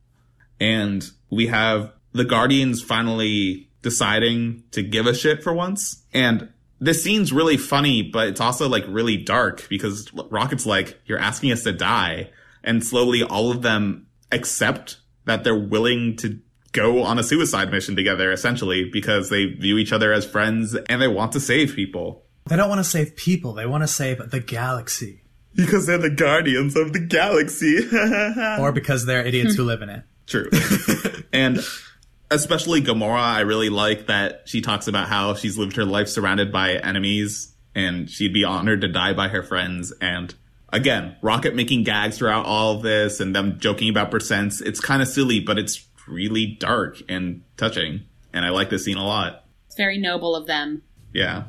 And 0.58 1.04
we 1.28 1.48
have 1.48 1.92
the 2.12 2.24
Guardians 2.24 2.80
finally 2.80 3.68
deciding 3.82 4.62
to 4.70 4.82
give 4.82 5.06
a 5.06 5.14
shit 5.14 5.42
for 5.42 5.52
once. 5.52 6.02
And 6.14 6.48
this 6.80 7.04
scene's 7.04 7.30
really 7.30 7.58
funny, 7.58 8.00
but 8.00 8.28
it's 8.28 8.40
also 8.40 8.70
like 8.70 8.84
really 8.88 9.18
dark 9.18 9.68
because 9.68 10.10
Rocket's 10.14 10.64
like, 10.64 10.98
you're 11.04 11.18
asking 11.18 11.52
us 11.52 11.64
to 11.64 11.72
die. 11.74 12.30
And 12.64 12.82
slowly 12.82 13.22
all 13.22 13.50
of 13.50 13.60
them 13.60 14.06
accept 14.32 14.96
that 15.26 15.44
they're 15.44 15.54
willing 15.54 16.16
to 16.16 16.40
go 16.72 17.02
on 17.02 17.18
a 17.18 17.22
suicide 17.22 17.70
mission 17.70 17.96
together, 17.96 18.32
essentially, 18.32 18.88
because 18.90 19.28
they 19.28 19.44
view 19.44 19.76
each 19.76 19.92
other 19.92 20.10
as 20.10 20.24
friends 20.24 20.74
and 20.88 21.02
they 21.02 21.08
want 21.08 21.32
to 21.32 21.40
save 21.40 21.76
people. 21.76 22.24
They 22.48 22.56
don't 22.56 22.68
want 22.68 22.80
to 22.80 22.84
save 22.84 23.16
people, 23.16 23.52
they 23.52 23.66
want 23.66 23.82
to 23.82 23.88
save 23.88 24.30
the 24.30 24.40
galaxy. 24.40 25.22
Because 25.54 25.86
they're 25.86 25.98
the 25.98 26.10
guardians 26.10 26.76
of 26.76 26.92
the 26.92 27.00
galaxy. 27.00 27.80
Or 28.60 28.72
because 28.72 29.06
they're 29.06 29.26
idiots 29.26 29.54
who 29.54 29.64
live 29.64 29.82
in 29.82 29.88
it. 29.88 30.02
True. 30.26 30.50
and 31.32 31.58
especially 32.30 32.82
Gamora, 32.82 33.18
I 33.18 33.40
really 33.40 33.70
like 33.70 34.06
that 34.06 34.42
she 34.46 34.60
talks 34.60 34.88
about 34.88 35.08
how 35.08 35.34
she's 35.34 35.56
lived 35.56 35.76
her 35.76 35.84
life 35.84 36.08
surrounded 36.08 36.52
by 36.52 36.74
enemies 36.74 37.54
and 37.74 38.10
she'd 38.10 38.32
be 38.32 38.44
honored 38.44 38.80
to 38.82 38.88
die 38.88 39.12
by 39.12 39.28
her 39.28 39.42
friends. 39.42 39.92
And 40.00 40.34
again, 40.70 41.16
Rocket 41.22 41.54
making 41.54 41.84
gags 41.84 42.18
throughout 42.18 42.46
all 42.46 42.76
of 42.76 42.82
this 42.82 43.20
and 43.20 43.34
them 43.34 43.58
joking 43.58 43.88
about 43.88 44.10
percents. 44.10 44.60
It's 44.60 44.80
kind 44.80 45.00
of 45.02 45.08
silly, 45.08 45.40
but 45.40 45.58
it's 45.58 45.86
really 46.06 46.46
dark 46.46 47.00
and 47.08 47.42
touching. 47.56 48.02
And 48.32 48.44
I 48.44 48.50
like 48.50 48.70
this 48.70 48.84
scene 48.84 48.96
a 48.96 49.06
lot. 49.06 49.44
It's 49.66 49.76
very 49.76 49.98
noble 49.98 50.34
of 50.36 50.46
them. 50.46 50.82
Yeah. 51.12 51.44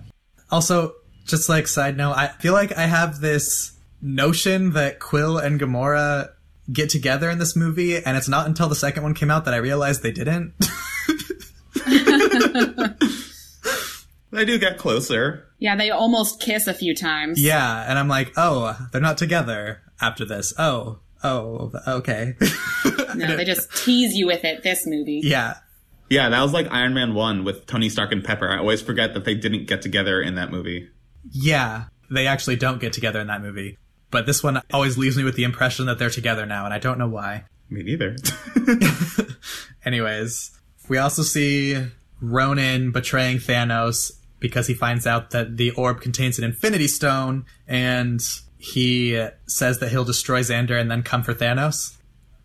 Also, 0.52 0.93
just 1.26 1.50
like 1.50 1.68
side 1.68 1.97
note, 1.97 2.14
I 2.14 2.28
feel 2.28 2.54
like 2.54 2.78
I 2.78 2.86
have 2.88 3.20
this 3.22 3.78
notion 4.02 4.72
that 4.74 5.00
Quill 5.00 5.38
and 5.38 5.60
Gamora 5.60 6.30
get 6.72 6.89
together 6.89 7.30
in 7.30 7.39
this 7.39 7.56
movie, 7.56 7.97
and 8.04 8.18
it's 8.18 8.30
not 8.30 8.47
until 8.47 8.68
the 8.70 8.76
second 8.76 9.04
one 9.04 9.14
came 9.14 9.32
out 9.32 9.45
that 9.45 9.54
I 9.54 9.58
realized 9.58 10.04
they 10.04 10.12
didn't. 10.12 10.54
They 14.32 14.45
do 14.45 14.60
get 14.60 14.78
closer. 14.78 15.47
Yeah, 15.58 15.76
they 15.76 15.89
almost 15.89 16.39
kiss 16.39 16.68
a 16.68 16.74
few 16.74 16.95
times. 16.95 17.41
yeah, 17.41 17.84
and 17.89 17.97
I'm 17.97 18.08
like, 18.08 18.32
oh, 18.38 18.78
they're 18.91 19.02
not 19.02 19.18
together 19.18 19.82
after 20.00 20.24
this. 20.24 20.54
Oh, 20.58 21.00
oh, 21.24 21.72
okay. 21.88 22.36
No, 23.16 23.36
they 23.36 23.43
just 23.43 23.76
tease 23.84 24.14
you 24.14 24.28
with 24.28 24.45
it 24.45 24.62
this 24.62 24.86
movie. 24.86 25.22
yeah. 25.24 25.56
Yeah, 26.10 26.30
that 26.30 26.41
was 26.41 26.53
like 26.53 26.68
Iron 26.72 26.93
Man 26.93 27.14
1 27.14 27.43
with 27.43 27.68
Tony 27.68 27.89
Stark 27.89 28.12
and 28.12 28.24
Pepper. 28.24 28.49
I 28.49 28.57
always 28.57 28.82
forget 28.82 29.14
that 29.14 29.26
they 29.26 29.36
didn't 29.36 29.68
get 29.68 29.82
together 29.82 30.22
in 30.22 30.36
that 30.36 30.51
movie. 30.51 30.89
Yeah, 31.30 31.86
they 32.10 32.26
actually 32.28 32.55
don't 32.55 32.82
get 32.82 32.93
together 32.93 33.20
in 33.20 33.28
that 33.28 33.41
movie. 33.41 33.78
But 34.12 34.26
this 34.26 34.43
one 34.43 34.62
always 34.74 34.97
leaves 34.97 35.18
me 35.18 35.24
with 35.24 35.36
the 35.36 35.43
impression 35.43 35.86
that 35.86 35.99
they're 35.99 36.10
together 36.10 36.45
now, 36.45 36.66
and 36.66 36.74
I 36.74 36.80
don't 36.80 36.97
know 36.97 37.07
why. 37.07 37.45
Me 37.70 37.84
neither. 37.84 38.16
Anyways, 39.86 40.51
we 40.88 40.97
also 40.97 41.22
see 41.22 41.86
Ronan 42.20 42.91
betraying 42.91 43.38
Thanos 43.38 44.12
because 44.39 44.66
he 44.66 44.74
finds 44.74 45.05
out 45.05 45.30
that 45.32 45.57
the 45.57 45.72
orb 45.72 46.01
contains 46.01 46.39
an 46.39 46.43
Infinity 46.43 46.88
Stone, 46.88 47.45
and 47.68 48.22
he 48.57 49.28
says 49.45 49.80
that 49.80 49.89
he'll 49.89 50.05
destroy 50.05 50.41
Xander 50.41 50.80
and 50.80 50.89
then 50.89 51.03
come 51.03 51.22
for 51.22 51.36
Thanos. 51.36 51.97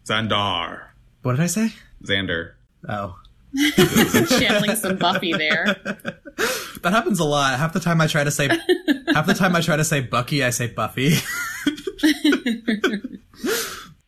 Xandar. 0.05 0.89
What 1.23 1.33
did 1.33 1.41
I 1.41 1.47
say? 1.47 1.73
Xander. 2.05 2.53
Oh. 2.87 3.17
Channeling 4.39 4.77
some 4.77 4.97
Buffy 4.97 5.33
there. 5.33 5.77
That 6.83 6.93
happens 6.93 7.19
a 7.19 7.25
lot. 7.25 7.59
Half 7.59 7.73
the 7.73 7.81
time 7.81 8.03
I 8.03 8.07
try 8.09 8.25
to 8.25 8.31
say 8.31 8.47
half 9.15 9.25
the 9.25 9.33
time 9.33 9.57
I 9.57 9.63
try 9.63 9.77
to 9.77 9.85
say 9.85 10.03
Bucky, 10.03 10.45
I 10.45 10.51
say 10.51 10.67
Buffy. 10.67 11.15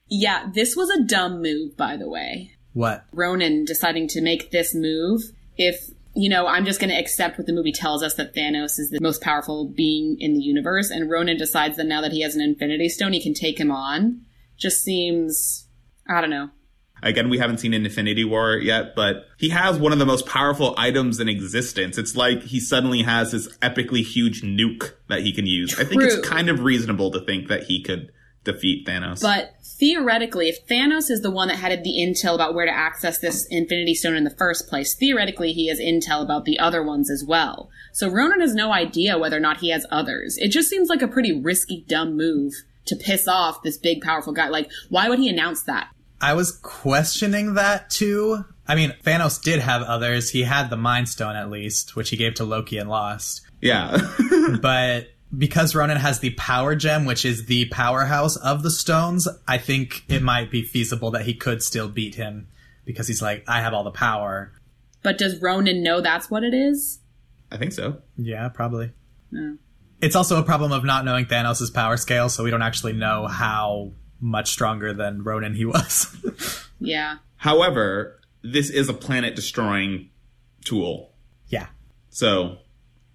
Yeah, 0.08 0.50
this 0.54 0.76
was 0.76 0.90
a 0.90 1.02
dumb 1.02 1.42
move, 1.42 1.76
by 1.76 1.96
the 1.96 2.08
way. 2.08 2.52
what? 2.74 3.04
Ronan 3.12 3.64
deciding 3.64 4.08
to 4.08 4.20
make 4.20 4.50
this 4.50 4.74
move. 4.74 5.22
If, 5.56 5.90
you 6.14 6.28
know, 6.28 6.46
I'm 6.46 6.64
just 6.64 6.80
going 6.80 6.90
to 6.90 6.98
accept 6.98 7.38
what 7.38 7.46
the 7.46 7.52
movie 7.52 7.72
tells 7.72 8.02
us 8.02 8.14
that 8.14 8.34
Thanos 8.34 8.78
is 8.78 8.90
the 8.90 9.00
most 9.00 9.20
powerful 9.20 9.66
being 9.66 10.16
in 10.20 10.34
the 10.34 10.40
universe, 10.40 10.90
and 10.90 11.10
Ronan 11.10 11.38
decides 11.38 11.76
that 11.76 11.86
now 11.86 12.00
that 12.02 12.12
he 12.12 12.22
has 12.22 12.36
an 12.36 12.42
Infinity 12.42 12.88
Stone, 12.88 13.14
he 13.14 13.22
can 13.22 13.34
take 13.34 13.58
him 13.58 13.70
on. 13.70 14.22
Just 14.58 14.82
seems, 14.82 15.66
I 16.08 16.20
don't 16.20 16.30
know. 16.30 16.50
Again, 17.02 17.28
we 17.28 17.38
haven't 17.38 17.58
seen 17.58 17.74
an 17.74 17.84
Infinity 17.84 18.24
War 18.24 18.56
yet, 18.56 18.94
but 18.96 19.26
he 19.36 19.50
has 19.50 19.78
one 19.78 19.92
of 19.92 19.98
the 19.98 20.06
most 20.06 20.26
powerful 20.26 20.74
items 20.78 21.20
in 21.20 21.28
existence. 21.28 21.98
It's 21.98 22.16
like 22.16 22.42
he 22.42 22.58
suddenly 22.58 23.02
has 23.02 23.32
this 23.32 23.48
epically 23.58 24.02
huge 24.02 24.42
nuke 24.42 24.92
that 25.08 25.20
he 25.20 25.32
can 25.32 25.46
use. 25.46 25.78
I 25.78 25.84
think 25.84 26.02
it's 26.02 26.26
kind 26.26 26.48
of 26.48 26.60
reasonable 26.60 27.10
to 27.12 27.20
think 27.20 27.48
that 27.48 27.64
he 27.64 27.82
could 27.82 28.12
defeat 28.44 28.86
Thanos. 28.86 29.20
But 29.20 29.54
theoretically, 29.62 30.48
if 30.48 30.66
Thanos 30.66 31.10
is 31.10 31.20
the 31.20 31.30
one 31.30 31.48
that 31.48 31.58
had 31.58 31.84
the 31.84 31.98
intel 31.98 32.34
about 32.34 32.54
where 32.54 32.64
to 32.64 32.72
access 32.72 33.18
this 33.18 33.46
Infinity 33.50 33.94
Stone 33.94 34.16
in 34.16 34.24
the 34.24 34.30
first 34.30 34.66
place, 34.68 34.94
theoretically 34.94 35.52
he 35.52 35.68
has 35.68 35.78
intel 35.78 36.22
about 36.22 36.46
the 36.46 36.58
other 36.58 36.82
ones 36.82 37.10
as 37.10 37.22
well. 37.26 37.68
So 37.92 38.08
Ronan 38.08 38.40
has 38.40 38.54
no 38.54 38.72
idea 38.72 39.18
whether 39.18 39.36
or 39.36 39.40
not 39.40 39.58
he 39.58 39.70
has 39.70 39.86
others. 39.90 40.38
It 40.38 40.48
just 40.48 40.70
seems 40.70 40.88
like 40.88 41.02
a 41.02 41.08
pretty 41.08 41.38
risky, 41.38 41.84
dumb 41.86 42.16
move 42.16 42.54
to 42.86 42.96
piss 42.96 43.28
off 43.28 43.62
this 43.62 43.76
big, 43.76 44.00
powerful 44.00 44.32
guy. 44.32 44.48
Like, 44.48 44.70
why 44.88 45.08
would 45.08 45.18
he 45.18 45.28
announce 45.28 45.62
that? 45.64 45.88
I 46.20 46.34
was 46.34 46.52
questioning 46.52 47.54
that 47.54 47.90
too. 47.90 48.44
I 48.66 48.74
mean, 48.74 48.94
Thanos 49.04 49.40
did 49.42 49.60
have 49.60 49.82
others. 49.82 50.30
He 50.30 50.42
had 50.42 50.70
the 50.70 50.76
Mind 50.76 51.08
Stone 51.08 51.36
at 51.36 51.50
least, 51.50 51.94
which 51.94 52.10
he 52.10 52.16
gave 52.16 52.34
to 52.34 52.44
Loki 52.44 52.78
and 52.78 52.88
lost. 52.88 53.42
yeah. 53.60 53.98
But 54.60 55.08
because 55.36 55.74
Ronan 55.74 55.96
has 55.96 56.20
the 56.20 56.30
power 56.30 56.74
gem, 56.74 57.04
which 57.04 57.24
is 57.24 57.46
the 57.46 57.66
powerhouse 57.66 58.36
of 58.36 58.62
the 58.62 58.70
stones, 58.70 59.26
I 59.46 59.58
think 59.58 60.04
it 60.08 60.22
might 60.22 60.50
be 60.50 60.62
feasible 60.62 61.10
that 61.12 61.24
he 61.26 61.34
could 61.34 61.62
still 61.62 61.88
beat 61.88 62.14
him 62.14 62.48
because 62.84 63.08
he's 63.08 63.20
like, 63.20 63.44
I 63.48 63.60
have 63.60 63.74
all 63.74 63.84
the 63.84 63.90
power. 63.90 64.52
But 65.02 65.18
does 65.18 65.40
Ronan 65.42 65.82
know 65.82 66.00
that's 66.00 66.30
what 66.30 66.44
it 66.44 66.54
is? 66.54 67.00
I 67.50 67.56
think 67.56 67.72
so. 67.72 67.98
Yeah, 68.16 68.48
probably. 68.48 68.92
No. 69.30 69.58
It's 70.00 70.16
also 70.16 70.38
a 70.38 70.42
problem 70.42 70.72
of 70.72 70.84
not 70.84 71.04
knowing 71.04 71.26
Thanos' 71.26 71.72
power 71.72 71.96
scale, 71.96 72.28
so 72.28 72.44
we 72.44 72.50
don't 72.50 72.62
actually 72.62 72.92
know 72.92 73.26
how 73.26 73.92
much 74.26 74.50
stronger 74.50 74.92
than 74.92 75.22
Ronan 75.22 75.54
he 75.54 75.64
was. 75.64 76.14
Yeah. 76.78 77.16
However, 77.36 78.20
this 78.42 78.68
is 78.68 78.90
a 78.90 78.92
planet 78.92 79.34
destroying 79.34 80.10
tool. 80.62 81.14
yeah. 81.48 81.68
So 82.10 82.58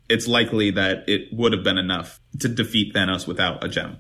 it's 0.10 0.28
likely 0.28 0.72
that 0.72 1.08
it 1.08 1.32
would 1.32 1.54
have 1.54 1.64
been 1.64 1.78
enough 1.78 2.20
to 2.40 2.48
defeat 2.50 2.96
Thanos 2.96 3.28
without 3.28 3.64
a 3.64 3.70
gem. 3.70 3.98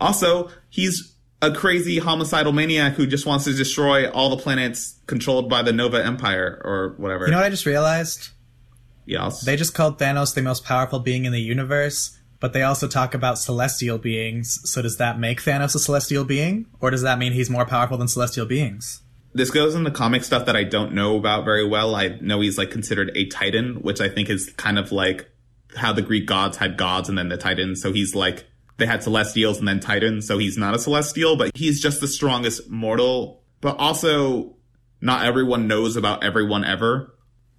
Also, 0.00 0.50
he's 0.68 1.14
a 1.40 1.52
crazy 1.52 1.98
homicidal 2.00 2.52
maniac 2.52 2.94
who 2.94 3.06
just 3.06 3.24
wants 3.24 3.44
to 3.44 3.52
destroy 3.54 4.10
all 4.10 4.30
the 4.30 4.42
planets 4.42 4.98
controlled 5.06 5.48
by 5.48 5.62
the 5.62 5.72
Nova 5.72 6.04
Empire 6.04 6.60
or 6.64 6.94
whatever. 6.96 7.26
You 7.26 7.30
know 7.30 7.36
what 7.38 7.46
I 7.46 7.50
just 7.50 7.66
realized? 7.66 8.30
yes. 9.06 9.42
They 9.42 9.54
just 9.54 9.74
called 9.74 9.98
Thanos 10.00 10.34
the 10.34 10.42
most 10.42 10.64
powerful 10.64 10.98
being 10.98 11.24
in 11.24 11.30
the 11.32 11.40
universe, 11.40 12.18
but 12.44 12.52
they 12.52 12.60
also 12.60 12.86
talk 12.86 13.14
about 13.14 13.38
celestial 13.38 13.96
beings. 13.96 14.60
So 14.70 14.82
does 14.82 14.98
that 14.98 15.18
make 15.18 15.40
Thanos 15.40 15.74
a 15.74 15.78
celestial 15.78 16.24
being? 16.24 16.66
Or 16.78 16.90
does 16.90 17.00
that 17.00 17.18
mean 17.18 17.32
he's 17.32 17.48
more 17.48 17.64
powerful 17.64 17.96
than 17.96 18.06
celestial 18.06 18.44
beings? 18.44 19.00
this 19.32 19.50
goes 19.50 19.74
into 19.74 19.90
comic 19.90 20.24
stuff 20.24 20.44
that 20.44 20.54
I 20.54 20.62
don't 20.62 20.92
know 20.92 21.16
about 21.16 21.46
very 21.46 21.66
well. 21.66 21.94
I 21.94 22.18
know 22.20 22.42
he's 22.42 22.58
like 22.58 22.70
considered 22.70 23.12
a 23.14 23.24
titan, 23.28 23.76
which 23.76 24.02
I 24.02 24.10
think 24.10 24.28
is 24.28 24.52
kind 24.58 24.78
of 24.78 24.92
like 24.92 25.26
how 25.74 25.94
the 25.94 26.02
Greek 26.02 26.26
gods 26.26 26.58
had 26.58 26.76
gods 26.76 27.08
and 27.08 27.16
then 27.16 27.30
the 27.30 27.38
titans. 27.38 27.80
So 27.80 27.94
he's 27.94 28.14
like 28.14 28.44
they 28.76 28.84
had 28.84 29.02
celestials 29.02 29.58
and 29.58 29.66
then 29.66 29.80
titans. 29.80 30.26
So 30.26 30.36
he's 30.36 30.58
not 30.58 30.74
a 30.74 30.78
celestial, 30.78 31.36
but 31.36 31.56
he's 31.56 31.80
just 31.80 32.02
the 32.02 32.08
strongest 32.08 32.68
mortal. 32.68 33.42
But 33.62 33.78
also, 33.78 34.54
not 35.00 35.24
everyone 35.24 35.66
knows 35.66 35.96
about 35.96 36.22
everyone 36.22 36.62
ever. 36.62 37.14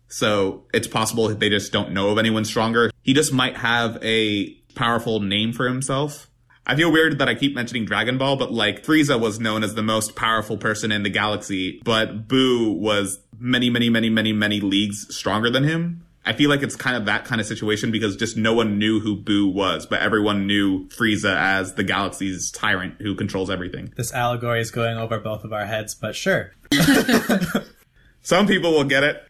So 0.09 0.65
it's 0.75 0.88
possible 0.88 1.27
they 1.29 1.49
just 1.49 1.73
don't 1.73 1.91
know 1.91 2.09
of 2.09 2.19
anyone 2.19 2.45
stronger. 2.45 2.91
He 3.01 3.15
just 3.15 3.33
might 3.33 3.57
have 3.57 3.97
a 4.03 4.55
powerful 4.76 5.19
name 5.19 5.53
for 5.53 5.67
himself. 5.67 6.30
I 6.67 6.76
feel 6.76 6.91
weird 6.91 7.19
that 7.19 7.30
I 7.30 7.36
keep 7.36 7.53
mentioning 7.53 7.86
Dragon 7.86 8.17
Ball, 8.17 8.38
but 8.38 8.51
like 8.51 8.84
Frieza 8.84 9.19
was 9.19 9.39
known 9.39 9.63
as 9.63 9.76
the 9.76 9.84
most 9.84 10.15
powerful 10.15 10.57
person 10.57 10.91
in 10.91 11.03
the 11.03 11.11
galaxy, 11.11 11.80
but 11.84 12.28
Buu 12.28 12.76
was 12.76 13.19
many, 13.38 13.69
many, 13.69 13.89
many, 13.89 14.09
many, 14.09 14.34
many 14.34 14.59
leagues 14.59 15.15
stronger 15.15 15.49
than 15.49 15.63
him. 15.63 16.05
I 16.26 16.34
feel 16.34 16.49
like 16.49 16.63
it's 16.63 16.76
kind 16.76 16.97
of 16.97 17.05
that 17.05 17.26
kind 17.26 17.39
of 17.39 17.45
situation 17.45 17.91
because 17.91 18.15
just 18.15 18.36
no 18.36 18.53
one 18.53 18.80
knew 18.80 18.99
who 18.99 19.15
Buu 19.15 19.53
was, 19.53 19.86
but 19.86 20.01
everyone 20.01 20.47
knew 20.47 20.88
Frieza 20.88 21.36
as 21.36 21.76
the 21.76 21.84
galaxy's 21.84 22.49
tyrant 22.49 22.95
who 22.99 23.13
controls 23.13 23.51
everything. 23.51 23.93
This 23.95 24.11
allegory 24.11 24.59
is 24.59 24.71
going 24.71 24.97
over 24.97 25.19
both 25.19 25.43
of 25.43 25.53
our 25.53 25.65
heads, 25.67 25.93
but 25.93 26.15
sure. 26.15 26.51
Some 28.23 28.47
people 28.47 28.71
will 28.71 28.86
get 28.86 29.03
it. 29.03 29.23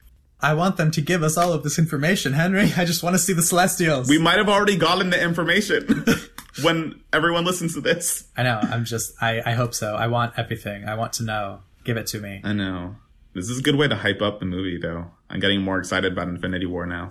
I 0.46 0.54
want 0.54 0.78
them 0.78 0.92
to 0.92 1.02
give 1.02 1.24
us 1.24 1.38
all 1.38 1.54
of 1.54 1.64
this 1.64 1.80
information, 1.80 2.34
Henry. 2.34 2.72
I 2.78 2.86
just 2.86 3.02
want 3.02 3.16
to 3.16 3.20
see 3.20 3.34
the 3.34 3.42
Celestials. 3.42 4.08
We 4.08 4.20
might 4.20 4.38
have 4.38 4.48
already 4.48 4.78
gotten 4.78 5.10
the 5.10 5.20
information 5.20 6.06
when 6.62 7.02
everyone 7.12 7.46
listens 7.46 7.74
to 7.74 7.82
this. 7.82 8.26
I 8.38 8.44
know. 8.44 8.60
I'm 8.62 8.86
just. 8.86 9.12
I. 9.20 9.42
I 9.44 9.54
hope 9.54 9.74
so. 9.74 9.96
I 9.96 10.06
want 10.06 10.34
everything. 10.38 10.88
I 10.88 10.94
want 10.94 11.14
to 11.14 11.24
know. 11.24 11.62
Give 11.84 11.98
it 11.98 12.06
to 12.08 12.20
me. 12.20 12.42
I 12.44 12.54
know. 12.54 12.96
This 13.34 13.50
is 13.50 13.58
a 13.58 13.64
good 13.64 13.76
way 13.76 13.88
to 13.88 13.96
hype 13.96 14.22
up 14.22 14.40
the 14.40 14.46
movie, 14.46 14.78
though. 14.78 15.10
I'm 15.32 15.40
getting 15.40 15.64
more 15.64 15.80
excited 15.80 16.14
about 16.14 16.28
Infinity 16.28 16.68
War 16.68 16.86
now. 16.86 17.10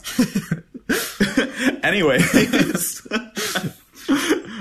Anyways, 1.83 2.33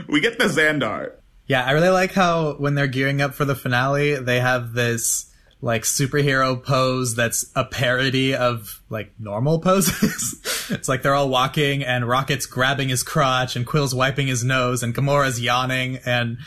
we 0.07 0.19
get 0.19 0.39
the 0.39 0.45
Xandar. 0.45 1.11
Yeah, 1.45 1.63
I 1.63 1.73
really 1.73 1.89
like 1.89 2.13
how 2.13 2.53
when 2.53 2.73
they're 2.73 2.87
gearing 2.87 3.21
up 3.21 3.35
for 3.35 3.45
the 3.45 3.53
finale, 3.53 4.15
they 4.15 4.39
have 4.39 4.73
this 4.73 5.31
like 5.63 5.83
superhero 5.83 6.61
pose 6.61 7.15
that's 7.15 7.49
a 7.55 7.63
parody 7.63 8.35
of 8.35 8.81
like 8.89 9.13
normal 9.17 9.59
poses. 9.59 10.67
it's 10.69 10.89
like 10.89 11.01
they're 11.01 11.15
all 11.15 11.29
walking 11.29 11.85
and 11.85 12.05
Rocket's 12.05 12.45
grabbing 12.45 12.89
his 12.89 13.01
crotch 13.01 13.55
and 13.55 13.65
Quill's 13.65 13.95
wiping 13.95 14.27
his 14.27 14.43
nose 14.43 14.83
and 14.83 14.93
Gamora's 14.93 15.39
yawning 15.39 15.99
and 16.05 16.37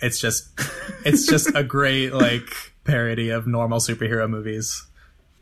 it's 0.00 0.20
just 0.20 0.48
it's 1.04 1.26
just 1.26 1.54
a 1.54 1.62
great 1.62 2.12
like 2.12 2.52
parody 2.82 3.30
of 3.30 3.46
normal 3.46 3.78
superhero 3.78 4.28
movies. 4.28 4.84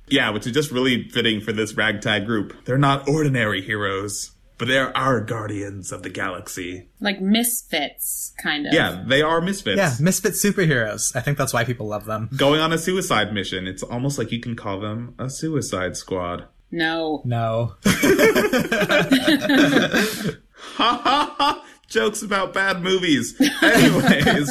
Yeah, 0.09 0.29
which 0.29 0.47
is 0.47 0.53
just 0.53 0.71
really 0.71 1.09
fitting 1.09 1.41
for 1.41 1.53
this 1.53 1.75
ragtag 1.75 2.27
group. 2.27 2.67
They're 2.67 2.77
not 2.77 3.09
ordinary 3.09 3.63
heroes, 3.63 4.33
but 4.59 4.69
they're 4.69 4.95
our 4.97 5.21
guardians 5.21 5.93
of 5.93 6.03
the 6.03 6.11
galaxy. 6.11 6.89
Like 7.01 7.21
misfits, 7.21 8.35
kind 8.43 8.67
of. 8.67 8.75
Yeah, 8.75 9.05
they 9.07 9.23
are 9.23 9.41
misfits. 9.41 9.79
Yeah, 9.79 9.95
misfit 10.01 10.33
superheroes. 10.33 11.15
I 11.17 11.21
think 11.21 11.39
that's 11.39 11.53
why 11.53 11.65
people 11.65 11.87
love 11.87 12.05
them. 12.05 12.29
Going 12.37 12.61
on 12.61 12.73
a 12.73 12.79
suicide 12.79 13.33
mission. 13.33 13.67
It's 13.67 13.83
almost 13.83 14.19
like 14.19 14.33
you 14.33 14.41
can 14.41 14.57
call 14.57 14.81
them 14.81 15.15
a 15.19 15.31
suicide 15.31 15.97
squad. 15.97 16.47
No. 16.71 17.23
No. 17.25 17.77
Ha 20.61 21.01
ha 21.03 21.35
ha! 21.39 21.65
Jokes 21.87 22.23
about 22.23 22.53
bad 22.53 22.83
movies. 22.83 23.35
Anyways, 23.63 24.51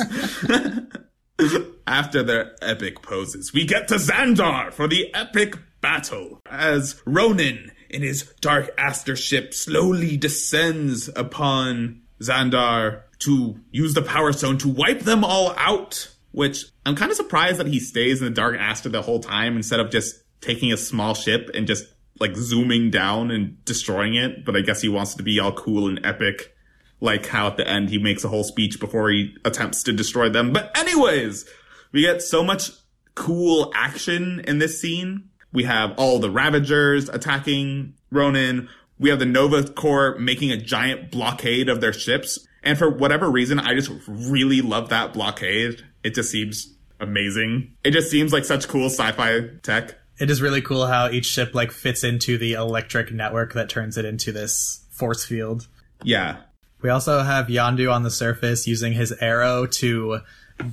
after 1.88 2.24
their 2.24 2.56
epic 2.62 3.02
poses, 3.04 3.54
we 3.54 3.66
get 3.66 3.88
to 3.90 3.96
Xandar 3.96 4.74
for 4.74 4.88
the 4.88 5.14
epic 5.14 5.56
battle 5.82 6.42
as 6.50 7.02
Ronan 7.06 7.72
in 7.90 8.02
his 8.02 8.24
dark 8.42 8.70
aster 8.78 9.16
ship 9.16 9.54
slowly 9.54 10.18
descends 10.18 11.10
upon 11.16 12.02
Xandar 12.22 13.04
to 13.20 13.60
use 13.72 13.94
the 13.94 14.02
power 14.02 14.34
stone 14.34 14.58
to 14.60 14.68
wipe 14.68 15.02
them 15.02 15.24
all 15.24 15.54
out. 15.58 16.10
Which 16.32 16.66
I'm 16.86 16.96
kind 16.96 17.10
of 17.10 17.18
surprised 17.18 17.58
that 17.58 17.68
he 17.68 17.80
stays 17.80 18.22
in 18.22 18.26
the 18.26 18.34
dark 18.34 18.58
aster 18.60 18.90
the 18.90 19.02
whole 19.02 19.20
time 19.20 19.56
instead 19.56 19.80
of 19.80 19.90
just 19.90 20.22
taking 20.40 20.72
a 20.72 20.78
small 20.78 21.16
ship 21.16 21.50
and 21.56 21.66
just 21.66 21.86
like 22.20 22.36
zooming 22.36 22.92
down 22.92 23.32
and 23.32 23.64
destroying 23.66 24.16
it. 24.16 24.46
But 24.46 24.56
I 24.56 24.62
guess 24.62 24.82
he 24.82 24.90
wants 24.90 25.14
it 25.14 25.18
to 25.18 25.24
be 25.24 25.40
all 25.40 25.54
cool 25.54 25.88
and 25.88 26.06
epic 26.06 26.54
like 27.00 27.28
how 27.28 27.48
at 27.48 27.58
the 27.58 27.68
end 27.68 27.90
he 27.90 27.98
makes 27.98 28.24
a 28.24 28.28
whole 28.28 28.44
speech 28.44 28.80
before 28.80 29.10
he 29.10 29.36
attempts 29.46 29.84
to 29.84 29.94
destroy 29.94 30.30
them. 30.30 30.52
But 30.52 30.76
anyways, 30.78 31.46
we 31.92 32.02
get 32.02 32.22
so 32.22 32.44
much 32.44 32.72
cool 33.16 33.72
action 33.76 34.42
in 34.42 34.60
this 34.60 34.82
scene. 34.82 35.30
We 35.58 35.64
have 35.64 35.96
all 35.98 36.20
the 36.20 36.30
Ravagers 36.30 37.10
attacking 37.10 37.96
Ronan. 38.12 38.70
We 39.00 39.10
have 39.10 39.18
the 39.18 39.26
Nova 39.26 39.64
Corps 39.64 40.16
making 40.20 40.52
a 40.52 40.58
giant 40.58 41.10
blockade 41.10 41.68
of 41.68 41.82
their 41.82 41.94
ships. 41.94 42.48
And 42.62 42.78
for 42.78 42.88
whatever 42.88 43.28
reason, 43.28 43.60
I 43.60 43.74
just 43.74 43.90
really 44.08 44.62
love 44.62 44.90
that 44.90 45.14
blockade. 45.14 45.84
It 46.04 46.14
just 46.14 46.30
seems 46.30 46.76
amazing. 47.00 47.74
It 47.84 47.90
just 47.90 48.12
seems 48.12 48.32
like 48.32 48.46
such 48.46 48.68
cool 48.68 48.86
sci-fi 48.86 49.48
tech. 49.64 49.96
It 50.20 50.30
is 50.30 50.44
really 50.44 50.62
cool 50.62 50.86
how 50.86 51.10
each 51.10 51.26
ship 51.26 51.56
like 51.56 51.72
fits 51.72 52.04
into 52.04 52.38
the 52.38 52.54
electric 52.54 53.12
network 53.12 53.54
that 53.54 53.68
turns 53.68 53.98
it 53.98 54.06
into 54.06 54.32
this 54.32 54.86
force 54.92 55.26
field. 55.26 55.68
Yeah. 56.04 56.38
We 56.84 56.92
also 56.92 57.24
have 57.24 57.48
Yondu 57.48 57.92
on 57.92 58.04
the 58.04 58.12
surface 58.12 58.68
using 58.68 58.94
his 58.94 59.12
arrow 59.12 59.66
to 59.66 60.20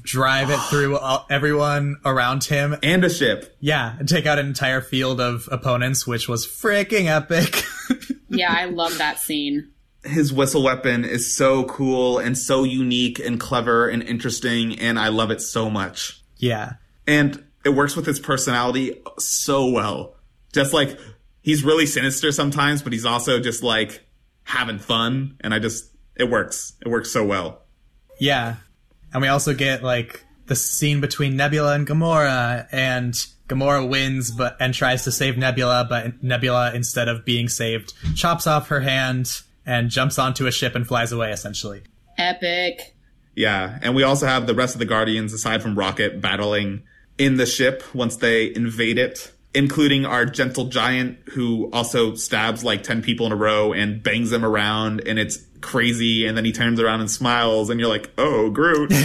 drive 0.02 0.51
it 0.51 0.59
through 0.70 0.98
all, 0.98 1.27
everyone 1.31 1.97
around 2.05 2.44
him. 2.44 2.77
And 2.82 3.05
a 3.05 3.11
ship. 3.11 3.56
Yeah, 3.61 3.94
and 3.98 4.09
take 4.09 4.27
out 4.27 4.39
an 4.39 4.47
entire 4.47 4.81
field 4.81 5.20
of 5.20 5.48
opponents, 5.52 6.06
which 6.06 6.28
was 6.28 6.47
freaking 6.47 7.06
epic. 7.06 7.62
Yeah, 8.31 8.52
I 8.52 8.65
love 8.65 8.98
that 8.98 9.20
scene. 9.20 9.70
his 10.02 10.32
whistle 10.32 10.65
weapon 10.65 11.05
is 11.05 11.32
so 11.36 11.62
cool 11.66 12.19
and 12.19 12.36
so 12.36 12.65
unique 12.65 13.20
and 13.20 13.39
clever 13.39 13.86
and 13.89 14.02
interesting 14.02 14.77
and 14.81 14.98
I 14.98 15.09
love 15.09 15.31
it 15.31 15.40
so 15.40 15.70
much. 15.70 16.20
yeah. 16.39 16.73
And 17.06 17.44
it 17.65 17.69
works 17.70 17.94
with 17.94 18.06
his 18.06 18.19
personality 18.19 19.01
so 19.20 19.69
well. 19.70 20.16
Just 20.52 20.73
like 20.73 20.98
he's 21.43 21.62
really 21.62 21.86
sinister 21.86 22.32
sometimes, 22.32 22.82
but 22.82 22.93
he's 22.93 23.05
also 23.05 23.39
just 23.39 23.62
like 23.62 24.05
having 24.43 24.78
fun 24.81 25.36
and 25.40 25.55
I 25.55 25.61
just 25.61 25.93
it 26.16 26.28
works. 26.28 26.73
It 26.85 26.89
works 26.89 27.12
so 27.12 27.24
well. 27.24 27.62
Yeah. 28.19 28.56
And 29.15 29.23
we 29.23 29.28
also 29.28 29.55
get 29.55 29.82
like 29.82 30.23
the 30.47 30.57
scene 30.57 31.01
between 31.01 31.36
Nebula 31.36 31.74
and 31.74 31.86
Gamora 31.86 32.66
and 32.70 33.15
Gamora 33.49 33.89
wins 33.89 34.31
but 34.31 34.57
and 34.61 34.74
tries 34.74 35.05
to 35.05 35.12
save 35.12 35.39
Nebula, 35.39 35.86
but 35.89 36.23
Nebula 36.23 36.74
instead 36.74 37.09
of 37.09 37.24
being 37.24 37.49
saved 37.49 37.95
chops 38.16 38.47
off 38.47 38.69
her 38.69 38.81
hand 38.81 39.41
and 39.65 39.89
jumps 39.89 40.19
onto 40.19 40.47
a 40.47 40.53
ship 40.53 40.74
and 40.74 40.86
flies 40.86 41.12
away 41.12 41.31
essentially. 41.31 41.82
Epic. 42.19 42.95
Yeah, 43.36 43.78
and 43.82 43.95
we 43.95 44.03
also 44.03 44.27
have 44.27 44.47
the 44.47 44.55
rest 44.55 44.74
of 44.74 44.78
the 44.78 44.85
Guardians, 44.85 45.32
aside 45.32 45.62
from 45.62 45.77
Rocket, 45.77 46.20
battling 46.20 46.85
in 47.19 47.36
the 47.36 47.47
ship 47.47 47.82
once 47.93 48.16
they 48.16 48.55
invade 48.55 48.99
it, 48.99 49.32
including 49.55 50.07
our 50.07 50.24
gentle 50.24 50.66
giant 50.66 51.19
who 51.31 51.69
also 51.73 52.15
stabs 52.15 52.62
like 52.62 52.85
10 52.85 53.03
people 53.03 53.27
in 53.27 53.32
a 53.32 53.36
row 53.36 53.73
and 53.73 54.03
bangs 54.03 54.31
them 54.31 54.45
around, 54.45 55.01
and 55.07 55.19
it's 55.19 55.39
crazy. 55.65 56.27
And 56.27 56.36
then 56.36 56.45
he 56.45 56.53
turns 56.53 56.78
around 56.81 57.01
and 57.01 57.11
smiles, 57.11 57.70
and 57.70 57.81
you're 57.81 57.89
like, 57.89 58.11
oh, 58.19 58.51
Groot. 58.51 58.93
uh, 58.93 58.99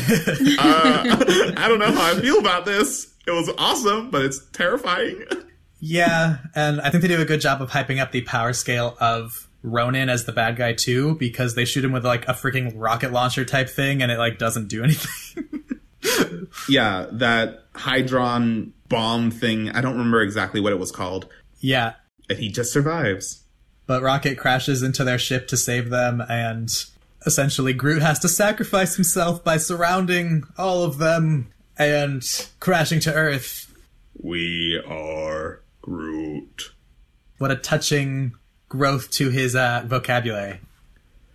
I 1.58 1.66
don't 1.68 1.80
know 1.80 1.92
how 1.92 2.12
I 2.16 2.20
feel 2.22 2.38
about 2.40 2.66
this. 2.66 3.14
It 3.26 3.32
was 3.32 3.50
awesome, 3.58 4.12
but 4.12 4.24
it's 4.24 4.46
terrifying. 4.52 5.24
Yeah, 5.80 6.38
and 6.56 6.82
I 6.82 6.90
think 6.90 7.02
they 7.04 7.08
do 7.08 7.22
a 7.22 7.26
good 7.26 7.42
job 7.42 7.62
of 7.62 7.70
hyping 7.72 8.00
up 8.02 8.12
the 8.12 8.22
power 8.22 8.54
scale 8.54 8.98
of 9.00 9.48
Ronan 9.64 10.10
as 10.10 10.26
the 10.26 10.32
bad 10.32 10.58
guy 10.58 10.74
too, 10.74 11.16
because 11.16 11.56
they 11.56 11.64
shoot 11.66 11.86
him 11.86 11.92
with 11.92 12.06
like 12.06 12.28
a 12.28 12.34
freaking 12.34 12.74
rocket 12.76 13.12
launcher 13.12 13.46
type 13.46 13.70
thing, 13.70 14.02
and 14.02 14.12
it 14.12 14.18
like 14.18 14.38
doesn't 14.38 14.68
do 14.68 14.84
anything. 14.86 15.68
yeah, 16.68 17.08
that 17.12 17.72
Hydron 17.74 18.72
bomb 18.90 19.32
thing. 19.32 19.70
I 19.70 19.82
don't 19.82 19.94
remember 19.94 20.22
exactly 20.22 20.60
what 20.60 20.74
it 20.74 20.80
was 20.80 20.92
called. 20.92 21.28
yeah, 21.60 21.94
And 22.30 22.40
he 22.40 22.50
just 22.50 22.74
survives. 22.74 23.44
But 23.90 24.04
Rocket 24.04 24.38
crashes 24.38 24.84
into 24.84 25.04
their 25.04 25.18
ship 25.18 25.48
to 25.48 25.58
save 25.58 25.90
them, 25.90 26.22
and 26.30 26.72
essentially 27.26 27.74
Groot 27.74 28.04
has 28.04 28.20
to 28.20 28.30
sacrifice 28.30 28.96
himself 28.96 29.44
by 29.44 29.58
surrounding 29.58 30.44
all 30.60 30.84
of 30.84 31.00
them 31.00 31.48
and 31.76 32.24
crashing 32.60 33.00
to 33.00 33.12
Earth. 33.12 33.74
We 34.22 34.80
are 34.88 35.64
Groot. 35.82 36.70
What 37.40 37.50
a 37.50 37.56
touching 37.56 38.34
growth 38.68 39.10
to 39.14 39.32
his 39.32 39.56
uh, 39.56 39.86
vocabulary. 39.88 40.60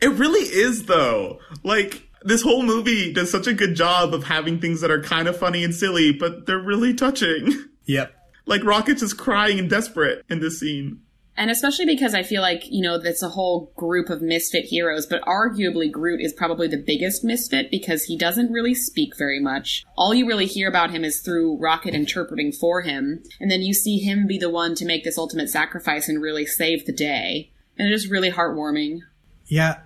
It 0.01 0.11
really 0.11 0.45
is, 0.45 0.85
though. 0.85 1.41
Like, 1.65 2.09
this 2.23 2.43
whole 2.43 2.63
movie 2.63 3.13
does 3.13 3.33
such 3.33 3.49
a 3.49 3.53
good 3.53 3.75
job 3.75 4.15
of 4.15 4.23
having 4.23 4.61
things 4.61 4.81
that 4.81 4.93
are 4.93 5.03
kind 5.03 5.27
of 5.27 5.37
funny 5.37 5.65
and 5.65 5.75
silly, 5.75 6.13
but 6.13 6.47
they're 6.47 6.61
really 6.61 6.95
touching. 6.95 7.53
Yep. 7.87 8.15
like, 8.47 8.65
Rocket's 8.65 9.01
just 9.01 9.19
crying 9.19 9.59
and 9.59 9.69
desperate 9.69 10.25
in 10.31 10.41
this 10.41 10.59
scene. 10.59 11.03
And 11.37 11.51
especially 11.51 11.87
because 11.87 12.15
I 12.15 12.23
feel 12.23 12.43
like, 12.43 12.63
you 12.71 12.81
know, 12.81 12.97
that's 12.99 13.23
a 13.23 13.31
whole 13.31 13.73
group 13.77 14.09
of 14.09 14.23
misfit 14.23 14.67
heroes, 14.67 15.05
but 15.05 15.23
arguably 15.23 15.91
Groot 15.91 16.21
is 16.21 16.33
probably 16.33 16.69
the 16.69 16.83
biggest 16.85 17.25
misfit 17.25 17.71
because 17.71 18.05
he 18.05 18.17
doesn't 18.17 18.53
really 18.53 18.75
speak 18.75 19.17
very 19.17 19.41
much. 19.41 19.85
All 19.97 20.15
you 20.15 20.27
really 20.27 20.47
hear 20.47 20.69
about 20.69 20.93
him 20.93 21.03
is 21.03 21.21
through 21.21 21.59
Rocket 21.59 21.93
interpreting 21.93 22.53
for 22.53 22.83
him, 22.83 23.23
and 23.41 23.51
then 23.51 23.63
you 23.63 23.75
see 23.75 23.99
him 23.99 24.27
be 24.29 24.39
the 24.39 24.51
one 24.51 24.77
to 24.77 24.85
make 24.85 25.03
this 25.03 25.19
ultimate 25.19 25.51
sacrifice 25.51 26.09
and 26.09 26.23
really 26.23 26.47
save 26.47 26.87
the 26.87 26.93
day. 26.93 27.51
And 27.77 27.89
it 27.89 27.93
is 27.93 28.09
really 28.09 28.31
heartwarming. 28.31 29.01
Yeah. 29.47 29.81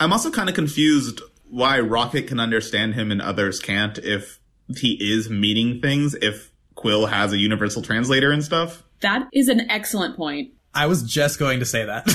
I'm 0.00 0.12
also 0.12 0.30
kind 0.30 0.48
of 0.48 0.54
confused 0.54 1.20
why 1.48 1.78
Rocket 1.80 2.26
can 2.26 2.40
understand 2.40 2.94
him 2.94 3.10
and 3.10 3.20
others 3.20 3.60
can't 3.60 3.98
if 3.98 4.40
he 4.68 4.98
is 5.00 5.28
meaning 5.30 5.80
things, 5.80 6.14
if 6.14 6.50
Quill 6.74 7.06
has 7.06 7.32
a 7.32 7.38
universal 7.38 7.82
translator 7.82 8.30
and 8.32 8.42
stuff. 8.42 8.82
That 9.00 9.28
is 9.32 9.48
an 9.48 9.70
excellent 9.70 10.16
point. 10.16 10.52
I 10.76 10.86
was 10.86 11.02
just 11.02 11.38
going 11.38 11.60
to 11.60 11.64
say 11.64 11.86
that. 11.86 12.06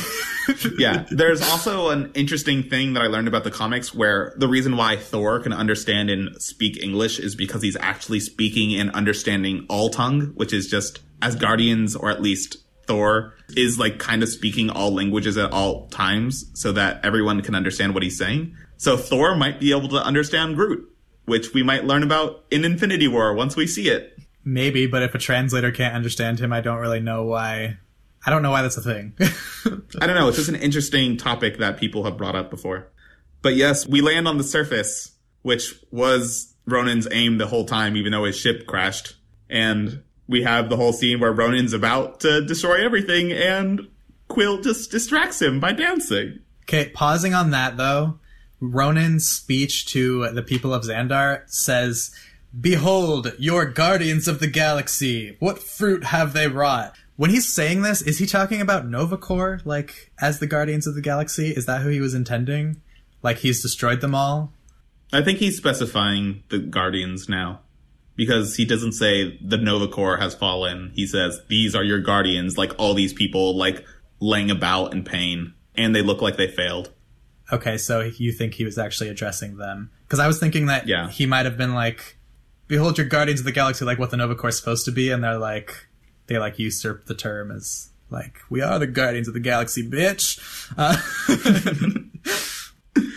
yeah, 0.77 1.05
there's 1.09 1.41
also 1.41 1.89
an 1.89 2.11
interesting 2.13 2.61
thing 2.63 2.93
that 2.93 3.01
I 3.01 3.07
learned 3.07 3.27
about 3.27 3.43
the 3.43 3.51
comics 3.51 3.93
where 3.93 4.33
the 4.37 4.47
reason 4.47 4.77
why 4.77 4.97
Thor 4.97 5.39
can 5.39 5.51
understand 5.51 6.09
and 6.11 6.39
speak 6.41 6.81
English 6.81 7.19
is 7.19 7.35
because 7.35 7.63
he's 7.63 7.75
actually 7.77 8.19
speaking 8.19 8.79
and 8.79 8.91
understanding 8.91 9.65
all 9.67 9.89
tongue, 9.89 10.27
which 10.35 10.53
is 10.53 10.67
just 10.67 11.01
Asgardians 11.21 11.99
or 11.99 12.11
at 12.11 12.21
least 12.21 12.57
Thor 12.85 13.33
is 13.55 13.79
like 13.79 13.97
kind 13.97 14.21
of 14.21 14.29
speaking 14.29 14.69
all 14.69 14.93
languages 14.93 15.37
at 15.37 15.51
all 15.51 15.87
times 15.87 16.45
so 16.53 16.71
that 16.71 17.03
everyone 17.03 17.41
can 17.41 17.55
understand 17.55 17.93
what 17.93 18.03
he's 18.03 18.17
saying. 18.17 18.55
So 18.77 18.95
Thor 18.95 19.35
might 19.35 19.59
be 19.59 19.71
able 19.71 19.89
to 19.89 20.03
understand 20.03 20.55
Groot, 20.55 20.87
which 21.25 21.53
we 21.53 21.63
might 21.63 21.85
learn 21.85 22.03
about 22.03 22.45
in 22.51 22.63
Infinity 22.63 23.07
War 23.07 23.33
once 23.33 23.55
we 23.55 23.65
see 23.65 23.89
it. 23.89 24.17
Maybe, 24.43 24.87
but 24.87 25.03
if 25.03 25.15
a 25.15 25.19
translator 25.19 25.71
can't 25.71 25.95
understand 25.95 26.39
him, 26.39 26.51
I 26.51 26.61
don't 26.61 26.79
really 26.79 26.99
know 26.99 27.23
why. 27.23 27.77
I 28.25 28.29
don't 28.29 28.43
know 28.43 28.51
why 28.51 28.61
that's 28.61 28.77
a 28.77 28.81
thing. 28.81 29.13
I 29.99 30.07
don't 30.07 30.15
know. 30.15 30.27
It's 30.27 30.37
just 30.37 30.49
an 30.49 30.55
interesting 30.55 31.17
topic 31.17 31.57
that 31.57 31.77
people 31.77 32.03
have 32.03 32.17
brought 32.17 32.35
up 32.35 32.49
before. 32.49 32.87
But 33.41 33.55
yes, 33.55 33.87
we 33.87 34.01
land 34.01 34.27
on 34.27 34.37
the 34.37 34.43
surface, 34.43 35.11
which 35.41 35.73
was 35.89 36.53
Ronan's 36.67 37.07
aim 37.11 37.37
the 37.37 37.47
whole 37.47 37.65
time, 37.65 37.97
even 37.97 38.11
though 38.11 38.25
his 38.25 38.37
ship 38.37 38.67
crashed. 38.67 39.15
And 39.49 40.03
we 40.27 40.43
have 40.43 40.69
the 40.69 40.77
whole 40.77 40.93
scene 40.93 41.19
where 41.19 41.33
Ronan's 41.33 41.73
about 41.73 42.19
to 42.21 42.45
destroy 42.45 42.83
everything 42.83 43.31
and 43.31 43.87
Quill 44.27 44.61
just 44.61 44.91
distracts 44.91 45.41
him 45.41 45.59
by 45.59 45.73
dancing. 45.73 46.39
okay, 46.63 46.89
pausing 46.89 47.33
on 47.33 47.49
that 47.51 47.75
though, 47.75 48.19
Ronan's 48.61 49.27
speech 49.27 49.87
to 49.87 50.29
the 50.29 50.43
people 50.43 50.73
of 50.73 50.83
Xandar 50.83 51.43
says, 51.47 52.15
Behold, 52.59 53.33
your 53.37 53.65
guardians 53.65 54.27
of 54.27 54.39
the 54.39 54.47
galaxy, 54.47 55.35
what 55.39 55.59
fruit 55.59 56.05
have 56.05 56.33
they 56.33 56.47
wrought? 56.47 56.95
When 57.21 57.29
he's 57.29 57.47
saying 57.47 57.83
this, 57.83 58.01
is 58.01 58.17
he 58.17 58.25
talking 58.25 58.61
about 58.61 58.87
Nova 58.87 59.15
Corps, 59.15 59.61
like, 59.63 60.11
as 60.19 60.39
the 60.39 60.47
guardians 60.47 60.87
of 60.87 60.95
the 60.95 61.01
galaxy? 61.01 61.51
Is 61.51 61.67
that 61.67 61.81
who 61.81 61.89
he 61.89 61.99
was 61.99 62.15
intending? 62.15 62.81
Like, 63.21 63.37
he's 63.37 63.61
destroyed 63.61 64.01
them 64.01 64.15
all? 64.15 64.53
I 65.13 65.21
think 65.21 65.37
he's 65.37 65.55
specifying 65.55 66.41
the 66.49 66.57
Guardians 66.57 67.29
now. 67.29 67.59
Because 68.15 68.55
he 68.55 68.65
doesn't 68.65 68.93
say 68.93 69.37
the 69.39 69.59
Nova 69.59 69.87
Corps 69.87 70.17
has 70.17 70.33
fallen. 70.33 70.93
He 70.95 71.05
says, 71.05 71.39
these 71.47 71.75
are 71.75 71.83
your 71.83 71.99
Guardians, 71.99 72.57
like 72.57 72.71
all 72.79 72.95
these 72.95 73.13
people, 73.13 73.55
like, 73.55 73.85
laying 74.19 74.49
about 74.49 74.91
in 74.91 75.03
pain. 75.03 75.53
And 75.75 75.95
they 75.95 76.01
look 76.01 76.23
like 76.23 76.37
they 76.37 76.47
failed. 76.47 76.91
Okay, 77.51 77.77
so 77.77 78.01
you 78.17 78.31
think 78.31 78.55
he 78.55 78.65
was 78.65 78.79
actually 78.79 79.09
addressing 79.09 79.57
them? 79.57 79.91
Because 80.07 80.17
I 80.17 80.25
was 80.25 80.39
thinking 80.39 80.65
that 80.65 80.87
Yeah. 80.87 81.07
he 81.07 81.27
might 81.27 81.45
have 81.45 81.55
been 81.55 81.75
like, 81.75 82.17
"Behold, 82.67 82.97
your 82.97 83.05
guardians 83.05 83.41
of 83.41 83.45
the 83.45 83.51
galaxy," 83.51 83.85
like 83.85 83.99
what 83.99 84.09
the 84.09 84.17
Nova 84.17 84.33
Corps 84.33 84.49
is 84.49 84.57
supposed 84.57 84.85
to 84.85 84.91
be, 84.91 85.11
and 85.11 85.23
they're 85.23 85.37
like, 85.37 85.87
they 86.31 86.39
like 86.39 86.59
usurp 86.59 87.05
the 87.05 87.15
term 87.15 87.51
as 87.51 87.89
like, 88.09 88.39
"We 88.49 88.61
are 88.61 88.79
the 88.79 88.87
guardians 88.87 89.27
of 89.27 89.33
the 89.33 89.39
galaxy, 89.39 89.87
bitch." 89.87 90.39
Uh, 90.77 90.97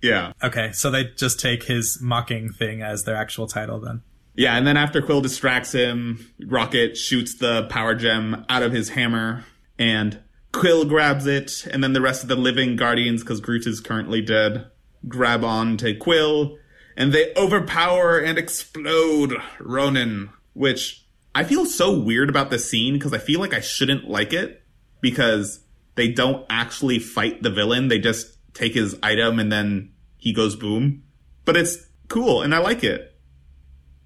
Yeah. 0.00 0.32
okay, 0.42 0.70
so 0.72 0.92
they 0.92 1.06
just 1.16 1.40
take 1.40 1.64
his 1.64 1.98
mocking 2.00 2.50
thing 2.52 2.82
as 2.82 3.02
their 3.02 3.16
actual 3.16 3.48
title 3.48 3.80
then. 3.80 4.02
Yeah, 4.36 4.56
and 4.56 4.64
then 4.64 4.76
after 4.76 5.02
Quill 5.02 5.20
distracts 5.22 5.72
him, 5.72 6.24
Rocket 6.46 6.96
shoots 6.96 7.34
the 7.34 7.66
power 7.68 7.96
gem 7.96 8.44
out 8.48 8.62
of 8.62 8.70
his 8.72 8.90
hammer, 8.90 9.44
and 9.76 10.20
Quill 10.52 10.84
grabs 10.84 11.26
it, 11.26 11.66
and 11.72 11.82
then 11.82 11.94
the 11.94 12.00
rest 12.00 12.22
of 12.22 12.28
the 12.28 12.36
living 12.36 12.76
Guardians, 12.76 13.22
because 13.24 13.40
Groot 13.40 13.66
is 13.66 13.80
currently 13.80 14.22
dead, 14.22 14.66
grab 15.08 15.42
on 15.42 15.76
to 15.78 15.92
Quill, 15.96 16.58
and 16.96 17.12
they 17.12 17.34
overpower 17.34 18.20
and 18.20 18.38
explode 18.38 19.34
Ronan, 19.58 20.30
which 20.52 21.04
I 21.38 21.44
feel 21.44 21.66
so 21.66 21.96
weird 21.96 22.28
about 22.30 22.50
this 22.50 22.68
scene 22.68 22.94
because 22.94 23.14
I 23.14 23.18
feel 23.18 23.38
like 23.38 23.54
I 23.54 23.60
shouldn't 23.60 24.10
like 24.10 24.32
it 24.32 24.60
because 25.00 25.60
they 25.94 26.08
don't 26.08 26.44
actually 26.50 26.98
fight 26.98 27.44
the 27.44 27.50
villain. 27.50 27.86
They 27.86 28.00
just 28.00 28.36
take 28.54 28.74
his 28.74 28.98
item 29.04 29.38
and 29.38 29.52
then 29.52 29.92
he 30.16 30.32
goes 30.32 30.56
boom. 30.56 31.04
But 31.44 31.56
it's 31.56 31.76
cool 32.08 32.42
and 32.42 32.52
I 32.52 32.58
like 32.58 32.82
it. 32.82 33.14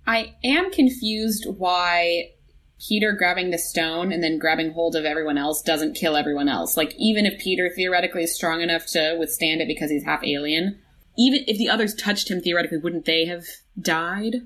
I 0.06 0.34
am 0.44 0.70
confused 0.70 1.46
why 1.48 2.32
Peter 2.86 3.12
grabbing 3.12 3.50
the 3.50 3.56
stone 3.56 4.12
and 4.12 4.22
then 4.22 4.38
grabbing 4.38 4.72
hold 4.72 4.94
of 4.94 5.06
everyone 5.06 5.38
else 5.38 5.62
doesn't 5.62 5.94
kill 5.94 6.18
everyone 6.18 6.50
else. 6.50 6.76
Like, 6.76 6.94
even 6.98 7.24
if 7.24 7.40
Peter 7.40 7.70
theoretically 7.74 8.24
is 8.24 8.34
strong 8.34 8.60
enough 8.60 8.84
to 8.88 9.16
withstand 9.18 9.62
it 9.62 9.68
because 9.68 9.90
he's 9.90 10.04
half 10.04 10.22
alien, 10.22 10.78
even 11.16 11.44
if 11.46 11.56
the 11.56 11.70
others 11.70 11.94
touched 11.94 12.30
him 12.30 12.42
theoretically, 12.42 12.76
wouldn't 12.76 13.06
they 13.06 13.24
have 13.24 13.46
died? 13.80 14.42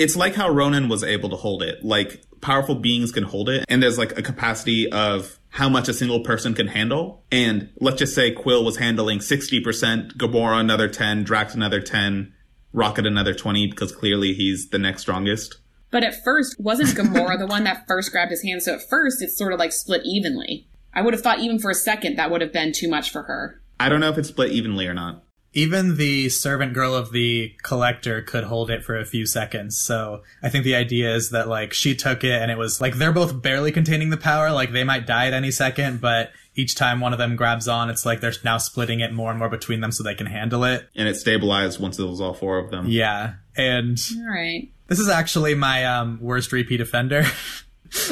It's 0.00 0.16
like 0.16 0.34
how 0.34 0.48
Ronan 0.48 0.88
was 0.88 1.04
able 1.04 1.28
to 1.28 1.36
hold 1.36 1.62
it. 1.62 1.84
Like 1.84 2.22
powerful 2.40 2.74
beings 2.74 3.12
can 3.12 3.22
hold 3.24 3.50
it, 3.50 3.66
and 3.68 3.82
there's 3.82 3.98
like 3.98 4.18
a 4.18 4.22
capacity 4.22 4.90
of 4.90 5.38
how 5.50 5.68
much 5.68 5.90
a 5.90 5.92
single 5.92 6.20
person 6.20 6.54
can 6.54 6.68
handle. 6.68 7.22
And 7.30 7.68
let's 7.80 7.98
just 7.98 8.14
say 8.14 8.30
Quill 8.30 8.64
was 8.64 8.78
handling 8.78 9.18
60%, 9.18 10.16
Gamora 10.16 10.58
another 10.58 10.88
10, 10.88 11.24
Drax 11.24 11.54
another 11.54 11.82
10, 11.82 12.32
Rocket 12.72 13.06
another 13.06 13.34
20, 13.34 13.66
because 13.66 13.92
clearly 13.92 14.32
he's 14.32 14.70
the 14.70 14.78
next 14.78 15.02
strongest. 15.02 15.58
But 15.90 16.02
at 16.02 16.24
first, 16.24 16.56
wasn't 16.58 16.90
Gamora 16.90 17.38
the 17.38 17.46
one 17.46 17.64
that 17.64 17.84
first 17.86 18.10
grabbed 18.10 18.30
his 18.30 18.42
hand? 18.42 18.62
So 18.62 18.76
at 18.76 18.88
first, 18.88 19.20
it's 19.20 19.36
sort 19.36 19.52
of 19.52 19.58
like 19.58 19.72
split 19.72 20.00
evenly. 20.06 20.66
I 20.94 21.02
would 21.02 21.12
have 21.12 21.22
thought 21.22 21.40
even 21.40 21.58
for 21.58 21.70
a 21.70 21.74
second 21.74 22.16
that 22.16 22.30
would 22.30 22.40
have 22.40 22.54
been 22.54 22.72
too 22.72 22.88
much 22.88 23.10
for 23.10 23.24
her. 23.24 23.60
I 23.78 23.90
don't 23.90 24.00
know 24.00 24.08
if 24.08 24.16
it's 24.16 24.28
split 24.28 24.52
evenly 24.52 24.86
or 24.86 24.94
not. 24.94 25.24
Even 25.52 25.96
the 25.96 26.28
servant 26.28 26.74
girl 26.74 26.94
of 26.94 27.12
the 27.12 27.54
collector 27.62 28.22
could 28.22 28.44
hold 28.44 28.70
it 28.70 28.84
for 28.84 28.96
a 28.96 29.04
few 29.04 29.26
seconds. 29.26 29.80
So 29.80 30.22
I 30.42 30.48
think 30.48 30.64
the 30.64 30.76
idea 30.76 31.14
is 31.14 31.30
that 31.30 31.48
like 31.48 31.72
she 31.72 31.94
took 31.96 32.22
it 32.22 32.40
and 32.40 32.50
it 32.50 32.58
was 32.58 32.80
like 32.80 32.94
they're 32.94 33.12
both 33.12 33.42
barely 33.42 33.72
containing 33.72 34.10
the 34.10 34.16
power. 34.16 34.52
Like 34.52 34.72
they 34.72 34.84
might 34.84 35.06
die 35.06 35.26
at 35.26 35.32
any 35.32 35.50
second, 35.50 36.00
but 36.00 36.30
each 36.54 36.74
time 36.74 37.00
one 37.00 37.12
of 37.12 37.18
them 37.18 37.36
grabs 37.36 37.66
on, 37.68 37.90
it's 37.90 38.06
like 38.06 38.20
they're 38.20 38.32
now 38.44 38.58
splitting 38.58 39.00
it 39.00 39.12
more 39.12 39.30
and 39.30 39.38
more 39.38 39.48
between 39.48 39.80
them 39.80 39.92
so 39.92 40.04
they 40.04 40.14
can 40.14 40.26
handle 40.26 40.64
it. 40.64 40.88
And 40.94 41.08
it 41.08 41.16
stabilized 41.16 41.80
once 41.80 41.98
it 41.98 42.04
was 42.04 42.20
all 42.20 42.34
four 42.34 42.58
of 42.58 42.70
them. 42.70 42.86
Yeah. 42.88 43.34
And 43.56 43.98
All 44.16 44.28
right. 44.28 44.70
this 44.86 45.00
is 45.00 45.08
actually 45.08 45.54
my 45.54 45.84
um, 45.84 46.18
worst 46.20 46.52
repeat 46.52 46.80
offender. 46.80 47.24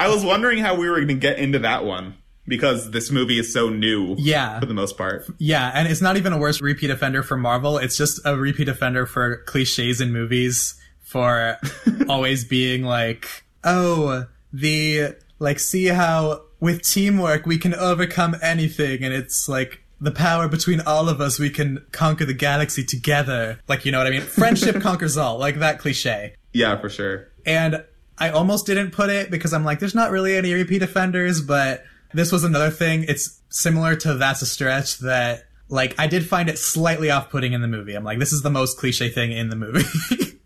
I 0.00 0.06
was 0.08 0.24
wondering 0.24 0.58
how 0.58 0.76
we 0.76 0.88
were 0.88 0.96
going 0.96 1.08
to 1.08 1.14
get 1.14 1.38
into 1.38 1.58
that 1.60 1.84
one. 1.84 2.14
Because 2.48 2.90
this 2.90 3.10
movie 3.10 3.38
is 3.38 3.52
so 3.52 3.68
new. 3.68 4.16
Yeah. 4.18 4.58
For 4.60 4.66
the 4.66 4.74
most 4.74 4.96
part. 4.96 5.26
Yeah, 5.38 5.70
and 5.74 5.88
it's 5.88 6.00
not 6.00 6.16
even 6.16 6.32
a 6.32 6.38
worse 6.38 6.60
repeat 6.60 6.90
offender 6.90 7.22
for 7.22 7.36
Marvel. 7.36 7.78
It's 7.78 7.96
just 7.96 8.20
a 8.24 8.36
repeat 8.36 8.68
offender 8.68 9.06
for 9.06 9.38
cliches 9.44 10.00
in 10.00 10.12
movies 10.12 10.74
for 11.02 11.58
always 12.08 12.44
being 12.44 12.82
like, 12.84 13.44
oh, 13.64 14.26
the, 14.52 15.14
like, 15.38 15.58
see 15.58 15.86
how 15.86 16.42
with 16.60 16.82
teamwork 16.82 17.46
we 17.46 17.58
can 17.58 17.74
overcome 17.74 18.36
anything. 18.42 19.04
And 19.04 19.14
it's 19.14 19.48
like, 19.48 19.82
the 20.00 20.10
power 20.12 20.48
between 20.48 20.80
all 20.82 21.08
of 21.08 21.20
us, 21.20 21.38
we 21.38 21.50
can 21.50 21.84
conquer 21.90 22.24
the 22.24 22.34
galaxy 22.34 22.84
together. 22.84 23.58
Like, 23.66 23.84
you 23.84 23.92
know 23.92 23.98
what 23.98 24.06
I 24.06 24.10
mean? 24.10 24.20
Friendship 24.22 24.80
conquers 24.80 25.16
all, 25.16 25.38
like 25.38 25.58
that 25.58 25.78
cliche. 25.78 26.34
Yeah, 26.52 26.80
for 26.80 26.88
sure. 26.88 27.28
And 27.44 27.84
I 28.18 28.30
almost 28.30 28.66
didn't 28.66 28.90
put 28.90 29.10
it 29.10 29.30
because 29.30 29.52
I'm 29.52 29.64
like, 29.64 29.80
there's 29.80 29.94
not 29.94 30.10
really 30.10 30.36
any 30.36 30.52
repeat 30.52 30.82
offenders, 30.82 31.40
but 31.40 31.84
this 32.12 32.32
was 32.32 32.44
another 32.44 32.70
thing. 32.70 33.04
It's 33.08 33.40
similar 33.48 33.96
to 33.96 34.14
That's 34.14 34.42
a 34.42 34.46
Stretch 34.46 34.98
that, 34.98 35.44
like, 35.68 35.94
I 35.98 36.06
did 36.06 36.26
find 36.26 36.48
it 36.48 36.58
slightly 36.58 37.10
off 37.10 37.30
putting 37.30 37.52
in 37.52 37.60
the 37.60 37.68
movie. 37.68 37.94
I'm 37.94 38.04
like, 38.04 38.18
this 38.18 38.32
is 38.32 38.42
the 38.42 38.50
most 38.50 38.78
cliche 38.78 39.10
thing 39.10 39.32
in 39.32 39.48
the 39.48 39.56
movie. 39.56 39.84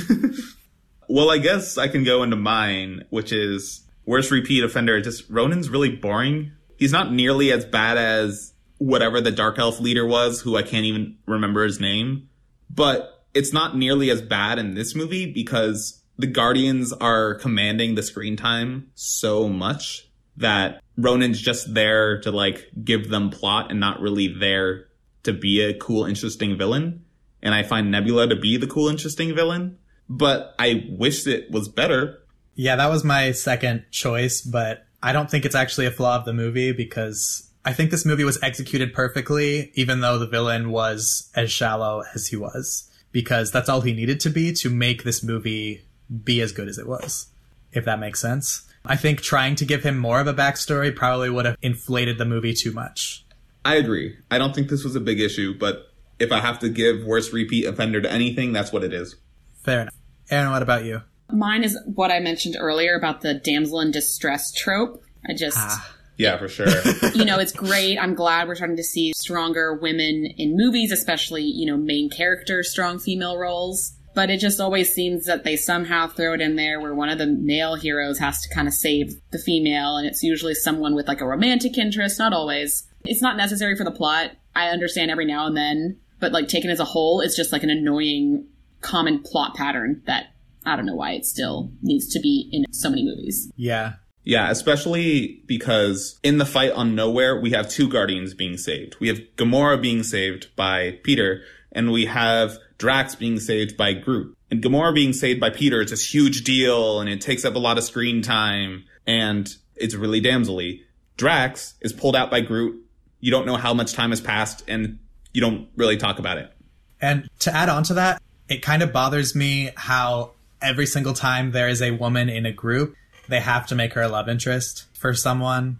well, 1.08 1.30
I 1.30 1.38
guess 1.38 1.78
I 1.78 1.88
can 1.88 2.04
go 2.04 2.22
into 2.22 2.36
mine, 2.36 3.04
which 3.10 3.32
is 3.32 3.86
worst 4.04 4.30
repeat 4.30 4.64
offender. 4.64 5.00
Just 5.00 5.28
Ronan's 5.30 5.68
really 5.68 5.94
boring. 5.94 6.52
He's 6.76 6.92
not 6.92 7.12
nearly 7.12 7.52
as 7.52 7.64
bad 7.64 7.96
as 7.96 8.52
whatever 8.78 9.20
the 9.20 9.30
Dark 9.30 9.58
Elf 9.58 9.80
leader 9.80 10.06
was, 10.06 10.40
who 10.40 10.56
I 10.56 10.62
can't 10.62 10.84
even 10.84 11.16
remember 11.26 11.64
his 11.64 11.78
name. 11.78 12.28
But 12.68 13.24
it's 13.34 13.52
not 13.52 13.76
nearly 13.76 14.10
as 14.10 14.20
bad 14.20 14.58
in 14.58 14.74
this 14.74 14.94
movie 14.94 15.30
because 15.32 16.02
the 16.18 16.26
Guardians 16.26 16.92
are 16.92 17.34
commanding 17.36 17.94
the 17.94 18.02
screen 18.02 18.36
time 18.36 18.90
so 18.94 19.48
much 19.48 20.08
that 20.36 20.81
Ronan's 20.96 21.40
just 21.40 21.72
there 21.74 22.20
to 22.20 22.30
like 22.30 22.70
give 22.84 23.08
them 23.08 23.30
plot 23.30 23.70
and 23.70 23.80
not 23.80 24.00
really 24.00 24.28
there 24.28 24.88
to 25.22 25.32
be 25.32 25.60
a 25.62 25.74
cool, 25.74 26.04
interesting 26.04 26.56
villain. 26.56 27.04
And 27.42 27.54
I 27.54 27.62
find 27.62 27.90
Nebula 27.90 28.28
to 28.28 28.36
be 28.36 28.56
the 28.56 28.66
cool, 28.66 28.88
interesting 28.88 29.34
villain. 29.34 29.78
But 30.08 30.54
I 30.58 30.86
wish 30.90 31.26
it 31.26 31.50
was 31.50 31.68
better. 31.68 32.22
Yeah, 32.54 32.76
that 32.76 32.90
was 32.90 33.02
my 33.02 33.32
second 33.32 33.84
choice, 33.90 34.42
but 34.42 34.86
I 35.02 35.12
don't 35.12 35.30
think 35.30 35.44
it's 35.44 35.54
actually 35.54 35.86
a 35.86 35.90
flaw 35.90 36.16
of 36.16 36.24
the 36.24 36.32
movie 36.32 36.72
because 36.72 37.50
I 37.64 37.72
think 37.72 37.90
this 37.90 38.04
movie 38.04 38.24
was 38.24 38.42
executed 38.42 38.92
perfectly, 38.92 39.72
even 39.74 40.00
though 40.00 40.18
the 40.18 40.26
villain 40.26 40.70
was 40.70 41.30
as 41.34 41.50
shallow 41.50 42.02
as 42.14 42.26
he 42.28 42.36
was. 42.36 42.88
Because 43.10 43.50
that's 43.50 43.68
all 43.68 43.82
he 43.82 43.92
needed 43.92 44.20
to 44.20 44.30
be 44.30 44.52
to 44.54 44.70
make 44.70 45.04
this 45.04 45.22
movie 45.22 45.86
be 46.24 46.40
as 46.40 46.52
good 46.52 46.68
as 46.68 46.78
it 46.78 46.86
was. 46.86 47.26
If 47.72 47.84
that 47.84 48.00
makes 48.00 48.20
sense. 48.20 48.68
I 48.84 48.96
think 48.96 49.20
trying 49.20 49.54
to 49.56 49.64
give 49.64 49.82
him 49.84 49.96
more 49.96 50.20
of 50.20 50.26
a 50.26 50.34
backstory 50.34 50.94
probably 50.94 51.30
would 51.30 51.46
have 51.46 51.56
inflated 51.62 52.18
the 52.18 52.24
movie 52.24 52.54
too 52.54 52.72
much. 52.72 53.24
I 53.64 53.76
agree. 53.76 54.16
I 54.30 54.38
don't 54.38 54.54
think 54.54 54.68
this 54.68 54.84
was 54.84 54.96
a 54.96 55.00
big 55.00 55.20
issue, 55.20 55.56
but 55.56 55.92
if 56.18 56.32
I 56.32 56.40
have 56.40 56.58
to 56.60 56.68
give 56.68 57.04
worst 57.04 57.32
repeat 57.32 57.64
offender 57.66 58.00
to 58.00 58.10
anything, 58.10 58.52
that's 58.52 58.72
what 58.72 58.82
it 58.82 58.92
is. 58.92 59.16
Fair 59.62 59.82
enough. 59.82 59.94
Aaron, 60.30 60.50
what 60.50 60.62
about 60.62 60.84
you? 60.84 61.02
Mine 61.30 61.64
is 61.64 61.78
what 61.86 62.10
I 62.10 62.20
mentioned 62.20 62.56
earlier 62.58 62.96
about 62.96 63.20
the 63.20 63.34
damsel 63.34 63.80
in 63.80 63.90
distress 63.90 64.52
trope. 64.52 65.02
I 65.28 65.34
just. 65.34 65.56
Ah. 65.58 65.96
Yeah, 66.18 66.36
for 66.38 66.46
sure. 66.46 66.68
you 67.14 67.24
know, 67.24 67.38
it's 67.38 67.52
great. 67.52 67.98
I'm 67.98 68.14
glad 68.14 68.46
we're 68.46 68.54
starting 68.54 68.76
to 68.76 68.84
see 68.84 69.12
stronger 69.14 69.74
women 69.74 70.26
in 70.36 70.56
movies, 70.56 70.92
especially, 70.92 71.42
you 71.42 71.66
know, 71.66 71.76
main 71.76 72.10
character 72.10 72.62
strong 72.62 72.98
female 72.98 73.38
roles 73.38 73.94
but 74.14 74.30
it 74.30 74.38
just 74.38 74.60
always 74.60 74.92
seems 74.92 75.26
that 75.26 75.44
they 75.44 75.56
somehow 75.56 76.06
throw 76.06 76.34
it 76.34 76.40
in 76.40 76.56
there 76.56 76.80
where 76.80 76.94
one 76.94 77.08
of 77.08 77.18
the 77.18 77.26
male 77.26 77.74
heroes 77.74 78.18
has 78.18 78.40
to 78.42 78.54
kind 78.54 78.68
of 78.68 78.74
save 78.74 79.14
the 79.30 79.38
female 79.38 79.96
and 79.96 80.06
it's 80.06 80.22
usually 80.22 80.54
someone 80.54 80.94
with 80.94 81.08
like 81.08 81.20
a 81.20 81.26
romantic 81.26 81.78
interest 81.78 82.18
not 82.18 82.32
always. 82.32 82.86
It's 83.04 83.22
not 83.22 83.36
necessary 83.36 83.76
for 83.76 83.84
the 83.84 83.90
plot 83.90 84.32
i 84.54 84.68
understand 84.68 85.10
every 85.10 85.24
now 85.24 85.46
and 85.46 85.56
then 85.56 85.98
but 86.20 86.32
like 86.32 86.46
taken 86.46 86.70
as 86.70 86.78
a 86.78 86.84
whole 86.84 87.20
it's 87.20 87.34
just 87.34 87.52
like 87.52 87.62
an 87.62 87.70
annoying 87.70 88.46
common 88.80 89.20
plot 89.22 89.54
pattern 89.54 90.02
that 90.06 90.26
i 90.64 90.76
don't 90.76 90.86
know 90.86 90.94
why 90.94 91.12
it 91.12 91.24
still 91.24 91.72
needs 91.82 92.06
to 92.12 92.20
be 92.20 92.48
in 92.52 92.64
so 92.82 92.90
many 92.90 93.04
movies. 93.04 93.50
Yeah. 93.56 93.94
Yeah, 94.24 94.50
especially 94.50 95.42
because 95.46 96.20
in 96.22 96.38
the 96.38 96.46
fight 96.46 96.70
on 96.72 96.94
Knowhere, 96.94 97.42
we 97.42 97.50
have 97.50 97.68
two 97.68 97.88
Guardians 97.88 98.34
being 98.34 98.56
saved. 98.56 98.94
We 99.00 99.08
have 99.08 99.18
Gamora 99.36 99.82
being 99.82 100.04
saved 100.04 100.54
by 100.54 101.00
Peter, 101.02 101.42
and 101.72 101.90
we 101.90 102.06
have 102.06 102.56
Drax 102.82 103.14
being 103.14 103.38
saved 103.38 103.76
by 103.76 103.92
Groot. 103.92 104.36
And 104.50 104.60
Gamora 104.60 104.92
being 104.92 105.12
saved 105.12 105.38
by 105.38 105.50
Peter 105.50 105.82
is 105.82 105.90
this 105.92 106.12
huge 106.12 106.42
deal 106.42 106.98
and 106.98 107.08
it 107.08 107.20
takes 107.20 107.44
up 107.44 107.54
a 107.54 107.60
lot 107.60 107.78
of 107.78 107.84
screen 107.84 108.22
time 108.22 108.86
and 109.06 109.48
it's 109.76 109.94
really 109.94 110.20
damselly. 110.20 110.80
Drax 111.16 111.74
is 111.80 111.92
pulled 111.92 112.16
out 112.16 112.28
by 112.28 112.40
Groot. 112.40 112.84
You 113.20 113.30
don't 113.30 113.46
know 113.46 113.56
how 113.56 113.72
much 113.72 113.92
time 113.92 114.10
has 114.10 114.20
passed 114.20 114.64
and 114.66 114.98
you 115.32 115.40
don't 115.40 115.68
really 115.76 115.96
talk 115.96 116.18
about 116.18 116.38
it. 116.38 116.52
And 117.00 117.30
to 117.38 117.54
add 117.54 117.68
on 117.68 117.84
to 117.84 117.94
that, 117.94 118.20
it 118.48 118.62
kind 118.62 118.82
of 118.82 118.92
bothers 118.92 119.36
me 119.36 119.70
how 119.76 120.32
every 120.60 120.86
single 120.86 121.14
time 121.14 121.52
there 121.52 121.68
is 121.68 121.80
a 121.80 121.92
woman 121.92 122.28
in 122.28 122.46
a 122.46 122.52
group, 122.52 122.96
they 123.28 123.38
have 123.38 123.68
to 123.68 123.76
make 123.76 123.92
her 123.92 124.02
a 124.02 124.08
love 124.08 124.28
interest 124.28 124.86
for 124.92 125.14
someone. 125.14 125.78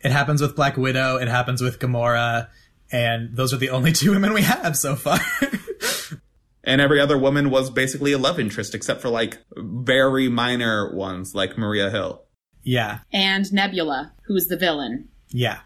It 0.00 0.12
happens 0.12 0.42
with 0.42 0.54
Black 0.54 0.76
Widow, 0.76 1.16
it 1.16 1.28
happens 1.28 1.62
with 1.62 1.78
Gamora, 1.78 2.48
and 2.90 3.34
those 3.34 3.54
are 3.54 3.56
the 3.56 3.70
only 3.70 3.92
two 3.94 4.10
women 4.10 4.34
we 4.34 4.42
have 4.42 4.76
so 4.76 4.96
far. 4.96 5.18
and 6.64 6.80
every 6.80 7.00
other 7.00 7.18
woman 7.18 7.50
was 7.50 7.70
basically 7.70 8.12
a 8.12 8.18
love 8.18 8.38
interest 8.38 8.74
except 8.74 9.00
for 9.00 9.08
like 9.08 9.38
very 9.56 10.28
minor 10.28 10.94
ones 10.94 11.34
like 11.34 11.58
Maria 11.58 11.90
Hill. 11.90 12.24
Yeah. 12.62 13.00
And 13.12 13.52
Nebula, 13.52 14.12
who's 14.26 14.46
the 14.46 14.56
villain. 14.56 15.08
Yeah. 15.30 15.60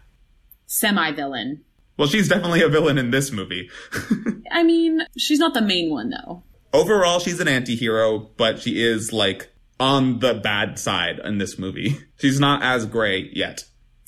Semi 0.65 1.11
villain. 1.11 1.63
Well, 1.97 2.07
she's 2.07 2.27
definitely 2.29 2.61
a 2.61 2.69
villain 2.69 2.97
in 2.97 3.11
this 3.11 3.31
movie. 3.31 3.69
I 4.51 4.63
mean, 4.63 5.01
she's 5.17 5.39
not 5.39 5.53
the 5.53 5.61
main 5.61 5.89
one 5.89 6.09
though. 6.09 6.43
Overall, 6.73 7.19
she's 7.19 7.39
an 7.39 7.47
anti-hero, 7.47 8.29
but 8.37 8.59
she 8.59 8.83
is 8.83 9.13
like 9.13 9.51
on 9.79 10.19
the 10.19 10.33
bad 10.33 10.79
side 10.79 11.19
in 11.23 11.37
this 11.37 11.57
movie. 11.57 11.97
She's 12.19 12.39
not 12.39 12.63
as 12.63 12.85
great 12.85 13.35
yet. 13.35 13.63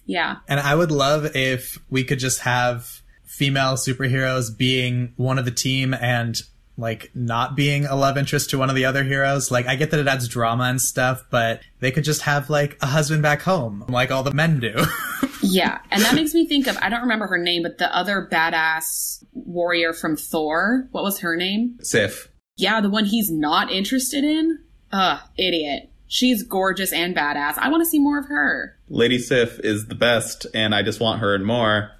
Yeah. 0.06 0.38
And 0.48 0.60
I 0.60 0.74
would 0.74 0.92
love 0.92 1.36
if 1.36 1.78
we 1.90 2.04
could 2.04 2.20
just 2.20 2.42
have 2.42 3.02
female 3.24 3.74
superheroes 3.74 4.56
being 4.56 5.14
one 5.16 5.38
of 5.38 5.46
the 5.46 5.52
team 5.52 5.94
and 5.94 6.42
like 6.80 7.12
not 7.14 7.56
being 7.56 7.86
a 7.86 7.96
love 7.96 8.18
interest 8.18 8.50
to 8.52 8.58
one 8.58 8.70
of 8.70 8.76
the 8.76 8.86
other 8.86 9.04
heroes. 9.04 9.52
Like 9.52 9.68
I 9.68 9.76
get 9.76 9.92
that 9.92 10.00
it 10.00 10.08
adds 10.08 10.28
drama 10.28 10.66
and 10.66 10.82
stuff, 10.82 11.24
but 11.30 11.62
they 11.80 11.92
could 11.92 12.04
just 12.04 12.22
have 12.24 12.50
like 12.50 12.78
a 12.82 12.88
husband 12.88 13.22
back 13.22 13.42
home, 13.42 13.86
like 13.88 14.12
all 14.12 14.24
the 14.24 14.34
men 14.34 14.60
do. 14.60 14.74
yeah, 15.42 15.80
and 15.92 16.04
that 16.04 16.16
makes 16.16 16.34
me 16.34 16.48
think 16.48 16.68
of 16.68 16.78
I 16.82 16.90
don't 16.90 17.02
remember 17.02 17.28
her 17.28 17.38
name, 17.38 17.64
but 17.64 17.78
the 17.78 17.96
other 17.96 18.28
badass 18.32 19.24
warrior 19.34 19.94
from 19.94 20.16
Thor. 20.16 20.88
What 20.92 21.04
was 21.04 21.20
her 21.20 21.36
name? 21.36 21.78
Sif. 21.82 22.30
Yeah, 22.58 22.82
the 22.82 22.90
one 22.90 23.06
he's 23.06 23.32
not 23.32 23.72
interested 23.72 24.24
in. 24.24 24.60
Ugh, 24.92 25.20
idiot. 25.38 25.90
She's 26.08 26.44
gorgeous 26.44 26.92
and 26.92 27.16
badass. 27.16 27.58
I 27.58 27.70
want 27.70 27.82
to 27.82 27.90
see 27.90 28.00
more 28.00 28.18
of 28.18 28.26
her. 28.26 28.76
Lady 28.90 29.20
Sif 29.20 29.60
is 29.60 29.86
the 29.86 29.96
best, 29.96 30.48
and 30.56 30.74
I 30.74 30.82
just 30.82 31.00
want 31.00 31.22
her 31.22 31.36
and 31.36 31.46
more. 31.46 31.92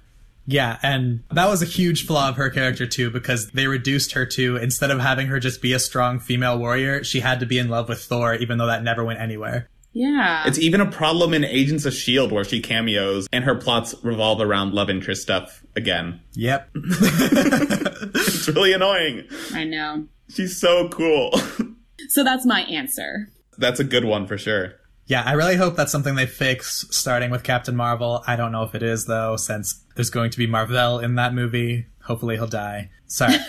Yeah, 0.50 0.78
and 0.82 1.22
that 1.30 1.48
was 1.48 1.62
a 1.62 1.66
huge 1.66 2.06
flaw 2.06 2.28
of 2.28 2.36
her 2.36 2.50
character 2.50 2.84
too, 2.84 3.08
because 3.10 3.52
they 3.52 3.68
reduced 3.68 4.12
her 4.12 4.26
to 4.26 4.56
instead 4.56 4.90
of 4.90 4.98
having 4.98 5.28
her 5.28 5.38
just 5.38 5.62
be 5.62 5.72
a 5.72 5.78
strong 5.78 6.18
female 6.18 6.58
warrior, 6.58 7.04
she 7.04 7.20
had 7.20 7.38
to 7.38 7.46
be 7.46 7.56
in 7.56 7.68
love 7.68 7.88
with 7.88 8.02
Thor, 8.02 8.34
even 8.34 8.58
though 8.58 8.66
that 8.66 8.82
never 8.82 9.04
went 9.04 9.20
anywhere. 9.20 9.68
Yeah. 9.92 10.44
It's 10.46 10.58
even 10.58 10.80
a 10.80 10.90
problem 10.90 11.34
in 11.34 11.44
Agents 11.44 11.84
of 11.84 11.92
S.H.I.E.L.D. 11.92 12.34
where 12.34 12.44
she 12.44 12.60
cameos 12.60 13.28
and 13.32 13.44
her 13.44 13.54
plots 13.54 13.94
revolve 14.02 14.40
around 14.40 14.74
love 14.74 14.90
interest 14.90 15.22
stuff 15.22 15.64
again. 15.76 16.20
Yep. 16.34 16.70
it's 16.74 18.48
really 18.48 18.72
annoying. 18.72 19.28
I 19.52 19.64
know. 19.64 20.06
She's 20.28 20.60
so 20.60 20.88
cool. 20.88 21.32
so 22.08 22.24
that's 22.24 22.44
my 22.44 22.62
answer. 22.62 23.28
That's 23.56 23.78
a 23.78 23.84
good 23.84 24.04
one 24.04 24.26
for 24.26 24.36
sure. 24.36 24.79
Yeah, 25.10 25.24
I 25.26 25.32
really 25.32 25.56
hope 25.56 25.74
that's 25.74 25.90
something 25.90 26.14
they 26.14 26.26
fix 26.26 26.86
starting 26.92 27.32
with 27.32 27.42
Captain 27.42 27.74
Marvel. 27.74 28.22
I 28.28 28.36
don't 28.36 28.52
know 28.52 28.62
if 28.62 28.76
it 28.76 28.84
is 28.84 29.06
though, 29.06 29.34
since 29.34 29.82
there's 29.96 30.08
going 30.08 30.30
to 30.30 30.38
be 30.38 30.46
Marvel 30.46 31.00
in 31.00 31.16
that 31.16 31.34
movie. 31.34 31.86
Hopefully 32.04 32.36
he'll 32.36 32.46
die. 32.46 32.90
Sorry. 33.08 33.34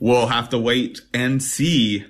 we'll 0.00 0.28
have 0.28 0.48
to 0.48 0.58
wait 0.58 1.02
and 1.12 1.42
see. 1.42 2.06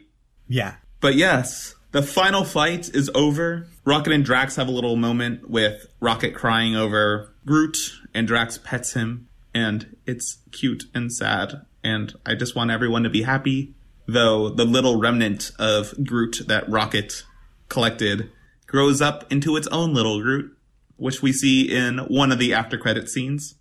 Yeah. 0.46 0.76
But 1.00 1.16
yes, 1.16 1.74
the 1.90 2.00
final 2.00 2.44
fight 2.44 2.88
is 2.94 3.10
over. 3.12 3.66
Rocket 3.84 4.12
and 4.12 4.24
Drax 4.24 4.54
have 4.54 4.68
a 4.68 4.70
little 4.70 4.94
moment 4.94 5.50
with 5.50 5.86
Rocket 5.98 6.32
crying 6.32 6.76
over 6.76 7.34
Groot, 7.44 7.76
and 8.14 8.28
Drax 8.28 8.56
pets 8.58 8.92
him, 8.92 9.26
and 9.52 9.96
it's 10.06 10.38
cute 10.52 10.84
and 10.94 11.12
sad. 11.12 11.66
And 11.82 12.14
I 12.24 12.36
just 12.36 12.54
want 12.54 12.70
everyone 12.70 13.02
to 13.02 13.10
be 13.10 13.22
happy 13.22 13.73
though 14.06 14.48
the 14.48 14.64
little 14.64 14.98
remnant 14.98 15.52
of 15.58 15.94
Groot 16.04 16.42
that 16.46 16.68
Rocket 16.68 17.24
collected 17.68 18.30
grows 18.66 19.00
up 19.00 19.30
into 19.32 19.56
its 19.56 19.66
own 19.68 19.94
little 19.94 20.20
Groot, 20.20 20.56
which 20.96 21.22
we 21.22 21.32
see 21.32 21.62
in 21.62 21.98
one 21.98 22.32
of 22.32 22.38
the 22.38 22.52
after 22.52 22.76
credit 22.76 23.08
scenes. 23.08 23.54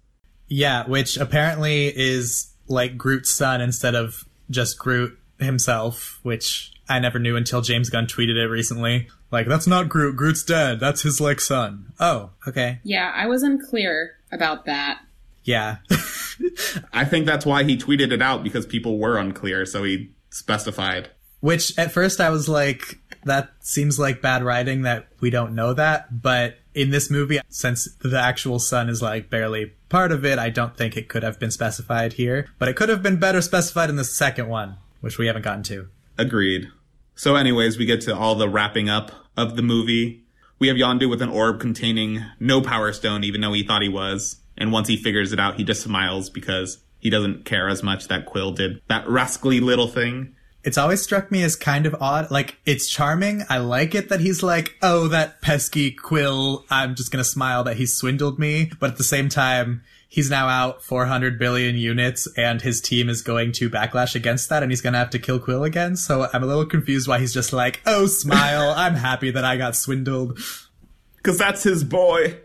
Yeah, 0.48 0.86
which 0.88 1.18
apparently 1.18 1.88
is 1.88 2.54
like 2.68 2.98
Groot's 2.98 3.32
son 3.32 3.62
instead 3.62 3.96
of 3.96 4.26
just 4.50 4.78
Groot 4.78 5.18
himself, 5.40 6.20
which 6.24 6.74
I 6.90 7.00
never 7.00 7.20
knew 7.20 7.36
until 7.36 7.62
James 7.62 7.90
Gunn 7.90 8.08
tweeted 8.08 8.36
it 8.36 8.48
recently. 8.48 9.08
Like, 9.32 9.48
that's 9.48 9.68
not 9.68 9.90
Groot. 9.90 10.16
Groot's 10.16 10.44
dead. 10.44 10.80
That's 10.80 11.02
his, 11.02 11.20
like, 11.20 11.40
son. 11.40 11.94
Oh, 12.00 12.32
okay. 12.48 12.80
Yeah, 12.84 13.12
I 13.16 13.26
was 13.26 13.42
unclear 13.42 14.18
about 14.32 14.66
that. 14.66 15.02
Yeah. 15.44 15.78
I 16.94 17.06
think 17.06 17.26
that's 17.26 17.46
why 17.46 17.64
he 17.64 17.78
tweeted 17.78 18.12
it 18.12 18.22
out 18.22 18.44
because 18.44 18.66
people 18.66 19.00
were 19.00 19.18
unclear, 19.18 19.66
so 19.66 19.84
he 19.84 20.12
specified. 20.34 21.10
Which 21.40 21.78
at 21.78 21.92
first 21.92 22.22
I 22.22 22.30
was 22.30 22.48
like, 22.48 23.00
that 23.26 23.52
seems 23.60 24.00
like 24.00 24.22
bad 24.22 24.44
writing 24.44 24.84
that 24.84 25.08
we 25.20 25.30
don't 25.30 25.56
know 25.56 25.74
that. 25.74 26.22
But 26.22 26.58
in 26.74 26.90
this 26.90 27.10
movie, 27.10 27.40
since 27.50 27.94
the 27.96 28.20
actual 28.20 28.60
son 28.60 28.90
is 28.90 29.02
like 29.02 29.30
barely 29.30 29.74
part 29.90 30.12
of 30.12 30.26
it, 30.26 30.40
I 30.40 30.50
don't 30.50 30.76
think 30.76 30.98
it 30.98 31.10
could 31.10 31.24
have 31.24 31.40
been 31.40 31.52
specified 31.52 32.14
here. 32.14 32.48
But 32.60 32.70
it 32.70 32.76
could 32.76 32.90
have 32.90 33.04
been 33.04 33.20
better 33.20 33.42
specified 33.42 33.90
in 33.90 33.96
the 33.96 34.04
second 34.04 34.48
one, 34.48 34.78
which 35.02 35.18
we 35.18 35.28
haven't 35.28 35.44
gotten 35.44 35.64
to. 35.64 35.88
Agreed. 36.18 36.70
So, 37.16 37.36
anyways, 37.36 37.78
we 37.78 37.86
get 37.86 38.02
to 38.02 38.16
all 38.16 38.36
the 38.36 38.50
wrapping 38.50 38.90
up 38.90 39.12
of 39.38 39.56
the 39.56 39.62
movie. 39.62 40.24
We 40.60 40.68
have 40.68 40.78
Yondu 40.78 41.10
with 41.10 41.22
an 41.22 41.30
orb 41.30 41.60
containing 41.60 42.24
no 42.40 42.62
Power 42.62 42.92
Stone, 42.94 43.24
even 43.24 43.42
though 43.42 43.54
he 43.54 43.64
thought 43.64 43.82
he 43.82 43.90
was. 43.90 44.38
And 44.58 44.72
once 44.72 44.88
he 44.88 44.98
figures 44.98 45.34
it 45.34 45.40
out, 45.40 45.56
he 45.56 45.64
just 45.64 45.82
smiles 45.82 46.30
because 46.30 46.80
he 47.04 47.10
doesn't 47.10 47.44
care 47.44 47.68
as 47.68 47.84
much 47.84 48.08
that 48.08 48.26
Quill 48.26 48.54
did 48.54 48.82
that 48.88 49.08
rascally 49.10 49.60
little 49.60 49.90
thing. 49.90 50.34
It's 50.64 50.78
always 50.78 51.02
struck 51.02 51.30
me 51.30 51.44
as 51.44 51.58
kind 51.58 51.86
of 51.86 51.94
odd. 52.00 52.32
Like, 52.32 52.56
it's 52.66 52.88
charming. 52.88 53.44
I 53.50 53.58
like 53.58 53.94
it 53.94 54.08
that 54.08 54.22
he's 54.22 54.42
like, 54.42 54.78
oh, 54.82 55.10
that 55.10 55.42
pesky 55.42 55.92
Quill. 55.92 56.64
I'm 56.70 56.96
just 56.96 57.12
gonna 57.12 57.26
smile 57.26 57.66
that 57.66 57.76
he 57.76 57.86
swindled 57.86 58.40
me. 58.40 58.72
But 58.80 58.92
at 58.92 58.98
the 58.98 59.04
same 59.04 59.28
time, 59.28 59.84
he's 60.08 60.30
now 60.30 60.48
out 60.48 60.82
400 60.82 61.38
billion 61.38 61.76
units 61.76 62.26
and 62.38 62.62
his 62.62 62.80
team 62.80 63.10
is 63.10 63.22
going 63.22 63.52
to 63.52 63.70
backlash 63.70 64.16
against 64.16 64.48
that 64.48 64.64
and 64.64 64.72
he's 64.72 64.80
gonna 64.80 64.98
have 64.98 65.10
to 65.10 65.20
kill 65.20 65.40
Quill 65.40 65.66
again. 65.66 65.98
So 65.98 66.30
I'm 66.32 66.44
a 66.44 66.48
little 66.48 66.66
confused 66.66 67.10
why 67.10 67.20
he's 67.20 67.34
just 67.34 67.52
like, 67.52 67.82
oh, 67.86 68.06
smile. 68.06 68.74
I'm 68.78 68.96
happy 68.96 69.30
that 69.32 69.44
I 69.44 69.58
got 69.58 69.76
swindled. 69.76 70.40
Cause 71.24 71.38
that's 71.38 71.64
his 71.64 71.84
boy. 71.84 72.40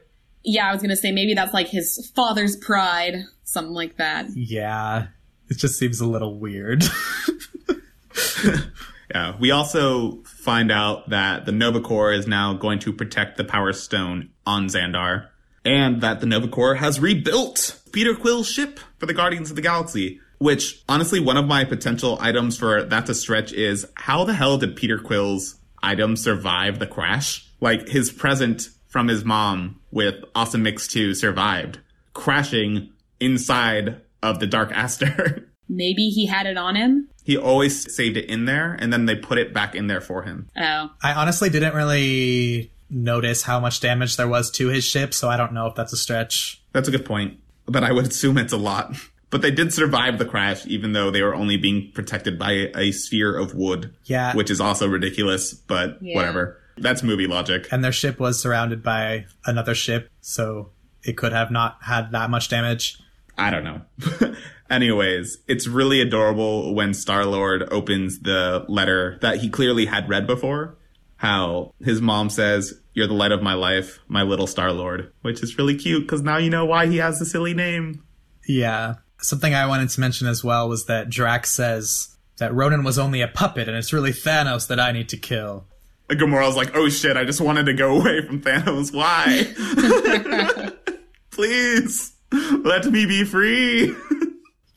Yeah, 0.45 0.69
I 0.69 0.73
was 0.73 0.83
gonna 0.83 0.97
say 0.97 1.13
maybe 1.13 1.35
that's 1.35 1.53
like 1.55 1.69
his 1.69 2.11
father's 2.15 2.57
pride, 2.57 3.25
something 3.45 3.75
like 3.75 3.97
that. 3.97 4.27
Yeah. 4.35 5.09
It 5.51 5.57
just 5.59 5.79
seems 5.79 6.01
a 6.01 6.07
little 6.07 6.39
weird. 6.39 6.85
Yeah. 9.15 9.37
We 9.39 9.51
also 9.51 10.23
find 10.25 10.71
out 10.71 11.09
that 11.09 11.47
the 11.47 11.53
Nova 11.53 11.81
Corps 11.81 12.13
is 12.13 12.27
now 12.27 12.53
going 12.53 12.79
to 12.81 12.93
protect 12.93 13.37
the 13.37 13.45
Power 13.45 13.73
Stone 13.73 14.31
on 14.47 14.67
Xandar, 14.67 15.29
and 15.65 16.03
that 16.03 16.21
the 16.21 16.27
Nova 16.27 16.49
Corps 16.49 16.75
has 16.75 17.01
rebuilt 17.01 17.81
Peter 17.93 18.15
Quill's 18.15 18.49
ship 18.51 18.79
for 18.99 19.07
the 19.07 19.15
Guardians 19.15 19.51
of 19.51 19.57
the 19.57 19.63
Galaxy. 19.63 20.21
Which, 20.39 20.85
honestly, 20.89 21.19
one 21.21 21.37
of 21.37 21.47
my 21.47 21.65
potential 21.65 22.19
items 22.21 22.57
for 22.57 22.83
that 22.85 23.07
to 23.07 23.15
stretch 23.15 23.53
is 23.53 23.87
how 23.95 24.25
the 24.25 24.35
hell 24.35 24.57
did 24.57 24.77
Peter 24.77 24.99
Quill's 24.99 25.57
item 25.83 26.15
survive 26.15 26.79
the 26.79 26.87
crash? 26.87 27.49
Like, 27.61 27.89
his 27.89 28.13
present 28.13 28.69
from 28.87 29.09
his 29.09 29.25
mom 29.25 29.78
with 29.91 30.17
Awesome 30.35 30.63
Mix 30.63 30.87
2 30.89 31.15
survived, 31.15 31.79
crashing 32.15 32.91
inside 33.21 34.01
of 34.23 34.41
the 34.41 34.47
Dark 34.47 34.71
Aster. 34.73 35.49
Maybe 35.69 36.09
he 36.11 36.27
had 36.27 36.47
it 36.47 36.57
on 36.57 36.77
him. 36.77 37.09
he 37.25 37.37
always 37.37 37.95
saved 37.95 38.17
it 38.17 38.25
in 38.31 38.47
there, 38.47 38.75
and 38.81 38.91
then 38.93 39.05
they 39.07 39.15
put 39.15 39.37
it 39.39 39.53
back 39.53 39.75
in 39.75 39.87
there 39.87 40.01
for 40.01 40.23
him. 40.23 40.49
Oh, 40.57 40.91
I 41.03 41.13
honestly 41.13 41.51
didn't 41.51 41.75
really 41.75 42.73
notice 42.91 43.43
how 43.43 43.61
much 43.61 43.81
damage 43.81 44.17
there 44.17 44.29
was 44.29 44.51
to 44.53 44.69
his 44.69 44.83
ship, 44.85 45.13
so 45.13 45.29
I 45.29 45.37
don't 45.37 45.53
know 45.53 45.67
if 45.67 45.75
that's 45.75 45.93
a 45.93 45.97
stretch. 45.99 46.63
That's 46.73 46.89
a 46.89 46.91
good 46.91 47.05
point, 47.05 47.39
but 47.67 47.85
I 47.85 47.93
would 47.93 48.07
assume 48.07 48.39
it's 48.39 48.53
a 48.53 48.57
lot. 48.59 48.95
But 49.31 49.43
they 49.43 49.51
did 49.51 49.75
survive 49.75 50.17
the 50.19 50.25
crash, 50.25 50.65
even 50.69 50.93
though 50.95 51.11
they 51.11 51.21
were 51.21 51.35
only 51.35 51.59
being 51.59 51.93
protected 51.93 52.39
by 52.39 52.71
a 52.75 52.93
sphere 52.93 53.37
of 53.37 53.55
wood, 53.55 53.95
Yeah. 54.07 54.35
which 54.35 54.51
is 54.51 54.59
also 54.59 54.89
ridiculous, 54.89 55.53
but 55.53 55.99
Yeah. 56.01 56.15
whatever. 56.17 56.59
That's 56.81 57.03
movie 57.03 57.27
logic. 57.27 57.69
and 57.71 57.85
their 57.85 57.93
ship 57.93 58.19
was 58.19 58.41
surrounded 58.41 58.83
by 58.83 59.27
another 59.45 59.75
ship, 59.75 60.11
so 60.21 60.71
it 61.03 61.17
could 61.17 61.33
have 61.33 61.51
not 61.51 61.79
had 61.83 62.13
that 62.13 62.31
much 62.31 62.49
damage. 62.49 62.99
I 63.37 63.51
don't 63.51 63.65
know. 63.65 64.35
Anyways, 64.71 65.39
it's 65.47 65.67
really 65.67 66.01
adorable 66.01 66.75
when 66.75 66.93
Star 66.93 67.25
Lord 67.25 67.67
opens 67.71 68.21
the 68.21 68.65
letter 68.69 69.19
that 69.23 69.39
he 69.39 69.49
clearly 69.49 69.87
had 69.87 70.09
read 70.09 70.27
before. 70.27 70.77
How 71.17 71.73
his 71.81 72.01
mom 72.01 72.31
says, 72.31 72.75
You're 72.93 73.07
the 73.07 73.15
light 73.15 73.33
of 73.33 73.43
my 73.43 73.55
life, 73.55 73.99
my 74.09 74.23
little 74.23 74.47
Star 74.47 74.73
Lord, 74.73 75.13
which 75.23 75.43
is 75.43 75.57
really 75.59 75.77
cute 75.77 76.03
because 76.03 76.23
now 76.23 76.37
you 76.37 76.51
know 76.51 76.65
why 76.65 76.87
he 76.87 76.99
has 76.99 77.19
the 77.19 77.25
silly 77.27 77.55
name. 77.55 78.05
Yeah. 78.47 78.97
Something 79.21 79.55
I 79.55 79.67
wanted 79.67 79.89
to 79.91 80.01
mention 80.01 80.29
as 80.29 80.45
well 80.45 80.69
was 80.69 80.87
that 80.87 81.11
Drax 81.11 81.51
says 81.51 82.17
that 82.39 82.55
Ronan 82.55 82.85
was 82.85 82.99
only 82.99 83.21
a 83.21 83.29
puppet 83.29 83.69
and 83.69 83.77
it's 83.77 83.93
really 83.93 84.13
Thanos 84.13 84.69
that 84.69 84.79
I 84.79 84.93
need 84.93 85.09
to 85.09 85.17
kill. 85.17 85.67
And 86.11 86.19
Gamora's 86.19 86.57
like, 86.57 86.75
Oh 86.75 86.89
shit, 86.89 87.17
I 87.17 87.25
just 87.25 87.41
wanted 87.41 87.67
to 87.67 87.75
go 87.75 87.97
away 88.01 88.27
from 88.27 88.41
Thanos. 88.41 88.93
Why? 88.93 89.53
Please, 91.31 92.17
let 92.33 92.87
me 92.87 93.07
be 93.07 93.25
free. 93.25 93.95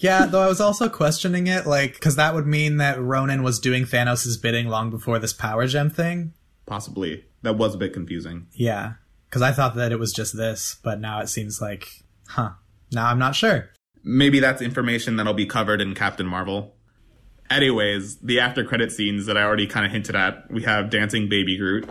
Yeah, 0.02 0.26
though 0.26 0.42
I 0.42 0.48
was 0.48 0.60
also 0.60 0.90
questioning 0.90 1.46
it, 1.46 1.68
like, 1.68 1.94
because 1.94 2.16
that 2.16 2.34
would 2.34 2.48
mean 2.48 2.78
that 2.78 3.00
Ronan 3.00 3.44
was 3.44 3.60
doing 3.60 3.84
Thanos' 3.86 4.42
bidding 4.42 4.68
long 4.68 4.90
before 4.90 5.20
this 5.20 5.32
power 5.32 5.68
gem 5.68 5.92
thing. 5.92 6.34
Possibly. 6.66 7.26
That 7.44 7.56
was 7.56 7.76
a 7.76 7.78
bit 7.78 7.94
confusing. 7.94 8.48
Yeah, 8.52 8.94
because 9.30 9.44
I 9.44 9.52
thought 9.52 9.76
that 9.76 9.92
it 9.92 10.00
was 10.00 10.12
just 10.12 10.36
this, 10.36 10.78
but 10.84 11.00
now 11.00 11.20
it 11.22 11.28
seems 11.28 11.62
like, 11.62 11.88
huh. 12.30 12.54
Now 12.92 13.06
I'm 13.12 13.20
not 13.20 13.36
sure. 13.36 13.70
Maybe 14.04 14.40
that's 14.40 14.64
information 14.64 15.18
that'll 15.18 15.36
be 15.36 15.46
covered 15.46 15.82
in 15.82 15.94
Captain 15.94 16.26
Marvel. 16.26 16.74
Anyways, 17.52 18.18
the 18.20 18.40
after 18.40 18.64
credit 18.64 18.92
scenes 18.92 19.26
that 19.26 19.38
I 19.38 19.44
already 19.44 19.68
kind 19.68 19.86
of 19.86 19.92
hinted 19.92 20.16
at, 20.16 20.50
we 20.50 20.64
have 20.64 20.90
dancing 20.90 21.28
baby 21.28 21.58
Groot, 21.58 21.88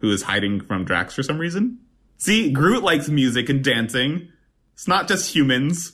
who 0.00 0.10
is 0.10 0.22
hiding 0.22 0.60
from 0.60 0.84
Drax 0.84 1.14
for 1.14 1.22
some 1.22 1.38
reason. 1.38 1.78
See, 2.18 2.52
Groot 2.52 2.82
likes 2.82 3.08
music 3.08 3.48
and 3.48 3.64
dancing. 3.64 4.28
It's 4.74 4.86
not 4.86 5.08
just 5.08 5.34
humans. 5.34 5.92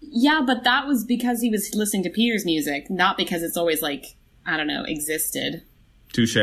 yeah, 0.00 0.42
but 0.46 0.64
that 0.64 0.86
was 0.86 1.04
because 1.04 1.40
he 1.40 1.50
was 1.50 1.70
listening 1.74 2.02
to 2.04 2.10
Peter's 2.10 2.44
music, 2.44 2.88
not 2.90 3.16
because 3.16 3.42
it's 3.42 3.56
always 3.56 3.82
like 3.82 4.16
I 4.46 4.56
don't 4.56 4.66
know 4.66 4.84
existed. 4.86 5.62
Touche, 6.12 6.36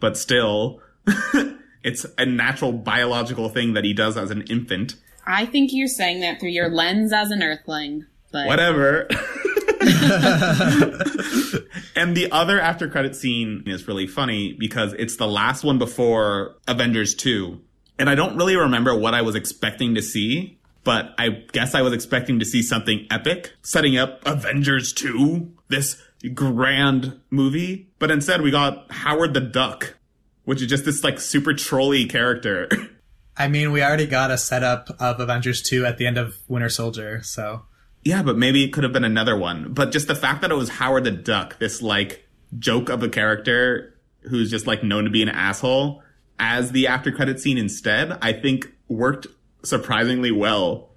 but 0.00 0.16
still, 0.16 0.80
it's 1.82 2.06
a 2.16 2.24
natural 2.24 2.72
biological 2.72 3.48
thing 3.48 3.74
that 3.74 3.84
he 3.84 3.92
does 3.92 4.16
as 4.16 4.30
an 4.30 4.42
infant. 4.42 4.94
I 5.26 5.44
think 5.46 5.70
you're 5.72 5.88
saying 5.88 6.20
that 6.20 6.40
through 6.40 6.50
your 6.50 6.70
lens 6.70 7.12
as 7.12 7.30
an 7.30 7.42
Earthling, 7.42 8.06
but 8.32 8.46
Whatever. 8.46 9.08
and 11.96 12.16
the 12.16 12.28
other 12.32 12.60
after 12.60 12.88
credit 12.88 13.14
scene 13.14 13.62
is 13.66 13.86
really 13.86 14.06
funny 14.06 14.52
because 14.52 14.92
it's 14.94 15.16
the 15.16 15.26
last 15.26 15.64
one 15.64 15.78
before 15.78 16.56
Avengers 16.66 17.14
2. 17.14 17.60
And 17.98 18.10
I 18.10 18.14
don't 18.14 18.36
really 18.36 18.56
remember 18.56 18.94
what 18.94 19.14
I 19.14 19.22
was 19.22 19.34
expecting 19.34 19.94
to 19.94 20.02
see, 20.02 20.58
but 20.84 21.14
I 21.18 21.44
guess 21.52 21.74
I 21.74 21.82
was 21.82 21.92
expecting 21.92 22.38
to 22.40 22.44
see 22.44 22.62
something 22.62 23.06
epic 23.10 23.54
setting 23.62 23.96
up 23.96 24.20
Avengers 24.26 24.92
2, 24.92 25.50
this 25.68 26.02
grand 26.34 27.20
movie. 27.30 27.88
But 27.98 28.10
instead 28.10 28.42
we 28.42 28.50
got 28.50 28.90
Howard 28.90 29.34
the 29.34 29.40
Duck, 29.40 29.96
which 30.44 30.60
is 30.60 30.68
just 30.68 30.84
this 30.84 31.04
like 31.04 31.20
super 31.20 31.54
trolly 31.54 32.06
character. 32.06 32.68
I 33.36 33.48
mean, 33.48 33.70
we 33.70 33.82
already 33.82 34.06
got 34.06 34.30
a 34.30 34.38
setup 34.38 34.90
of 34.98 35.20
Avengers 35.20 35.62
2 35.62 35.84
at 35.84 35.98
the 35.98 36.06
end 36.06 36.18
of 36.18 36.38
Winter 36.48 36.70
Soldier, 36.70 37.22
so. 37.22 37.66
Yeah, 38.06 38.22
but 38.22 38.38
maybe 38.38 38.62
it 38.62 38.72
could 38.72 38.84
have 38.84 38.92
been 38.92 39.02
another 39.02 39.36
one. 39.36 39.72
But 39.72 39.90
just 39.90 40.06
the 40.06 40.14
fact 40.14 40.42
that 40.42 40.52
it 40.52 40.54
was 40.54 40.68
Howard 40.68 41.02
the 41.02 41.10
Duck, 41.10 41.58
this 41.58 41.82
like 41.82 42.24
joke 42.56 42.88
of 42.88 43.02
a 43.02 43.08
character 43.08 43.98
who's 44.20 44.48
just 44.48 44.64
like 44.64 44.84
known 44.84 45.04
to 45.04 45.10
be 45.10 45.22
an 45.22 45.28
asshole, 45.28 46.04
as 46.38 46.70
the 46.70 46.86
after 46.86 47.10
credit 47.10 47.40
scene 47.40 47.58
instead, 47.58 48.16
I 48.22 48.32
think 48.32 48.72
worked 48.88 49.26
surprisingly 49.64 50.30
well. 50.30 50.90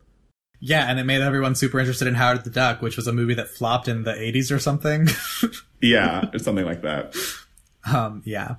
Yeah, 0.60 0.86
and 0.88 1.00
it 1.00 1.06
made 1.06 1.22
everyone 1.22 1.56
super 1.56 1.80
interested 1.80 2.08
in 2.08 2.14
Howard 2.14 2.44
the 2.44 2.52
Duck, 2.52 2.84
which 2.84 2.96
was 2.96 3.08
a 3.08 3.12
movie 3.14 3.34
that 3.34 3.50
flopped 3.50 3.88
in 3.88 4.04
the 4.04 4.14
80s 4.14 4.52
or 4.56 4.60
something. 4.60 5.08
Yeah, 5.82 6.30
or 6.34 6.40
something 6.40 6.66
like 6.66 6.82
that. 6.82 7.16
um, 7.92 8.22
yeah. 8.26 8.56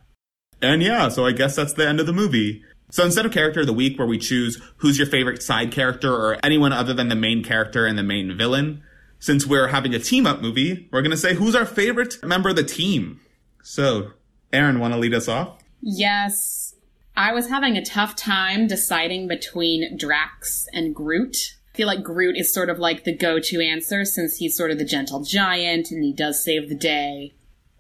And 0.63 0.83
yeah, 0.83 1.11
so 1.11 1.27
I 1.27 1.33
guess 1.33 1.55
that's 1.55 1.75
the 1.75 1.87
end 1.87 2.01
of 2.01 2.07
the 2.07 2.15
movie. 2.15 2.65
So 2.91 3.05
instead 3.05 3.27
of 3.27 3.33
character 3.33 3.61
of 3.61 3.67
the 3.67 3.73
week 3.73 3.99
where 3.99 4.07
we 4.07 4.19
choose 4.19 4.61
who's 4.79 4.99
your 4.99 5.07
favorite 5.07 5.43
side 5.43 5.73
character 5.73 6.13
or 6.13 6.39
anyone 6.43 6.73
other 6.73 6.93
than 6.93 7.09
the 7.09 7.17
main 7.17 7.43
character 7.43 7.87
and 7.87 7.99
the 7.99 8.03
main 8.03 8.37
villain, 8.37 8.83
since 9.19 9.47
we're 9.47 9.69
having 9.69 9.95
a 9.95 9.99
team 9.99 10.27
up 10.27 10.41
movie, 10.41 10.89
we're 10.91 11.03
going 11.03 11.11
to 11.11 11.17
say 11.17 11.35
who's 11.35 11.55
our 11.55 11.67
favorite 11.67 12.23
member 12.23 12.49
of 12.49 12.57
the 12.57 12.65
team. 12.65 13.21
So, 13.63 14.13
Aaron, 14.53 14.81
want 14.81 14.95
to 14.95 15.01
lead 15.01 15.15
us 15.15 15.29
off? 15.29 15.59
yes, 15.83 16.75
I 17.17 17.33
was 17.33 17.49
having 17.49 17.77
a 17.77 17.85
tough 17.85 18.17
time 18.17 18.67
deciding 18.67 19.29
between 19.29 19.97
Drax 19.97 20.67
and 20.73 20.95
Groot. 20.95 21.37
I 21.75 21.77
feel 21.77 21.87
like 21.87 22.03
Groot 22.03 22.37
is 22.37 22.53
sort 22.53 22.71
of 22.71 22.79
like 22.79 23.05
the 23.05 23.17
go-to 23.17 23.61
answer 23.61 24.05
since 24.05 24.37
he's 24.37 24.57
sort 24.57 24.71
of 24.71 24.79
the 24.79 24.85
gentle 24.85 25.23
giant 25.23 25.91
and 25.91 26.03
he 26.03 26.13
does 26.13 26.43
save 26.43 26.69
the 26.69 26.75
day. 26.75 27.35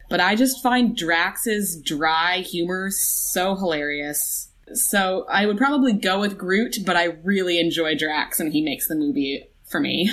But 0.08 0.20
I 0.20 0.34
just 0.34 0.62
find 0.62 0.96
Drax's 0.96 1.80
dry 1.80 2.38
humor 2.38 2.90
so 2.90 3.54
hilarious. 3.54 4.49
So 4.74 5.26
I 5.28 5.46
would 5.46 5.58
probably 5.58 5.92
go 5.92 6.20
with 6.20 6.38
Groot, 6.38 6.78
but 6.84 6.96
I 6.96 7.16
really 7.24 7.58
enjoy 7.58 7.96
Drax 7.96 8.40
and 8.40 8.52
he 8.52 8.62
makes 8.62 8.88
the 8.88 8.94
movie 8.94 9.48
for 9.68 9.80
me. 9.80 10.10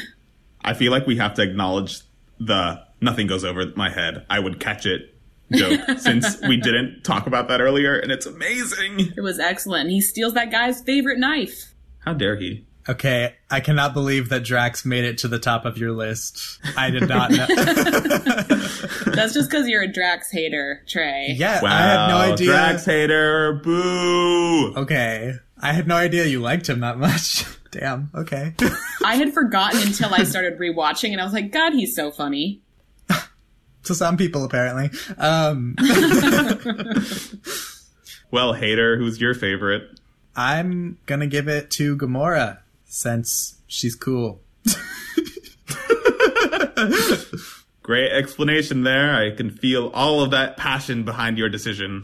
I 0.62 0.74
feel 0.74 0.92
like 0.92 1.08
we 1.08 1.18
have 1.18 1.34
to 1.36 1.42
acknowledge 1.42 2.02
the 2.40 2.84
nothing 3.02 3.28
goes 3.28 3.44
over 3.44 3.66
my 3.76 3.90
head. 3.90 4.26
I 4.30 4.40
would 4.40 4.60
catch 4.60 4.86
it 4.86 5.14
joke 5.52 5.82
since 5.98 6.42
we 6.42 6.58
didn't 6.58 7.04
talk 7.04 7.28
about 7.28 7.48
that 7.48 7.62
earlier, 7.62 7.98
and 7.98 8.12
it's 8.12 8.26
amazing. 8.26 9.14
It 9.16 9.22
was 9.22 9.40
excellent. 9.40 9.90
He 9.90 10.02
steals 10.02 10.34
that 10.34 10.52
guy's 10.52 10.82
favorite 10.82 11.20
knife. 11.20 11.74
How 12.00 12.14
dare 12.14 12.36
he? 12.36 12.66
Okay, 12.90 13.36
I 13.52 13.60
cannot 13.60 13.94
believe 13.94 14.30
that 14.30 14.44
Drax 14.44 14.86
made 14.86 15.04
it 15.04 15.18
to 15.20 15.28
the 15.28 15.40
top 15.40 15.66
of 15.66 15.78
your 15.78 15.92
list. 15.92 16.60
I 16.78 16.90
did 16.90 17.08
not 17.10 17.32
know. 17.32 17.46
That's 19.06 19.34
just 19.34 19.50
because 19.50 19.68
you're 19.68 19.82
a 19.84 19.92
Drax 19.92 20.32
hater, 20.32 20.84
Trey. 20.88 21.36
yeah, 21.38 21.62
Wow, 21.62 21.70
I 21.70 21.82
had 21.82 22.08
no 22.08 22.18
idea. 22.34 22.48
Drax 22.48 22.86
hater, 22.86 23.54
boo! 23.64 24.74
Okay, 24.76 25.34
I 25.62 25.74
had 25.74 25.88
no 25.88 25.96
idea 25.96 26.26
you 26.26 26.40
liked 26.40 26.70
him 26.70 26.80
that 26.80 26.98
much. 26.98 27.44
Damn. 27.72 28.10
Okay. 28.16 28.54
I 29.04 29.16
had 29.16 29.34
forgotten 29.34 29.82
until 29.82 30.14
I 30.14 30.24
started 30.24 30.58
rewatching, 30.58 31.12
and 31.12 31.20
I 31.20 31.26
was 31.26 31.34
like, 31.34 31.52
God, 31.52 31.74
he's 31.74 31.94
so 31.94 32.10
funny. 32.12 32.62
to 33.84 33.94
some 33.96 34.16
people, 34.16 34.46
apparently. 34.46 34.90
Um, 35.18 35.76
Well, 38.30 38.54
hater, 38.54 38.98
who's 38.98 39.22
your 39.22 39.34
favorite? 39.34 39.84
I'm 40.36 40.98
gonna 41.06 41.28
give 41.28 41.48
it 41.48 41.72
to 41.72 41.96
Gamora 41.98 42.60
since 42.88 43.62
she's 43.68 43.96
cool. 43.96 44.42
Great 47.84 48.12
explanation 48.12 48.84
there. 48.84 49.16
I 49.16 49.32
can 49.36 49.50
feel 49.50 49.90
all 49.94 50.22
of 50.22 50.32
that 50.32 50.58
passion 50.58 51.04
behind 51.04 51.38
your 51.38 51.50
decision. 51.50 52.04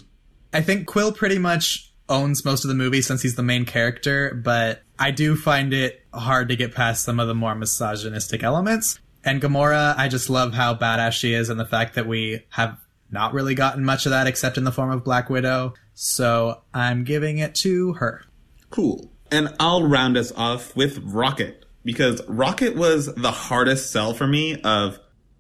I 0.54 0.62
think 0.62 0.88
Quill 0.88 1.12
pretty 1.12 1.40
much 1.40 1.92
owns 2.08 2.46
most 2.46 2.64
of 2.64 2.70
the 2.70 2.76
movie 2.76 3.02
since 3.02 3.22
he's 3.22 3.36
the 3.36 3.44
main 3.44 3.66
character, 3.66 4.34
but 4.34 4.84
I 5.00 5.12
do 5.12 5.36
find 5.36 5.74
it 5.74 6.06
hard 6.14 6.50
to 6.50 6.56
get 6.56 6.76
past 6.76 7.04
some 7.04 7.20
of 7.20 7.28
the 7.28 7.36
more 7.36 7.56
misogynistic 7.56 8.44
elements. 8.44 9.00
And 9.26 9.42
Gamora, 9.42 9.96
I 9.98 10.10
just 10.10 10.30
love 10.30 10.54
how 10.54 10.76
badass 10.76 11.14
she 11.14 11.34
is 11.34 11.50
and 11.50 11.60
the 11.60 11.66
fact 11.66 11.96
that 11.96 12.08
we 12.08 12.46
have 12.50 12.78
not 13.10 13.34
really 13.34 13.56
gotten 13.56 13.84
much 13.86 14.06
of 14.06 14.10
that 14.12 14.28
except 14.28 14.58
in 14.58 14.64
the 14.64 14.72
form 14.72 14.92
of 14.92 15.04
Black 15.04 15.30
Widow. 15.30 15.74
So 15.94 16.62
I'm 16.74 17.04
giving 17.04 17.38
it 17.38 17.56
to 17.56 17.94
her. 17.94 18.26
Cool. 18.70 19.13
And 19.34 19.50
I'll 19.60 19.88
round 19.88 20.16
us 20.16 20.32
off 20.34 20.76
with 20.76 21.00
Rocket 21.00 21.66
because 21.84 22.22
Rocket 22.28 22.76
was 22.76 23.08
the 23.16 23.32
hardest 23.32 23.92
sell 23.92 24.14
for 24.14 24.28
me 24.28 24.62
of 24.62 25.00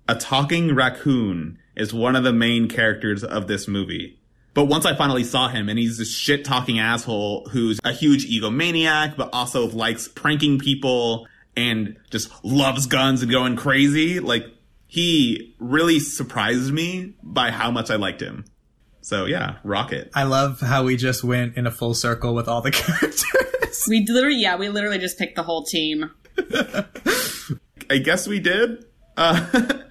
a 0.10 0.15
talking 0.15 0.74
raccoon 0.74 1.60
is 1.76 1.94
one 1.94 2.15
of 2.15 2.24
the 2.24 2.34
main 2.34 2.68
characters 2.68 3.24
of 3.24 3.45
this 3.45 3.68
movie. 3.68 4.20
But 4.56 4.65
once 4.65 4.88
I 4.88 4.95
finally 4.95 5.24
saw 5.24 5.48
him 5.48 5.70
and 5.70 5.78
he's 5.78 5.99
this 5.99 6.11
shit 6.11 6.44
talking 6.44 6.80
asshole 6.80 7.49
who's 7.52 7.80
a 7.84 7.91
huge 7.91 8.28
egomaniac, 8.28 9.15
but 9.15 9.30
also 9.32 9.68
likes 9.70 10.07
pranking 10.07 10.57
people 10.57 11.28
and 11.56 11.95
just 12.10 12.32
loves 12.44 12.88
guns 12.88 13.22
and 13.22 13.30
going 13.30 13.56
crazy, 13.56 14.20
like 14.20 14.48
he 14.88 15.53
really 15.60 15.99
surprised 15.99 16.74
me 16.74 17.14
by 17.22 17.52
how 17.52 17.70
much 17.70 17.91
I 17.91 17.98
liked 17.98 18.22
him. 18.22 18.45
So 19.04 19.26
yeah, 19.26 19.58
Rocket. 19.64 20.10
I 20.16 20.24
love 20.24 20.60
how 20.60 20.84
we 20.84 20.98
just 20.98 21.24
went 21.24 21.58
in 21.58 21.68
a 21.68 21.72
full 21.72 21.94
circle 21.94 22.34
with 22.34 22.48
all 22.48 22.62
the 22.62 22.72
characters. 22.72 23.86
We 23.88 24.06
literally, 24.08 24.42
yeah, 24.42 24.56
we 24.58 24.70
literally 24.70 24.98
just 24.98 25.18
picked 25.20 25.36
the 25.36 25.44
whole 25.44 25.64
team. 25.64 26.10
I 27.90 27.98
guess 28.04 28.28
we 28.28 28.40
did. 28.40 28.86
Uh, 29.16 29.46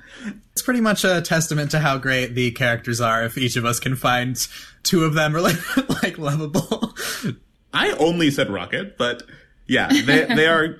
It's 0.52 0.62
pretty 0.62 0.82
much 0.82 1.02
a 1.04 1.22
testament 1.22 1.70
to 1.70 1.80
how 1.80 1.96
great 1.96 2.34
the 2.34 2.50
characters 2.50 3.00
are 3.00 3.24
if 3.24 3.38
each 3.38 3.56
of 3.56 3.64
us 3.64 3.80
can 3.80 3.96
find 3.96 4.36
two 4.82 5.04
of 5.04 5.14
them 5.14 5.34
really 5.34 5.54
like 6.02 6.18
lovable. 6.18 6.94
I 7.72 7.90
only 7.92 8.30
said 8.30 8.50
Rocket, 8.50 8.98
but 8.98 9.22
yeah, 9.66 9.88
they 9.88 10.26
they 10.26 10.46
are 10.46 10.78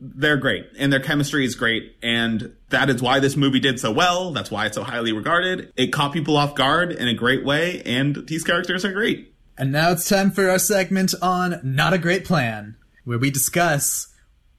they're 0.00 0.36
great 0.36 0.66
and 0.78 0.92
their 0.92 1.00
chemistry 1.00 1.44
is 1.44 1.54
great 1.54 1.96
and 2.02 2.54
that 2.70 2.90
is 2.90 3.02
why 3.02 3.20
this 3.20 3.36
movie 3.36 3.60
did 3.60 3.78
so 3.78 3.92
well. 3.92 4.32
That's 4.32 4.50
why 4.50 4.66
it's 4.66 4.76
so 4.76 4.82
highly 4.82 5.12
regarded. 5.12 5.72
It 5.76 5.88
caught 5.88 6.12
people 6.12 6.36
off 6.36 6.54
guard 6.54 6.92
in 6.92 7.08
a 7.08 7.14
great 7.14 7.44
way 7.44 7.82
and 7.82 8.26
these 8.26 8.44
characters 8.44 8.84
are 8.84 8.92
great. 8.92 9.34
And 9.56 9.70
now 9.70 9.92
it's 9.92 10.08
time 10.08 10.30
for 10.30 10.50
our 10.50 10.58
segment 10.58 11.14
on 11.22 11.60
Not 11.62 11.92
a 11.92 11.98
Great 11.98 12.24
Plan, 12.24 12.76
where 13.04 13.18
we 13.18 13.30
discuss 13.30 14.08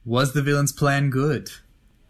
was 0.06 0.34
the 0.34 0.42
villain's 0.42 0.72
plan 0.72 1.10
good? 1.10 1.50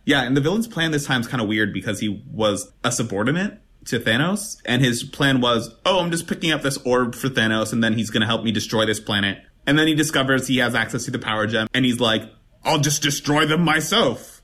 Yeah, 0.03 0.21
and 0.21 0.37
the 0.37 0.41
villain's 0.41 0.67
plan 0.67 0.91
this 0.91 1.05
time 1.05 1.21
is 1.21 1.27
kind 1.27 1.41
of 1.41 1.47
weird 1.47 1.73
because 1.73 1.99
he 1.99 2.23
was 2.31 2.71
a 2.83 2.91
subordinate 2.91 3.59
to 3.85 3.99
Thanos 3.99 4.57
and 4.65 4.83
his 4.83 5.03
plan 5.03 5.41
was, 5.41 5.73
"Oh, 5.85 5.99
I'm 5.99 6.11
just 6.11 6.27
picking 6.27 6.51
up 6.51 6.61
this 6.61 6.77
orb 6.77 7.15
for 7.15 7.29
Thanos 7.29 7.73
and 7.73 7.83
then 7.83 7.93
he's 7.93 8.11
going 8.11 8.21
to 8.21 8.27
help 8.27 8.43
me 8.43 8.51
destroy 8.51 8.85
this 8.85 8.99
planet." 8.99 9.39
And 9.65 9.79
then 9.79 9.87
he 9.87 9.95
discovers 9.95 10.47
he 10.47 10.57
has 10.57 10.75
access 10.75 11.05
to 11.05 11.11
the 11.11 11.19
power 11.19 11.47
gem 11.47 11.67
and 11.73 11.85
he's 11.85 11.99
like, 11.99 12.23
"I'll 12.65 12.79
just 12.79 13.01
destroy 13.01 13.45
them 13.45 13.61
myself." 13.61 14.41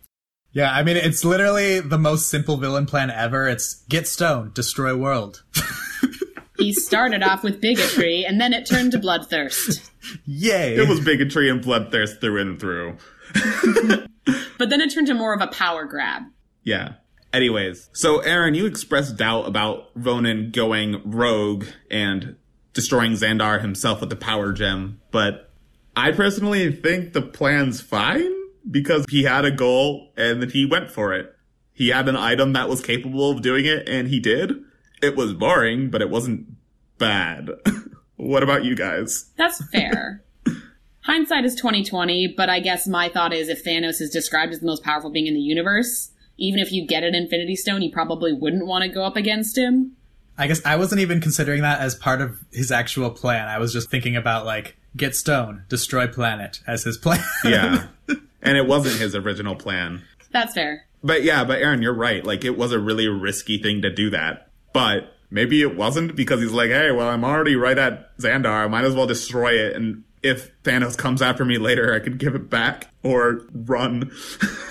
Yeah, 0.54 0.72
I 0.72 0.84
mean, 0.84 0.98
it's 0.98 1.24
literally 1.24 1.80
the 1.80 1.98
most 1.98 2.30
simple 2.30 2.58
villain 2.58 2.86
plan 2.86 3.10
ever. 3.10 3.48
It's 3.48 3.84
get 3.88 4.08
stone, 4.08 4.52
destroy 4.54 4.96
world. 4.96 5.44
He 6.58 6.74
started 6.74 7.24
off 7.24 7.44
with 7.44 7.60
bigotry, 7.60 8.24
and 8.24 8.40
then 8.40 8.54
it 8.54 8.68
turned 8.68 8.92
to 8.92 9.00
bloodthirst. 9.00 9.90
Yay! 10.26 10.76
It 10.76 10.88
was 10.88 11.00
bigotry 11.00 11.50
and 11.50 11.64
bloodthirst 11.64 12.22
through 12.22 12.42
and 12.42 12.60
through. 12.60 12.98
But 14.58 14.70
then 14.70 14.80
it 14.80 14.94
turned 14.94 15.08
to 15.08 15.16
more 15.16 15.34
of 15.34 15.42
a 15.42 15.48
power 15.48 15.86
grab. 15.86 16.22
Yeah. 16.64 16.94
Anyways, 17.34 17.90
so 17.94 18.20
Aaron, 18.20 18.54
you 18.54 18.68
expressed 18.68 19.18
doubt 19.18 19.48
about 19.48 19.90
Ronan 19.96 20.52
going 20.52 21.02
rogue 21.04 21.66
and 21.90 22.36
destroying 22.74 23.14
Xandar 23.14 23.60
himself 23.60 24.02
with 24.02 24.12
the 24.12 24.16
power 24.16 24.54
gem, 24.54 25.02
but 25.10 25.51
I 25.96 26.12
personally 26.12 26.72
think 26.72 27.14
the 27.14 27.22
plan's 27.22 27.82
fine 27.82 28.32
because 28.70 29.06
he 29.10 29.24
had 29.24 29.46
a 29.46 29.52
goal 29.52 30.12
and 30.16 30.42
then 30.42 30.50
he 30.50 30.66
went 30.66 30.92
for 30.92 31.14
it. 31.14 31.36
He 31.74 31.90
had 31.90 32.08
an 32.08 32.16
item 32.16 32.54
that 32.54 32.70
was 32.70 32.82
capable 32.82 33.32
of 33.32 33.42
doing 33.42 33.66
it 33.66 33.88
and 33.90 34.08
he 34.08 34.20
did. 34.20 34.64
It 35.02 35.16
was 35.16 35.34
boring, 35.34 35.90
but 35.90 36.02
it 36.02 36.10
wasn't 36.10 36.48
bad. 36.98 37.50
what 38.16 38.44
about 38.44 38.64
you 38.64 38.76
guys? 38.76 39.32
That's 39.36 39.64
fair. 39.70 40.24
Hindsight 41.02 41.46
is 41.46 41.56
2020, 41.56 42.36
but 42.38 42.50
I 42.50 42.60
guess 42.60 42.88
my 42.88 43.10
thought 43.10 43.34
is 43.34 43.50
if 43.50 43.64
Thanos 43.66 44.00
is 44.00 44.12
described 44.12 44.54
as 44.54 44.60
the 44.60 44.68
most 44.68 44.84
powerful 44.84 45.10
being 45.10 45.28
in 45.28 45.34
the 45.34 45.40
universe, 45.40 46.12
even 46.38 46.60
if 46.60 46.72
you 46.72 46.86
get 46.86 47.04
an 47.04 47.16
Infinity 47.16 47.56
Stone, 47.56 47.82
you 47.82 47.92
probably 47.92 48.32
wouldn't 48.32 48.68
want 48.68 48.84
to 48.84 48.90
go 48.90 49.04
up 49.04 49.16
against 49.16 49.58
him. 49.58 49.96
I 50.38 50.48
guess 50.48 50.62
I 50.66 50.76
wasn't 50.76 51.02
even 51.02 51.20
considering 51.20 51.62
that 51.64 51.82
as 51.82 51.96
part 51.96 52.22
of 52.22 52.40
his 52.52 52.72
actual 52.72 53.10
plan. 53.10 53.48
I 53.48 53.58
was 53.58 53.74
just 53.74 53.90
thinking 53.90 54.16
about 54.16 54.46
like 54.46 54.78
get 54.96 55.16
stone, 55.16 55.64
destroy 55.70 56.08
planet 56.08 56.62
as 56.68 56.84
his 56.84 56.98
plan. 56.98 57.24
Yeah. 57.46 57.88
and 58.42 58.58
it 58.58 58.68
wasn't 58.68 59.00
his 59.00 59.16
original 59.16 59.56
plan. 59.56 60.04
That's 60.32 60.54
fair. 60.54 60.86
But 61.04 61.24
yeah, 61.24 61.44
but 61.44 61.60
Aaron, 61.62 61.82
you're 61.82 61.94
right. 61.94 62.24
Like 62.26 62.44
it 62.46 62.58
was 62.58 62.72
a 62.72 62.80
really 62.80 63.08
risky 63.08 63.58
thing 63.62 63.82
to 63.82 63.90
do 63.94 64.10
that. 64.12 64.50
But 64.74 65.14
maybe 65.30 65.62
it 65.62 65.76
wasn't 65.76 66.16
because 66.16 66.42
he's 66.42 66.52
like, 66.52 66.70
hey, 66.70 66.92
well, 66.92 67.10
I'm 67.10 67.24
already 67.26 67.56
right 67.56 67.78
at 67.78 68.16
Xandar. 68.18 68.66
I 68.66 68.68
might 68.68 68.86
as 68.86 68.94
well 68.96 69.08
destroy 69.08 69.54
it. 69.54 69.76
And 69.76 70.04
if 70.24 70.52
Thanos 70.64 70.96
comes 70.98 71.22
after 71.22 71.44
me 71.44 71.58
later, 71.58 71.94
I 71.94 72.00
could 72.00 72.20
give 72.20 72.36
it 72.36 72.50
back 72.50 72.88
or 73.04 73.42
run. 73.54 74.12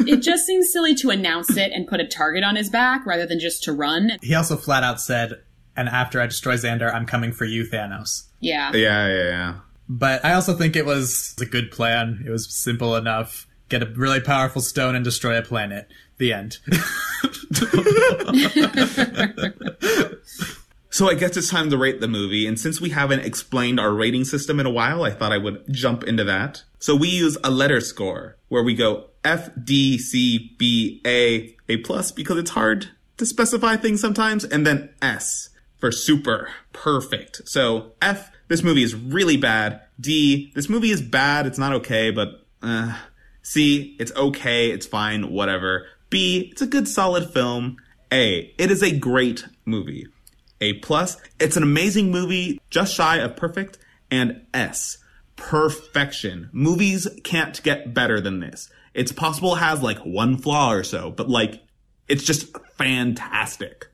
It 0.07 0.23
just 0.23 0.47
seems 0.47 0.73
silly 0.73 0.95
to 0.97 1.11
announce 1.11 1.57
it 1.59 1.73
and 1.73 1.87
put 1.87 2.01
a 2.01 2.07
target 2.07 2.43
on 2.43 2.57
his 2.57 2.71
back 2.71 3.05
rather 3.05 3.27
than 3.27 3.39
just 3.39 3.63
to 3.65 3.73
run. 3.73 4.13
he 4.23 4.35
also 4.35 4.57
flat 4.57 4.83
out 4.83 4.99
said, 5.01 5.43
"And 5.77 5.89
after 5.91 6.21
I 6.23 6.27
destroy 6.27 6.55
Xandar, 6.55 6.93
I'm 6.93 7.05
coming 7.05 7.33
for 7.33 7.45
you, 7.45 7.65
Thanos." 7.65 8.23
Yeah. 8.41 8.73
yeah, 8.75 9.07
yeah, 9.09 9.25
yeah. 9.29 9.55
But 9.93 10.25
I 10.25 10.35
also 10.35 10.55
think 10.55 10.77
it 10.77 10.87
was 10.87 11.35
a 11.41 11.45
good 11.45 11.73
plan. 11.73 12.23
It 12.25 12.31
was 12.31 12.49
simple 12.49 12.95
enough. 12.95 13.49
Get 13.69 13.83
a 13.83 13.87
really 13.87 14.21
powerful 14.21 14.63
stone 14.63 14.95
and 14.95 15.05
destroy 15.05 15.37
a 15.37 15.43
planet. 15.43 15.91
The 16.19 16.33
end. 16.33 16.59
So 20.93 21.09
I 21.09 21.15
guess 21.15 21.37
it's 21.37 21.49
time 21.49 21.71
to 21.71 21.79
rate 21.79 22.01
the 22.01 22.09
movie. 22.09 22.49
And 22.49 22.59
since 22.59 22.81
we 22.81 22.91
haven't 22.91 23.21
explained 23.21 23.79
our 23.79 23.93
rating 23.93 24.25
system 24.25 24.59
in 24.59 24.67
a 24.67 24.71
while, 24.71 25.05
I 25.05 25.13
thought 25.13 25.33
I 25.33 25.39
would 25.39 25.63
jump 25.71 26.03
into 26.03 26.25
that. 26.25 26.65
So 26.81 26.97
we 26.97 27.09
use 27.09 27.39
a 27.45 27.51
letter 27.51 27.81
score 27.81 28.37
where 28.49 28.65
we 28.65 28.75
go 28.75 29.07
F, 29.25 29.51
D, 29.63 29.99
C, 29.99 30.53
B, 30.59 31.01
A, 31.07 31.55
A 31.69 31.77
plus 31.79 32.11
because 32.11 32.39
it's 32.39 32.51
hard 32.51 32.91
to 33.19 33.25
specify 33.25 33.77
things 33.77 34.01
sometimes. 34.01 34.45
And 34.45 34.67
then 34.67 34.91
S 35.01 35.51
for 35.79 35.93
super 35.93 36.51
perfect. 36.73 37.49
So 37.49 37.93
F, 38.03 38.33
this 38.51 38.65
movie 38.65 38.83
is 38.83 38.97
really 38.97 39.37
bad. 39.37 39.81
D, 40.01 40.51
this 40.57 40.69
movie 40.69 40.91
is 40.91 41.01
bad. 41.01 41.47
It's 41.47 41.57
not 41.57 41.73
okay, 41.75 42.11
but, 42.11 42.45
uh, 42.63 42.99
C, 43.43 43.97
it's 44.01 44.11
okay. 44.17 44.73
It's 44.73 44.87
fine. 44.87 45.31
Whatever. 45.31 45.87
B, 46.11 46.49
it's 46.51 46.61
a 46.61 46.67
good 46.67 46.89
solid 46.89 47.33
film. 47.33 47.77
A, 48.13 48.53
it 48.59 48.73
is 48.73 48.83
a 48.83 48.91
great 48.91 49.47
movie. 49.65 50.09
A 50.61 50.73
plus. 50.81 51.17
It's 51.39 51.57
an 51.57 51.63
amazing 51.63 52.11
movie, 52.11 52.61
just 52.71 52.93
shy 52.93 53.19
of 53.19 53.37
perfect. 53.37 53.79
And 54.11 54.45
S, 54.53 54.99
perfection. 55.37 56.51
Movies 56.53 57.07
can't 57.23 57.63
get 57.63 57.95
better 57.95 58.21
than 58.21 58.41
this. 58.41 58.69
It's 58.95 59.13
possible 59.13 59.55
it 59.55 59.61
has 59.61 59.81
like 59.81 59.99
one 59.99 60.37
flaw 60.39 60.73
or 60.73 60.83
so, 60.83 61.13
but 61.13 61.29
like, 61.29 61.63
it's 62.09 62.25
just 62.25 62.49
fantastic. 62.77 63.87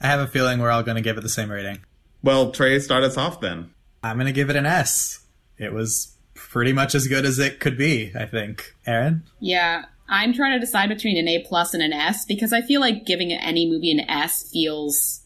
I 0.00 0.08
have 0.08 0.18
a 0.18 0.26
feeling 0.26 0.58
we're 0.58 0.72
all 0.72 0.82
going 0.82 0.96
to 0.96 1.00
give 1.00 1.16
it 1.16 1.20
the 1.20 1.28
same 1.28 1.48
rating. 1.48 1.78
Well, 2.24 2.50
Trey, 2.50 2.80
start 2.80 3.04
us 3.04 3.16
off 3.16 3.40
then. 3.40 3.70
I'm 4.04 4.16
going 4.16 4.26
to 4.26 4.32
give 4.32 4.50
it 4.50 4.56
an 4.56 4.66
S. 4.66 5.24
It 5.58 5.72
was 5.72 6.14
pretty 6.34 6.72
much 6.72 6.94
as 6.94 7.08
good 7.08 7.24
as 7.24 7.38
it 7.38 7.58
could 7.58 7.78
be, 7.78 8.12
I 8.14 8.26
think. 8.26 8.74
Aaron? 8.86 9.22
Yeah. 9.40 9.86
I'm 10.08 10.34
trying 10.34 10.52
to 10.52 10.60
decide 10.60 10.90
between 10.90 11.16
an 11.16 11.26
A 11.26 11.42
plus 11.48 11.72
and 11.72 11.82
an 11.82 11.94
S 11.94 12.26
because 12.26 12.52
I 12.52 12.60
feel 12.60 12.82
like 12.82 13.06
giving 13.06 13.32
any 13.32 13.68
movie 13.68 13.90
an 13.90 14.00
S 14.00 14.50
feels 14.52 15.22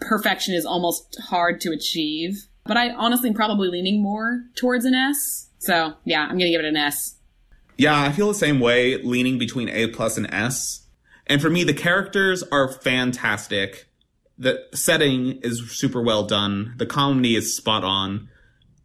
perfection 0.00 0.54
is 0.54 0.64
almost 0.64 1.18
hard 1.20 1.60
to 1.60 1.72
achieve. 1.72 2.46
But 2.64 2.78
I 2.78 2.90
honestly 2.90 3.28
am 3.28 3.34
probably 3.34 3.68
leaning 3.68 4.02
more 4.02 4.44
towards 4.54 4.86
an 4.86 4.94
S. 4.94 5.48
So 5.58 5.94
yeah, 6.04 6.22
I'm 6.22 6.38
gonna 6.38 6.50
give 6.50 6.60
it 6.60 6.66
an 6.66 6.76
S. 6.76 7.16
Yeah, 7.76 8.00
I 8.00 8.12
feel 8.12 8.28
the 8.28 8.34
same 8.34 8.60
way, 8.60 8.96
leaning 9.02 9.38
between 9.38 9.68
A 9.68 9.88
plus 9.88 10.16
and 10.16 10.32
S. 10.32 10.86
And 11.26 11.42
for 11.42 11.50
me, 11.50 11.64
the 11.64 11.74
characters 11.74 12.42
are 12.44 12.72
fantastic. 12.72 13.88
The 14.42 14.66
setting 14.74 15.38
is 15.42 15.70
super 15.70 16.02
well 16.02 16.24
done. 16.24 16.74
The 16.76 16.86
comedy 16.86 17.36
is 17.36 17.56
spot 17.56 17.84
on. 17.84 18.28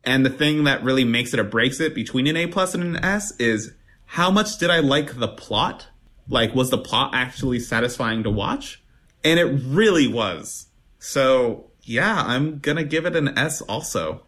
And 0.03 0.23
the 0.23 0.29
thing 0.29 0.65
that 0.65 0.83
really 0.83 1.03
makes 1.03 1.33
it 1.33 1.39
or 1.39 1.43
breaks 1.43 1.79
it 1.79 1.95
between 1.95 2.27
an 2.27 2.37
A 2.37 2.45
plus 2.45 2.75
and 2.75 2.83
an 2.83 3.03
S 3.03 3.35
is 3.39 3.73
how 4.05 4.29
much 4.29 4.59
did 4.59 4.69
I 4.69 4.79
like 4.79 5.19
the 5.19 5.27
plot? 5.27 5.87
Like, 6.29 6.53
was 6.53 6.69
the 6.69 6.77
plot 6.77 7.15
actually 7.15 7.59
satisfying 7.59 8.21
to 8.21 8.29
watch? 8.29 8.83
And 9.23 9.39
it 9.39 9.45
really 9.65 10.07
was. 10.07 10.67
So, 10.99 11.71
yeah, 11.81 12.21
I'm 12.23 12.59
gonna 12.59 12.83
give 12.83 13.07
it 13.07 13.15
an 13.15 13.35
S 13.35 13.61
also. 13.61 14.27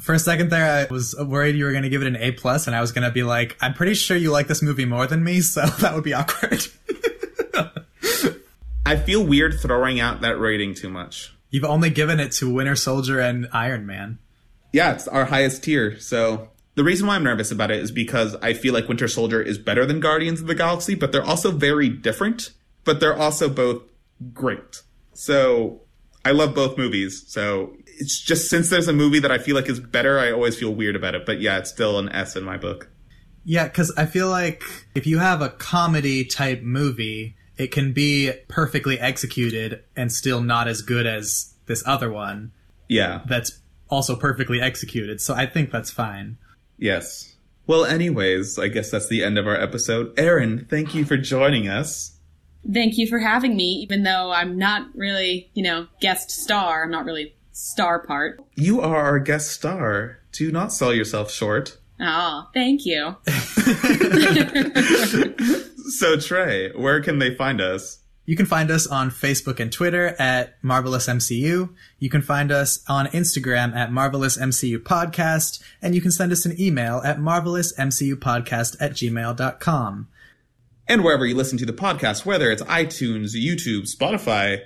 For 0.00 0.14
a 0.14 0.18
second 0.18 0.50
there, 0.50 0.88
I 0.88 0.90
was 0.90 1.14
worried 1.20 1.56
you 1.56 1.66
were 1.66 1.72
going 1.72 1.84
to 1.84 1.88
give 1.88 2.02
it 2.02 2.08
an 2.08 2.16
A 2.16 2.32
plus, 2.32 2.66
and 2.66 2.74
I 2.74 2.80
was 2.80 2.90
going 2.90 3.04
to 3.04 3.12
be 3.12 3.22
like, 3.22 3.56
"I'm 3.60 3.74
pretty 3.74 3.94
sure 3.94 4.16
you 4.16 4.32
like 4.32 4.48
this 4.48 4.60
movie 4.60 4.86
more 4.86 5.06
than 5.06 5.22
me," 5.22 5.40
so 5.54 5.64
that 5.64 5.94
would 5.94 6.02
be 6.02 6.14
awkward. 6.14 6.66
I 8.86 8.96
feel 8.96 9.24
weird 9.24 9.58
throwing 9.60 9.98
out 9.98 10.20
that 10.20 10.38
rating 10.38 10.74
too 10.74 10.90
much. 10.90 11.34
You've 11.50 11.64
only 11.64 11.88
given 11.88 12.20
it 12.20 12.32
to 12.32 12.52
Winter 12.52 12.76
Soldier 12.76 13.18
and 13.18 13.48
Iron 13.52 13.86
Man. 13.86 14.18
Yeah, 14.72 14.92
it's 14.92 15.08
our 15.08 15.24
highest 15.24 15.64
tier. 15.64 15.98
So 16.00 16.50
the 16.74 16.84
reason 16.84 17.06
why 17.06 17.14
I'm 17.14 17.24
nervous 17.24 17.50
about 17.50 17.70
it 17.70 17.80
is 17.80 17.90
because 17.90 18.34
I 18.42 18.52
feel 18.52 18.74
like 18.74 18.88
Winter 18.88 19.08
Soldier 19.08 19.40
is 19.40 19.56
better 19.56 19.86
than 19.86 20.00
Guardians 20.00 20.40
of 20.40 20.48
the 20.48 20.54
Galaxy, 20.54 20.94
but 20.94 21.12
they're 21.12 21.24
also 21.24 21.50
very 21.50 21.88
different, 21.88 22.50
but 22.84 23.00
they're 23.00 23.16
also 23.16 23.48
both 23.48 23.82
great. 24.32 24.82
So 25.12 25.82
I 26.24 26.32
love 26.32 26.54
both 26.54 26.76
movies. 26.76 27.24
So 27.28 27.76
it's 27.86 28.20
just 28.20 28.50
since 28.50 28.68
there's 28.68 28.88
a 28.88 28.92
movie 28.92 29.20
that 29.20 29.30
I 29.30 29.38
feel 29.38 29.54
like 29.54 29.68
is 29.68 29.80
better, 29.80 30.18
I 30.18 30.32
always 30.32 30.58
feel 30.58 30.74
weird 30.74 30.96
about 30.96 31.14
it. 31.14 31.24
But 31.24 31.40
yeah, 31.40 31.58
it's 31.58 31.70
still 31.70 31.98
an 31.98 32.10
S 32.10 32.36
in 32.36 32.44
my 32.44 32.58
book. 32.58 32.90
Yeah, 33.44 33.64
because 33.64 33.92
I 33.96 34.06
feel 34.06 34.28
like 34.28 34.62
if 34.94 35.06
you 35.06 35.18
have 35.18 35.40
a 35.40 35.50
comedy 35.50 36.24
type 36.24 36.62
movie, 36.62 37.36
it 37.56 37.68
can 37.72 37.92
be 37.92 38.32
perfectly 38.48 38.98
executed 38.98 39.82
and 39.96 40.12
still 40.12 40.40
not 40.40 40.66
as 40.68 40.82
good 40.82 41.06
as 41.06 41.54
this 41.66 41.82
other 41.86 42.10
one 42.12 42.52
Yeah. 42.88 43.22
that's 43.26 43.60
also 43.88 44.16
perfectly 44.16 44.60
executed. 44.60 45.20
So 45.20 45.34
I 45.34 45.46
think 45.46 45.70
that's 45.70 45.90
fine. 45.90 46.36
Yes. 46.78 47.34
Well, 47.66 47.84
anyways, 47.84 48.58
I 48.58 48.68
guess 48.68 48.90
that's 48.90 49.08
the 49.08 49.22
end 49.24 49.38
of 49.38 49.46
our 49.46 49.56
episode. 49.56 50.12
Aaron, 50.18 50.66
thank 50.68 50.94
you 50.94 51.04
for 51.04 51.16
joining 51.16 51.68
us. 51.68 52.18
Thank 52.70 52.98
you 52.98 53.06
for 53.06 53.18
having 53.18 53.56
me, 53.56 53.64
even 53.82 54.02
though 54.02 54.30
I'm 54.32 54.58
not 54.58 54.88
really, 54.94 55.50
you 55.54 55.62
know, 55.62 55.86
guest 56.00 56.30
star. 56.30 56.82
I'm 56.84 56.90
not 56.90 57.04
really 57.04 57.34
star 57.52 58.00
part. 58.00 58.40
You 58.56 58.80
are 58.80 58.96
our 58.96 59.18
guest 59.18 59.50
star. 59.52 60.18
Do 60.32 60.50
not 60.50 60.72
sell 60.72 60.92
yourself 60.92 61.30
short. 61.30 61.78
Oh, 62.00 62.48
thank 62.52 62.84
you. 62.84 63.16
So, 65.86 66.16
Trey, 66.16 66.72
where 66.72 67.02
can 67.02 67.18
they 67.18 67.34
find 67.34 67.60
us? 67.60 67.98
You 68.24 68.36
can 68.36 68.46
find 68.46 68.70
us 68.70 68.86
on 68.86 69.10
Facebook 69.10 69.60
and 69.60 69.70
Twitter 69.70 70.16
at 70.18 70.56
Marvelous 70.62 71.06
MCU. 71.06 71.68
You 71.98 72.10
can 72.10 72.22
find 72.22 72.50
us 72.50 72.82
on 72.88 73.06
Instagram 73.08 73.76
at 73.76 73.92
Marvelous 73.92 74.38
MCU 74.38 74.78
Podcast, 74.78 75.62
and 75.82 75.94
you 75.94 76.00
can 76.00 76.10
send 76.10 76.32
us 76.32 76.46
an 76.46 76.58
email 76.58 77.02
at 77.04 77.18
marvelousmcupodcast 77.18 78.76
at 78.80 78.92
gmail.com. 78.92 80.08
And 80.88 81.04
wherever 81.04 81.26
you 81.26 81.34
listen 81.34 81.58
to 81.58 81.66
the 81.66 81.72
podcast, 81.74 82.24
whether 82.24 82.50
it's 82.50 82.62
iTunes, 82.62 83.34
YouTube, 83.36 83.94
Spotify, 83.94 84.62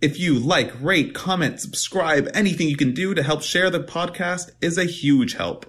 if 0.00 0.20
you 0.20 0.38
like, 0.38 0.72
rate, 0.80 1.14
comment, 1.14 1.60
subscribe, 1.60 2.28
anything 2.32 2.68
you 2.68 2.76
can 2.76 2.94
do 2.94 3.12
to 3.14 3.24
help 3.24 3.42
share 3.42 3.70
the 3.70 3.80
podcast 3.80 4.52
is 4.60 4.78
a 4.78 4.84
huge 4.84 5.34
help. 5.34 5.66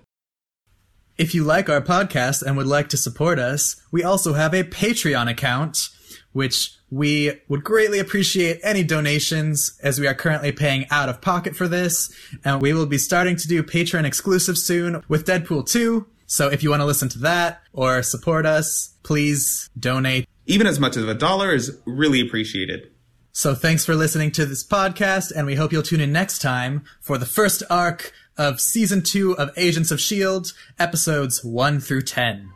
If 1.17 1.35
you 1.35 1.43
like 1.43 1.69
our 1.69 1.81
podcast 1.81 2.41
and 2.41 2.57
would 2.57 2.67
like 2.67 2.89
to 2.89 2.97
support 2.97 3.37
us, 3.37 3.81
we 3.91 4.03
also 4.03 4.33
have 4.33 4.53
a 4.53 4.63
Patreon 4.63 5.29
account, 5.29 5.89
which 6.31 6.75
we 6.89 7.33
would 7.47 7.63
greatly 7.63 7.99
appreciate 7.99 8.59
any 8.63 8.83
donations 8.83 9.79
as 9.83 9.99
we 9.99 10.07
are 10.07 10.13
currently 10.13 10.51
paying 10.51 10.85
out 10.89 11.09
of 11.09 11.21
pocket 11.21 11.55
for 11.55 11.67
this. 11.67 12.13
And 12.43 12.61
we 12.61 12.73
will 12.73 12.85
be 12.85 12.97
starting 12.97 13.35
to 13.37 13.47
do 13.47 13.63
Patreon 13.63 14.05
exclusive 14.05 14.57
soon 14.57 15.03
with 15.07 15.25
Deadpool 15.25 15.69
2. 15.69 16.05
So 16.25 16.49
if 16.49 16.63
you 16.63 16.69
want 16.69 16.81
to 16.81 16.85
listen 16.85 17.09
to 17.09 17.19
that 17.19 17.61
or 17.73 18.01
support 18.03 18.45
us, 18.45 18.95
please 19.03 19.69
donate. 19.77 20.27
Even 20.45 20.65
as 20.65 20.79
much 20.79 20.97
as 20.97 21.05
a 21.05 21.13
dollar 21.13 21.53
is 21.53 21.77
really 21.85 22.21
appreciated. 22.21 22.91
So 23.33 23.55
thanks 23.55 23.85
for 23.85 23.95
listening 23.95 24.31
to 24.31 24.45
this 24.45 24.61
podcast, 24.61 25.31
and 25.33 25.47
we 25.47 25.55
hope 25.55 25.71
you'll 25.71 25.83
tune 25.83 26.01
in 26.01 26.11
next 26.11 26.39
time 26.39 26.83
for 26.99 27.17
the 27.17 27.25
first 27.25 27.63
arc 27.69 28.11
of 28.37 28.59
season 28.59 29.01
two 29.01 29.37
of 29.37 29.51
Agents 29.57 29.91
of 29.91 29.99
S.H.I.E.L.D., 29.99 30.49
episodes 30.79 31.43
one 31.43 31.79
through 31.79 32.03
10. 32.03 32.51